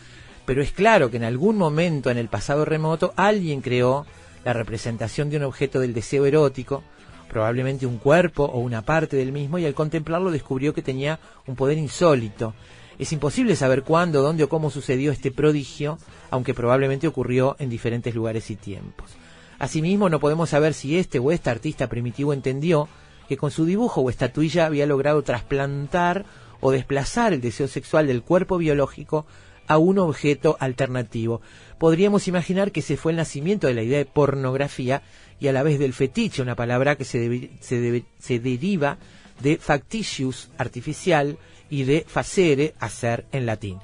pero 0.46 0.62
es 0.62 0.74
claro 0.74 1.10
que 1.10 1.16
en 1.16 1.24
algún 1.24 1.56
momento 1.58 2.10
en 2.10 2.18
el 2.18 2.28
pasado 2.28 2.66
remoto 2.66 3.14
alguien 3.16 3.62
creó 3.62 4.06
la 4.44 4.52
representación 4.52 5.30
de 5.30 5.38
un 5.38 5.44
objeto 5.44 5.80
del 5.80 5.94
deseo 5.94 6.26
erótico, 6.26 6.84
probablemente 7.30 7.86
un 7.86 7.98
cuerpo 7.98 8.44
o 8.44 8.60
una 8.60 8.82
parte 8.82 9.16
del 9.16 9.32
mismo, 9.32 9.58
y 9.58 9.66
al 9.66 9.74
contemplarlo 9.74 10.30
descubrió 10.32 10.74
que 10.74 10.82
tenía 10.82 11.18
un 11.48 11.56
poder 11.56 11.78
insólito. 11.78 12.54
Es 13.02 13.12
imposible 13.12 13.56
saber 13.56 13.82
cuándo, 13.82 14.22
dónde 14.22 14.44
o 14.44 14.48
cómo 14.48 14.70
sucedió 14.70 15.12
este 15.12 15.32
prodigio, 15.32 15.98
aunque 16.30 16.54
probablemente 16.54 17.08
ocurrió 17.08 17.56
en 17.58 17.68
diferentes 17.68 18.14
lugares 18.14 18.52
y 18.52 18.56
tiempos. 18.56 19.10
Asimismo, 19.58 20.08
no 20.08 20.20
podemos 20.20 20.52
saber 20.52 20.76
si 20.76 21.00
este 21.00 21.18
o 21.18 21.32
esta 21.32 21.50
artista 21.50 21.90
primitivo 21.90 22.32
entendió 22.32 22.88
que 23.28 23.38
con 23.38 23.50
su 23.50 23.66
dibujo 23.66 24.02
o 24.02 24.12
estatuilla 24.12 24.68
había 24.68 24.86
logrado 24.86 25.24
trasplantar 25.24 26.26
o 26.60 26.70
desplazar 26.70 27.34
el 27.34 27.42
deseo 27.42 27.68
sexual 27.68 28.06
del 28.06 28.22
cuerpo 28.22 28.60
biológico 28.60 29.26
a 29.66 29.80
un 29.80 29.98
objeto 29.98 30.56
alternativo. 30.60 31.42
Podríamos 31.80 32.28
imaginar 32.28 32.72
que 32.72 32.82
ese 32.82 32.98
fue 32.98 33.14
el 33.14 33.18
nacimiento 33.18 33.66
de 33.66 33.74
la 33.74 33.82
idea 33.82 33.98
de 33.98 34.06
pornografía 34.06 35.02
y 35.40 35.48
a 35.48 35.54
la 35.54 35.64
vez 35.64 35.80
del 35.80 35.94
fetiche, 35.94 36.44
una 36.44 36.56
palabra 36.56 36.98
que 36.98 37.06
se, 37.06 37.50
se, 37.62 38.06
se 38.20 38.40
deriva 38.40 39.00
de 39.42 39.58
factitious, 39.58 40.52
artificial, 40.60 41.40
y 41.72 41.84
de 41.84 42.06
facere, 42.08 42.76
hacer 42.80 43.26
en 43.32 43.48
latín. 43.48 43.80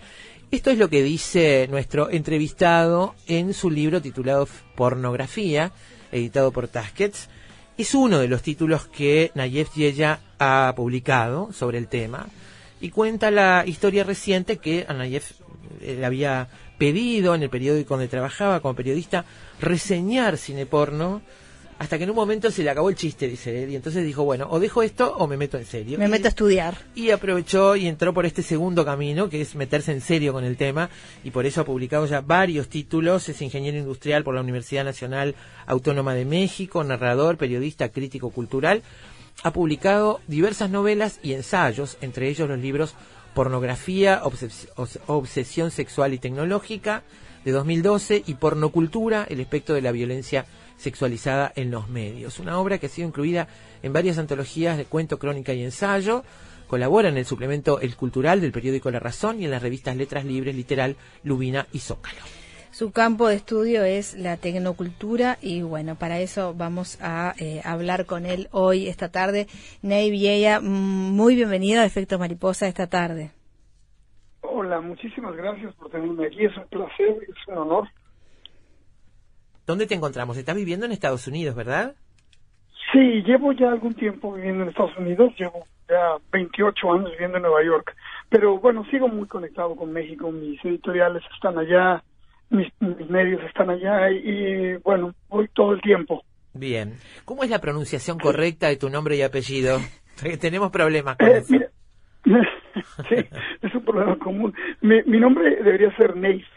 Esto 0.52 0.70
es 0.70 0.78
lo 0.78 0.90
que 0.90 1.02
dice 1.02 1.68
nuestro 1.70 2.12
entrevistado 2.12 3.16
en 3.26 3.54
su 3.54 3.72
libro 3.72 4.02
titulado 4.02 4.48
Pornografía, 4.76 5.72
editado 6.12 6.52
por 6.52 6.68
Tusquets, 6.68 7.30
es 7.78 7.94
uno 7.96 8.20
de 8.20 8.28
los 8.28 8.42
títulos 8.42 8.88
que 8.88 9.32
Nayef 9.36 9.76
Yeya 9.76 10.20
ha 10.40 10.74
publicado 10.76 11.52
sobre 11.54 11.78
el 11.78 11.88
tema 11.88 12.28
y 12.80 12.90
cuenta 12.90 13.32
la 13.32 13.64
historia 13.66 14.04
reciente 14.04 14.58
que 14.58 14.86
a 14.88 14.94
Nayef 14.94 15.32
eh, 15.82 15.96
le 16.00 16.06
había 16.06 16.48
pedido 16.78 17.36
en 17.36 17.44
el 17.44 17.50
periódico 17.50 17.96
donde 17.96 18.08
trabajaba 18.08 18.60
como 18.60 18.76
periodista 18.76 19.26
reseñar 19.60 20.38
cine 20.38 20.66
porno 20.66 21.22
hasta 21.80 21.98
que 21.98 22.06
en 22.06 22.10
un 22.10 22.16
momento 22.16 22.50
se 22.50 22.64
le 22.64 22.70
acabó 22.70 22.90
el 22.90 22.96
chiste, 22.96 23.28
dice 23.28 23.64
él, 23.64 23.70
y 23.72 23.76
entonces 23.76 24.04
dijo, 24.06 24.24
bueno, 24.24 24.48
o 24.50 24.60
dejo 24.60 24.82
esto 24.84 25.16
o 25.18 25.28
me 25.28 25.38
meto 25.38 25.58
en 25.58 25.66
serio. 25.66 26.00
Me 26.00 26.06
Y- 26.06 26.10
meto 26.10 26.26
a 26.26 26.30
estudiar. 26.30 26.76
y 26.96 27.12
aprovechó 27.12 27.76
y 27.76 27.88
entró 27.88 28.14
por 28.14 28.26
este 28.26 28.42
segundo 28.42 28.84
camino, 28.84 29.30
que 29.30 29.42
es 29.42 29.54
meterse 29.56 29.92
en 29.92 30.02
serio 30.02 30.34
con 30.34 30.44
el 30.44 30.58
tema, 30.58 30.90
y 31.24 31.32
por 31.32 31.46
eso 31.46 31.62
ha 31.62 31.66
publicado 31.66 32.06
ya 32.08 32.22
varios 32.22 32.68
títulos. 32.68 33.30
Es 33.30 33.42
ingeniero 33.42 33.78
industrial 33.78 34.24
por 34.24 34.34
la 34.36 34.42
Universidad 34.42 34.84
Nacional 34.86 35.36
Autónoma 35.68 36.14
de 36.16 36.26
México, 36.26 36.84
narrador, 36.84 37.38
periodista, 37.38 37.90
crítico 37.90 38.32
cultural. 38.32 38.82
Ha 39.44 39.54
publicado 39.54 40.20
diversas 40.28 40.72
novelas 40.72 41.20
y 41.22 41.34
ensayos, 41.34 41.98
entre 42.02 42.28
ellos 42.30 42.50
los 42.50 42.58
libros 42.60 42.96
Pornografía, 43.36 44.22
Obses- 44.24 44.68
Obsesión 45.06 45.70
Sexual 45.70 46.12
y 46.14 46.18
Tecnológica, 46.18 47.04
de 47.46 47.52
2012, 47.52 48.24
y 48.26 48.34
Pornocultura, 48.34 49.28
el 49.30 49.40
espectro 49.40 49.76
de 49.76 49.84
la 49.84 49.92
violencia 49.92 50.48
sexualizada 50.78 51.52
en 51.56 51.72
los 51.72 51.90
medios. 51.90 52.40
Una 52.40 52.60
obra 52.60 52.78
que 52.78 52.86
ha 52.86 52.90
sido 52.90 53.08
incluida 53.08 53.48
en 53.84 53.94
varias 53.94 54.18
antologías 54.18 54.78
de 54.78 54.86
cuento, 54.86 55.20
crónica 55.20 55.54
y 55.54 55.64
ensayo. 55.64 56.24
Colabora 56.68 57.10
en 57.10 57.18
el 57.18 57.26
suplemento 57.26 57.80
El 57.80 57.96
Cultural 57.96 58.42
del 58.42 58.52
periódico 58.52 58.92
La 58.92 59.00
Razón 59.00 59.42
y 59.42 59.46
en 59.46 59.52
las 59.52 59.62
revistas 59.62 59.96
Letras 59.96 60.26
Libres, 60.26 60.56
Literal, 60.56 60.96
Lubina 61.24 61.68
y 61.72 61.80
Zócalo. 61.80 62.20
Su 62.72 62.92
campo 62.92 63.28
de 63.28 63.36
estudio 63.36 63.84
es 63.86 64.14
la 64.16 64.38
tecnocultura 64.38 65.38
y 65.42 65.64
bueno, 65.64 65.96
para 65.96 66.20
eso 66.20 66.54
vamos 66.54 67.00
a 67.02 67.34
eh, 67.40 67.62
hablar 67.64 68.06
con 68.06 68.26
él 68.26 68.50
hoy, 68.52 68.88
esta 68.88 69.10
tarde. 69.10 69.48
Ney 69.82 70.12
Vieya, 70.12 70.60
mm, 70.60 70.64
muy 71.16 71.36
bienvenido 71.36 71.82
a 71.82 71.86
Efecto 71.86 72.20
Mariposa 72.20 72.68
esta 72.68 72.86
tarde. 72.86 73.32
Hola, 74.42 74.80
muchísimas 74.82 75.36
gracias 75.36 75.74
por 75.76 75.90
tenerme 75.90 76.28
aquí. 76.28 76.46
Es 76.46 76.56
un 76.56 76.68
placer, 76.68 77.18
es 77.28 77.48
un 77.48 77.58
honor. 77.58 77.88
¿Dónde 79.68 79.86
te 79.86 79.96
encontramos? 79.96 80.38
Estás 80.38 80.56
viviendo 80.56 80.86
en 80.86 80.94
Estados 80.94 81.28
Unidos, 81.28 81.54
¿verdad? 81.56 81.94
Sí, 82.94 83.22
llevo 83.26 83.52
ya 83.52 83.70
algún 83.70 83.94
tiempo 83.96 84.34
viviendo 84.34 84.64
en 84.64 84.70
Estados 84.70 84.98
Unidos. 84.98 85.34
Llevo 85.38 85.66
ya 85.90 86.16
28 86.32 86.94
años 86.94 87.12
viviendo 87.12 87.38
en 87.38 87.44
Nueva 87.44 87.64
York. 87.66 87.94
Pero 88.30 88.58
bueno, 88.60 88.86
sigo 88.90 89.10
muy 89.10 89.28
conectado 89.28 89.76
con 89.76 89.92
México. 89.92 90.32
Mis 90.32 90.64
editoriales 90.64 91.22
están 91.36 91.58
allá, 91.58 92.02
mis, 92.50 92.68
mis 92.80 93.10
medios 93.10 93.44
están 93.44 93.70
allá 93.70 94.10
y, 94.10 94.16
y, 94.18 94.76
bueno, 94.78 95.14
voy 95.28 95.50
todo 95.54 95.74
el 95.74 95.82
tiempo. 95.82 96.24
Bien. 96.54 96.96
¿Cómo 97.26 97.44
es 97.44 97.50
la 97.50 97.60
pronunciación 97.60 98.18
correcta 98.20 98.70
de 98.70 98.78
tu 98.78 98.90
nombre 98.90 99.18
y 99.18 99.22
apellido? 99.22 99.80
Porque 100.22 100.38
tenemos 100.38 100.72
problemas 100.72 101.18
con 101.18 101.28
Eh, 101.28 101.38
eso. 101.40 101.54
mira, 101.54 101.70
sí, 103.10 103.16
es 103.62 103.76
un 103.76 103.84
problema 103.84 104.18
común. 104.18 104.54
Mi, 104.82 105.04
mi 105.04 105.20
nombre 105.20 105.58
debería 105.62 105.94
ser 105.98 106.16
Neif, 106.16 106.48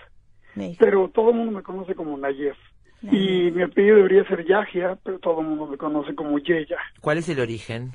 pero 0.79 1.09
todo 1.13 1.31
el 1.31 1.37
mundo 1.37 1.53
me 1.53 1.63
conoce 1.63 1.95
como 1.97 2.17
Nayef. 2.17 2.57
Y 3.03 3.51
mi 3.51 3.63
apellido 3.63 3.97
debería 3.97 4.25
ser 4.25 4.45
Yahya, 4.47 4.99
pero 5.03 5.19
todo 5.19 5.41
el 5.41 5.47
mundo 5.47 5.67
me 5.67 5.77
conoce 5.79 6.15
como 6.15 6.39
Yeya. 6.39 6.77
¿Cuál 7.01 7.19
es 7.19 7.29
el 7.29 7.41
origen? 7.41 7.93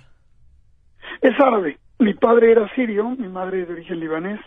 Es 1.21 1.39
árabe. 1.39 1.77
Mi 1.99 2.13
padre 2.13 2.51
era 2.51 2.67
sirio, 2.75 3.09
mi 3.11 3.27
madre 3.27 3.61
es 3.61 3.67
de 3.67 3.73
origen 3.75 3.99
libanés. 3.99 4.39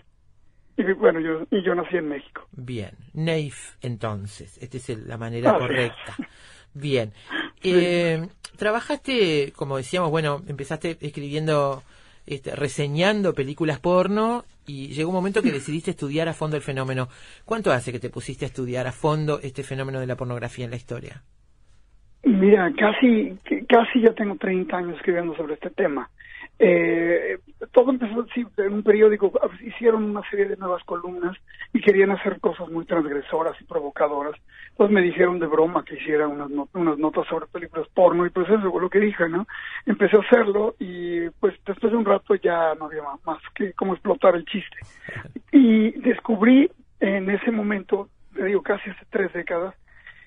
Y 0.76 0.82
bueno, 0.93 1.20
yo, 1.20 1.44
y 1.51 1.62
yo 1.64 1.74
nací 1.74 1.97
en 1.97 2.09
México. 2.09 2.43
Bien. 2.52 2.90
Neif, 3.14 3.74
entonces. 3.82 4.59
Esta 4.59 4.76
es 4.76 4.89
la 5.06 5.16
manera 5.16 5.51
Ah, 5.51 5.55
sí. 5.55 5.60
correcta. 5.60 6.16
Bien. 6.74 7.12
Eh, 7.64 8.28
trabajaste, 8.56 9.52
como 9.56 9.78
decíamos, 9.78 10.12
bueno, 10.12 10.43
empezaste 10.47 10.97
escribiendo, 11.01 11.82
este, 12.24 12.55
reseñando 12.55 13.35
películas 13.35 13.80
porno 13.80 14.44
y 14.69 14.89
llegó 14.89 15.09
un 15.09 15.16
momento 15.16 15.43
que 15.43 15.51
decidiste 15.51 15.90
estudiar 15.90 16.28
a 16.28 16.35
fondo 16.35 16.57
el 16.57 16.62
fenómeno. 16.62 17.09
¿Cuánto 17.45 17.73
hace 17.73 17.90
que 17.90 17.99
te 17.99 18.11
pusiste 18.11 18.45
a 18.45 18.49
estudiar 18.49 18.86
a 18.86 18.93
fondo 18.93 19.40
este 19.43 19.65
fenómeno 19.65 19.99
de 19.99 20.07
la 20.07 20.15
pornografía 20.15 20.66
en 20.66 20.70
la 20.70 20.77
historia? 20.77 21.23
Mira, 22.23 22.70
casi, 22.78 23.36
casi 23.69 24.03
ya 24.03 24.12
tengo 24.12 24.36
30 24.36 24.77
años 24.77 24.97
escribiendo 24.97 25.35
sobre 25.36 25.55
este 25.55 25.70
tema. 25.70 26.11
Eh, 26.60 27.39
todo 27.72 27.90
empezó 27.90 28.26
sí, 28.35 28.44
en 28.56 28.72
un 28.72 28.82
periódico, 28.82 29.32
hicieron 29.60 30.02
una 30.05 30.28
serie 30.28 30.47
de 30.47 30.56
nuevas 30.56 30.82
columnas 30.85 31.36
y 31.72 31.80
querían 31.80 32.10
hacer 32.10 32.40
cosas 32.40 32.68
muy 32.68 32.85
transgresoras 32.85 33.60
y 33.60 33.64
provocadoras. 33.64 34.35
Entonces 34.70 34.93
me 34.94 35.02
dijeron 35.02 35.39
de 35.39 35.47
broma 35.47 35.85
que 35.85 35.94
hiciera 35.97 36.26
unas, 36.26 36.51
not- 36.51 36.70
unas 36.74 36.98
notas 36.98 37.26
sobre 37.28 37.47
películas 37.47 37.86
porno 37.94 38.26
y 38.26 38.30
pues 38.30 38.48
eso 38.48 38.70
fue 38.70 38.80
lo 38.80 38.90
que 38.90 38.98
dije, 39.01 39.28
¿no? 39.28 39.47
Empecé 39.86 40.16
a 40.16 40.20
hacerlo 40.20 40.74
y 40.78 41.28
pues 41.40 41.55
después 41.64 41.93
de 41.93 41.98
un 41.98 42.05
rato 42.05 42.35
ya 42.35 42.74
no 42.74 42.86
había 42.86 43.02
más, 43.24 43.39
que 43.55 43.72
cómo 43.74 43.93
explotar 43.94 44.35
el 44.35 44.44
chiste. 44.44 44.78
Y 45.52 45.93
descubrí 46.01 46.70
en 47.01 47.30
ese 47.30 47.51
momento, 47.52 48.09
te 48.35 48.44
digo 48.44 48.62
casi 48.62 48.90
hace 48.90 49.05
tres 49.10 49.32
décadas, 49.32 49.74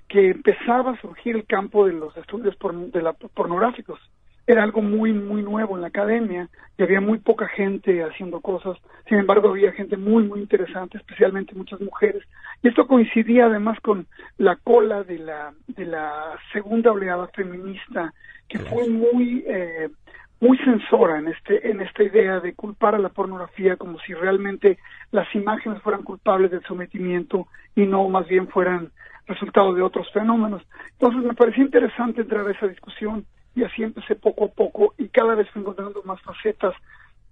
que 0.08 0.30
empezaba 0.32 0.92
a 0.92 1.02
surgir 1.02 1.36
el 1.36 1.46
campo 1.46 1.86
de 1.86 1.94
los 1.94 2.16
estudios 2.18 2.58
porn- 2.60 2.92
de 2.92 3.02
la, 3.02 3.14
pornográficos. 3.14 4.00
Era 4.48 4.64
algo 4.64 4.82
muy, 4.82 5.14
muy 5.14 5.44
nuevo 5.44 5.76
en 5.76 5.82
la 5.82 5.88
academia 5.88 6.50
y 6.78 6.84
había 6.84 7.02
muy 7.02 7.20
poca 7.20 7.48
gente 7.48 8.04
haciendo 8.04 8.42
cosas. 8.42 8.78
Sin 9.08 9.20
embargo, 9.20 9.50
había 9.50 9.72
gente 9.72 9.98
muy, 9.98 10.24
muy 10.24 10.40
interesante, 10.40 10.98
especialmente 10.98 11.56
muchas 11.56 11.80
mujeres. 11.82 12.24
Y 12.64 12.70
esto 12.70 12.88
coincidía 12.88 13.46
además 13.46 13.80
con 13.82 14.08
la 14.38 14.56
cola 14.56 15.04
de 15.04 15.20
la, 15.20 15.54
de 15.68 15.86
la 15.86 16.38
segunda 16.54 16.92
oleada 16.92 17.28
feminista, 17.28 18.14
que 18.48 18.60
fue 18.60 18.90
muy, 18.90 19.44
eh, 19.48 19.90
muy 20.42 20.58
censora 20.58 21.20
en 21.20 21.28
este 21.28 21.70
en 21.70 21.82
esta 21.82 22.04
idea 22.04 22.40
de 22.40 22.56
culpar 22.56 22.96
a 22.96 23.00
la 23.00 23.10
pornografía 23.10 23.78
como 23.78 24.00
si 24.00 24.14
realmente 24.16 24.80
las 25.12 25.34
imágenes 25.36 25.82
fueran 25.84 26.02
culpables 26.02 26.50
del 26.50 26.64
sometimiento 26.64 27.48
y 27.76 27.86
no 27.86 28.10
más 28.10 28.28
bien 28.28 28.48
fueran 28.48 28.92
resultado 29.28 29.74
de 29.74 29.84
otros 29.84 30.12
fenómenos. 30.12 30.64
Entonces 30.94 31.24
me 31.24 31.36
pareció 31.36 31.64
interesante 31.64 32.22
entrar 32.22 32.48
a 32.48 32.52
esa 32.52 32.68
discusión 32.68 33.26
y 33.56 33.64
así 33.64 33.84
empecé 33.84 34.16
poco 34.16 34.46
a 34.46 34.48
poco 34.50 34.94
y 34.98 35.10
cada 35.10 35.36
vez 35.36 35.50
fui 35.52 35.62
encontrando 35.62 36.02
más 36.04 36.22
facetas 36.22 36.74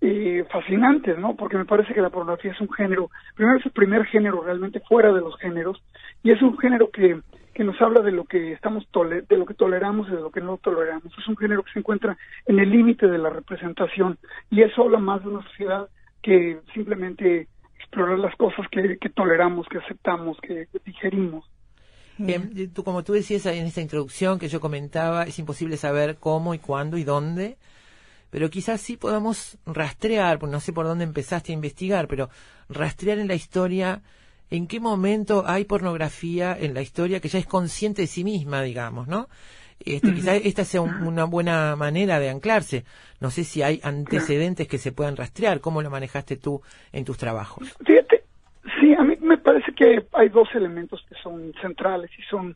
eh, 0.01 0.45
fascinantes, 0.49 1.17
¿no? 1.17 1.35
Porque 1.35 1.57
me 1.57 1.65
parece 1.65 1.93
que 1.93 2.01
la 2.01 2.09
pornografía 2.09 2.51
es 2.51 2.61
un 2.61 2.71
género, 2.71 3.09
primero 3.35 3.57
es 3.59 3.65
el 3.65 3.71
primer 3.71 4.05
género 4.05 4.41
realmente 4.41 4.79
fuera 4.81 5.11
de 5.11 5.19
los 5.21 5.37
géneros 5.37 5.81
y 6.23 6.31
es 6.31 6.41
un 6.41 6.57
género 6.57 6.89
que 6.91 7.19
que 7.53 7.65
nos 7.65 7.81
habla 7.81 7.99
de 8.01 8.13
lo 8.13 8.23
que 8.23 8.53
estamos 8.53 8.87
tole- 8.89 9.23
de 9.27 9.35
lo 9.37 9.45
que 9.45 9.53
toleramos 9.53 10.07
y 10.07 10.11
de 10.11 10.21
lo 10.21 10.31
que 10.31 10.39
no 10.39 10.55
toleramos. 10.57 11.11
Es 11.17 11.27
un 11.27 11.35
género 11.35 11.61
que 11.61 11.73
se 11.73 11.79
encuentra 11.79 12.15
en 12.45 12.57
el 12.57 12.69
límite 12.69 13.05
de 13.07 13.17
la 13.17 13.29
representación 13.29 14.17
y 14.49 14.61
eso 14.61 14.83
habla 14.83 14.97
más 14.99 15.21
de 15.23 15.27
una 15.29 15.43
sociedad 15.43 15.89
que 16.21 16.61
simplemente 16.73 17.49
explorar 17.77 18.17
las 18.19 18.33
cosas 18.37 18.65
que, 18.71 18.97
que 18.97 19.09
toleramos, 19.09 19.67
que 19.67 19.79
aceptamos, 19.79 20.37
que 20.39 20.67
digerimos. 20.85 21.43
Eh, 22.27 22.69
tú, 22.73 22.83
como 22.83 23.03
tú 23.03 23.13
decías 23.13 23.45
ahí 23.45 23.59
en 23.59 23.67
esta 23.67 23.81
introducción 23.81 24.39
que 24.39 24.47
yo 24.49 24.59
comentaba, 24.59 25.23
es 25.23 25.39
imposible 25.39 25.77
saber 25.77 26.17
cómo 26.19 26.53
y 26.53 26.59
cuándo 26.59 26.97
y 26.97 27.03
dónde, 27.03 27.57
pero 28.29 28.49
quizás 28.49 28.81
sí 28.81 28.97
podamos 28.97 29.57
rastrear, 29.65 30.37
pues 30.39 30.51
no 30.51 30.59
sé 30.59 30.73
por 30.73 30.85
dónde 30.85 31.03
empezaste 31.03 31.51
a 31.51 31.55
investigar, 31.55 32.07
pero 32.07 32.29
rastrear 32.69 33.19
en 33.19 33.27
la 33.27 33.35
historia 33.35 34.01
en 34.51 34.67
qué 34.67 34.79
momento 34.79 35.43
hay 35.47 35.65
pornografía 35.65 36.57
en 36.59 36.73
la 36.73 36.81
historia 36.81 37.19
que 37.19 37.29
ya 37.29 37.39
es 37.39 37.45
consciente 37.45 38.01
de 38.03 38.07
sí 38.07 38.23
misma, 38.23 38.61
digamos, 38.63 39.07
¿no? 39.07 39.29
Este, 39.79 40.11
quizás 40.13 40.41
esta 40.43 40.65
sea 40.65 40.81
un- 40.81 41.01
una 41.07 41.23
buena 41.23 41.75
manera 41.77 42.19
de 42.19 42.29
anclarse. 42.29 42.83
No 43.21 43.31
sé 43.31 43.43
si 43.45 43.61
hay 43.61 43.79
antecedentes 43.83 44.67
que 44.67 44.77
se 44.77 44.91
puedan 44.91 45.15
rastrear. 45.15 45.61
¿Cómo 45.61 45.81
lo 45.81 45.89
manejaste 45.89 46.35
tú 46.35 46.61
en 46.91 47.05
tus 47.05 47.17
trabajos? 47.17 47.63
Fíjate, 47.85 48.25
sí, 48.81 48.93
a 48.93 49.03
mí 49.03 49.15
me 49.21 49.37
parece 49.37 49.68
que 49.79 50.05
hay 50.11 50.27
dos 50.27 50.49
elementos 50.55 51.01
que 51.07 51.15
son 51.23 51.53
centrales 51.61 52.11
y 52.19 52.21
son, 52.23 52.55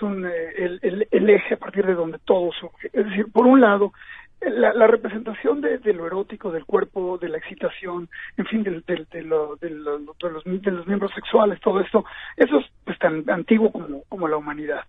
son 0.00 0.24
eh, 0.24 0.30
el, 0.56 0.78
el- 0.82 1.08
el 1.10 1.30
eje 1.30 1.54
a 1.54 1.58
partir 1.58 1.84
de 1.84 1.94
donde 1.94 2.18
todo 2.24 2.50
surge. 2.52 2.88
Es 2.94 3.04
decir, 3.04 3.26
por 3.30 3.46
un 3.46 3.60
lado, 3.60 3.92
la, 4.40 4.72
la 4.72 4.86
representación 4.86 5.60
de, 5.60 5.76
de 5.78 5.92
lo 5.92 6.06
erótico, 6.06 6.50
del 6.50 6.64
cuerpo, 6.64 7.18
de 7.18 7.28
la 7.28 7.36
excitación, 7.36 8.08
en 8.38 8.46
fin, 8.46 8.62
de, 8.62 8.70
lo- 8.70 8.80
de 9.10 9.22
lo- 9.22 9.56
de 9.56 9.70
los, 9.70 10.44
de 10.44 10.70
los 10.72 10.86
miembros 10.86 11.12
sexuales, 11.14 11.60
todo 11.60 11.78
esto, 11.80 12.04
eso 12.38 12.58
es 12.58 12.66
pues, 12.86 12.98
tan 12.98 13.22
antiguo 13.28 13.70
como, 13.70 14.02
como 14.08 14.26
la 14.26 14.38
humanidad. 14.38 14.82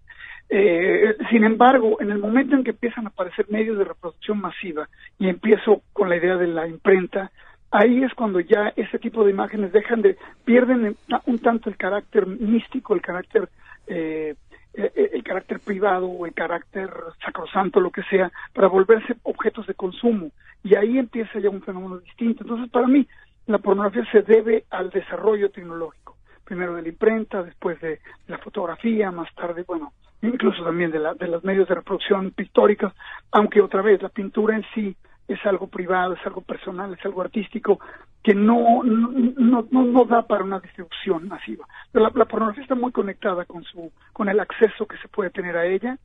Eh, 0.49 1.15
sin 1.29 1.43
embargo, 1.43 1.97
en 1.99 2.11
el 2.11 2.19
momento 2.19 2.55
en 2.55 2.63
que 2.63 2.71
empiezan 2.71 3.05
a 3.05 3.09
aparecer 3.09 3.45
medios 3.49 3.77
de 3.77 3.83
reproducción 3.85 4.39
masiva, 4.39 4.87
y 5.19 5.27
empiezo 5.27 5.81
con 5.91 6.07
la 6.09 6.15
idea 6.15 6.37
de 6.37 6.47
la 6.47 6.65
imprenta, 6.67 7.31
ahí 7.73 8.03
es 8.03 8.13
cuando 8.13 8.39
ya 8.39 8.71
ese 8.75 8.99
tipo 8.99 9.25
de 9.25 9.31
imágenes 9.31 9.73
dejan 9.73 10.01
de, 10.01 10.15
pierden 10.45 10.95
un 11.25 11.39
tanto 11.39 11.69
el 11.69 11.75
carácter 11.75 12.27
místico, 12.27 12.93
el 12.93 13.01
carácter, 13.01 13.49
eh, 13.87 14.35
eh, 14.75 15.09
el 15.13 15.23
carácter 15.23 15.59
privado 15.59 16.05
o 16.05 16.25
el 16.27 16.33
carácter 16.33 16.89
sacrosanto, 17.25 17.79
lo 17.79 17.89
que 17.89 18.03
sea, 18.03 18.31
para 18.53 18.67
volverse 18.67 19.15
objetos 19.23 19.65
de 19.65 19.73
consumo. 19.73 20.29
Y 20.63 20.75
ahí 20.75 20.99
empieza 20.99 21.39
ya 21.39 21.49
un 21.49 21.63
fenómeno 21.63 21.97
distinto. 21.97 22.43
Entonces, 22.43 22.69
para 22.69 22.87
mí, 22.87 23.07
la 23.47 23.57
pornografía 23.57 24.05
se 24.11 24.21
debe 24.21 24.65
al 24.69 24.91
desarrollo 24.91 25.49
tecnológico. 25.49 26.17
Primero 26.45 26.75
de 26.75 26.83
la 26.83 26.89
imprenta, 26.89 27.41
después 27.41 27.81
de 27.81 27.99
la 28.27 28.37
fotografía, 28.37 29.09
más 29.11 29.33
tarde, 29.33 29.63
bueno, 29.67 29.93
incluso 30.21 30.63
también 30.63 30.91
de, 30.91 30.99
la, 30.99 31.15
de 31.15 31.27
los 31.27 31.43
medios 31.43 31.67
de 31.67 31.75
reproducción 31.75 32.31
pictóricos, 32.31 32.93
aunque 33.31 33.61
otra 33.61 33.81
vez 33.81 34.01
la 34.01 34.09
pintura 34.09 34.55
en 34.55 34.63
sí 34.75 34.95
es 35.27 35.45
algo 35.45 35.67
privado, 35.67 36.13
es 36.13 36.25
algo 36.25 36.41
personal, 36.41 36.93
es 36.93 37.05
algo 37.05 37.21
artístico 37.21 37.79
que 38.21 38.33
no 38.33 38.83
no, 38.83 39.67
no, 39.69 40.05
da 40.05 40.23
para 40.23 40.43
una 40.43 40.59
distribución 40.59 41.27
masiva. 41.27 41.65
Pero 41.91 42.05
la, 42.05 42.11
la, 42.13 42.25
pornografía 42.25 42.63
está 42.63 42.75
muy 42.75 42.91
conectada 42.91 43.45
con 43.45 43.63
su 43.63 43.91
con 44.11 44.29
el 44.29 44.39
acceso 44.39 44.85
que 44.85 44.97
se 44.97 45.07
puede 45.07 45.29
tener 45.29 45.57
a 45.57 45.65
ella. 45.65 45.97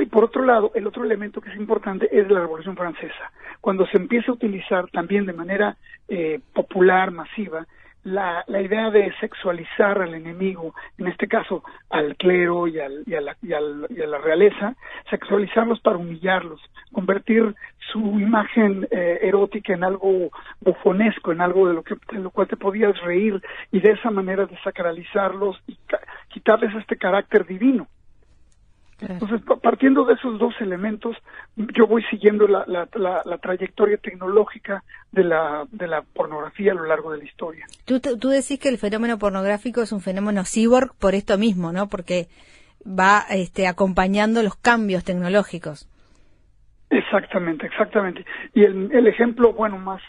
Y 0.00 0.06
por 0.06 0.24
otro 0.24 0.44
lado, 0.44 0.70
el 0.74 0.86
otro 0.86 1.04
elemento 1.04 1.40
que 1.40 1.50
es 1.50 1.56
importante 1.56 2.08
es 2.12 2.30
la 2.30 2.40
Revolución 2.40 2.76
Francesa. 2.76 3.32
Cuando 3.60 3.84
se 3.86 3.96
empieza 3.96 4.30
a 4.30 4.34
utilizar 4.34 4.88
también 4.90 5.26
de 5.26 5.32
manera 5.32 5.76
eh, 6.06 6.40
popular, 6.54 7.10
masiva, 7.10 7.66
la, 8.04 8.44
la, 8.46 8.60
idea 8.62 8.90
de 8.90 9.12
sexualizar 9.20 10.00
al 10.00 10.14
enemigo, 10.14 10.74
en 10.98 11.08
este 11.08 11.28
caso 11.28 11.62
al 11.90 12.16
clero 12.16 12.66
y, 12.66 12.78
al, 12.78 13.02
y, 13.06 13.14
a, 13.14 13.20
la, 13.20 13.36
y, 13.42 13.52
al, 13.52 13.86
y 13.90 14.00
a 14.00 14.06
la 14.06 14.18
realeza, 14.18 14.74
sexualizarlos 15.10 15.80
para 15.80 15.96
humillarlos, 15.96 16.60
convertir 16.92 17.54
su 17.92 17.98
imagen 18.20 18.86
eh, 18.90 19.20
erótica 19.22 19.74
en 19.74 19.84
algo 19.84 20.30
bufonesco, 20.60 21.32
en 21.32 21.40
algo 21.40 21.68
de 21.68 21.74
lo, 21.74 21.82
que, 21.82 21.96
de 22.12 22.20
lo 22.20 22.30
cual 22.30 22.48
te 22.48 22.56
podías 22.56 22.98
reír 23.00 23.40
y 23.72 23.80
de 23.80 23.92
esa 23.92 24.10
manera 24.10 24.46
desacralizarlos 24.46 25.60
y 25.66 25.76
quitarles 26.28 26.74
este 26.74 26.96
carácter 26.96 27.46
divino. 27.46 27.88
Entonces, 29.00 29.40
partiendo 29.62 30.04
de 30.04 30.14
esos 30.14 30.38
dos 30.38 30.54
elementos, 30.60 31.16
yo 31.56 31.86
voy 31.86 32.02
siguiendo 32.10 32.48
la, 32.48 32.64
la, 32.66 32.88
la, 33.24 33.38
trayectoria 33.38 33.96
tecnológica 33.96 34.82
de 35.12 35.22
la, 35.22 35.66
de 35.70 35.86
la 35.86 36.02
pornografía 36.02 36.72
a 36.72 36.74
lo 36.74 36.84
largo 36.84 37.12
de 37.12 37.18
la 37.18 37.24
historia. 37.24 37.66
Tú, 37.84 38.00
tú 38.00 38.28
decís 38.28 38.58
que 38.58 38.68
el 38.68 38.78
fenómeno 38.78 39.18
pornográfico 39.18 39.82
es 39.82 39.92
un 39.92 40.00
fenómeno 40.00 40.42
cyborg 40.44 40.94
por 40.98 41.14
esto 41.14 41.38
mismo, 41.38 41.72
¿no? 41.72 41.88
Porque 41.88 42.26
va 42.84 43.24
este, 43.30 43.68
acompañando 43.68 44.42
los 44.42 44.56
cambios 44.56 45.04
tecnológicos. 45.04 45.88
Exactamente, 46.90 47.66
exactamente. 47.66 48.24
Y 48.54 48.64
el, 48.64 48.90
el 48.92 49.06
ejemplo, 49.06 49.52
bueno, 49.52 49.78
más 49.78 50.02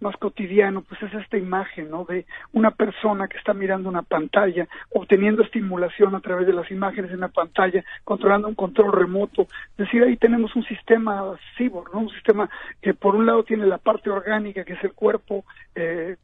más 0.00 0.16
cotidiano, 0.16 0.82
pues 0.82 1.02
es 1.02 1.14
esta 1.14 1.38
imagen, 1.38 1.90
¿no? 1.90 2.04
De 2.04 2.26
una 2.52 2.70
persona 2.70 3.28
que 3.28 3.38
está 3.38 3.54
mirando 3.54 3.88
una 3.88 4.02
pantalla, 4.02 4.68
obteniendo 4.90 5.42
estimulación 5.42 6.14
a 6.14 6.20
través 6.20 6.46
de 6.46 6.52
las 6.52 6.70
imágenes 6.70 7.10
en 7.10 7.20
la 7.20 7.28
pantalla, 7.28 7.84
controlando 8.04 8.48
un 8.48 8.54
control 8.54 8.92
remoto. 8.92 9.42
Es 9.42 9.76
decir, 9.76 10.02
ahí 10.02 10.16
tenemos 10.16 10.54
un 10.56 10.64
sistema 10.64 11.36
cyborg, 11.56 11.92
¿no? 11.92 12.00
Un 12.00 12.10
sistema 12.10 12.48
que 12.80 12.94
por 12.94 13.14
un 13.14 13.26
lado 13.26 13.44
tiene 13.44 13.66
la 13.66 13.78
parte 13.78 14.10
orgánica, 14.10 14.64
que 14.64 14.74
es 14.74 14.84
el 14.84 14.92
cuerpo, 14.92 15.44
eh, 15.74 16.16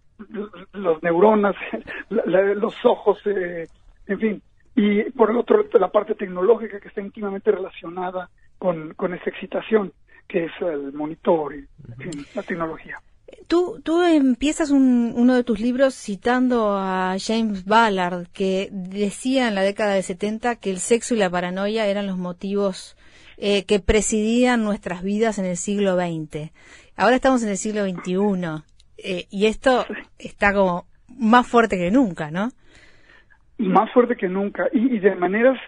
los 0.73 1.03
neuronas, 1.03 1.57
los 2.11 2.75
ojos, 2.85 3.19
eh, 3.27 3.67
en 4.07 4.19
fin. 4.19 4.43
Y 4.75 5.05
por 5.11 5.31
el 5.31 5.37
otro, 5.37 5.65
la 5.75 5.89
parte 5.89 6.15
tecnológica 6.15 6.81
que 6.81 6.89
está 6.89 7.01
íntimamente 7.01 7.51
relacionada 7.51 8.31
con, 8.59 8.95
con 8.95 9.13
esa 9.13 9.29
excitación, 9.29 9.93
que 10.27 10.45
es 10.47 10.53
el 10.61 10.93
monitor 10.93 11.55
y, 11.55 11.67
la 12.35 12.43
tecnología. 12.43 12.99
Tú, 13.49 13.81
tú 13.83 14.03
empiezas 14.03 14.71
un, 14.71 15.13
uno 15.15 15.35
de 15.35 15.45
tus 15.45 15.61
libros 15.61 15.95
citando 15.95 16.77
a 16.77 17.17
James 17.19 17.65
Ballard, 17.65 18.27
que 18.33 18.69
decía 18.73 19.49
en 19.49 19.55
la 19.55 19.63
década 19.63 19.95
de 19.95 20.03
70 20.03 20.57
que 20.57 20.71
el 20.71 20.79
sexo 20.79 21.15
y 21.15 21.19
la 21.19 21.31
paranoia 21.31 21.87
eran 21.87 22.07
los 22.07 22.17
motivos 22.17 22.97
eh, 23.39 23.65
que 23.65 23.81
presidían 23.81 24.63
nuestras 24.63 25.03
vidas 25.03 25.39
en 25.39 25.47
el 25.47 25.57
siglo 25.57 25.97
XX. 25.97 26.53
Ahora 26.97 27.17
estamos 27.17 27.43
en 27.43 27.49
el 27.49 27.57
siglo 27.57 27.85
XXI 27.85 28.63
eh, 28.99 29.27
y 29.31 29.47
esto 29.47 29.85
está 30.19 30.53
como 30.53 30.87
más 31.09 31.47
fuerte 31.49 31.77
que 31.77 31.91
nunca, 31.91 32.31
¿no? 32.31 32.51
Más 33.59 33.91
fuerte 33.93 34.17
que 34.17 34.29
nunca 34.29 34.69
y, 34.73 34.99
de 34.99 35.15
maneras 35.15 35.59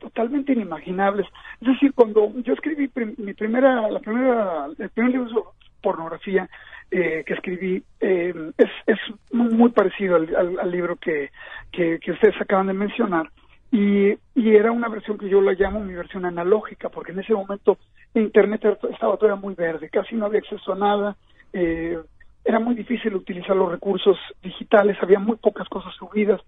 totalmente 0.00 0.52
inimaginables. 0.52 1.26
Es 1.60 1.68
decir, 1.68 1.92
cuando 1.94 2.32
yo 2.42 2.52
escribí 2.52 2.90
mi 3.16 3.34
primera, 3.34 3.90
la 3.90 4.00
primera, 4.00 4.66
el 4.78 4.90
primer 4.90 5.12
libro 5.12 5.28
sobre 5.28 5.48
pornografía, 5.82 6.48
eh, 6.90 7.24
que 7.26 7.34
escribí 7.34 7.82
eh, 8.00 8.34
es, 8.56 8.70
es 8.86 8.98
muy 9.32 9.70
parecido 9.70 10.16
al, 10.16 10.70
libro 10.70 10.96
que, 10.96 11.30
que, 11.72 11.98
ustedes 12.10 12.40
acaban 12.40 12.68
de 12.68 12.72
mencionar. 12.72 13.30
Y, 13.72 14.12
y, 14.34 14.54
era 14.54 14.70
una 14.70 14.88
versión 14.88 15.18
que 15.18 15.28
yo 15.28 15.40
la 15.40 15.52
llamo 15.52 15.80
mi 15.80 15.94
versión 15.94 16.24
analógica, 16.24 16.88
porque 16.88 17.12
en 17.12 17.18
ese 17.18 17.34
momento 17.34 17.78
Internet 18.14 18.78
estaba 18.90 19.16
todavía 19.16 19.40
muy 19.40 19.54
verde, 19.54 19.90
casi 19.90 20.14
no 20.14 20.26
había 20.26 20.38
acceso 20.38 20.72
a 20.72 20.76
nada, 20.76 21.16
eh, 21.52 21.98
era 22.44 22.60
muy 22.60 22.74
difícil 22.74 23.14
utilizar 23.14 23.56
los 23.56 23.70
recursos 23.70 24.18
digitales, 24.42 24.96
había 25.00 25.18
muy 25.18 25.36
pocas 25.36 25.68
cosas 25.68 25.94
subidas. 25.94 26.40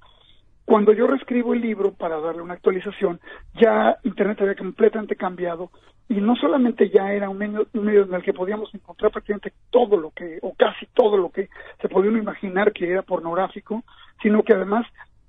Cuando 0.66 0.92
yo 0.92 1.06
reescribo 1.06 1.54
el 1.54 1.60
libro 1.60 1.92
para 1.92 2.18
darle 2.18 2.42
una 2.42 2.54
actualización, 2.54 3.20
ya 3.54 3.98
Internet 4.02 4.40
había 4.40 4.56
completamente 4.56 5.14
cambiado 5.14 5.70
y 6.08 6.14
no 6.14 6.34
solamente 6.34 6.90
ya 6.90 7.12
era 7.12 7.28
un 7.28 7.38
medio, 7.38 7.68
medio 7.72 8.02
en 8.02 8.12
el 8.12 8.22
que 8.22 8.32
podíamos 8.32 8.74
encontrar 8.74 9.12
prácticamente 9.12 9.52
todo 9.70 9.96
lo 9.96 10.10
que, 10.10 10.40
o 10.42 10.54
casi 10.54 10.86
todo 10.86 11.18
lo 11.18 11.30
que 11.30 11.48
se 11.80 11.88
podía 11.88 12.10
imaginar 12.10 12.72
que 12.72 12.90
era 12.90 13.02
pornográfico, 13.02 13.84
sino 14.20 14.42
que 14.42 14.54
además 14.54 14.84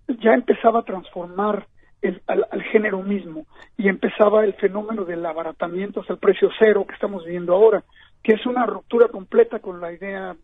ya 0.08 0.34
empezaba 0.34 0.80
a 0.80 0.86
transformar 0.86 1.68
el, 2.02 2.20
al, 2.26 2.48
al, 2.50 2.64
género 2.64 3.04
mismo 3.04 3.46
y 3.78 3.90
empezaba 3.90 4.44
el 4.44 4.56
fenómeno 4.56 5.06
del 5.06 5.24
abaratamiento 5.24 6.02
hasta 6.02 6.14
el 6.14 6.20
precio 6.20 6.50
cero 6.58 6.86
que 6.88 6.96
estamos 6.96 7.26
viviendo 7.26 7.54
ahora, 7.54 7.84
que 8.24 8.34
es 8.34 8.46
una 8.48 8.66
ruptura 8.66 9.10
completa 9.10 9.60
con 9.60 9.80
la 9.82 9.94
idea 9.94 10.36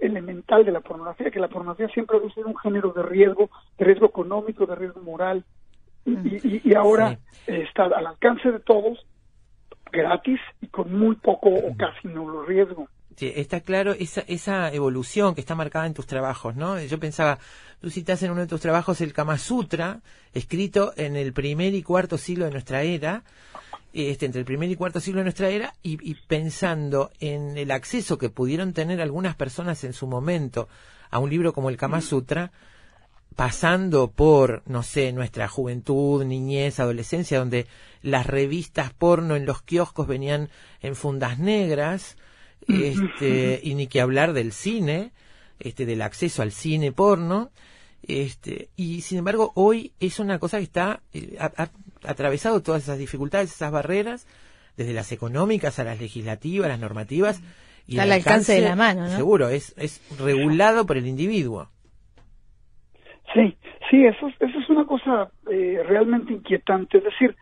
elemental 0.00 0.64
de 0.64 0.72
la 0.72 0.80
pornografía, 0.80 1.30
que 1.30 1.40
la 1.40 1.48
pornografía 1.48 1.88
siempre 1.94 2.18
ha 2.18 2.34
sido 2.34 2.48
un 2.48 2.56
género 2.56 2.92
de 2.92 3.02
riesgo, 3.02 3.50
de 3.78 3.84
riesgo 3.84 4.06
económico, 4.06 4.66
de 4.66 4.74
riesgo 4.74 5.00
moral, 5.02 5.44
y, 6.04 6.12
y, 6.12 6.60
y 6.64 6.74
ahora 6.74 7.18
está 7.46 7.84
al 7.84 8.06
alcance 8.06 8.50
de 8.50 8.60
todos, 8.60 9.04
gratis 9.90 10.40
y 10.60 10.68
con 10.68 10.96
muy 10.96 11.16
poco 11.16 11.48
o 11.50 11.76
casi 11.76 12.08
nulo 12.08 12.44
riesgo. 12.44 12.88
Está 13.20 13.60
claro 13.60 13.92
esa, 13.92 14.22
esa 14.28 14.72
evolución 14.72 15.34
que 15.34 15.40
está 15.40 15.54
marcada 15.54 15.86
en 15.86 15.94
tus 15.94 16.06
trabajos, 16.06 16.54
¿no? 16.56 16.80
Yo 16.80 17.00
pensaba, 17.00 17.38
tú 17.80 17.90
citas 17.90 18.22
en 18.22 18.30
uno 18.30 18.42
de 18.42 18.46
tus 18.46 18.60
trabajos 18.60 19.00
el 19.00 19.12
Kama 19.12 19.38
Sutra, 19.38 20.00
escrito 20.34 20.92
en 20.96 21.16
el 21.16 21.32
primer 21.32 21.74
y 21.74 21.82
cuarto 21.82 22.18
siglo 22.18 22.44
de 22.44 22.52
nuestra 22.52 22.82
era, 22.82 23.24
este, 23.92 24.26
entre 24.26 24.40
el 24.40 24.44
primer 24.44 24.70
y 24.70 24.76
cuarto 24.76 25.00
siglo 25.00 25.18
de 25.18 25.24
nuestra 25.24 25.48
era 25.48 25.74
y, 25.82 26.14
pensando 26.14 27.10
en 27.20 27.56
el 27.56 27.70
acceso 27.70 28.18
que 28.18 28.28
pudieron 28.28 28.72
tener 28.72 29.00
algunas 29.00 29.34
personas 29.34 29.82
en 29.84 29.92
su 29.92 30.06
momento 30.06 30.68
a 31.10 31.18
un 31.18 31.30
libro 31.30 31.52
como 31.52 31.70
el 31.70 31.76
Kama 31.76 32.00
Sutra, 32.00 32.52
pasando 33.34 34.10
por, 34.10 34.62
no 34.66 34.82
sé, 34.82 35.12
nuestra 35.12 35.48
juventud, 35.48 36.24
niñez, 36.24 36.80
adolescencia, 36.80 37.38
donde 37.38 37.66
las 38.02 38.26
revistas 38.26 38.92
porno 38.92 39.36
en 39.36 39.46
los 39.46 39.62
kioscos 39.62 40.06
venían 40.06 40.50
en 40.82 40.94
fundas 40.94 41.38
negras, 41.38 42.16
este, 42.66 43.60
y 43.62 43.74
ni 43.74 43.86
que 43.86 44.00
hablar 44.00 44.32
del 44.32 44.52
cine, 44.52 45.12
este, 45.60 45.86
del 45.86 46.02
acceso 46.02 46.42
al 46.42 46.52
cine 46.52 46.92
porno, 46.92 47.50
este, 48.02 48.68
y 48.76 49.00
sin 49.02 49.18
embargo 49.18 49.52
hoy 49.54 49.92
es 50.00 50.18
una 50.18 50.38
cosa 50.38 50.58
que 50.58 50.64
está 50.64 51.00
eh, 51.12 51.36
atravesado 52.04 52.62
todas 52.62 52.82
esas 52.82 52.98
dificultades, 52.98 53.52
esas 53.52 53.72
barreras, 53.72 54.26
desde 54.76 54.92
las 54.92 55.10
económicas 55.12 55.78
a 55.78 55.84
las 55.84 56.00
legislativas, 56.00 56.68
las 56.68 56.80
normativas. 56.80 57.42
Y 57.86 57.92
Está 57.92 58.02
al 58.04 58.12
alcance, 58.12 58.54
de 58.54 58.60
la 58.60 58.76
mano, 58.76 59.02
¿no? 59.02 59.16
Seguro, 59.16 59.48
es, 59.48 59.74
es 59.78 60.00
regulado 60.20 60.86
por 60.86 60.96
el 60.96 61.06
individuo. 61.06 61.70
Sí, 63.34 63.56
sí, 63.90 64.04
eso, 64.04 64.28
eso 64.28 64.58
es 64.58 64.70
una 64.70 64.84
cosa 64.86 65.30
eh, 65.50 65.82
realmente 65.86 66.32
inquietante. 66.32 66.98
Es 66.98 67.04
decir, 67.04 67.34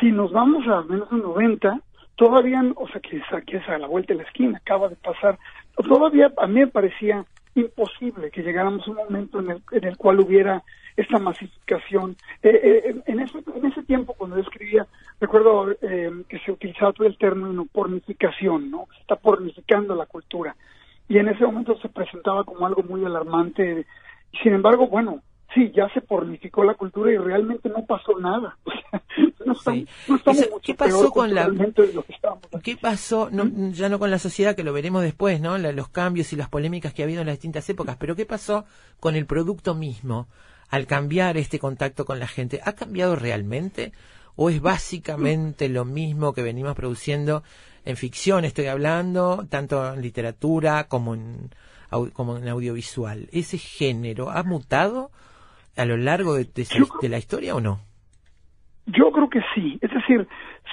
si 0.00 0.10
nos 0.10 0.32
vamos 0.32 0.66
a 0.66 0.82
menos 0.82 1.10
de 1.10 1.18
90, 1.18 1.80
todavía, 2.16 2.62
o 2.76 2.88
sea, 2.88 3.00
que, 3.00 3.16
es 3.16 3.68
a 3.68 3.78
la 3.78 3.86
vuelta 3.86 4.14
de 4.14 4.22
la 4.22 4.28
esquina, 4.28 4.58
acaba 4.58 4.88
de 4.88 4.96
pasar, 4.96 5.38
todavía 5.76 6.32
a 6.36 6.46
mí 6.46 6.60
me 6.60 6.66
parecía 6.66 7.24
imposible 7.54 8.30
que 8.30 8.42
llegáramos 8.42 8.86
a 8.86 8.90
un 8.90 8.96
momento 8.96 9.40
en 9.40 9.50
el, 9.50 9.62
en 9.72 9.84
el 9.84 9.96
cual 9.96 10.20
hubiera 10.20 10.62
esta 10.96 11.18
masificación. 11.18 12.16
Eh, 12.42 12.60
eh, 12.62 13.02
en, 13.06 13.20
ese, 13.20 13.38
en 13.54 13.66
ese 13.66 13.82
tiempo, 13.82 14.14
cuando 14.14 14.36
yo 14.36 14.42
escribía, 14.42 14.86
recuerdo 15.20 15.72
eh, 15.80 16.10
que 16.28 16.38
se 16.40 16.52
utilizaba 16.52 16.92
todo 16.92 17.06
el 17.06 17.16
término 17.18 17.66
pornificación, 17.66 18.70
¿no? 18.70 18.86
Se 18.94 19.00
está 19.00 19.16
pornificando 19.16 19.94
la 19.94 20.06
cultura. 20.06 20.54
Y 21.08 21.18
en 21.18 21.28
ese 21.28 21.44
momento 21.44 21.76
se 21.78 21.88
presentaba 21.88 22.44
como 22.44 22.66
algo 22.66 22.82
muy 22.82 23.04
alarmante. 23.04 23.86
Sin 24.42 24.54
embargo, 24.54 24.86
bueno, 24.86 25.22
sí, 25.54 25.72
ya 25.74 25.88
se 25.92 26.00
pornificó 26.00 26.64
la 26.64 26.74
cultura 26.74 27.12
y 27.12 27.16
realmente 27.16 27.68
no 27.68 27.84
pasó 27.86 28.18
nada. 28.18 28.56
no 29.46 29.52
estamos, 29.52 30.46
¿Qué 30.62 30.74
pasó 30.74 31.10
con 31.10 31.34
la 31.34 31.50
¿Qué 32.62 32.76
pasó 32.76 33.28
no, 33.30 33.44
¿Mm? 33.44 33.72
ya 33.72 33.88
no 33.88 33.98
con 33.98 34.10
la 34.10 34.18
sociedad 34.18 34.54
que 34.54 34.64
lo 34.64 34.72
veremos 34.72 35.02
después, 35.02 35.40
¿no? 35.40 35.58
los 35.58 35.88
cambios 35.88 36.32
y 36.32 36.36
las 36.36 36.48
polémicas 36.48 36.92
que 36.94 37.02
ha 37.02 37.04
habido 37.06 37.20
en 37.20 37.26
las 37.26 37.36
distintas 37.36 37.68
épocas, 37.68 37.96
pero 37.98 38.16
qué 38.16 38.26
pasó 38.26 38.64
con 39.00 39.16
el 39.16 39.26
producto 39.26 39.74
mismo 39.74 40.28
al 40.68 40.86
cambiar 40.86 41.36
este 41.36 41.58
contacto 41.58 42.04
con 42.04 42.18
la 42.18 42.28
gente? 42.28 42.60
¿Ha 42.64 42.72
cambiado 42.72 43.16
realmente 43.16 43.92
o 44.36 44.48
es 44.48 44.60
básicamente 44.60 45.68
lo 45.68 45.84
mismo 45.84 46.32
que 46.32 46.42
venimos 46.42 46.74
produciendo 46.74 47.42
en 47.84 47.96
ficción, 47.96 48.44
estoy 48.44 48.66
hablando, 48.66 49.44
tanto 49.50 49.92
en 49.92 50.00
literatura 50.02 50.84
como 50.88 51.14
en 51.14 51.50
como 52.14 52.38
en 52.38 52.48
audiovisual? 52.48 53.28
¿Ese 53.32 53.58
género 53.58 54.30
ha 54.30 54.42
mutado? 54.42 55.10
A 55.76 55.84
lo 55.84 55.96
largo 55.96 56.34
de, 56.34 56.46
la 57.02 57.18
historia 57.18 57.54
o 57.54 57.60
no? 57.60 57.80
Yo 58.86 59.12
creo 59.12 59.30
que 59.30 59.40
sí, 59.54 59.78
es 59.80 59.90
decir, 59.90 60.26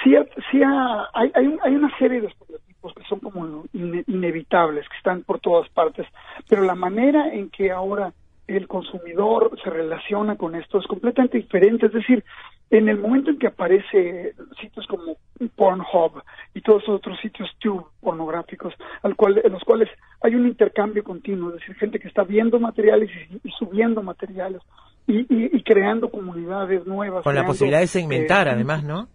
sí, 0.04 0.16
sí 0.52 0.62
hay, 0.64 1.32
hay, 1.36 1.58
hay 1.64 1.76
una 1.76 1.96
serie 1.98 2.22
de 2.22 2.28
estereotipos 2.28 2.94
que 2.96 3.04
son 3.04 3.20
como 3.20 3.66
inevitables, 3.74 4.88
que 4.90 4.98
están 4.98 5.24
por 5.24 5.40
todas 5.40 5.70
partes, 5.70 6.08
pero 6.48 6.64
la 6.64 6.76
manera 6.76 7.32
en 7.34 7.50
que 7.50 7.72
ahora 7.72 8.14
el 8.48 8.68
consumidor 8.68 9.52
se 9.64 9.70
relaciona 9.70 10.36
con 10.36 10.56
esto 10.56 10.80
es 10.80 10.88
completamente 10.88 11.38
diferente, 11.38 11.86
es 11.86 11.94
decir, 11.94 12.24
en 12.72 12.90
el 12.90 12.98
momento 12.98 13.32
en 13.32 13.40
que 13.40 13.48
aparece 13.48 14.34
sitios 14.60 14.86
como 14.88 15.18
Pornhub 15.56 16.24
y 16.54 16.62
todos 16.62 16.84
esos 16.84 16.96
otros 16.96 17.20
sitios 17.20 17.50
tube 17.60 17.86
pornográficos, 18.02 18.74
al 19.04 19.16
cual, 19.16 19.42
en 19.44 19.52
los 19.52 19.64
cuales 19.64 19.90
hay 20.22 20.36
un 20.36 20.48
intercambio 20.48 21.04
continuo, 21.04 21.50
es 21.50 21.60
decir, 21.60 21.76
gente 21.76 22.00
que 22.00 22.08
está 22.08 22.24
viendo 22.24 22.60
materiales 22.60 23.10
y, 23.44 23.50
subiendo 23.52 24.02
materiales 24.02 24.62
y, 25.10 25.26
y, 25.58 25.64
creando 25.64 26.10
comunidades 26.10 26.86
nuevas. 26.86 27.24
Con 27.24 27.34
la 27.34 27.46
posibilidad 27.46 27.80
de 27.80 27.88
segmentar, 27.88 28.48
eh, 28.48 28.52
además, 28.52 28.84
¿no? 28.84 29.08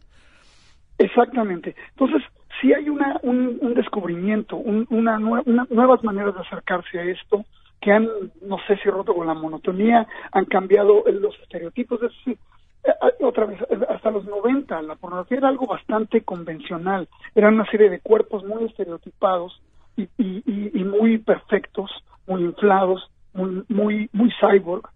Exactamente. 0.98 1.76
Entonces, 1.90 2.22
sí 2.60 2.72
hay 2.72 2.88
una, 2.88 3.20
un, 3.22 3.58
un 3.60 3.74
descubrimiento, 3.74 4.56
una, 4.56 5.18
una, 5.18 5.66
nuevas 5.70 6.02
maneras 6.02 6.34
de 6.34 6.40
acercarse 6.40 6.98
a 6.98 7.04
esto 7.04 7.44
que 7.80 7.92
han, 7.92 8.08
no 8.42 8.56
sé 8.66 8.76
si 8.82 8.88
roto 8.88 9.14
con 9.14 9.26
la 9.26 9.34
monotonía, 9.34 10.06
han 10.32 10.46
cambiado 10.46 11.04
los 11.06 11.38
estereotipos. 11.40 12.02
Es 12.02 12.10
decir, 12.10 12.38
eh, 12.84 12.90
eh, 12.90 13.24
otra 13.24 13.46
vez, 13.46 13.60
hasta 13.88 14.10
los 14.10 14.24
90 14.24 14.82
la 14.82 14.96
pornografía 14.96 15.38
era 15.38 15.48
algo 15.48 15.66
bastante 15.66 16.22
convencional, 16.22 17.08
era 17.34 17.48
una 17.48 17.70
serie 17.70 17.88
de 17.88 18.00
cuerpos 18.00 18.44
muy 18.44 18.64
estereotipados 18.64 19.62
y, 19.96 20.08
y, 20.18 20.84
muy 20.84 21.18
perfectos, 21.18 21.90
muy 22.26 22.42
inflados, 22.42 23.10
muy, 23.32 23.62
muy, 23.68 24.10
muy 24.12 24.32
cyborg, 24.40 24.88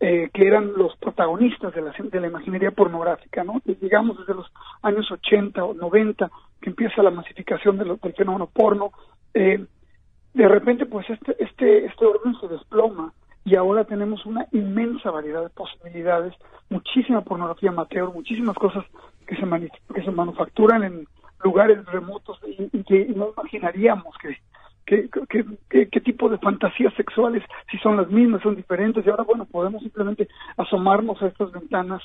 eh, 0.00 0.30
que 0.32 0.46
eran 0.46 0.72
los 0.74 0.96
protagonistas 0.96 1.74
de 1.74 1.82
la, 1.82 1.92
de 1.92 2.20
la 2.20 2.26
imaginería 2.26 2.70
pornográfica, 2.70 3.44
¿no? 3.44 3.60
Digamos 3.64 4.18
desde 4.18 4.34
los 4.34 4.50
años 4.82 5.10
80 5.10 5.62
o 5.64 5.74
90, 5.74 6.30
que 6.60 6.70
empieza 6.70 7.02
la 7.02 7.10
masificación 7.10 7.78
del 7.78 7.98
fenómeno 8.16 8.46
porno, 8.46 8.92
de 9.32 10.48
repente 10.48 10.86
pues 10.86 11.08
este, 11.10 11.36
este, 11.42 11.86
este 11.86 12.06
orden 12.06 12.34
se 12.40 12.48
desploma 12.48 13.12
y 13.44 13.56
ahora 13.56 13.84
tenemos 13.84 14.24
una 14.26 14.46
inmensa 14.52 15.10
variedad 15.10 15.42
de 15.42 15.50
posibilidades, 15.50 16.34
muchísima 16.68 17.22
pornografía 17.22 17.70
amateur, 17.70 18.12
muchísimas 18.12 18.56
cosas 18.56 18.84
que 19.26 19.36
se, 19.36 19.42
que 19.94 20.02
se 20.02 20.10
manufacturan 20.10 20.84
en 20.84 21.06
lugares 21.42 21.84
remotos 21.86 22.38
y, 22.46 22.84
que 22.84 23.06
no 23.16 23.32
imaginaríamos 23.36 24.14
que 24.18 24.36
qué 24.86 26.00
tipo 26.00 26.28
de 26.28 26.38
fantasías 26.38 26.92
sexuales, 26.94 27.42
si 27.70 27.78
son 27.78 27.96
las 27.96 28.08
mismas, 28.10 28.42
son 28.42 28.56
diferentes, 28.56 29.06
y 29.06 29.10
ahora, 29.10 29.24
bueno, 29.24 29.44
podemos 29.44 29.82
simplemente 29.82 30.28
asomarnos 30.56 31.22
a 31.22 31.28
estas 31.28 31.52
ventanas 31.52 32.02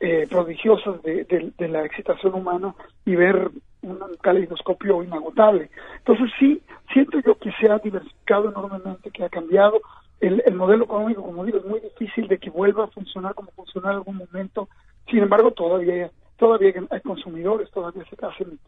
eh, 0.00 0.26
prodigiosas 0.28 1.00
de, 1.02 1.52
de, 1.56 1.68
la 1.68 1.84
excitación 1.84 2.34
humana 2.34 2.74
y 3.04 3.14
ver 3.14 3.50
un 3.82 3.98
caleidoscopio 4.20 5.02
inagotable. 5.04 5.70
Entonces, 5.98 6.28
sí, 6.40 6.60
siento 6.92 7.20
yo 7.20 7.36
que 7.36 7.52
se 7.52 7.70
ha 7.70 7.78
diversificado 7.78 8.48
enormemente, 8.48 9.12
que 9.12 9.24
ha 9.24 9.28
cambiado, 9.28 9.80
el, 10.20 10.42
modelo 10.54 10.84
económico, 10.84 11.22
como 11.22 11.44
digo, 11.44 11.58
es 11.58 11.64
muy 11.64 11.80
difícil 11.80 12.28
de 12.28 12.38
que 12.38 12.50
vuelva 12.50 12.84
a 12.84 12.88
funcionar 12.88 13.34
como 13.34 13.50
funcionó 13.52 13.90
en 13.90 13.96
algún 13.96 14.16
momento. 14.16 14.68
Sin 15.08 15.20
embargo, 15.20 15.52
todavía 15.52 16.10
todavía 16.36 16.72
hay 16.90 17.00
consumidores, 17.02 17.70
todavía 17.70 18.04
se 18.04 18.26
hacen 18.26 18.58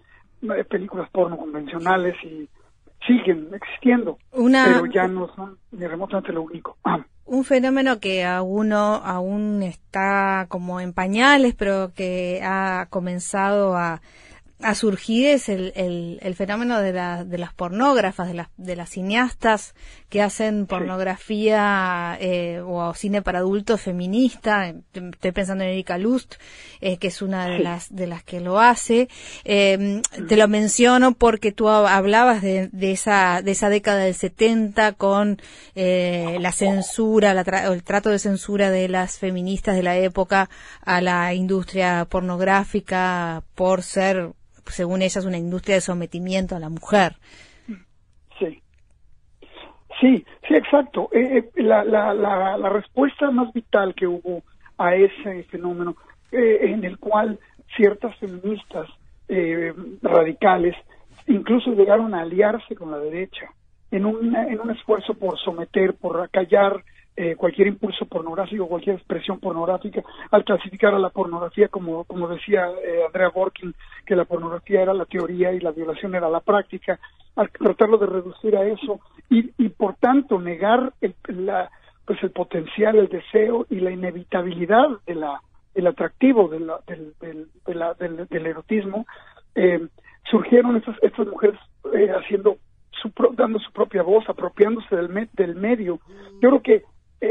eh, 0.42 0.62
películas 0.62 1.10
porno 1.10 1.36
convencionales 1.36 2.14
y 2.22 2.48
siguen 3.06 3.48
existiendo, 3.52 4.18
pero 4.32 4.86
ya 4.86 5.06
no 5.06 5.28
son 5.34 5.58
ni 5.72 5.86
remotamente 5.86 6.32
lo 6.32 6.42
único. 6.42 6.76
Ah. 6.84 7.04
Un 7.26 7.44
fenómeno 7.44 8.00
que 8.00 8.22
aún, 8.22 8.74
aún 8.74 9.62
está 9.62 10.44
como 10.50 10.78
en 10.80 10.92
pañales, 10.92 11.54
pero 11.54 11.92
que 11.94 12.42
ha 12.44 12.86
comenzado 12.90 13.78
a 13.78 14.02
a 14.60 14.74
surgir 14.74 15.26
es 15.26 15.48
el, 15.48 15.72
el, 15.74 16.34
fenómeno 16.36 16.80
de, 16.80 16.92
la, 16.92 17.24
de 17.24 17.38
las 17.38 17.52
pornógrafas, 17.52 18.28
de 18.28 18.34
las, 18.34 18.48
de 18.56 18.76
las 18.76 18.90
cineastas 18.90 19.74
que 20.08 20.22
hacen 20.22 20.66
pornografía 20.66 22.16
eh, 22.20 22.62
o 22.64 22.94
cine 22.94 23.20
para 23.20 23.40
adultos 23.40 23.80
feminista. 23.80 24.72
Estoy 24.92 25.32
pensando 25.32 25.64
en 25.64 25.70
Erika 25.70 25.98
Lust, 25.98 26.36
eh, 26.80 26.98
que 26.98 27.08
es 27.08 27.20
una 27.20 27.46
de 27.46 27.58
las 27.58 27.94
de 27.94 28.06
las 28.06 28.22
que 28.22 28.40
lo 28.40 28.60
hace. 28.60 29.08
Eh, 29.44 30.00
te 30.28 30.36
lo 30.36 30.46
menciono 30.46 31.12
porque 31.12 31.50
tú 31.50 31.68
hablabas 31.68 32.40
de, 32.40 32.68
de, 32.72 32.92
esa 32.92 33.42
de 33.42 33.50
esa 33.50 33.68
década 33.68 34.04
del 34.04 34.14
70 34.14 34.92
con 34.92 35.42
la 35.74 36.52
censura, 36.52 37.32
el 37.32 37.82
trato 37.82 38.10
de 38.10 38.18
censura 38.18 38.70
de 38.70 38.88
las 38.88 39.18
feministas 39.18 39.74
de 39.74 39.82
la 39.82 39.96
época 39.96 40.48
a 40.82 41.00
la 41.00 41.34
industria 41.34 42.06
pornográfica 42.08 43.42
por 43.54 43.82
ser 43.82 44.32
según 44.66 45.02
ellas, 45.02 45.24
una 45.24 45.38
industria 45.38 45.76
de 45.76 45.80
sometimiento 45.80 46.56
a 46.56 46.58
la 46.58 46.68
mujer. 46.68 47.16
Sí. 48.38 48.60
Sí, 50.00 50.24
sí, 50.48 50.54
exacto. 50.54 51.08
Eh, 51.12 51.38
eh, 51.38 51.62
la, 51.62 51.84
la, 51.84 52.12
la, 52.12 52.56
la, 52.58 52.68
respuesta 52.68 53.30
más 53.30 53.52
vital 53.52 53.94
que 53.94 54.06
hubo 54.06 54.42
a 54.76 54.94
ese 54.96 55.44
fenómeno, 55.44 55.96
eh, 56.32 56.58
en 56.62 56.84
el 56.84 56.98
cual 56.98 57.38
ciertas 57.76 58.16
feministas 58.18 58.88
radicales 60.02 60.76
incluso 61.26 61.72
llegaron 61.72 62.14
a 62.14 62.20
aliarse 62.20 62.74
con 62.74 62.90
la 62.90 62.98
derecha 62.98 63.46
en 63.90 64.04
un, 64.04 64.36
en 64.36 64.60
un 64.60 64.70
esfuerzo 64.70 65.14
por 65.14 65.38
someter, 65.38 65.94
por 65.94 66.20
acallar 66.20 66.84
eh, 67.16 67.36
cualquier 67.36 67.68
impulso 67.68 68.06
pornográfico, 68.06 68.66
cualquier 68.66 68.96
expresión 68.96 69.38
pornográfica, 69.38 70.02
al 70.30 70.44
clasificar 70.44 70.94
a 70.94 70.98
la 70.98 71.10
pornografía 71.10 71.68
como, 71.68 72.04
como 72.04 72.26
decía 72.28 72.68
eh, 72.84 73.02
Andrea 73.06 73.28
Borkin, 73.28 73.74
que 74.04 74.16
la 74.16 74.24
pornografía 74.24 74.82
era 74.82 74.94
la 74.94 75.04
teoría 75.04 75.52
y 75.52 75.60
la 75.60 75.70
violación 75.70 76.14
era 76.14 76.28
la 76.28 76.40
práctica, 76.40 76.98
al 77.36 77.50
tratarlo 77.50 77.98
de 77.98 78.06
reducir 78.06 78.56
a 78.56 78.66
eso 78.66 79.00
y, 79.30 79.50
y 79.58 79.68
por 79.68 79.94
tanto 79.94 80.40
negar 80.40 80.92
el, 81.00 81.14
la, 81.28 81.70
pues 82.04 82.22
el 82.22 82.30
potencial, 82.30 82.96
el 82.96 83.08
deseo 83.08 83.66
y 83.70 83.76
la 83.80 83.90
inevitabilidad 83.90 84.88
de 85.06 85.14
la, 85.14 85.40
el 85.74 85.86
atractivo 85.86 86.48
de 86.48 86.60
la, 86.60 86.78
del, 86.86 87.14
del, 87.20 87.48
de 87.66 87.94
del, 87.98 88.28
del, 88.28 88.46
erotismo, 88.46 89.06
eh, 89.54 89.86
surgieron 90.30 90.76
estas, 90.76 90.96
estas 91.02 91.26
mujeres 91.26 91.58
eh, 91.92 92.10
haciendo 92.10 92.56
su, 92.90 93.12
dando 93.36 93.58
su 93.58 93.72
propia 93.72 94.02
voz, 94.02 94.28
apropiándose 94.28 94.96
del, 94.96 95.28
del 95.32 95.54
medio. 95.54 95.98
Yo 96.40 96.48
creo 96.50 96.62
que 96.62 96.82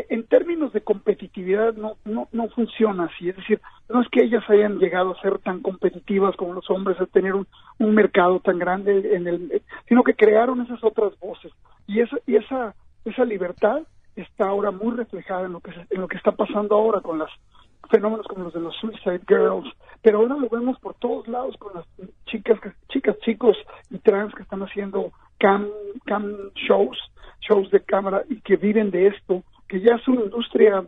en 0.10 0.24
términos 0.24 0.74
de 0.74 0.82
competitividad 0.82 1.74
no, 1.74 1.98
no, 2.06 2.28
no 2.32 2.50
funciona 2.50 3.06
así, 3.06 3.30
es 3.30 3.36
decir, 3.36 3.60
no 3.90 4.02
es 4.02 4.08
que 4.10 4.24
ellas 4.24 4.44
hayan 4.50 4.80
llegado 4.80 5.12
a 5.12 5.22
ser 5.22 5.40
tan 5.40 5.62
competitivas 5.62 6.36
como 6.36 6.54
los 6.54 6.70
hombres, 6.70 7.00
a 7.00 7.06
tener 7.06 7.34
un, 7.34 7.48
un 7.80 7.94
mercado 7.94 8.40
tan 8.40 8.60
grande 8.60 9.16
en 9.16 9.28
el, 9.28 9.62
sino 9.88 10.04
que 10.04 10.16
crearon 10.16 10.62
esas 10.62 10.84
otras 10.84 11.18
voces. 11.20 11.52
Y 11.88 12.00
esa, 12.00 12.18
y 12.26 12.36
esa, 12.36 12.76
esa 13.06 13.26
libertad 13.26 13.84
está 14.16 14.48
ahora 14.48 14.72
muy 14.72 14.96
reflejada 14.96 15.46
en 15.46 15.54
lo 15.54 15.60
que 15.60 15.72
en 15.90 16.02
lo 16.02 16.08
que 16.08 16.18
está 16.18 16.32
pasando 16.32 16.76
ahora 16.76 17.02
con 17.02 17.18
los 17.18 17.30
fenómenos 17.90 18.28
como 18.28 18.46
los 18.46 18.54
de 18.54 18.60
los 18.60 18.76
Suicide 18.78 19.22
Girls, 19.28 19.70
pero 20.02 20.20
ahora 20.20 20.36
lo 20.36 20.50
vemos 20.50 20.80
por 20.80 20.94
todos 20.96 21.28
lados 21.28 21.56
con 21.58 21.74
las 21.74 21.86
chicas, 22.26 22.60
chicas, 22.90 23.18
chicos 23.20 23.58
y 23.90 23.98
trans 24.00 24.34
que 24.34 24.44
están 24.44 24.62
haciendo 24.64 25.12
cam, 25.38 25.68
cam 26.06 26.34
shows, 26.56 26.98
shows 27.42 27.70
de 27.72 27.82
cámara 27.82 28.24
y 28.30 28.40
que 28.42 28.56
viven 28.56 28.92
de 28.92 29.08
esto 29.08 29.44
que 29.74 29.82
ya 29.82 29.96
es 29.96 30.08
una 30.08 30.22
industria 30.22 30.84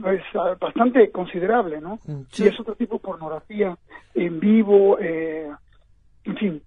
pues, 0.00 0.22
bastante 0.58 1.10
considerable, 1.10 1.82
¿no? 1.82 1.98
Mm, 2.06 2.22
y 2.38 2.44
es 2.44 2.58
otro 2.58 2.74
tipo 2.74 2.94
de 2.94 3.00
pornografía 3.00 3.76
en 4.14 4.40
vivo, 4.40 4.98
eh, 4.98 5.50
en 6.24 6.36
fin, 6.38 6.62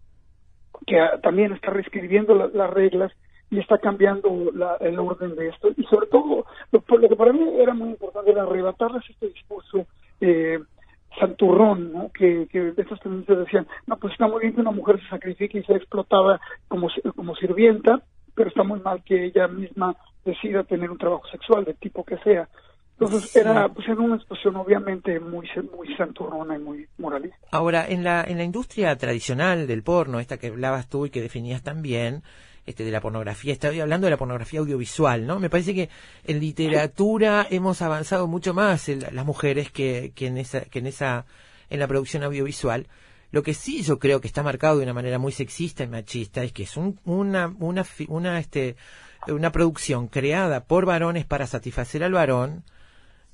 que 0.86 0.96
también 1.24 1.52
está 1.54 1.72
reescribiendo 1.72 2.36
las 2.36 2.70
reglas 2.70 3.12
y 3.50 3.58
está 3.58 3.80
cambiando 3.80 4.30
el 4.80 5.00
orden 5.00 5.36
de 5.36 5.48
esto. 5.48 5.70
Y 5.76 5.84
sobre 5.86 6.06
todo, 6.06 6.46
lo, 6.72 6.82
que 7.10 7.16
para 7.16 7.34
mí 7.34 7.42
era 7.60 7.74
muy 7.74 7.90
importante 7.90 8.30
era 8.30 8.44
arrebatarles 8.44 9.04
este 9.10 9.30
discurso 9.30 9.88
eh, 10.22 10.60
santurrón, 11.20 11.94
¿no? 11.94 12.12
que, 12.14 12.48
que 12.52 12.76
estos 12.78 13.00
feministas 13.00 13.40
decían, 13.40 13.66
no, 13.88 13.98
pues 13.98 14.14
está 14.14 14.28
muy 14.28 14.42
bien 14.42 14.54
que 14.54 14.62
una 14.62 14.70
mujer 14.70 15.02
se 15.02 15.10
sacrifique 15.10 15.58
y 15.58 15.64
sea 15.64 15.78
explotada 15.78 16.40
como, 16.68 16.90
como 17.16 17.36
sirvienta, 17.36 18.04
pero 18.36 18.50
está 18.50 18.64
muy 18.64 18.80
mal 18.80 19.04
que 19.04 19.26
ella 19.26 19.48
misma 19.48 19.96
decida 20.26 20.64
tener 20.64 20.90
un 20.90 20.98
trabajo 20.98 21.28
sexual 21.32 21.66
de 21.66 21.74
tipo 21.74 22.04
que 22.04 22.18
sea. 22.20 22.48
Entonces 23.00 23.36
era, 23.36 23.68
pues 23.70 23.88
era 23.88 24.00
una 24.00 24.16
expresión 24.16 24.56
obviamente 24.56 25.20
muy 25.20 25.50
muy 25.76 25.96
santurrona 25.96 26.56
y 26.56 26.60
muy 26.60 26.88
moralista. 26.98 27.38
Ahora, 27.52 27.86
en 27.88 28.04
la, 28.04 28.24
en 28.24 28.38
la 28.38 28.44
industria 28.44 28.96
tradicional 28.96 29.68
del 29.68 29.84
porno, 29.84 30.20
esta 30.20 30.38
que 30.38 30.48
hablabas 30.48 30.88
tú 30.88 31.06
y 31.06 31.10
que 31.10 31.22
definías 31.22 31.64
también, 31.64 32.22
este, 32.66 32.86
de 32.86 32.92
la 32.92 33.02
pornografía, 33.02 33.52
estoy 33.52 33.80
hablando 33.82 34.06
de 34.06 34.12
la 34.12 34.18
pornografía 34.18 34.62
audiovisual, 34.62 35.28
¿no? 35.28 35.40
Me 35.40 35.50
parece 35.50 35.74
que 35.74 35.90
en 36.26 36.40
literatura 36.40 37.46
hemos 37.50 37.82
avanzado 37.82 38.28
mucho 38.28 38.54
más 38.54 38.88
las 38.88 39.26
mujeres 39.26 39.70
que, 39.70 40.14
que 40.16 40.28
en 40.28 40.38
esa, 40.38 40.62
que 40.62 40.80
en 40.80 40.88
esa, 40.88 41.26
en 41.70 41.80
la 41.80 41.88
producción 41.88 42.24
audiovisual. 42.24 42.88
Lo 43.34 43.42
que 43.42 43.56
sí 43.56 43.82
yo 43.82 43.98
creo 43.98 44.22
que 44.22 44.28
está 44.28 44.44
marcado 44.44 44.78
de 44.78 44.84
una 44.84 44.94
manera 44.94 45.18
muy 45.18 45.32
sexista 45.32 45.84
y 45.84 45.88
machista 45.88 46.44
es 46.44 46.52
que 46.54 46.64
es 46.64 46.78
un, 46.78 47.00
una, 47.04 47.48
una, 47.60 47.84
una, 48.08 48.40
este, 48.40 48.76
una 49.28 49.52
producción 49.52 50.08
creada 50.08 50.66
por 50.66 50.86
varones 50.86 51.26
para 51.26 51.48
satisfacer 51.48 52.04
al 52.04 52.14
varón, 52.14 52.64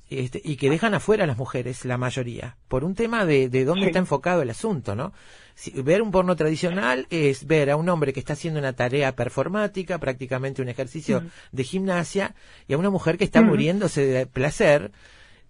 este, 0.08 0.40
y 0.42 0.56
que 0.56 0.70
dejan 0.70 0.94
afuera 0.94 1.24
a 1.24 1.26
las 1.26 1.36
mujeres, 1.36 1.84
la 1.84 1.98
mayoría, 1.98 2.56
por 2.66 2.82
un 2.82 2.94
tema 2.94 3.26
de, 3.26 3.50
de 3.50 3.64
dónde 3.66 3.86
está 3.88 3.98
enfocado 3.98 4.40
el 4.40 4.48
asunto, 4.48 4.96
¿no? 4.96 5.12
Si- 5.54 5.70
ver 5.82 6.00
un 6.00 6.10
porno 6.10 6.34
tradicional 6.34 7.06
es 7.10 7.46
ver 7.46 7.70
a 7.70 7.76
un 7.76 7.88
hombre 7.90 8.14
que 8.14 8.20
está 8.20 8.32
haciendo 8.32 8.58
una 8.58 8.72
tarea 8.72 9.14
performática, 9.14 9.98
prácticamente 9.98 10.62
un 10.62 10.68
ejercicio 10.70 11.22
de 11.52 11.62
gimnasia, 11.64 12.34
y 12.66 12.72
a 12.72 12.78
una 12.78 12.88
mujer 12.90 13.18
que 13.18 13.24
está 13.24 13.42
muriéndose 13.42 14.06
de 14.06 14.26
placer, 14.26 14.92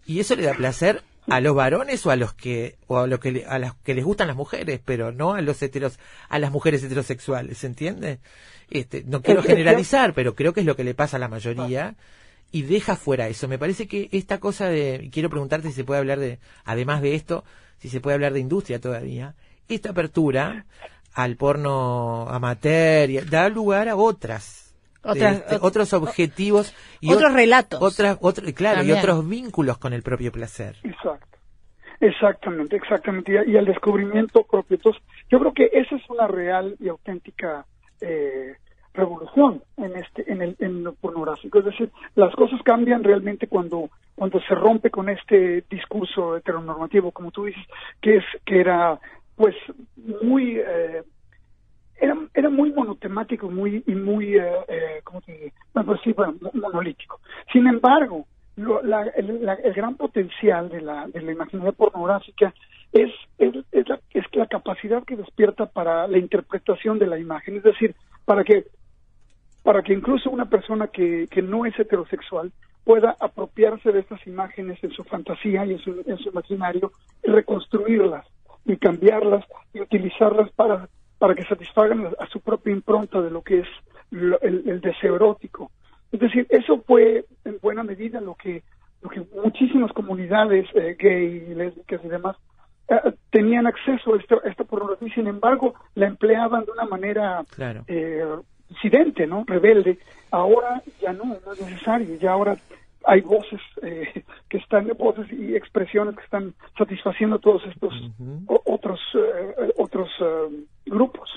y 0.07 0.19
eso 0.19 0.35
le 0.35 0.43
da 0.43 0.55
placer 0.55 1.03
a 1.29 1.41
los 1.41 1.55
varones 1.55 2.05
o 2.07 2.11
a 2.11 2.17
los 2.17 2.35
que 2.35 2.77
o 2.87 2.99
a 2.99 3.07
los 3.07 3.21
que 3.21 3.45
a 3.47 3.59
las 3.59 3.75
que 3.77 3.95
les 3.95 4.05
gustan 4.05 4.29
las 4.29 4.37
mujeres, 4.37 4.81
pero 4.85 5.13
no 5.13 5.35
a 5.35 5.41
los 5.41 5.63
heteros 5.63 5.99
a 6.29 6.39
las 6.39 6.51
mujeres 6.51 6.83
heterosexuales, 6.83 7.59
¿se 7.59 7.67
entiende? 7.67 8.19
Este, 8.71 9.05
no 9.07 9.23
quiero 9.23 9.43
generalizar, 9.43 10.15
pero 10.15 10.35
creo 10.35 10.53
que 10.53 10.61
es 10.61 10.67
lo 10.67 10.77
que 10.77 10.85
le 10.85 10.95
pasa 10.95 11.17
a 11.17 11.21
la 11.21 11.29
mayoría 11.29 11.97
y 12.53 12.63
deja 12.63 12.97
fuera 12.97 13.29
eso. 13.29 13.49
Me 13.49 13.59
parece 13.59 13.87
que 13.87 14.09
esta 14.13 14.39
cosa 14.39 14.69
de, 14.69 15.01
y 15.05 15.11
quiero 15.11 15.31
preguntarte 15.31 15.69
si 15.69 15.75
se 15.75 15.85
puede 15.85 16.01
hablar 16.01 16.19
de, 16.19 16.39
además 16.65 17.03
de 17.03 17.15
esto, 17.15 17.45
si 17.79 17.89
se 17.89 18.01
puede 18.01 18.15
hablar 18.15 18.33
de 18.33 18.41
industria 18.41 18.81
todavía, 18.81 19.35
esta 19.69 19.91
apertura 19.91 20.67
al 21.13 21.37
porno 21.37 22.29
amateur 22.29 23.29
da 23.29 23.49
lugar 23.49 23.89
a 23.89 23.97
otras. 23.97 24.70
Otras- 25.03 25.37
este, 25.39 25.57
ot- 25.57 25.61
otros 25.63 25.93
objetivos 25.95 26.75
y 27.01 27.13
otros 27.13 27.33
ot- 27.33 27.35
relatos. 27.35 27.79
otras 27.83 28.19
otro- 28.21 28.45
claro 28.55 28.79
También. 28.79 28.97
y 28.97 28.99
otros 29.01 29.29
vínculos 29.29 29.79
con 29.79 29.93
el 29.93 30.03
propio 30.03 30.31
placer 30.33 30.77
Exacto. 30.83 31.27
Exactamente, 32.01 32.77
exactamente. 32.77 33.33
Y, 33.47 33.53
y 33.53 33.57
el 33.57 33.67
descubrimiento 33.67 34.43
propio. 34.45 34.77
Entonces, 34.77 35.03
yo 35.31 35.39
creo 35.39 35.53
que 35.53 35.71
esa 35.73 35.97
es 35.97 36.03
una 36.09 36.27
real 36.27 36.75
y 36.81 36.89
auténtica 36.89 37.67
eh, 38.01 38.55
revolución 38.95 39.63
en 39.77 39.97
este, 39.97 40.31
en 40.33 40.41
el, 40.43 40.57
en 40.61 40.83
lo 40.83 40.95
pornográfico. 40.95 41.59
Es 41.59 41.67
decir, 41.67 41.91
las 42.15 42.35
cosas 42.35 42.61
cambian 42.65 43.05
realmente 43.05 43.47
cuando, 43.49 43.91
cuando 44.15 44.41
se 44.41 44.55
rompe 44.55 44.91
con 44.91 45.11
este 45.11 45.63
discurso 45.71 46.37
heteronormativo, 46.39 47.11
como 47.13 47.31
tú 47.31 47.45
dices, 47.45 47.63
que 48.01 48.17
es, 48.17 48.25
que 48.47 48.61
era, 48.61 48.99
pues, 49.37 49.55
muy, 50.23 50.57
eh, 50.59 51.03
era, 52.01 52.17
era 52.35 52.51
muy 52.51 52.73
monotemático 52.73 53.51
muy, 53.51 53.83
y 53.87 53.95
muy, 53.95 54.37
eh, 54.37 54.53
eh, 54.69 55.01
¿cómo 55.05 55.21
te 55.21 55.33
diré? 55.33 55.53
Bueno, 55.75 55.87
pues 55.93 56.01
sí, 56.03 56.13
bueno, 56.13 56.35
mo- 56.41 56.51
monolítico. 56.55 57.21
Sin 57.53 57.67
embargo, 57.67 58.27
lo- 58.57 58.83
la- 58.83 59.07
el, 59.17 59.45
la- 59.45 59.55
el 59.55 59.73
gran 59.75 59.97
potencial 59.97 60.69
de 60.69 60.81
la, 60.81 61.07
de 61.09 61.23
la 61.23 61.33
imaginaria 61.33 61.73
pornográfica 61.73 62.53
es, 62.93 63.11
es, 63.39 63.55
es 63.73 63.89
la, 63.89 64.01
es 64.13 64.25
la 64.33 64.47
capacidad 64.47 65.05
que 65.05 65.17
despierta 65.17 65.67
para 65.67 66.09
la 66.09 66.19
interpretación 66.19 66.99
de 66.99 67.07
la 67.07 67.19
imagen. 67.19 67.57
Es 67.57 67.63
decir, 67.63 67.95
para 68.25 68.43
que, 68.45 68.65
para 69.63 69.83
que 69.83 69.93
incluso 69.93 70.31
una 70.31 70.47
persona 70.49 70.89
que, 70.89 71.29
que 71.31 71.43
no 71.43 71.67
es 71.67 71.79
heterosexual 71.79 72.51
pueda 72.85 73.17
apropiarse 73.21 73.93
de 73.93 74.01
estas 74.01 74.27
imágenes 74.27 74.83
en 74.83 74.91
su 74.93 75.05
fantasía 75.05 75.65
y 75.67 75.73
en 75.73 75.79
su, 75.79 76.03
en 76.07 76.17
su 76.19 76.31
imaginario 76.31 76.93
y 77.23 77.31
reconstruirlas 77.31 78.27
y 78.65 78.77
cambiarlas 78.79 79.45
y 79.73 79.81
utilizarlas 79.81 80.51
para, 80.53 80.89
para 81.21 81.35
que 81.37 81.45
satisfagan 81.45 82.09
a 82.19 82.27
su 82.29 82.41
propia 82.41 82.73
impronta 82.73 83.21
de 83.21 83.31
lo 83.31 83.43
que 83.43 83.61
es 83.61 83.69
lo- 84.11 84.41
el, 84.41 84.69
el 84.69 84.81
deseo 84.81 85.15
erótico. 85.17 85.71
Es 86.11 86.19
decir, 86.19 86.47
eso 86.49 86.83
fue 86.87 87.25
en 87.45 87.59
buena 87.63 87.85
medida 87.85 88.21
lo 88.21 88.35
que, 88.35 88.63
lo 89.03 89.09
que 89.11 89.23
muchísimas 89.45 89.93
comunidades 89.93 90.67
eh, 90.75 90.97
gay, 90.99 91.55
lésbicas 91.55 92.01
y 92.05 92.09
demás 92.09 92.37
eh, 92.89 93.13
tenían 93.31 93.67
acceso 93.69 94.15
a 94.15 94.19
esta, 94.19 94.37
a 94.43 94.49
esta 94.49 94.65
pornografía 94.65 95.07
y 95.09 95.13
sin 95.13 95.29
embargo 95.29 95.75
la 95.95 96.07
empleaban 96.09 96.65
de 96.65 96.73
una 96.73 96.87
manera 96.87 97.45
Claro. 97.55 97.85
eh, 97.87 98.25
disidente, 98.69 99.27
¿no? 99.27 99.45
Rebelde. 99.47 99.99
Ahora 100.33 100.83
ya 101.01 101.13
no, 101.13 101.25
no 101.25 101.53
es 101.53 101.61
necesario. 101.61 102.17
Ya 102.19 102.33
ahora 102.33 102.57
hay 103.13 103.21
voces 103.23 103.61
eh, 103.83 104.23
que 104.49 104.59
están, 104.59 104.87
voces 104.99 105.27
y 105.33 105.57
expresiones 105.57 106.15
que 106.17 106.23
están 106.23 106.55
satisfaciendo 106.79 107.39
todos 107.41 107.63
estos 107.67 107.93
o- 108.47 108.63
otros 108.67 109.01
eh, 109.15 109.73
otros 109.77 110.09
eh, 110.21 110.65
grupos. 110.87 111.29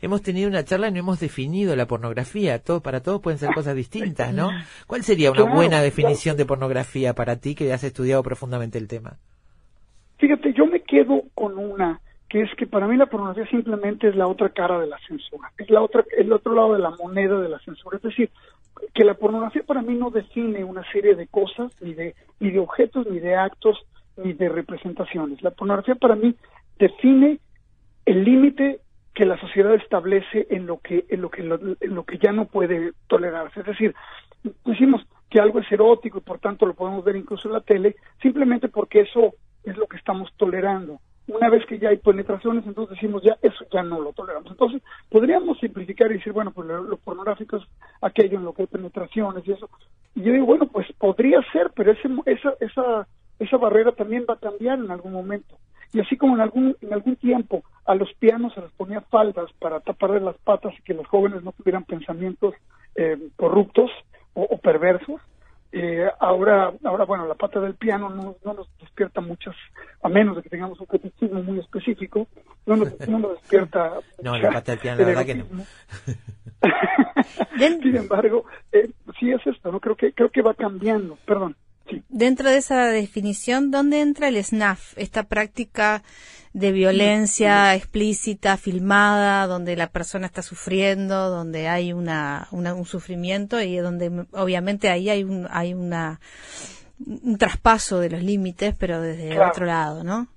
hemos 0.00 0.22
tenido 0.22 0.48
una 0.48 0.64
charla 0.64 0.88
y 0.88 0.92
no 0.92 0.98
hemos 0.98 1.20
definido 1.20 1.76
la 1.76 1.86
pornografía 1.86 2.58
todo 2.62 2.80
para 2.82 3.00
todos 3.00 3.20
pueden 3.20 3.38
ser 3.38 3.54
cosas 3.54 3.76
distintas 3.76 4.34
no 4.34 4.50
cuál 4.86 5.02
sería 5.02 5.30
una 5.30 5.42
Claro, 5.42 5.54
buena 5.56 5.70
claro. 5.76 5.84
definición 5.84 6.36
de 6.36 6.46
pornografía 6.46 7.14
para 7.14 7.36
ti 7.36 7.54
que 7.54 7.72
has 7.72 7.84
estudiado 7.84 8.22
profundamente 8.22 8.78
el 8.78 8.88
tema 8.88 9.18
Fíjate, 10.18 10.52
yo 10.52 10.66
me 10.66 10.82
quedo 10.82 11.22
con 11.34 11.56
una 11.58 12.00
que 12.28 12.42
es 12.42 12.50
que 12.56 12.66
para 12.66 12.86
mí 12.86 12.96
la 12.96 13.06
pornografía 13.06 13.50
simplemente 13.50 14.08
es 14.08 14.14
la 14.14 14.28
otra 14.28 14.50
cara 14.50 14.78
de 14.78 14.86
la 14.86 14.98
censura, 15.08 15.50
es 15.58 15.68
la 15.68 15.80
otra, 15.82 16.04
el 16.16 16.32
otro 16.32 16.54
lado 16.54 16.74
de 16.74 16.78
la 16.78 16.90
moneda 16.90 17.40
de 17.40 17.48
la 17.48 17.58
censura. 17.60 17.96
Es 17.96 18.02
decir, 18.04 18.30
que 18.94 19.04
la 19.04 19.14
pornografía 19.14 19.62
para 19.62 19.82
mí 19.82 19.94
no 19.94 20.10
define 20.10 20.64
una 20.64 20.82
serie 20.92 21.14
de 21.14 21.26
cosas, 21.26 21.72
ni 21.80 21.94
de, 21.94 22.14
ni 22.38 22.50
de 22.50 22.58
objetos, 22.58 23.06
ni 23.06 23.18
de 23.18 23.36
actos, 23.36 23.78
ni 24.16 24.32
de 24.32 24.48
representaciones. 24.48 25.42
La 25.42 25.50
pornografía 25.50 25.94
para 25.94 26.16
mí 26.16 26.34
define 26.78 27.38
el 28.06 28.24
límite 28.24 28.80
que 29.14 29.24
la 29.24 29.38
sociedad 29.38 29.74
establece 29.74 30.46
en 30.50 30.66
lo 30.66 30.78
que 30.78 31.04
en 31.08 31.20
lo 31.20 31.30
que 31.30 31.42
en 31.42 31.94
lo 31.94 32.04
que 32.04 32.18
ya 32.18 32.32
no 32.32 32.46
puede 32.46 32.92
tolerarse 33.08 33.60
es 33.60 33.66
decir 33.66 33.94
decimos 34.64 35.02
que 35.28 35.40
algo 35.40 35.58
es 35.58 35.70
erótico 35.70 36.18
y 36.18 36.22
por 36.22 36.38
tanto 36.38 36.64
lo 36.64 36.74
podemos 36.74 37.04
ver 37.04 37.16
incluso 37.16 37.48
en 37.48 37.54
la 37.54 37.60
tele 37.60 37.96
simplemente 38.22 38.68
porque 38.68 39.00
eso 39.00 39.34
es 39.64 39.76
lo 39.76 39.86
que 39.86 39.96
estamos 39.96 40.32
tolerando 40.36 41.00
una 41.28 41.48
vez 41.48 41.64
que 41.66 41.78
ya 41.78 41.90
hay 41.90 41.98
penetraciones 41.98 42.66
entonces 42.66 42.96
decimos 42.96 43.22
ya 43.22 43.36
eso 43.42 43.64
ya 43.72 43.82
no 43.82 44.00
lo 44.00 44.12
toleramos. 44.12 44.50
Entonces 44.50 44.82
podríamos 45.08 45.58
simplificar 45.58 46.10
y 46.10 46.14
decir 46.14 46.32
bueno 46.32 46.50
pues 46.50 46.68
lo, 46.68 46.82
lo 46.82 46.96
pornográfico 46.96 47.56
es 47.56 47.62
aquello 48.00 48.38
en 48.38 48.44
lo 48.44 48.52
que 48.52 48.62
hay 48.62 48.68
penetraciones 48.68 49.46
y 49.46 49.52
eso. 49.52 49.68
Y 50.14 50.22
yo 50.22 50.32
digo 50.32 50.46
bueno 50.46 50.66
pues 50.66 50.86
podría 50.98 51.40
ser 51.52 51.70
pero 51.74 51.92
ese, 51.92 52.08
esa 52.26 52.54
esa 52.60 53.06
esa 53.38 53.56
barrera 53.56 53.92
también 53.92 54.26
va 54.28 54.34
a 54.34 54.40
cambiar 54.40 54.78
en 54.78 54.90
algún 54.90 55.12
momento. 55.12 55.56
Y 55.92 56.00
así 56.00 56.16
como 56.16 56.34
en 56.34 56.40
algún 56.40 56.76
en 56.80 56.92
algún 56.92 57.16
tiempo 57.16 57.62
a 57.84 57.94
los 57.94 58.12
pianos 58.14 58.54
se 58.54 58.60
les 58.60 58.70
ponía 58.72 59.00
faldas 59.02 59.50
para 59.58 59.80
taparle 59.80 60.20
las 60.20 60.36
patas 60.38 60.74
y 60.78 60.82
que 60.82 60.94
los 60.94 61.06
jóvenes 61.06 61.42
no 61.42 61.52
tuvieran 61.52 61.84
pensamientos 61.84 62.54
eh, 62.96 63.16
corruptos 63.36 63.90
o, 64.34 64.42
o 64.42 64.58
perversos 64.58 65.20
eh, 65.72 66.08
ahora 66.18 66.72
ahora 66.84 67.04
bueno 67.04 67.26
la 67.26 67.34
pata 67.34 67.60
del 67.60 67.74
piano 67.74 68.10
no, 68.10 68.36
no 68.44 68.54
nos 68.54 68.68
despierta 68.80 69.20
muchas 69.20 69.54
a 70.02 70.08
menos 70.08 70.36
de 70.36 70.42
que 70.42 70.48
tengamos 70.48 70.80
un 70.80 70.86
catecismo 70.86 71.42
muy 71.42 71.60
específico 71.60 72.26
no 72.66 72.76
nos, 72.76 73.08
no 73.08 73.20
nos 73.20 73.40
despierta 73.40 73.92
no 74.22 74.36
la 74.36 74.50
pata 74.50 74.72
del 74.72 74.80
piano 74.80 75.00
la 75.00 75.06
verdad 75.06 75.26
que 75.26 75.34
no. 75.36 75.44
Sin 77.82 77.96
embargo 77.96 78.44
eh, 78.72 78.90
sí 79.18 79.30
es 79.30 79.46
esto 79.46 79.70
no 79.70 79.80
creo 79.80 79.96
que 79.96 80.12
creo 80.12 80.30
que 80.30 80.42
va 80.42 80.54
cambiando 80.54 81.16
perdón 81.24 81.56
Dentro 82.08 82.50
de 82.50 82.58
esa 82.58 82.86
definición, 82.86 83.70
¿dónde 83.70 84.00
entra 84.00 84.28
el 84.28 84.42
SNAF? 84.42 84.92
Esta 84.96 85.24
práctica 85.24 86.02
de 86.52 86.72
violencia 86.72 87.74
explícita, 87.76 88.56
filmada, 88.56 89.46
donde 89.46 89.76
la 89.76 89.88
persona 89.88 90.26
está 90.26 90.42
sufriendo, 90.42 91.30
donde 91.30 91.68
hay 91.68 91.92
una, 91.92 92.48
una- 92.50 92.74
un 92.74 92.86
sufrimiento 92.86 93.60
y 93.60 93.76
donde 93.76 94.26
obviamente 94.32 94.88
ahí 94.88 95.08
hay 95.10 95.22
un, 95.24 95.46
hay 95.50 95.74
una, 95.74 96.20
un 97.06 97.38
traspaso 97.38 98.00
de 98.00 98.10
los 98.10 98.22
límites, 98.22 98.74
pero 98.78 99.00
desde 99.00 99.28
el 99.30 99.38
otro 99.50 99.66
lado, 99.66 100.02
¿no? 100.04 100.28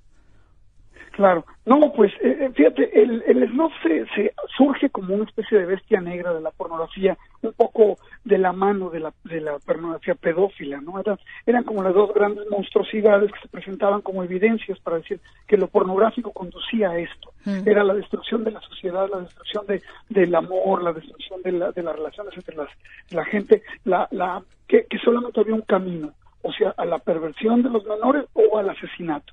Claro, 1.14 1.46
no, 1.68 1.94
pues 1.94 2.12
eh, 2.22 2.38
eh, 2.42 2.52
fíjate, 2.56 3.00
el, 3.00 3.24
el 3.28 3.48
snuff 3.52 3.72
se, 3.84 4.04
se 4.16 4.34
surge 4.58 4.90
como 4.90 5.14
una 5.14 5.26
especie 5.26 5.60
de 5.60 5.68
bestia 5.68 6.02
negra 6.02 6.34
de 6.34 6.42
la 6.42 6.50
pornografía, 6.50 7.16
un 7.44 7.54
poco 7.54 7.98
de 8.24 8.40
la 8.40 8.52
mano 8.52 8.90
de 8.90 9.00
la, 9.00 9.14
de 9.24 9.40
la 9.40 9.60
pornografía 9.60 10.16
pedófila, 10.16 10.82
¿no? 10.82 11.00
Eran, 11.00 11.20
eran 11.46 11.66
como 11.66 11.84
las 11.84 11.94
dos 11.94 12.16
grandes 12.16 12.50
monstruosidades 12.50 13.32
que 13.32 13.42
se 13.42 13.48
presentaban 13.48 14.02
como 14.02 14.24
evidencias 14.24 14.80
para 14.80 14.98
decir 14.98 15.20
que 15.46 15.56
lo 15.56 15.68
pornográfico 15.68 16.32
conducía 16.32 16.90
a 16.90 16.98
esto. 16.98 17.32
Mm. 17.46 17.70
Era 17.70 17.84
la 17.84 17.94
destrucción 17.94 18.44
de 18.44 18.50
la 18.50 18.62
sociedad, 18.62 19.08
la 19.08 19.20
destrucción 19.20 19.68
de, 19.68 19.84
del 20.10 20.34
amor, 20.34 20.82
la 20.82 20.94
destrucción 20.94 21.44
de, 21.44 21.52
la, 21.52 21.72
de 21.72 21.84
las 21.84 21.96
relaciones 21.96 22.36
entre 22.36 22.56
las, 22.56 22.70
la 23.12 23.24
gente, 23.26 23.62
la, 23.86 24.08
la, 24.10 24.42
que, 24.68 24.88
que 24.90 24.98
solamente 24.98 25.40
había 25.40 25.54
un 25.54 25.62
camino, 25.62 26.12
o 26.42 26.52
sea, 26.52 26.74
a 26.76 26.86
la 26.86 26.98
perversión 26.98 27.62
de 27.62 27.70
los 27.70 27.86
menores 27.86 28.26
o 28.34 28.58
al 28.58 28.72
asesinato. 28.72 29.32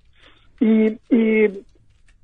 Y, 0.61 0.99
y 1.11 1.65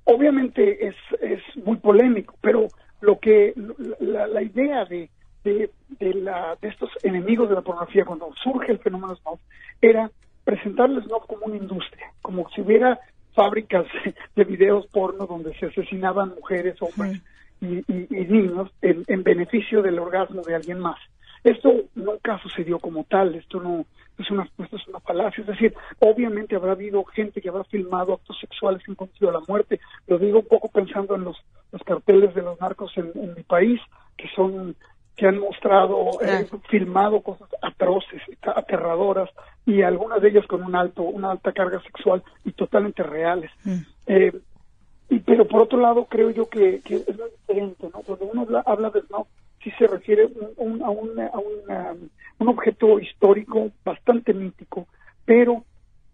obviamente 0.04 0.86
es, 0.88 0.94
es 1.20 1.40
muy 1.64 1.76
polémico, 1.78 2.34
pero 2.40 2.68
lo 3.00 3.18
que 3.18 3.54
la, 4.00 4.26
la 4.26 4.42
idea 4.42 4.84
de, 4.84 5.10
de, 5.44 5.70
de, 5.98 6.14
la, 6.14 6.56
de 6.60 6.68
estos 6.68 6.90
enemigos 7.02 7.48
de 7.48 7.54
la 7.56 7.62
pornografía 7.62 8.04
cuando 8.04 8.32
surge 8.42 8.72
el 8.72 8.78
fenómeno 8.78 9.16
snuff 9.16 9.40
era 9.80 10.10
presentar 10.44 10.90
el 10.90 11.02
snuff 11.02 11.24
como 11.26 11.46
una 11.46 11.56
industria, 11.56 12.12
como 12.22 12.48
si 12.50 12.60
hubiera 12.60 12.98
fábricas 13.34 13.86
de 14.36 14.44
videos 14.44 14.86
porno 14.88 15.26
donde 15.26 15.54
se 15.58 15.66
asesinaban 15.66 16.34
mujeres, 16.34 16.76
hombres 16.80 17.20
y, 17.60 17.78
y- 17.92 18.06
y 18.10 18.24
niños 18.26 18.70
en, 18.82 19.02
en 19.08 19.22
beneficio 19.22 19.82
del 19.82 19.98
orgasmo 19.98 20.42
de 20.42 20.54
alguien 20.54 20.78
más. 20.78 20.98
Esto 21.44 21.72
nunca 21.94 22.38
sucedió 22.38 22.78
como 22.78 23.04
tal, 23.04 23.34
esto 23.34 23.60
no 23.60 23.84
es 24.18 24.30
una, 24.30 24.48
esto 24.58 24.76
es 24.76 24.88
una 24.88 25.00
falacia, 25.00 25.42
es 25.42 25.46
decir, 25.46 25.74
obviamente 26.00 26.56
habrá 26.56 26.72
habido 26.72 27.04
gente 27.04 27.40
que 27.40 27.48
habrá 27.48 27.64
filmado 27.64 28.14
actos 28.14 28.38
sexuales 28.40 28.82
que 28.82 28.90
han 28.90 28.96
conducido 28.96 29.30
a 29.30 29.34
la 29.34 29.42
muerte, 29.46 29.78
lo 30.06 30.18
digo 30.18 30.40
un 30.40 30.46
poco 30.46 30.68
pensando 30.68 31.14
en 31.14 31.24
los, 31.24 31.36
los 31.70 31.82
carteles 31.82 32.34
de 32.34 32.42
los 32.42 32.60
narcos 32.60 32.92
en, 32.96 33.12
en 33.14 33.34
mi 33.34 33.42
país, 33.42 33.80
que 34.16 34.28
son 34.34 34.74
que 35.16 35.26
han 35.26 35.38
mostrado, 35.38 36.10
eh, 36.20 36.46
filmado 36.68 37.22
cosas 37.22 37.48
atroces, 37.62 38.20
aterradoras, 38.42 39.30
y 39.64 39.80
algunas 39.80 40.20
de 40.20 40.28
ellas 40.28 40.46
con 40.46 40.62
un 40.62 40.76
alto, 40.76 41.02
una 41.02 41.30
alta 41.30 41.52
carga 41.52 41.80
sexual 41.82 42.22
y 42.44 42.52
totalmente 42.52 43.02
reales. 43.02 43.50
Eh, 44.06 44.30
y, 45.08 45.20
pero 45.20 45.46
por 45.46 45.62
otro 45.62 45.80
lado, 45.80 46.04
creo 46.04 46.30
yo 46.30 46.48
que, 46.50 46.82
que 46.84 46.96
es 46.96 47.18
muy 47.18 47.30
diferente, 47.30 47.88
¿no? 47.92 48.02
Cuando 48.02 48.26
uno 48.26 48.42
habla, 48.42 48.62
habla 48.66 48.90
de 48.90 49.02
no 49.10 49.26
sí 49.70 49.76
se 49.78 49.86
refiere 49.88 50.24
a, 50.24 50.62
un, 50.62 50.82
a, 50.82 50.90
un 52.38 52.48
objeto 52.48 53.01
histórico 53.01 53.72
bastante 53.84 54.32
mítico, 54.32 54.86
pero 55.24 55.64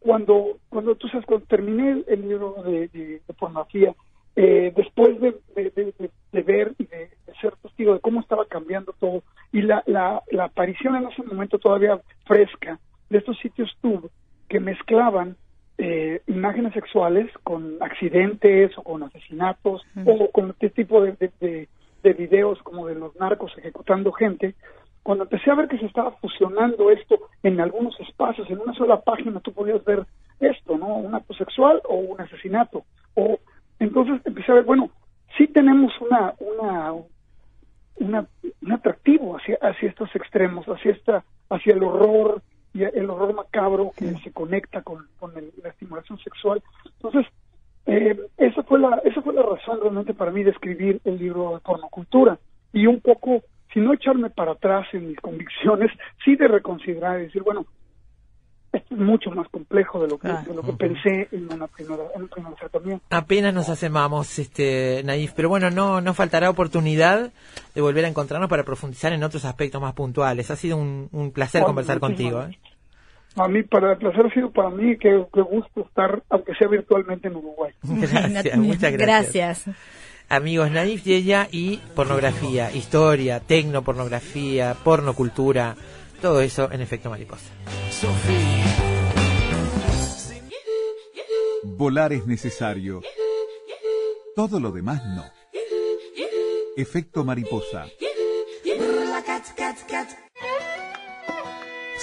cuando, 0.00 0.58
cuando 0.70 0.94
tú 0.94 1.06
sabes, 1.08 1.26
cuando 1.26 1.46
terminé 1.46 2.02
el 2.08 2.28
libro 2.28 2.62
de, 2.64 2.88
de, 2.88 3.20
pornografía, 3.38 3.94
eh, 4.34 4.72
después 4.74 5.20
de, 5.20 5.36
de, 5.54 6.42
ver 6.42 6.72
y 6.78 6.86
de, 6.86 7.10
ser 7.40 7.54
testigo 7.56 7.92
de 7.92 8.00
cómo 8.00 8.20
estaba 8.20 8.46
cambiando 8.46 8.94
todo 8.98 9.22
y 9.52 9.60
la, 9.60 9.82
la, 9.86 10.22
la 10.30 10.44
aparición 10.44 10.96
en 10.96 11.08
ese 11.08 11.22
momento 11.22 11.58
todavía 11.58 12.00
fresca 12.24 12.78
de 13.10 13.18
estos 13.18 13.38
sitios 13.38 13.70
tube 13.82 14.08
que 14.48 14.58
mezclaban 14.58 15.36
eh, 15.76 16.22
imágenes 16.26 16.72
sexuales 16.72 17.30
con 17.42 17.76
accidentes 17.82 18.70
o 18.78 18.82
con 18.82 19.02
asesinatos 19.02 19.82
o 20.06 20.30
con 20.30 20.50
este 20.50 20.70
tipo 20.70 21.02
de, 21.02 21.12
de, 21.12 21.30
de, 21.40 21.68
videos 22.02 22.60
como 22.62 22.86
de 22.86 22.94
los 22.94 23.14
narcos 23.16 23.52
ejecutando 23.56 24.12
gente, 24.12 24.54
cuando 25.02 25.24
empecé 25.24 25.50
a 25.50 25.54
ver 25.54 25.68
que 25.68 25.78
se 25.78 25.86
estaba 25.86 26.12
fusionando 26.12 26.90
esto 26.90 27.18
en 27.42 27.60
algunos 27.60 27.98
espacios, 28.00 28.48
en 28.50 28.60
una 28.60 28.74
sola 28.74 29.00
página 29.00 29.40
tú 29.40 29.52
podías 29.52 29.84
ver 29.84 30.06
esto, 30.40 30.76
¿no? 30.76 30.96
Un 30.96 31.14
acto 31.14 31.34
sexual 31.34 31.80
o 31.88 31.94
un 31.94 32.20
asesinato. 32.20 32.84
O 33.14 33.38
entonces 33.78 34.20
empecé 34.24 34.52
a 34.52 34.56
ver, 34.56 34.64
bueno, 34.64 34.90
sí 35.36 35.46
tenemos 35.48 35.92
una 36.00 36.34
una 36.38 36.92
una 37.96 38.26
un 38.60 38.72
atractivo 38.72 39.36
hacia 39.36 39.58
hacia 39.60 39.88
estos 39.88 40.14
extremos, 40.14 40.66
hacia 40.66 40.92
esta 40.92 41.24
hacia 41.50 41.74
el 41.74 41.82
horror 41.82 42.42
y 42.74 42.84
el 42.84 43.10
horror 43.10 43.34
macabro 43.34 43.92
que 43.96 44.14
se 44.20 44.32
conecta 44.32 44.82
con, 44.82 45.06
con 45.18 45.34
la 45.34 45.68
estimulación 45.68 46.18
sexual. 46.20 46.62
Entonces, 46.96 47.26
eh, 47.86 48.16
esa 48.36 48.62
fue 48.62 48.78
la 48.78 49.00
esa 49.04 49.22
fue 49.22 49.34
la 49.34 49.42
razón 49.42 49.80
realmente 49.80 50.14
para 50.14 50.30
mí 50.30 50.42
de 50.44 50.50
escribir 50.50 51.00
el 51.04 51.18
libro 51.18 51.54
de 51.54 51.60
pornocultura 51.60 52.38
y 52.72 52.86
un 52.86 53.00
poco 53.00 53.42
si 53.72 53.80
no 53.80 53.94
echarme 53.94 54.30
para 54.30 54.52
atrás 54.52 54.86
en 54.92 55.08
mis 55.08 55.18
convicciones, 55.18 55.90
sí 56.24 56.36
de 56.36 56.48
reconsiderar 56.48 57.20
y 57.20 57.24
decir, 57.24 57.42
bueno, 57.42 57.66
esto 58.72 58.94
es 58.94 59.00
mucho 59.00 59.30
más 59.30 59.48
complejo 59.48 60.00
de 60.00 60.08
lo 60.08 60.18
que, 60.18 60.28
de 60.28 60.54
lo 60.54 60.62
que 60.62 60.72
pensé 60.72 61.28
en, 61.30 61.52
una 61.52 61.66
primera, 61.66 62.04
en 62.14 62.22
un 62.22 62.28
primer 62.28 62.54
tratamiento. 62.54 63.04
Apenas 63.10 63.52
nos 63.52 63.68
asemamos, 63.68 64.38
este, 64.38 65.02
Naif, 65.04 65.32
pero 65.34 65.48
bueno, 65.48 65.70
no, 65.70 66.00
no 66.00 66.14
faltará 66.14 66.48
oportunidad 66.48 67.32
de 67.74 67.80
volver 67.80 68.04
a 68.04 68.08
encontrarnos 68.08 68.48
para 68.48 68.64
profundizar 68.64 69.12
en 69.12 69.24
otros 69.24 69.44
aspectos 69.44 69.80
más 69.80 69.92
puntuales. 69.94 70.50
Ha 70.50 70.56
sido 70.56 70.76
un, 70.78 71.08
un 71.12 71.32
placer 71.32 71.62
conversar 71.64 72.00
contigo. 72.00 72.42
¿eh? 72.42 72.58
A 73.36 73.48
mí, 73.48 73.62
para 73.62 73.92
el 73.92 73.98
placer 73.98 74.26
ha 74.26 74.34
sido 74.34 74.50
para 74.50 74.70
mí, 74.70 74.96
que, 74.98 75.24
que 75.32 75.40
gusto 75.40 75.82
estar, 75.86 76.22
aunque 76.28 76.54
sea 76.54 76.68
virtualmente 76.68 77.28
en 77.28 77.36
Uruguay. 77.36 77.72
Gracias, 77.82 78.58
muchas 78.58 78.92
gracias. 78.92 79.64
Gracias. 79.64 79.64
Amigos, 80.28 80.70
Naif 80.70 81.06
ella 81.06 81.48
y 81.50 81.76
pornografía, 81.94 82.72
historia, 82.72 83.40
tecnopornografía, 83.40 84.74
pornocultura, 84.82 85.76
todo 86.22 86.40
eso 86.40 86.70
en 86.72 86.80
efecto 86.80 87.10
mariposa. 87.10 87.50
Volar 91.64 92.12
es 92.12 92.26
necesario. 92.26 93.02
Todo 94.34 94.58
lo 94.58 94.72
demás 94.72 95.02
no. 95.04 95.24
Efecto 96.76 97.24
mariposa. 97.24 97.86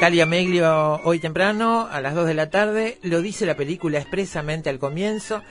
Calia 0.00 0.26
Meglio 0.26 1.00
hoy 1.04 1.18
temprano, 1.20 1.88
a 1.90 2.02
las 2.02 2.14
2 2.14 2.26
de 2.26 2.34
la 2.34 2.50
tarde, 2.50 2.98
lo 3.02 3.22
dice 3.22 3.46
la 3.46 3.56
película 3.56 3.98
expresamente 3.98 4.68
al 4.68 4.78
comienzo 4.78 5.42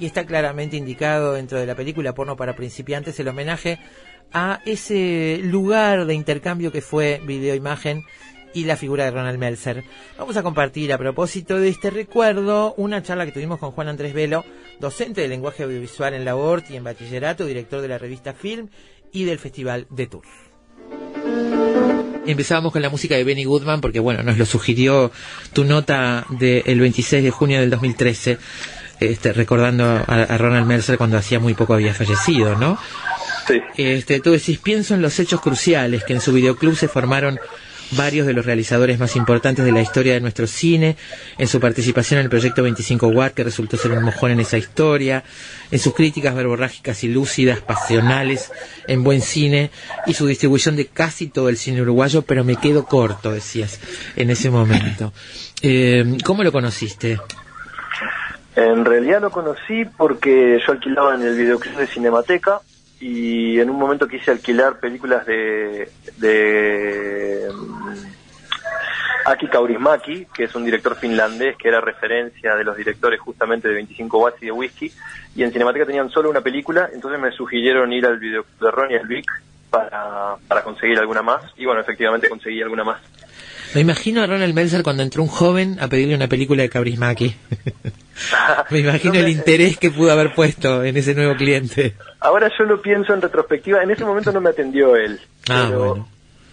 y 0.00 0.06
está 0.06 0.26
claramente 0.26 0.76
indicado 0.76 1.34
dentro 1.34 1.60
de 1.60 1.66
la 1.66 1.76
película 1.76 2.12
Porno 2.12 2.36
para 2.36 2.56
principiantes 2.56 3.20
el 3.20 3.28
homenaje 3.28 3.78
a 4.32 4.60
ese 4.66 5.40
lugar 5.44 6.06
de 6.06 6.14
intercambio 6.14 6.72
que 6.72 6.80
fue 6.80 7.20
video-imagen 7.24 8.02
y 8.52 8.64
la 8.64 8.76
figura 8.76 9.04
de 9.04 9.12
Ronald 9.12 9.38
Melzer. 9.38 9.84
Vamos 10.18 10.36
a 10.36 10.42
compartir 10.42 10.92
a 10.92 10.98
propósito 10.98 11.58
de 11.58 11.68
este 11.68 11.90
recuerdo 11.90 12.74
una 12.76 13.04
charla 13.04 13.24
que 13.24 13.32
tuvimos 13.32 13.60
con 13.60 13.70
Juan 13.70 13.88
Andrés 13.88 14.14
Velo, 14.14 14.44
docente 14.80 15.20
de 15.20 15.28
lenguaje 15.28 15.62
audiovisual 15.62 16.12
en 16.14 16.24
la 16.24 16.34
ORT 16.34 16.70
y 16.70 16.76
en 16.76 16.84
bachillerato, 16.84 17.46
director 17.46 17.80
de 17.80 17.88
la 17.88 17.98
revista 17.98 18.34
Film 18.34 18.68
y 19.12 19.24
del 19.24 19.38
Festival 19.38 19.86
de 19.90 20.06
Tours. 20.08 21.81
Empezábamos 22.26 22.72
con 22.72 22.82
la 22.82 22.90
música 22.90 23.16
de 23.16 23.24
Benny 23.24 23.44
Goodman 23.44 23.80
porque, 23.80 24.00
bueno, 24.00 24.22
nos 24.22 24.38
lo 24.38 24.46
sugirió 24.46 25.10
tu 25.52 25.64
nota 25.64 26.24
del 26.30 26.80
26 26.80 27.24
de 27.24 27.30
junio 27.30 27.60
del 27.60 27.70
2013, 27.70 28.38
este, 29.00 29.32
recordando 29.32 29.84
a, 29.84 30.38
Ronald 30.38 30.66
Mercer 30.66 30.98
cuando 30.98 31.16
hacía 31.16 31.40
muy 31.40 31.54
poco 31.54 31.74
había 31.74 31.94
fallecido, 31.94 32.56
¿no? 32.56 32.78
Sí. 33.46 33.60
Este, 33.76 34.20
tú 34.20 34.30
decís, 34.30 34.58
pienso 34.58 34.94
en 34.94 35.02
los 35.02 35.18
hechos 35.18 35.40
cruciales 35.40 36.04
que 36.04 36.12
en 36.12 36.20
su 36.20 36.32
videoclub 36.32 36.76
se 36.76 36.86
formaron 36.86 37.40
varios 37.96 38.26
de 38.26 38.32
los 38.32 38.46
realizadores 38.46 38.98
más 38.98 39.16
importantes 39.16 39.64
de 39.64 39.72
la 39.72 39.80
historia 39.80 40.14
de 40.14 40.20
nuestro 40.20 40.46
cine, 40.46 40.96
en 41.38 41.48
su 41.48 41.60
participación 41.60 42.18
en 42.18 42.24
el 42.24 42.30
proyecto 42.30 42.62
25 42.62 43.08
Watt, 43.08 43.34
que 43.34 43.44
resultó 43.44 43.76
ser 43.76 43.92
un 43.92 44.04
mojón 44.04 44.30
en 44.30 44.40
esa 44.40 44.58
historia, 44.58 45.24
en 45.70 45.78
sus 45.78 45.94
críticas 45.94 46.34
verborrágicas 46.34 47.04
y 47.04 47.08
lúcidas, 47.08 47.60
pasionales, 47.60 48.52
en 48.86 49.04
buen 49.04 49.20
cine, 49.20 49.70
y 50.06 50.14
su 50.14 50.26
distribución 50.26 50.76
de 50.76 50.86
casi 50.86 51.28
todo 51.28 51.48
el 51.48 51.56
cine 51.56 51.82
uruguayo, 51.82 52.22
pero 52.22 52.44
me 52.44 52.56
quedo 52.56 52.86
corto, 52.86 53.32
decías, 53.32 53.80
en 54.16 54.30
ese 54.30 54.50
momento. 54.50 55.12
Eh, 55.64 56.18
¿Cómo 56.24 56.42
lo 56.42 56.50
conociste? 56.50 57.20
En 58.56 58.84
realidad 58.84 59.22
lo 59.22 59.30
conocí 59.30 59.84
porque 59.96 60.58
yo 60.66 60.72
alquilaba 60.72 61.14
en 61.14 61.22
el 61.22 61.36
videoclub 61.36 61.76
de 61.76 61.86
Cinemateca 61.86 62.60
y 63.02 63.58
en 63.58 63.68
un 63.68 63.80
momento 63.80 64.06
quise 64.06 64.30
alquilar 64.30 64.78
películas 64.78 65.26
de, 65.26 65.90
de 66.18 67.48
mm, 67.52 67.94
Aki 69.26 69.48
Kaurismaki, 69.48 70.26
que 70.32 70.44
es 70.44 70.54
un 70.54 70.64
director 70.64 70.94
finlandés 70.94 71.56
que 71.56 71.66
era 71.66 71.80
referencia 71.80 72.54
de 72.54 72.62
los 72.62 72.76
directores 72.76 73.18
justamente 73.18 73.66
de 73.66 73.74
25 73.74 74.18
watts 74.18 74.40
y 74.42 74.46
de 74.46 74.52
whisky, 74.52 74.92
y 75.34 75.42
en 75.42 75.50
Cinemateca 75.50 75.84
tenían 75.84 76.10
solo 76.10 76.30
una 76.30 76.42
película, 76.42 76.90
entonces 76.94 77.20
me 77.20 77.32
sugirieron 77.32 77.92
ir 77.92 78.06
al 78.06 78.20
video 78.20 78.46
de 78.60 78.70
Ronnie 78.70 78.98
Elvick 78.98 79.26
para, 79.68 80.36
para 80.46 80.62
conseguir 80.62 80.96
alguna 81.00 81.22
más, 81.22 81.42
y 81.56 81.64
bueno, 81.64 81.80
efectivamente 81.80 82.28
conseguí 82.28 82.62
alguna 82.62 82.84
más. 82.84 83.00
Me 83.74 83.80
imagino 83.80 84.22
a 84.22 84.26
Ronald 84.26 84.54
Melzer 84.54 84.84
cuando 84.84 85.02
entró 85.02 85.24
un 85.24 85.28
joven 85.28 85.78
a 85.80 85.88
pedirle 85.88 86.14
una 86.14 86.28
película 86.28 86.62
de 86.62 86.68
Cabrismaki. 86.68 87.34
Me 88.70 88.78
imagino 88.78 89.14
el 89.14 89.28
interés 89.28 89.76
que 89.76 89.90
pudo 89.90 90.12
haber 90.12 90.34
puesto 90.34 90.84
en 90.84 90.96
ese 90.96 91.14
nuevo 91.14 91.34
cliente. 91.34 91.96
Ahora 92.22 92.50
yo 92.58 92.64
lo 92.64 92.80
pienso 92.80 93.12
en 93.14 93.20
retrospectiva. 93.20 93.82
En 93.82 93.90
ese 93.90 94.04
momento 94.04 94.32
no 94.32 94.40
me 94.40 94.50
atendió 94.50 94.96
él. 94.96 95.20
Ah, 95.50 95.66
pero 95.68 96.06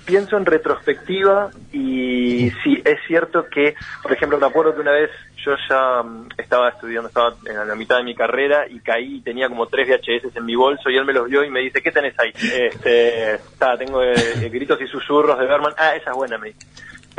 pienso 0.03 0.35
en 0.35 0.47
retrospectiva 0.47 1.51
y 1.71 2.49
sí, 2.63 2.81
es 2.83 2.97
cierto 3.05 3.45
que, 3.45 3.75
por 4.01 4.11
ejemplo, 4.11 4.39
me 4.39 4.47
acuerdo 4.47 4.73
que 4.73 4.81
una 4.81 4.93
vez 4.93 5.11
yo 5.45 5.51
ya 5.69 6.01
mm, 6.01 6.29
estaba 6.39 6.69
estudiando, 6.69 7.09
estaba 7.09 7.35
en 7.45 7.67
la 7.67 7.75
mitad 7.75 7.97
de 7.97 8.03
mi 8.03 8.15
carrera 8.15 8.65
y 8.67 8.79
caí 8.79 9.17
y 9.17 9.21
tenía 9.21 9.47
como 9.47 9.67
tres 9.67 9.87
VHS 9.87 10.35
en 10.35 10.45
mi 10.45 10.55
bolso 10.55 10.89
y 10.89 10.97
él 10.97 11.05
me 11.05 11.13
los 11.13 11.29
vio 11.29 11.43
y 11.43 11.51
me 11.51 11.59
dice, 11.59 11.83
¿qué 11.83 11.91
tenés 11.91 12.17
ahí? 12.17 12.31
Este, 12.51 13.35
está, 13.35 13.77
tengo 13.77 14.01
eh, 14.01 14.49
gritos 14.51 14.81
y 14.81 14.87
susurros 14.87 15.37
de 15.37 15.45
Berman. 15.45 15.75
Ah, 15.77 15.95
esa 15.95 16.09
es 16.09 16.15
buena, 16.15 16.39
me 16.39 16.47
dice 16.47 16.65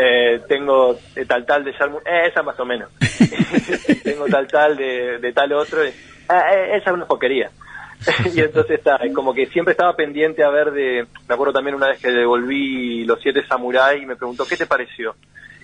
eh, 0.00 0.40
tengo 0.48 0.98
tal 1.26 1.44
tal 1.44 1.64
de 1.64 1.72
Sharmun, 1.72 2.00
eh, 2.06 2.28
esa 2.28 2.42
más 2.42 2.58
o 2.58 2.64
menos. 2.64 2.90
tengo 4.02 4.26
tal 4.26 4.46
tal 4.46 4.76
de, 4.76 5.32
tal 5.34 5.52
otro, 5.52 5.82
eh, 5.82 5.92
eh, 6.28 6.76
esa 6.76 6.90
es 6.90 6.94
una 6.94 7.06
poquería. 7.06 7.50
y 8.34 8.40
entonces 8.40 8.78
está, 8.78 8.98
como 9.14 9.34
que 9.34 9.46
siempre 9.46 9.72
estaba 9.72 9.94
pendiente 9.94 10.42
a 10.42 10.50
ver 10.50 10.70
de, 10.72 11.06
me 11.28 11.34
acuerdo 11.34 11.52
también 11.52 11.76
una 11.76 11.88
vez 11.88 12.00
que 12.00 12.10
devolví 12.10 13.04
los 13.04 13.20
siete 13.20 13.46
samuráis 13.46 14.02
y 14.02 14.06
me 14.06 14.16
preguntó, 14.16 14.46
¿qué 14.46 14.56
te 14.56 14.66
pareció? 14.66 15.14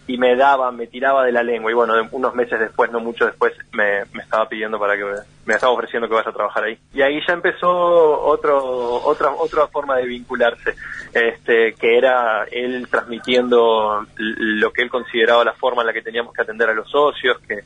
y 0.08 0.18
me 0.18 0.36
daba, 0.36 0.70
me 0.70 0.86
tiraba 0.86 1.24
de 1.24 1.32
la 1.32 1.42
lengua. 1.42 1.70
Y 1.70 1.74
bueno, 1.74 1.94
unos 2.12 2.34
meses 2.34 2.60
después, 2.60 2.90
no 2.92 3.00
mucho 3.00 3.26
después, 3.26 3.52
me, 3.72 4.04
me 4.12 4.22
estaba 4.22 4.48
pidiendo 4.48 4.78
para 4.78 4.96
que 4.96 5.04
me 5.44 5.54
estaba 5.54 5.72
ofreciendo 5.72 6.08
que 6.08 6.14
vaya 6.14 6.30
a 6.30 6.32
trabajar 6.32 6.64
ahí. 6.64 6.78
Y 6.94 7.02
ahí 7.02 7.18
ya 7.26 7.34
empezó 7.34 7.68
otro, 7.68 9.02
otra, 9.04 9.30
otra 9.32 9.66
forma 9.66 9.96
de 9.96 10.06
vincularse, 10.06 10.76
este, 11.12 11.74
que 11.74 11.98
era 11.98 12.44
él 12.44 12.86
transmitiendo 12.88 14.06
lo 14.16 14.72
que 14.72 14.82
él 14.82 14.90
consideraba 14.90 15.44
la 15.44 15.54
forma 15.54 15.82
en 15.82 15.88
la 15.88 15.92
que 15.92 16.02
teníamos 16.02 16.32
que 16.32 16.42
atender 16.42 16.70
a 16.70 16.74
los 16.74 16.88
socios, 16.88 17.38
que, 17.40 17.64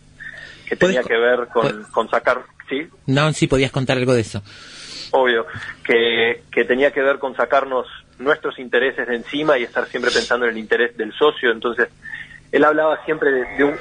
que 0.66 0.76
tenía 0.76 1.02
que 1.02 1.18
ver 1.18 1.48
con, 1.48 1.84
con 1.92 2.08
sacar, 2.08 2.42
sí, 2.70 2.88
No, 3.06 3.30
sí 3.34 3.46
podías 3.46 3.70
contar 3.70 3.98
algo 3.98 4.14
de 4.14 4.22
eso. 4.22 4.42
obvio, 5.10 5.44
que, 5.84 6.44
que 6.50 6.64
tenía 6.64 6.90
que 6.92 7.02
ver 7.02 7.18
con 7.18 7.36
sacarnos 7.36 7.86
nuestros 8.18 8.58
intereses 8.58 9.06
de 9.06 9.16
encima 9.16 9.58
y 9.58 9.64
estar 9.64 9.86
siempre 9.88 10.10
pensando 10.10 10.46
en 10.46 10.52
el 10.52 10.58
interés 10.58 10.96
del 10.96 11.12
socio. 11.12 11.50
Entonces, 11.50 11.88
él 12.52 12.64
hablaba 12.64 13.04
siempre 13.04 13.30
de, 13.32 13.44
de 13.56 13.64
un... 13.64 13.74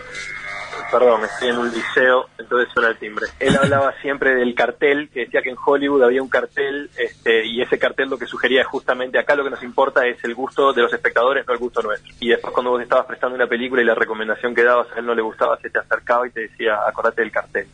Perdón, 0.92 1.24
estoy 1.26 1.50
en 1.50 1.58
un 1.58 1.72
liceo, 1.72 2.28
entonces 2.38 2.70
suena 2.74 2.90
el 2.90 2.98
timbre. 2.98 3.28
Él 3.40 3.56
hablaba 3.62 3.94
siempre 4.02 4.34
del 4.36 4.56
cartel, 4.56 5.10
que 5.14 5.22
decía 5.22 5.42
que 5.42 5.50
en 5.50 5.58
Hollywood 5.64 6.04
había 6.04 6.22
un 6.22 6.30
cartel, 6.30 6.90
este, 6.98 7.46
y 7.46 7.62
ese 7.62 7.78
cartel 7.78 8.10
lo 8.10 8.18
que 8.18 8.26
sugería 8.26 8.62
es 8.62 8.68
justamente 8.68 9.20
acá 9.20 9.36
lo 9.36 9.44
que 9.44 9.52
nos 9.52 9.62
importa 9.64 10.06
es 10.08 10.24
el 10.24 10.34
gusto 10.34 10.74
de 10.74 10.82
los 10.82 10.92
espectadores, 10.94 11.46
no 11.46 11.54
el 11.54 11.60
gusto 11.60 11.82
nuestro. 11.82 12.12
Y 12.20 12.30
después 12.30 12.54
cuando 12.54 12.72
vos 12.72 12.82
estabas 12.82 13.06
prestando 13.06 13.36
una 13.36 13.48
película 13.48 13.82
y 13.82 13.86
la 13.86 13.96
recomendación 13.96 14.56
que 14.56 14.64
dabas 14.64 14.88
a 14.96 15.00
él 15.00 15.06
no 15.06 15.14
le 15.14 15.22
gustaba, 15.22 15.58
se 15.60 15.70
te 15.70 15.80
acercaba 15.80 16.28
y 16.28 16.32
te 16.32 16.42
decía, 16.42 16.76
acordate 16.88 17.22
del 17.22 17.32
cartel. 17.32 17.68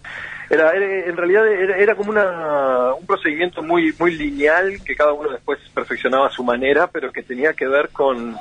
Era, 0.49 0.71
era- 0.71 1.05
en 1.09 1.17
realidad 1.17 1.47
era, 1.47 1.77
era 1.77 1.95
como 1.95 2.11
una, 2.11 2.93
un 2.93 3.05
procedimiento 3.05 3.63
muy, 3.63 3.93
muy 3.97 4.15
lineal 4.15 4.83
que 4.85 4.95
cada 4.95 5.13
uno 5.13 5.29
después 5.31 5.59
perfeccionaba 5.73 6.27
a 6.27 6.31
su 6.31 6.43
manera, 6.43 6.87
pero 6.87 7.11
que 7.11 7.23
tenía 7.23 7.53
que 7.53 7.67
ver 7.67 7.89
con, 7.89 8.35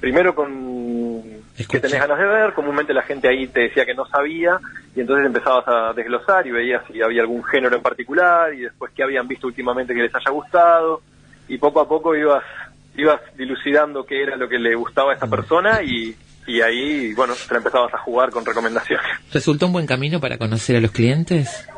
primero 0.00 0.34
con 0.34 1.40
que 1.68 1.78
tenés 1.78 2.00
ganas 2.00 2.18
de 2.18 2.24
ver, 2.24 2.54
comúnmente 2.54 2.94
la 2.94 3.02
gente 3.02 3.28
ahí 3.28 3.46
te 3.46 3.60
decía 3.60 3.84
que 3.84 3.94
no 3.94 4.06
sabía 4.06 4.58
y 4.96 5.00
entonces 5.00 5.26
empezabas 5.26 5.64
a 5.68 5.92
desglosar 5.92 6.46
y 6.46 6.50
veías 6.50 6.82
si 6.90 7.02
había 7.02 7.20
algún 7.20 7.44
género 7.44 7.76
en 7.76 7.82
particular 7.82 8.54
y 8.54 8.62
después 8.62 8.92
qué 8.94 9.02
habían 9.02 9.28
visto 9.28 9.46
últimamente 9.46 9.94
que 9.94 10.02
les 10.02 10.14
haya 10.14 10.30
gustado 10.30 11.02
y 11.48 11.58
poco 11.58 11.80
a 11.80 11.88
poco 11.88 12.16
ibas 12.16 12.42
ibas 12.96 13.20
dilucidando 13.36 14.04
qué 14.04 14.22
era 14.22 14.36
lo 14.36 14.48
que 14.48 14.58
le 14.58 14.74
gustaba 14.74 15.12
a 15.12 15.16
esa 15.16 15.28
persona 15.28 15.82
y, 15.82 16.14
y 16.46 16.60
ahí, 16.60 17.14
bueno, 17.14 17.34
te 17.34 17.54
la 17.54 17.58
empezabas 17.58 17.94
a 17.94 17.98
jugar 17.98 18.30
con 18.30 18.44
recomendaciones. 18.44 19.06
¿Resultó 19.32 19.66
un 19.66 19.72
buen 19.72 19.86
camino 19.86 20.20
para 20.20 20.38
conocer 20.38 20.76
a 20.76 20.80
los 20.80 20.90
clientes? 20.90 21.68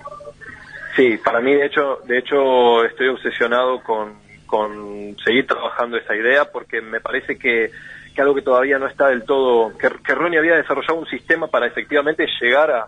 Sí, 0.97 1.19
para 1.24 1.40
mí 1.40 1.55
de 1.55 1.66
hecho, 1.66 2.01
de 2.07 2.19
hecho 2.19 2.85
estoy 2.85 3.09
obsesionado 3.09 3.82
con, 3.82 4.15
con 4.47 5.16
seguir 5.24 5.47
trabajando 5.47 5.97
esa 5.97 6.15
idea 6.15 6.44
porque 6.51 6.81
me 6.81 7.01
parece 7.01 7.39
que, 7.39 7.70
que 8.15 8.23
algo 8.23 8.35
que 8.35 8.43
todavía 8.43 8.79
no 8.79 8.87
está 8.87 9.09
del 9.09 9.25
todo, 9.25 9.77
que, 9.79 9.89
que 10.05 10.15
Ronnie 10.15 10.39
había 10.39 10.57
desarrollado 10.57 10.97
un 10.97 11.07
sistema 11.07 11.47
para 11.49 11.67
efectivamente 11.67 12.27
llegar 12.41 12.71
a, 12.71 12.87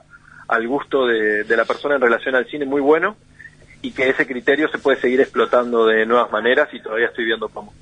al 0.49 0.67
gusto 0.69 1.07
de, 1.07 1.45
de 1.45 1.57
la 1.57 1.65
persona 1.65 1.97
en 1.97 2.01
relación 2.01 2.35
al 2.35 2.47
cine 2.47 2.65
muy 2.67 2.81
bueno 2.81 3.17
y 3.83 3.93
que 3.93 4.09
ese 4.09 4.27
criterio 4.27 4.69
se 4.69 4.79
puede 4.79 5.01
seguir 5.01 5.21
explotando 5.21 5.87
de 5.87 6.07
nuevas 6.07 6.31
maneras 6.33 6.69
y 6.73 6.81
todavía 6.81 7.09
estoy 7.09 7.27
viendo 7.27 7.49
cómo. 7.49 7.73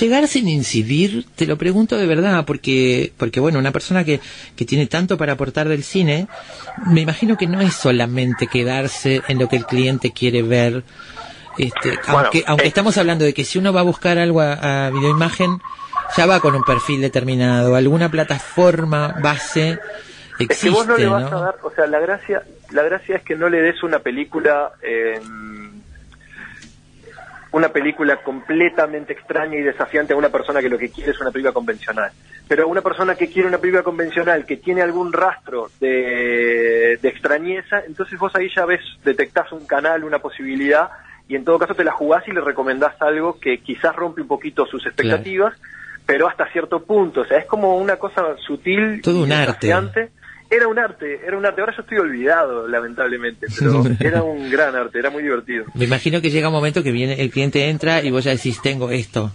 Llegar 0.00 0.26
sin 0.26 0.48
incidir, 0.48 1.24
te 1.36 1.46
lo 1.46 1.56
pregunto 1.56 1.96
de 1.96 2.06
verdad, 2.06 2.44
porque, 2.44 3.12
porque 3.16 3.38
bueno, 3.38 3.58
una 3.58 3.70
persona 3.70 4.04
que, 4.04 4.20
que 4.56 4.64
tiene 4.64 4.86
tanto 4.86 5.16
para 5.16 5.34
aportar 5.34 5.68
del 5.68 5.84
cine, 5.84 6.26
me 6.86 7.02
imagino 7.02 7.36
que 7.36 7.46
no 7.46 7.60
es 7.60 7.74
solamente 7.74 8.48
quedarse 8.48 9.22
en 9.28 9.38
lo 9.38 9.48
que 9.48 9.56
el 9.56 9.66
cliente 9.66 10.12
quiere 10.12 10.42
ver. 10.42 10.82
Este, 11.58 11.96
aunque, 12.08 12.42
aunque 12.46 12.64
eh. 12.64 12.68
estamos 12.68 12.98
hablando 12.98 13.24
de 13.24 13.32
que 13.32 13.44
si 13.44 13.58
uno 13.58 13.72
va 13.72 13.80
a 13.80 13.84
buscar 13.84 14.18
algo 14.18 14.40
a, 14.40 14.86
a 14.86 14.90
videoimagen, 14.90 15.60
ya 16.16 16.26
va 16.26 16.40
con 16.40 16.54
un 16.54 16.62
perfil 16.62 17.00
determinado, 17.00 17.74
alguna 17.74 18.10
plataforma 18.10 19.14
base 19.22 19.78
Es 20.38 20.60
que 20.60 20.70
vos 20.70 20.86
no 20.86 20.94
existe, 20.94 21.02
le 21.02 21.06
vas 21.08 21.32
a 21.32 21.36
dar, 21.36 21.56
o 21.62 21.70
sea, 21.70 21.86
la 21.86 21.98
gracia, 22.00 22.42
la 22.70 22.82
gracia 22.82 23.16
es 23.16 23.22
que 23.22 23.36
no 23.36 23.48
le 23.48 23.62
des 23.62 23.82
una 23.82 24.00
película, 24.00 24.72
eh, 24.82 25.20
una 27.52 27.68
película 27.70 28.16
completamente 28.18 29.12
extraña 29.14 29.56
y 29.56 29.62
desafiante 29.62 30.12
a 30.12 30.16
una 30.16 30.28
persona 30.28 30.60
que 30.60 30.68
lo 30.68 30.78
que 30.78 30.90
quiere 30.90 31.12
es 31.12 31.20
una 31.20 31.30
película 31.30 31.52
convencional. 31.52 32.12
Pero 32.48 32.68
una 32.68 32.82
persona 32.82 33.16
que 33.16 33.28
quiere 33.28 33.48
una 33.48 33.58
película 33.58 33.82
convencional, 33.82 34.44
que 34.44 34.58
tiene 34.58 34.82
algún 34.82 35.12
rastro 35.12 35.70
de, 35.80 36.98
de 37.00 37.08
extrañeza, 37.08 37.80
entonces 37.86 38.18
vos 38.18 38.34
ahí 38.36 38.48
ya 38.54 38.66
ves, 38.66 38.80
detectás 39.04 39.50
un 39.52 39.66
canal, 39.66 40.04
una 40.04 40.20
posibilidad, 40.20 40.90
y 41.28 41.34
en 41.34 41.44
todo 41.44 41.58
caso 41.58 41.74
te 41.74 41.84
la 41.84 41.92
jugás 41.92 42.26
y 42.28 42.32
le 42.32 42.40
recomendás 42.40 43.00
algo 43.00 43.40
que 43.40 43.58
quizás 43.58 43.94
rompe 43.96 44.20
un 44.20 44.28
poquito 44.28 44.64
sus 44.66 44.86
expectativas, 44.86 45.54
pero 46.06 46.28
hasta 46.28 46.46
cierto 46.52 46.84
punto, 46.84 47.22
o 47.22 47.24
sea, 47.26 47.38
es 47.38 47.46
como 47.46 47.76
una 47.76 47.96
cosa 47.96 48.36
sutil 48.46 49.02
Todo 49.02 49.22
un 49.24 49.32
arte. 49.32 49.66
Era 50.48 50.68
un 50.68 50.78
arte, 50.78 51.20
era 51.26 51.36
un 51.36 51.44
arte. 51.44 51.60
Ahora 51.60 51.74
yo 51.76 51.82
estoy 51.82 51.98
olvidado, 51.98 52.68
lamentablemente, 52.68 53.48
pero 53.58 53.82
era 54.00 54.22
un 54.22 54.48
gran 54.48 54.76
arte, 54.76 54.98
era 55.00 55.10
muy 55.10 55.22
divertido. 55.24 55.64
Me 55.74 55.86
imagino 55.86 56.20
que 56.22 56.30
llega 56.30 56.46
un 56.48 56.54
momento 56.54 56.82
que 56.84 56.92
viene, 56.92 57.20
el 57.20 57.30
cliente 57.30 57.68
entra 57.68 58.00
y 58.02 58.10
vos 58.12 58.22
ya 58.24 58.30
decís, 58.30 58.62
tengo 58.62 58.90
esto 58.90 59.32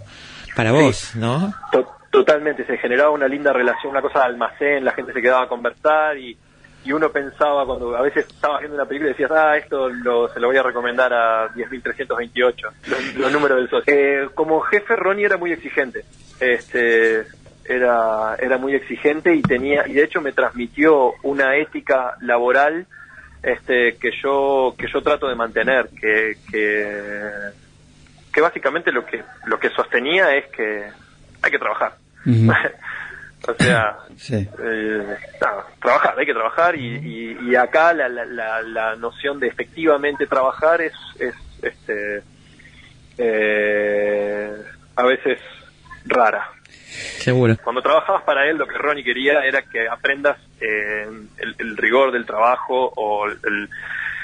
para 0.56 0.72
vos, 0.72 1.14
¿no? 1.16 1.52
To- 1.72 1.88
Totalmente, 2.10 2.66
se 2.66 2.76
generaba 2.76 3.08
una 3.10 3.26
linda 3.26 3.54
relación, 3.54 3.90
una 3.90 4.02
cosa 4.02 4.18
de 4.18 4.24
almacén, 4.26 4.84
la 4.84 4.92
gente 4.92 5.14
se 5.14 5.22
quedaba 5.22 5.44
a 5.44 5.48
conversar 5.48 6.18
y, 6.18 6.36
y 6.84 6.92
uno 6.92 7.10
pensaba 7.10 7.64
cuando 7.64 7.96
a 7.96 8.02
veces 8.02 8.26
estaba 8.26 8.58
viendo 8.58 8.76
una 8.76 8.86
película 8.86 9.10
y 9.10 9.12
decías, 9.12 9.30
ah, 9.30 9.56
esto 9.56 9.88
lo, 9.88 10.28
se 10.28 10.40
lo 10.40 10.48
voy 10.48 10.56
a 10.56 10.62
recomendar 10.62 11.12
a 11.12 11.48
10.328, 11.54 12.54
los, 12.86 13.14
los 13.14 13.32
números 13.32 13.58
del 13.58 13.70
socio. 13.70 13.94
Eh, 13.94 14.28
como 14.34 14.60
jefe, 14.60 14.96
Ronnie 14.96 15.26
era 15.26 15.36
muy 15.36 15.52
exigente. 15.52 16.04
Este, 16.40 17.24
era, 17.64 18.36
era 18.40 18.58
muy 18.58 18.74
exigente 18.74 19.34
y 19.34 19.42
tenía, 19.42 19.86
y 19.86 19.92
de 19.92 20.04
hecho 20.04 20.20
me 20.20 20.32
transmitió 20.32 21.14
una 21.22 21.56
ética 21.56 22.16
laboral 22.20 22.86
este, 23.42 23.96
que 23.96 24.10
yo, 24.22 24.74
que 24.76 24.86
yo 24.92 25.02
trato 25.02 25.28
de 25.28 25.34
mantener, 25.34 25.88
que, 25.88 26.36
que, 26.50 27.30
que 28.32 28.40
básicamente 28.40 28.92
lo 28.92 29.04
que, 29.04 29.22
lo 29.46 29.58
que 29.58 29.70
sostenía 29.70 30.34
es 30.34 30.46
que 30.46 30.84
hay 31.42 31.50
que 31.50 31.58
trabajar. 31.58 31.94
o 33.48 33.54
sea, 33.54 33.96
eh, 34.58 35.16
nada, 35.40 35.66
trabajar, 35.80 36.14
hay 36.18 36.26
que 36.26 36.32
trabajar 36.34 36.76
y, 36.76 36.96
y, 36.96 37.50
y 37.50 37.56
acá 37.56 37.92
la, 37.92 38.08
la, 38.08 38.62
la, 38.62 38.96
noción 38.96 39.40
de 39.40 39.48
efectivamente 39.48 40.26
trabajar 40.26 40.80
es, 40.82 40.92
es 41.18 41.34
este, 41.62 42.22
eh, 43.18 44.52
a 44.96 45.02
veces 45.04 45.38
rara. 46.06 46.48
Seguro. 47.18 47.56
Cuando 47.62 47.82
trabajabas 47.82 48.22
para 48.24 48.48
él, 48.48 48.56
lo 48.58 48.66
que 48.66 48.76
Ronnie 48.76 49.04
quería 49.04 49.40
era 49.44 49.62
que 49.62 49.88
aprendas 49.88 50.36
eh, 50.60 51.06
el, 51.38 51.54
el 51.58 51.76
rigor 51.76 52.12
del 52.12 52.26
trabajo 52.26 52.92
o 52.96 53.26
el, 53.26 53.68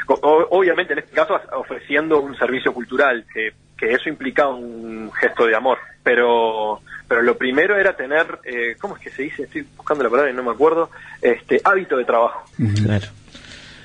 o- 0.06 0.46
obviamente 0.50 0.92
en 0.92 0.98
este 1.00 1.14
caso 1.14 1.40
ofreciendo 1.52 2.20
un 2.20 2.36
servicio 2.36 2.72
cultural 2.72 3.24
que, 3.32 3.52
que 3.76 3.92
eso 3.92 4.08
implica 4.08 4.48
un 4.48 5.10
gesto 5.12 5.46
de 5.46 5.54
amor 5.56 5.78
pero 6.08 6.80
pero 7.06 7.20
lo 7.22 7.36
primero 7.36 7.76
era 7.78 7.94
tener 7.96 8.38
eh, 8.44 8.76
cómo 8.80 8.96
es 8.96 9.02
que 9.02 9.10
se 9.10 9.22
dice 9.22 9.42
estoy 9.42 9.66
buscando 9.76 10.04
la 10.04 10.10
palabra 10.10 10.30
y 10.30 10.34
no 10.34 10.42
me 10.42 10.50
acuerdo 10.52 10.90
este 11.20 11.60
hábito 11.64 11.96
de 11.98 12.04
trabajo 12.06 12.44
Claro. 12.82 13.06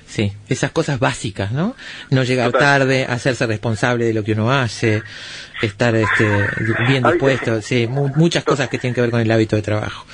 Sí, 0.07 0.31
esas 0.47 0.69
cosas 0.71 0.99
básicas, 0.99 1.51
¿no? 1.51 1.75
No 2.11 2.23
llegar 2.23 2.51
Total. 2.51 2.61
tarde, 2.81 3.05
hacerse 3.09 3.47
responsable 3.47 4.05
de 4.05 4.13
lo 4.13 4.23
que 4.23 4.33
uno 4.33 4.51
hace, 4.51 5.01
estar 5.61 5.95
este, 5.95 6.27
bien 6.87 7.01
dispuesto, 7.03 7.61
sí, 7.63 7.87
mu- 7.87 8.09
muchas 8.15 8.43
cosas 8.43 8.69
que 8.69 8.77
tienen 8.77 8.93
que 8.93 9.01
ver 9.01 9.09
con 9.09 9.19
el 9.21 9.31
hábito 9.31 9.55
de 9.55 9.63
trabajo. 9.63 10.05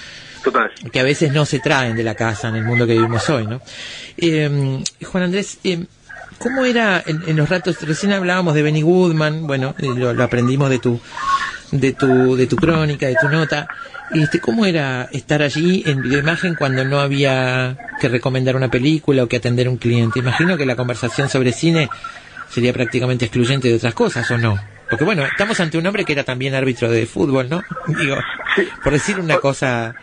Total. 0.44 0.72
Que 0.94 1.02
a 1.02 1.04
veces 1.04 1.34
no 1.34 1.46
se 1.46 1.60
traen 1.60 1.98
de 1.98 2.04
la 2.04 2.16
casa 2.16 2.48
en 2.48 2.56
el 2.56 2.64
mundo 2.64 2.88
que 2.88 2.94
vivimos 2.94 3.30
hoy, 3.30 3.46
¿no? 3.46 3.60
Eh, 4.18 4.82
Juan 5.04 5.24
Andrés, 5.26 5.58
eh, 5.66 5.84
¿cómo 6.38 6.64
era 6.64 7.04
en, 7.06 7.22
en 7.28 7.36
los 7.36 7.50
ratos? 7.50 7.82
Recién 7.82 8.14
hablábamos 8.14 8.54
de 8.54 8.62
Benny 8.62 8.82
Goodman, 8.84 9.48
bueno, 9.48 9.76
eh, 9.80 9.88
lo, 9.94 10.14
lo 10.14 10.24
aprendimos 10.24 10.70
de 10.70 10.80
tu, 10.80 11.02
de 11.72 11.94
tu, 11.94 12.36
de 12.36 12.48
tu 12.48 12.56
crónica, 12.56 13.08
de 13.08 13.16
tu 13.20 13.28
nota. 13.28 13.68
Este, 14.12 14.40
¿Cómo 14.40 14.66
era 14.66 15.08
estar 15.12 15.42
allí 15.42 15.84
en 15.86 16.02
videoimagen 16.02 16.56
cuando 16.56 16.84
no 16.84 17.00
había 17.00 17.78
que 18.00 18.10
recomendar 18.10 18.56
una 18.56 18.70
película 18.70 19.24
o 19.24 19.28
que 19.28 19.38
atender 19.38 19.68
a 19.68 19.70
un 19.70 19.78
cliente? 19.78 20.20
Imagino 20.20 20.58
que 20.58 20.66
la 20.66 20.76
conversación 20.76 21.30
sobre 21.30 21.52
cine 21.52 21.90
sería 22.50 22.74
prácticamente 22.74 23.26
excluyente 23.26 23.68
de 23.68 23.76
otras 23.76 23.94
cosas, 23.94 24.30
¿o 24.32 24.38
no? 24.38 24.60
Porque 24.90 25.06
bueno, 25.06 25.24
estamos 25.24 25.60
ante 25.60 25.78
un 25.78 25.86
hombre 25.86 26.04
que 26.04 26.14
era 26.14 26.24
también 26.24 26.56
árbitro 26.56 26.90
de 26.90 27.06
fútbol, 27.06 27.48
¿no? 27.50 27.62
Digo, 27.88 28.18
por 28.84 28.94
decir 28.94 29.20
una 29.20 29.38
cosa 29.38 29.94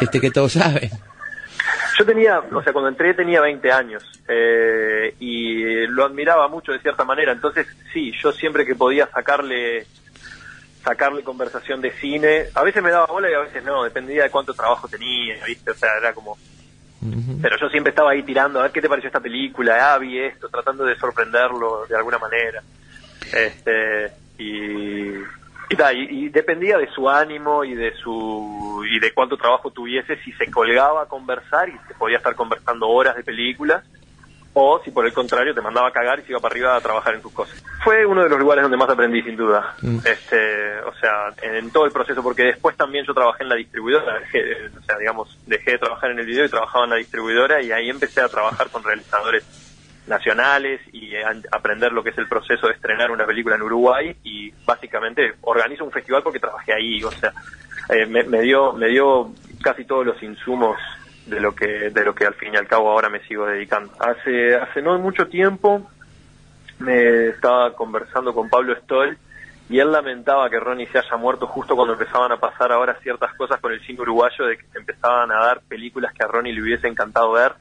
este 0.00 0.20
que 0.20 0.30
todos 0.30 0.52
saben. 0.52 0.90
Yo 1.98 2.04
tenía, 2.04 2.40
o 2.40 2.62
sea, 2.62 2.72
cuando 2.72 2.88
entré 2.88 3.14
tenía 3.14 3.40
20 3.40 3.70
años 3.70 4.02
eh, 4.26 5.14
y 5.20 5.86
lo 5.86 6.04
admiraba 6.04 6.48
mucho 6.48 6.72
de 6.72 6.80
cierta 6.80 7.04
manera. 7.04 7.32
Entonces, 7.32 7.66
sí, 7.92 8.12
yo 8.20 8.32
siempre 8.32 8.66
que 8.66 8.74
podía 8.74 9.06
sacarle 9.06 9.86
sacarle 10.82 11.22
conversación 11.22 11.80
de 11.80 11.92
cine, 11.92 12.46
a 12.54 12.62
veces 12.62 12.82
me 12.82 12.90
daba 12.90 13.06
bola 13.06 13.30
y 13.30 13.34
a 13.34 13.40
veces 13.40 13.62
no, 13.64 13.84
dependía 13.84 14.24
de 14.24 14.30
cuánto 14.30 14.52
trabajo 14.54 14.88
tenía, 14.88 15.44
¿viste? 15.46 15.70
O 15.70 15.74
sea, 15.74 15.90
era 15.98 16.12
como... 16.12 16.36
Pero 17.40 17.56
yo 17.58 17.68
siempre 17.68 17.90
estaba 17.90 18.12
ahí 18.12 18.22
tirando, 18.22 18.60
a 18.60 18.62
ver 18.62 18.72
qué 18.72 18.80
te 18.80 18.88
pareció 18.88 19.08
esta 19.08 19.18
película, 19.18 19.92
ah, 19.92 19.98
vi 19.98 20.20
esto, 20.20 20.48
tratando 20.48 20.84
de 20.84 20.94
sorprenderlo 20.96 21.84
de 21.86 21.96
alguna 21.96 22.18
manera. 22.18 22.62
Este, 23.32 24.12
y, 24.38 25.18
Y, 25.72 26.26
y 26.26 26.28
dependía 26.28 26.78
de 26.78 26.88
su 26.92 27.08
ánimo 27.08 27.64
y 27.64 27.74
de 27.74 27.94
su 27.96 28.84
y 28.88 29.00
de 29.00 29.12
cuánto 29.12 29.36
trabajo 29.36 29.70
tuviese 29.70 30.16
si 30.22 30.32
se 30.32 30.50
colgaba 30.50 31.02
a 31.02 31.06
conversar 31.06 31.68
y 31.68 31.78
se 31.88 31.94
podía 31.94 32.18
estar 32.18 32.34
conversando 32.34 32.88
horas 32.88 33.16
de 33.16 33.24
películas 33.24 33.82
o 34.54 34.80
si 34.84 34.90
por 34.90 35.06
el 35.06 35.12
contrario 35.14 35.54
te 35.54 35.60
mandaba 35.62 35.88
a 35.88 35.92
cagar 35.92 36.18
y 36.18 36.22
se 36.22 36.32
iba 36.32 36.40
para 36.40 36.52
arriba 36.52 36.76
a 36.76 36.80
trabajar 36.80 37.14
en 37.14 37.22
sus 37.22 37.32
cosas. 37.32 37.62
Fue 37.82 38.04
uno 38.04 38.22
de 38.22 38.28
los 38.28 38.38
lugares 38.38 38.62
donde 38.62 38.76
más 38.76 38.88
aprendí 38.90 39.22
sin 39.22 39.34
duda. 39.36 39.74
Mm. 39.80 39.98
Este, 40.04 40.78
o 40.80 40.94
sea, 40.94 41.32
en, 41.42 41.56
en 41.56 41.70
todo 41.70 41.86
el 41.86 41.92
proceso 41.92 42.22
porque 42.22 42.42
después 42.44 42.76
también 42.76 43.04
yo 43.06 43.14
trabajé 43.14 43.44
en 43.44 43.48
la 43.48 43.54
distribuidora, 43.56 44.18
dejé, 44.20 44.66
o 44.78 44.82
sea, 44.82 44.98
digamos, 44.98 45.38
dejé 45.46 45.72
de 45.72 45.78
trabajar 45.78 46.10
en 46.10 46.18
el 46.18 46.26
video 46.26 46.44
y 46.44 46.48
trabajaba 46.50 46.84
en 46.84 46.90
la 46.90 46.96
distribuidora 46.96 47.62
y 47.62 47.72
ahí 47.72 47.88
empecé 47.88 48.20
a 48.20 48.28
trabajar 48.28 48.68
con 48.70 48.82
realizadores 48.84 49.44
nacionales 50.06 50.80
y 50.92 51.14
a- 51.16 51.32
aprender 51.52 51.92
lo 51.92 52.02
que 52.02 52.10
es 52.10 52.18
el 52.18 52.28
proceso 52.28 52.66
de 52.66 52.74
estrenar 52.74 53.10
una 53.10 53.24
película 53.24 53.56
en 53.56 53.62
Uruguay 53.62 54.16
y 54.24 54.50
básicamente 54.66 55.34
organizo 55.42 55.84
un 55.84 55.92
festival 55.92 56.22
porque 56.22 56.40
trabajé 56.40 56.72
ahí, 56.74 57.02
o 57.04 57.10
sea, 57.10 57.32
eh, 57.88 58.06
me, 58.06 58.22
me 58.24 58.40
dio 58.42 58.72
me 58.72 58.88
dio 58.88 59.30
casi 59.62 59.84
todos 59.84 60.04
los 60.04 60.22
insumos 60.22 60.76
de 61.26 61.40
lo 61.40 61.54
que 61.54 61.90
de 61.90 62.04
lo 62.04 62.14
que 62.14 62.26
al 62.26 62.34
fin 62.34 62.54
y 62.54 62.56
al 62.56 62.66
cabo 62.66 62.90
ahora 62.90 63.08
me 63.08 63.20
sigo 63.26 63.46
dedicando. 63.46 63.92
Hace 63.98 64.56
hace 64.56 64.82
no 64.82 64.98
mucho 64.98 65.28
tiempo 65.28 65.88
me 66.78 67.28
estaba 67.28 67.74
conversando 67.74 68.34
con 68.34 68.48
Pablo 68.48 68.74
Stoll 68.82 69.16
y 69.68 69.78
él 69.78 69.92
lamentaba 69.92 70.50
que 70.50 70.58
Ronnie 70.58 70.88
se 70.88 70.98
haya 70.98 71.16
muerto 71.16 71.46
justo 71.46 71.76
cuando 71.76 71.94
empezaban 71.94 72.32
a 72.32 72.36
pasar 72.36 72.72
ahora 72.72 72.98
ciertas 73.02 73.32
cosas 73.34 73.60
con 73.60 73.72
el 73.72 73.80
cine 73.86 74.00
uruguayo 74.00 74.46
de 74.46 74.58
que 74.58 74.66
se 74.66 74.78
empezaban 74.78 75.30
a 75.30 75.36
dar 75.36 75.60
películas 75.62 76.12
que 76.12 76.24
a 76.24 76.26
Ronnie 76.26 76.52
le 76.52 76.62
hubiese 76.62 76.88
encantado 76.88 77.32
ver 77.32 77.52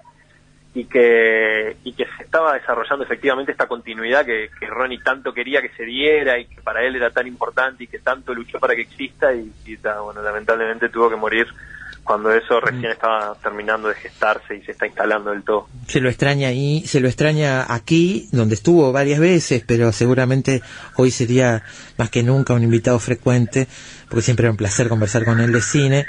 y 0.73 0.85
que 0.85 1.77
y 1.83 1.93
que 1.93 2.05
se 2.17 2.23
estaba 2.23 2.53
desarrollando 2.53 3.03
efectivamente 3.03 3.51
esta 3.51 3.67
continuidad 3.67 4.25
que, 4.25 4.49
que 4.57 4.67
Ronnie 4.67 4.99
tanto 5.03 5.33
quería 5.33 5.61
que 5.61 5.69
se 5.69 5.83
diera 5.83 6.39
y 6.39 6.45
que 6.45 6.61
para 6.61 6.83
él 6.83 6.95
era 6.95 7.11
tan 7.11 7.27
importante 7.27 7.83
y 7.83 7.87
que 7.87 7.99
tanto 7.99 8.33
luchó 8.33 8.59
para 8.59 8.75
que 8.75 8.81
exista 8.81 9.33
y, 9.33 9.51
bueno 10.03 10.21
lamentablemente 10.21 10.89
tuvo 10.89 11.09
que 11.09 11.17
morir 11.17 11.47
cuando 12.03 12.31
eso 12.31 12.59
recién 12.59 12.91
estaba 12.91 13.35
terminando 13.41 13.87
de 13.87 13.95
gestarse 13.95 14.55
y 14.55 14.61
se 14.63 14.71
está 14.71 14.87
instalando 14.87 15.31
del 15.31 15.43
todo. 15.43 15.67
Se 15.87 16.01
lo 16.01 16.09
extraña 16.09 16.47
ahí, 16.47 16.83
se 16.85 16.99
lo 16.99 17.07
extraña 17.07 17.65
aquí, 17.73 18.27
donde 18.31 18.55
estuvo 18.55 18.91
varias 18.91 19.19
veces, 19.19 19.63
pero 19.65 19.91
seguramente 19.91 20.61
hoy 20.95 21.11
sería 21.11 21.63
más 21.97 22.09
que 22.09 22.23
nunca 22.23 22.53
un 22.53 22.63
invitado 22.63 22.99
frecuente, 22.99 23.67
porque 24.09 24.23
siempre 24.23 24.45
era 24.45 24.51
un 24.51 24.57
placer 24.57 24.89
conversar 24.89 25.25
con 25.25 25.39
él 25.39 25.51
de 25.51 25.61
cine. 25.61 26.05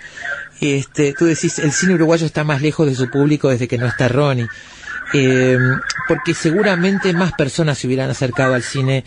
Este, 0.61 1.13
tú 1.13 1.27
decís, 1.27 1.59
el 1.59 1.73
cine 1.73 1.95
uruguayo 1.95 2.27
está 2.27 2.45
más 2.45 2.63
lejos 2.63 2.87
de 2.87 2.95
su 2.95 3.11
público 3.11 3.51
desde 3.51 3.69
que 3.69 3.79
no 3.79 3.87
está 3.87 4.09
Ronnie, 4.09 4.49
Eh, 5.15 5.59
porque 6.09 6.33
seguramente 6.33 7.13
más 7.13 7.33
personas 7.33 7.77
se 7.77 7.87
hubieran 7.87 8.09
acercado 8.09 8.55
al 8.55 8.63
cine, 8.63 9.05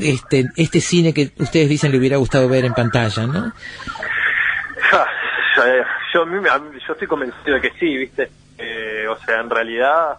este, 0.00 0.46
este 0.56 0.80
cine 0.80 1.14
que 1.14 1.30
ustedes 1.38 1.68
dicen 1.68 1.92
le 1.92 1.98
hubiera 1.98 2.16
gustado 2.16 2.48
ver 2.48 2.64
en 2.64 2.74
pantalla, 2.74 3.26
¿no? 3.26 3.52
Yo, 6.18 6.50
a 6.52 6.58
mí- 6.58 6.78
yo 6.86 6.92
estoy 6.92 7.06
convencido 7.06 7.54
de 7.54 7.60
que 7.60 7.70
sí, 7.78 7.96
¿viste? 7.96 8.30
Eh, 8.58 9.06
o 9.08 9.16
sea, 9.18 9.40
en 9.40 9.50
realidad, 9.50 10.18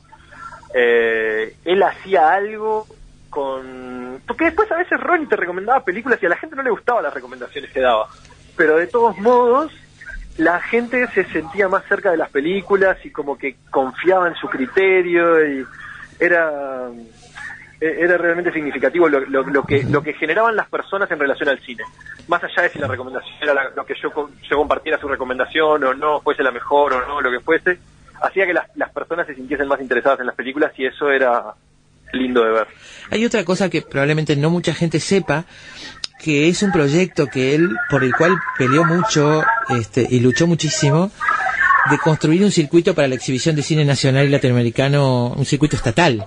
eh, 0.74 1.56
él 1.66 1.84
hacía 1.84 2.32
algo 2.32 2.88
con... 3.30 4.22
Porque 4.26 4.46
después 4.46 4.72
a 4.72 4.78
veces 4.78 5.00
Ronnie 5.00 5.28
te 5.28 5.36
recomendaba 5.36 5.84
películas 5.84 6.22
y 6.22 6.26
a 6.26 6.30
la 6.30 6.38
gente 6.38 6.56
no 6.56 6.64
le 6.64 6.70
gustaban 6.70 7.04
las 7.04 7.14
recomendaciones 7.14 7.72
que 7.72 7.82
daba. 7.82 8.08
Pero 8.56 8.78
de 8.78 8.88
todos 8.88 9.18
modos, 9.18 9.72
la 10.38 10.62
gente 10.62 11.06
se 11.14 11.26
sentía 11.26 11.68
más 11.68 11.84
cerca 11.86 12.12
de 12.12 12.18
las 12.18 12.30
películas 12.30 12.98
y 13.04 13.12
como 13.12 13.38
que 13.38 13.58
confiaba 13.70 14.28
en 14.30 14.36
su 14.36 14.48
criterio 14.48 15.46
y 15.46 15.66
era 16.20 16.90
era 17.82 18.18
realmente 18.18 18.52
significativo 18.52 19.08
lo, 19.08 19.20
lo- 19.22 19.44
lo 19.44 19.64
que 19.64 19.84
lo 19.84 20.02
que 20.04 20.14
generaban 20.14 20.56
las 20.56 20.68
personas 20.70 21.10
en 21.12 21.20
relación 21.20 21.48
al 21.50 21.60
cine 21.60 21.84
más 22.28 22.44
allá 22.44 22.64
de 22.64 22.70
si 22.70 22.80
la 22.80 22.88
recomendación 22.88 23.34
era 23.42 23.54
la- 23.54 23.70
lo 23.76 23.86
que 23.86 23.94
yo 24.02 24.10
yo 24.50 24.58
compartiera 24.58 25.00
su 25.00 25.08
recomendación 25.08 25.84
o 25.84 25.94
no 25.94 26.20
fuese 26.22 26.44
la 26.44 26.52
mejor 26.52 26.94
o 26.94 27.08
no 27.08 27.22
lo 27.22 27.32
que 27.32 27.40
fuese 27.40 27.78
hacía 28.22 28.46
que 28.46 28.54
las, 28.54 28.66
las 28.76 28.92
personas 28.92 29.26
se 29.28 29.36
sintiesen 29.36 29.68
más 29.68 29.80
interesadas 29.80 30.20
en 30.20 30.26
las 30.26 30.36
películas 30.36 30.74
y 30.78 30.86
eso 30.86 31.10
era 31.10 31.54
lindo 32.12 32.44
de 32.44 32.52
ver 32.52 32.68
Hay 33.12 33.24
otra 33.26 33.46
cosa 33.46 33.70
que 33.70 33.82
probablemente 33.82 34.36
no 34.36 34.50
mucha 34.50 34.74
gente 34.74 35.00
sepa, 35.00 35.46
que 36.22 36.50
es 36.50 36.62
un 36.64 36.72
proyecto 36.74 37.28
que 37.28 37.56
él, 37.56 37.70
por 37.90 38.04
el 38.04 38.14
cual 38.14 38.36
peleó 38.58 38.84
mucho 38.84 39.46
este, 39.70 40.06
y 40.10 40.20
luchó 40.20 40.48
muchísimo, 40.48 41.12
de 41.90 41.98
construir 42.00 42.44
un 42.44 42.52
circuito 42.52 42.94
para 42.94 43.08
la 43.08 43.16
exhibición 43.16 43.56
de 43.56 43.62
cine 43.62 43.86
nacional 43.86 44.26
y 44.26 44.30
latinoamericano, 44.30 45.28
un 45.30 45.46
circuito 45.46 45.76
estatal. 45.78 46.26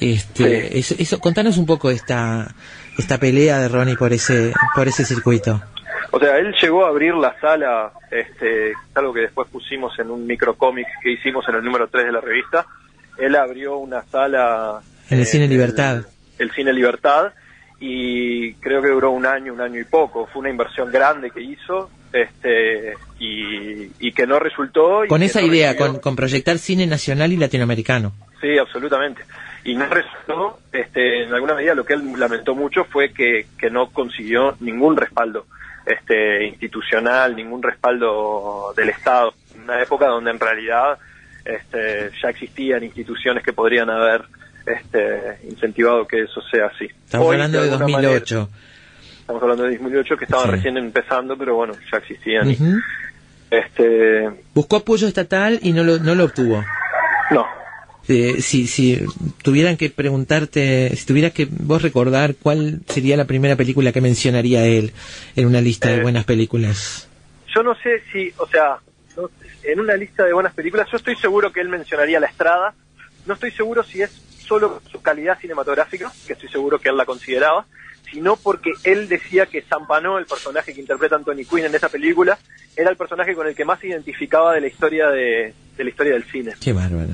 Este, 0.00 0.78
eso, 0.78 0.94
eso- 0.98 1.18
contanos 1.20 1.56
un 1.58 1.66
poco 1.66 1.90
esta 1.90 2.54
esta 2.98 3.18
pelea 3.18 3.58
de 3.58 3.68
Ronnie 3.68 3.96
por 3.96 4.12
ese 4.12 4.52
por 4.74 4.88
ese 4.88 5.04
circuito. 5.04 5.62
O 6.10 6.18
sea, 6.20 6.36
él 6.38 6.54
llegó 6.62 6.84
a 6.84 6.90
abrir 6.90 7.14
la 7.14 7.34
sala, 7.40 7.92
este, 8.10 8.70
es 8.70 8.76
algo 8.94 9.12
que 9.12 9.20
después 9.22 9.48
pusimos 9.50 9.98
en 9.98 10.10
un 10.10 10.26
microcómic 10.26 10.86
que 11.02 11.12
hicimos 11.12 11.48
en 11.48 11.56
el 11.56 11.64
número 11.64 11.88
3 11.88 12.06
de 12.06 12.12
la 12.12 12.20
revista. 12.20 12.66
Él 13.18 13.34
abrió 13.34 13.78
una 13.78 14.02
sala 14.04 14.80
En 15.10 15.18
el 15.18 15.24
eh, 15.24 15.26
Cine 15.26 15.48
Libertad. 15.48 16.04
el 16.38 16.50
Cine 16.52 16.72
Libertad 16.72 17.32
y 17.80 18.54
creo 18.54 18.80
que 18.80 18.88
duró 18.88 19.10
un 19.10 19.26
año, 19.26 19.52
un 19.52 19.60
año 19.60 19.80
y 19.80 19.84
poco. 19.84 20.26
Fue 20.32 20.40
una 20.40 20.50
inversión 20.50 20.90
grande 20.92 21.30
que 21.30 21.40
hizo 21.42 21.90
este 22.12 22.94
y, 23.18 23.90
y 23.98 24.12
que 24.12 24.26
no 24.26 24.38
resultó. 24.38 25.04
y 25.04 25.08
Con 25.08 25.22
esa 25.22 25.40
no 25.40 25.46
idea, 25.48 25.76
con, 25.76 25.98
con 25.98 26.14
proyectar 26.14 26.58
cine 26.58 26.86
nacional 26.86 27.32
y 27.32 27.36
latinoamericano. 27.36 28.12
Sí, 28.40 28.56
absolutamente. 28.58 29.22
Y 29.64 29.74
no 29.74 29.86
resultó, 29.86 30.58
este, 30.72 31.24
en 31.24 31.32
alguna 31.32 31.54
medida 31.54 31.74
lo 31.74 31.84
que 31.84 31.94
él 31.94 32.12
lamentó 32.18 32.54
mucho 32.54 32.84
fue 32.84 33.12
que, 33.12 33.46
que 33.58 33.70
no 33.70 33.88
consiguió 33.90 34.54
ningún 34.60 34.96
respaldo 34.96 35.46
este, 35.86 36.44
institucional, 36.46 37.34
ningún 37.34 37.62
respaldo 37.62 38.74
del 38.76 38.90
Estado. 38.90 39.32
En 39.54 39.62
una 39.62 39.82
época 39.82 40.06
donde 40.06 40.30
en 40.32 40.38
realidad 40.40 40.98
este, 41.44 42.10
ya 42.22 42.28
existían 42.28 42.84
instituciones 42.84 43.42
que 43.42 43.52
podrían 43.54 43.88
haber 43.88 44.22
este, 44.66 45.38
incentivado 45.48 46.06
que 46.06 46.22
eso 46.22 46.40
sea 46.50 46.66
así. 46.66 46.84
Estamos 47.04 47.26
Hoy, 47.28 47.34
hablando 47.36 47.58
de 47.62 47.64
alguna 47.70 47.86
2008. 47.86 48.34
manera, 48.36 48.56
estamos 49.20 49.42
hablando 49.42 49.62
de 49.64 49.70
2008 49.78 50.16
que 50.18 50.24
estaban 50.24 50.46
Sí. 50.46 50.52
recién 50.52 50.76
empezando, 50.76 51.36
pero 51.38 51.54
bueno, 51.54 51.72
ya 51.90 51.98
existían. 51.98 52.50
y. 52.50 52.56
Este, 53.50 54.28
Buscó 54.54 54.76
apoyo 54.76 55.06
estatal 55.06 55.58
y 55.62 55.72
no 55.72 55.84
lo, 55.84 55.98
no 55.98 56.14
lo 56.14 56.24
obtuvo. 56.24 56.64
no, 57.30 57.46
Eh, 58.08 58.42
si, 58.42 58.66
si 58.66 59.00
tuvieran 59.42 59.76
que 59.78 59.88
preguntarte, 59.90 60.94
si 60.94 61.06
tuvieras 61.06 61.32
que 61.32 61.46
vos 61.50 61.80
recordar 61.82 62.34
cuál 62.36 62.80
sería 62.86 63.16
la 63.16 63.24
primera 63.24 63.56
película 63.56 63.92
que 63.92 64.00
mencionaría 64.02 64.66
él 64.66 64.92
en 65.36 65.46
una 65.46 65.60
lista 65.62 65.88
de 65.88 65.96
Eh, 65.98 66.02
buenas 66.02 66.24
películas. 66.24 67.08
yo 67.54 67.62
no 67.62 67.74
sé 67.76 68.02
si, 68.12 68.30
o 68.36 68.46
sea, 68.46 68.76
no- 69.16 69.30
en 69.62 69.80
una 69.80 69.96
lista 69.96 70.24
de 70.24 70.32
buenas 70.34 70.52
películas, 70.52 70.86
yo 70.90 70.98
estoy 70.98 71.16
seguro 71.16 71.50
que 71.52 71.60
él 71.60 71.68
mencionaría 71.70 72.20
La 72.20 72.26
Estrada. 72.26 72.74
No 73.26 73.34
estoy 73.34 73.52
seguro 73.52 73.82
si 73.82 74.02
es 74.02 74.10
solo 74.46 74.82
su 74.92 75.00
calidad 75.00 75.38
cinematográfica, 75.40 76.12
que 76.26 76.34
estoy 76.34 76.50
seguro 76.50 76.78
que 76.78 76.90
él 76.90 76.96
la 76.98 77.06
consideraba, 77.06 77.64
sino 78.12 78.36
porque 78.36 78.72
él 78.82 79.08
decía 79.08 79.46
que 79.46 79.62
Zampano, 79.62 80.18
el 80.18 80.26
personaje 80.26 80.74
que 80.74 80.80
interpreta 80.82 81.16
Anthony 81.16 81.46
Quinn 81.48 81.64
en 81.64 81.74
esa 81.74 81.88
película, 81.88 82.38
era 82.76 82.90
el 82.90 82.96
personaje 82.98 83.34
con 83.34 83.46
el 83.46 83.54
que 83.54 83.64
más 83.64 83.80
se 83.80 83.86
identificaba 83.88 84.52
de 84.52 84.60
la 84.60 84.66
historia 84.66 85.08
de, 85.08 85.54
de 85.78 85.84
la 85.84 85.88
historia 85.90 86.12
del 86.12 86.24
cine. 86.24 86.52
Qué 86.60 86.74
bárbaro. 86.74 87.12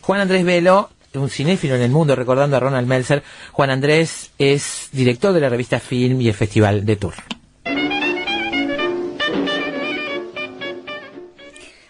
Juan 0.00 0.20
Andrés 0.20 0.44
Velo, 0.44 0.90
un 1.14 1.30
cinéfilo 1.30 1.74
en 1.74 1.82
el 1.82 1.90
mundo, 1.90 2.14
recordando 2.16 2.56
a 2.56 2.60
Ronald 2.60 2.88
Melzer. 2.88 3.22
Juan 3.52 3.70
Andrés 3.70 4.30
es 4.38 4.88
director 4.92 5.32
de 5.32 5.40
la 5.40 5.48
revista 5.48 5.80
Film 5.80 6.20
y 6.20 6.28
el 6.28 6.34
Festival 6.34 6.84
de 6.84 6.96
Tour. 6.96 7.14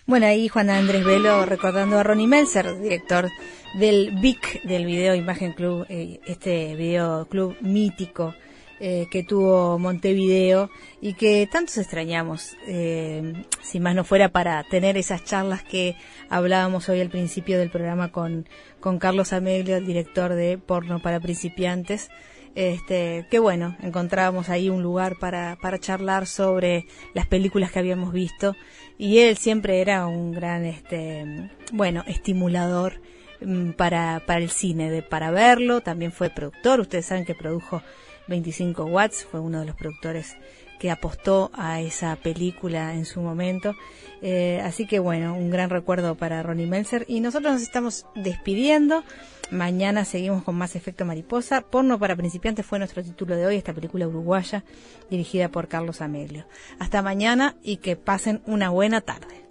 Bueno, 0.06 0.26
ahí 0.26 0.48
Juan 0.48 0.70
Andrés 0.70 1.04
Velo 1.04 1.46
recordando 1.46 1.96
a 1.96 2.02
Ronnie 2.02 2.26
Melzer, 2.26 2.80
director 2.80 3.30
del 3.78 4.10
VIC, 4.20 4.64
del 4.64 4.84
Video 4.84 5.14
Imagen 5.14 5.52
Club, 5.52 5.86
eh, 5.88 6.18
este 6.26 6.74
video 6.74 7.26
club 7.26 7.56
mítico 7.60 8.34
eh, 8.82 9.08
que 9.10 9.22
tuvo 9.22 9.78
Montevideo 9.78 10.70
y 11.02 11.12
que 11.12 11.46
tantos 11.46 11.76
extrañamos, 11.76 12.56
eh, 12.66 13.44
si 13.60 13.78
más 13.78 13.94
no 13.94 14.04
fuera 14.04 14.30
para 14.30 14.64
tener 14.64 14.96
esas 14.96 15.22
charlas 15.22 15.62
que 15.62 15.96
hablábamos 16.30 16.88
hoy 16.88 17.02
al 17.02 17.10
principio 17.10 17.58
del 17.58 17.68
programa 17.68 18.10
con, 18.10 18.48
con 18.80 18.98
Carlos 18.98 19.34
Ameglio, 19.34 19.76
el 19.76 19.84
director 19.84 20.32
de 20.32 20.56
Porno 20.56 20.98
para 20.98 21.20
Principiantes. 21.20 22.08
Este, 22.54 23.26
que 23.30 23.38
bueno, 23.38 23.76
encontrábamos 23.82 24.48
ahí 24.48 24.70
un 24.70 24.82
lugar 24.82 25.16
para, 25.20 25.58
para 25.60 25.78
charlar 25.78 26.26
sobre 26.26 26.86
las 27.12 27.26
películas 27.26 27.70
que 27.70 27.80
habíamos 27.80 28.14
visto. 28.14 28.56
Y 28.96 29.18
él 29.18 29.36
siempre 29.36 29.82
era 29.82 30.06
un 30.06 30.32
gran, 30.32 30.64
este, 30.64 31.50
bueno, 31.72 32.02
estimulador 32.06 33.02
mm, 33.42 33.72
para, 33.72 34.22
para 34.26 34.40
el 34.40 34.48
cine, 34.48 34.90
de, 34.90 35.02
para 35.02 35.30
verlo, 35.30 35.82
también 35.82 36.12
fue 36.12 36.30
productor, 36.30 36.80
ustedes 36.80 37.04
saben 37.04 37.26
que 37.26 37.34
produjo 37.34 37.82
25 38.28 38.84
watts, 38.84 39.24
fue 39.24 39.40
uno 39.40 39.60
de 39.60 39.66
los 39.66 39.76
productores 39.76 40.36
que 40.80 40.90
apostó 40.90 41.50
a 41.52 41.80
esa 41.82 42.16
película 42.16 42.94
en 42.94 43.04
su 43.04 43.20
momento. 43.20 43.76
Eh, 44.22 44.62
así 44.64 44.86
que 44.86 44.98
bueno, 44.98 45.34
un 45.34 45.50
gran 45.50 45.68
recuerdo 45.68 46.14
para 46.14 46.42
Ronnie 46.42 46.66
Melzer. 46.66 47.04
Y 47.06 47.20
nosotros 47.20 47.52
nos 47.52 47.62
estamos 47.62 48.06
despidiendo. 48.14 49.04
Mañana 49.50 50.06
seguimos 50.06 50.42
con 50.42 50.56
más 50.56 50.76
efecto 50.76 51.04
mariposa. 51.04 51.60
Porno 51.60 51.98
para 51.98 52.16
principiantes 52.16 52.64
fue 52.64 52.78
nuestro 52.78 53.04
título 53.04 53.36
de 53.36 53.46
hoy, 53.46 53.56
esta 53.56 53.74
película 53.74 54.08
uruguaya 54.08 54.64
dirigida 55.10 55.50
por 55.50 55.68
Carlos 55.68 56.00
Amelio. 56.00 56.46
Hasta 56.78 57.02
mañana 57.02 57.56
y 57.62 57.76
que 57.76 57.96
pasen 57.96 58.42
una 58.46 58.70
buena 58.70 59.02
tarde. 59.02 59.49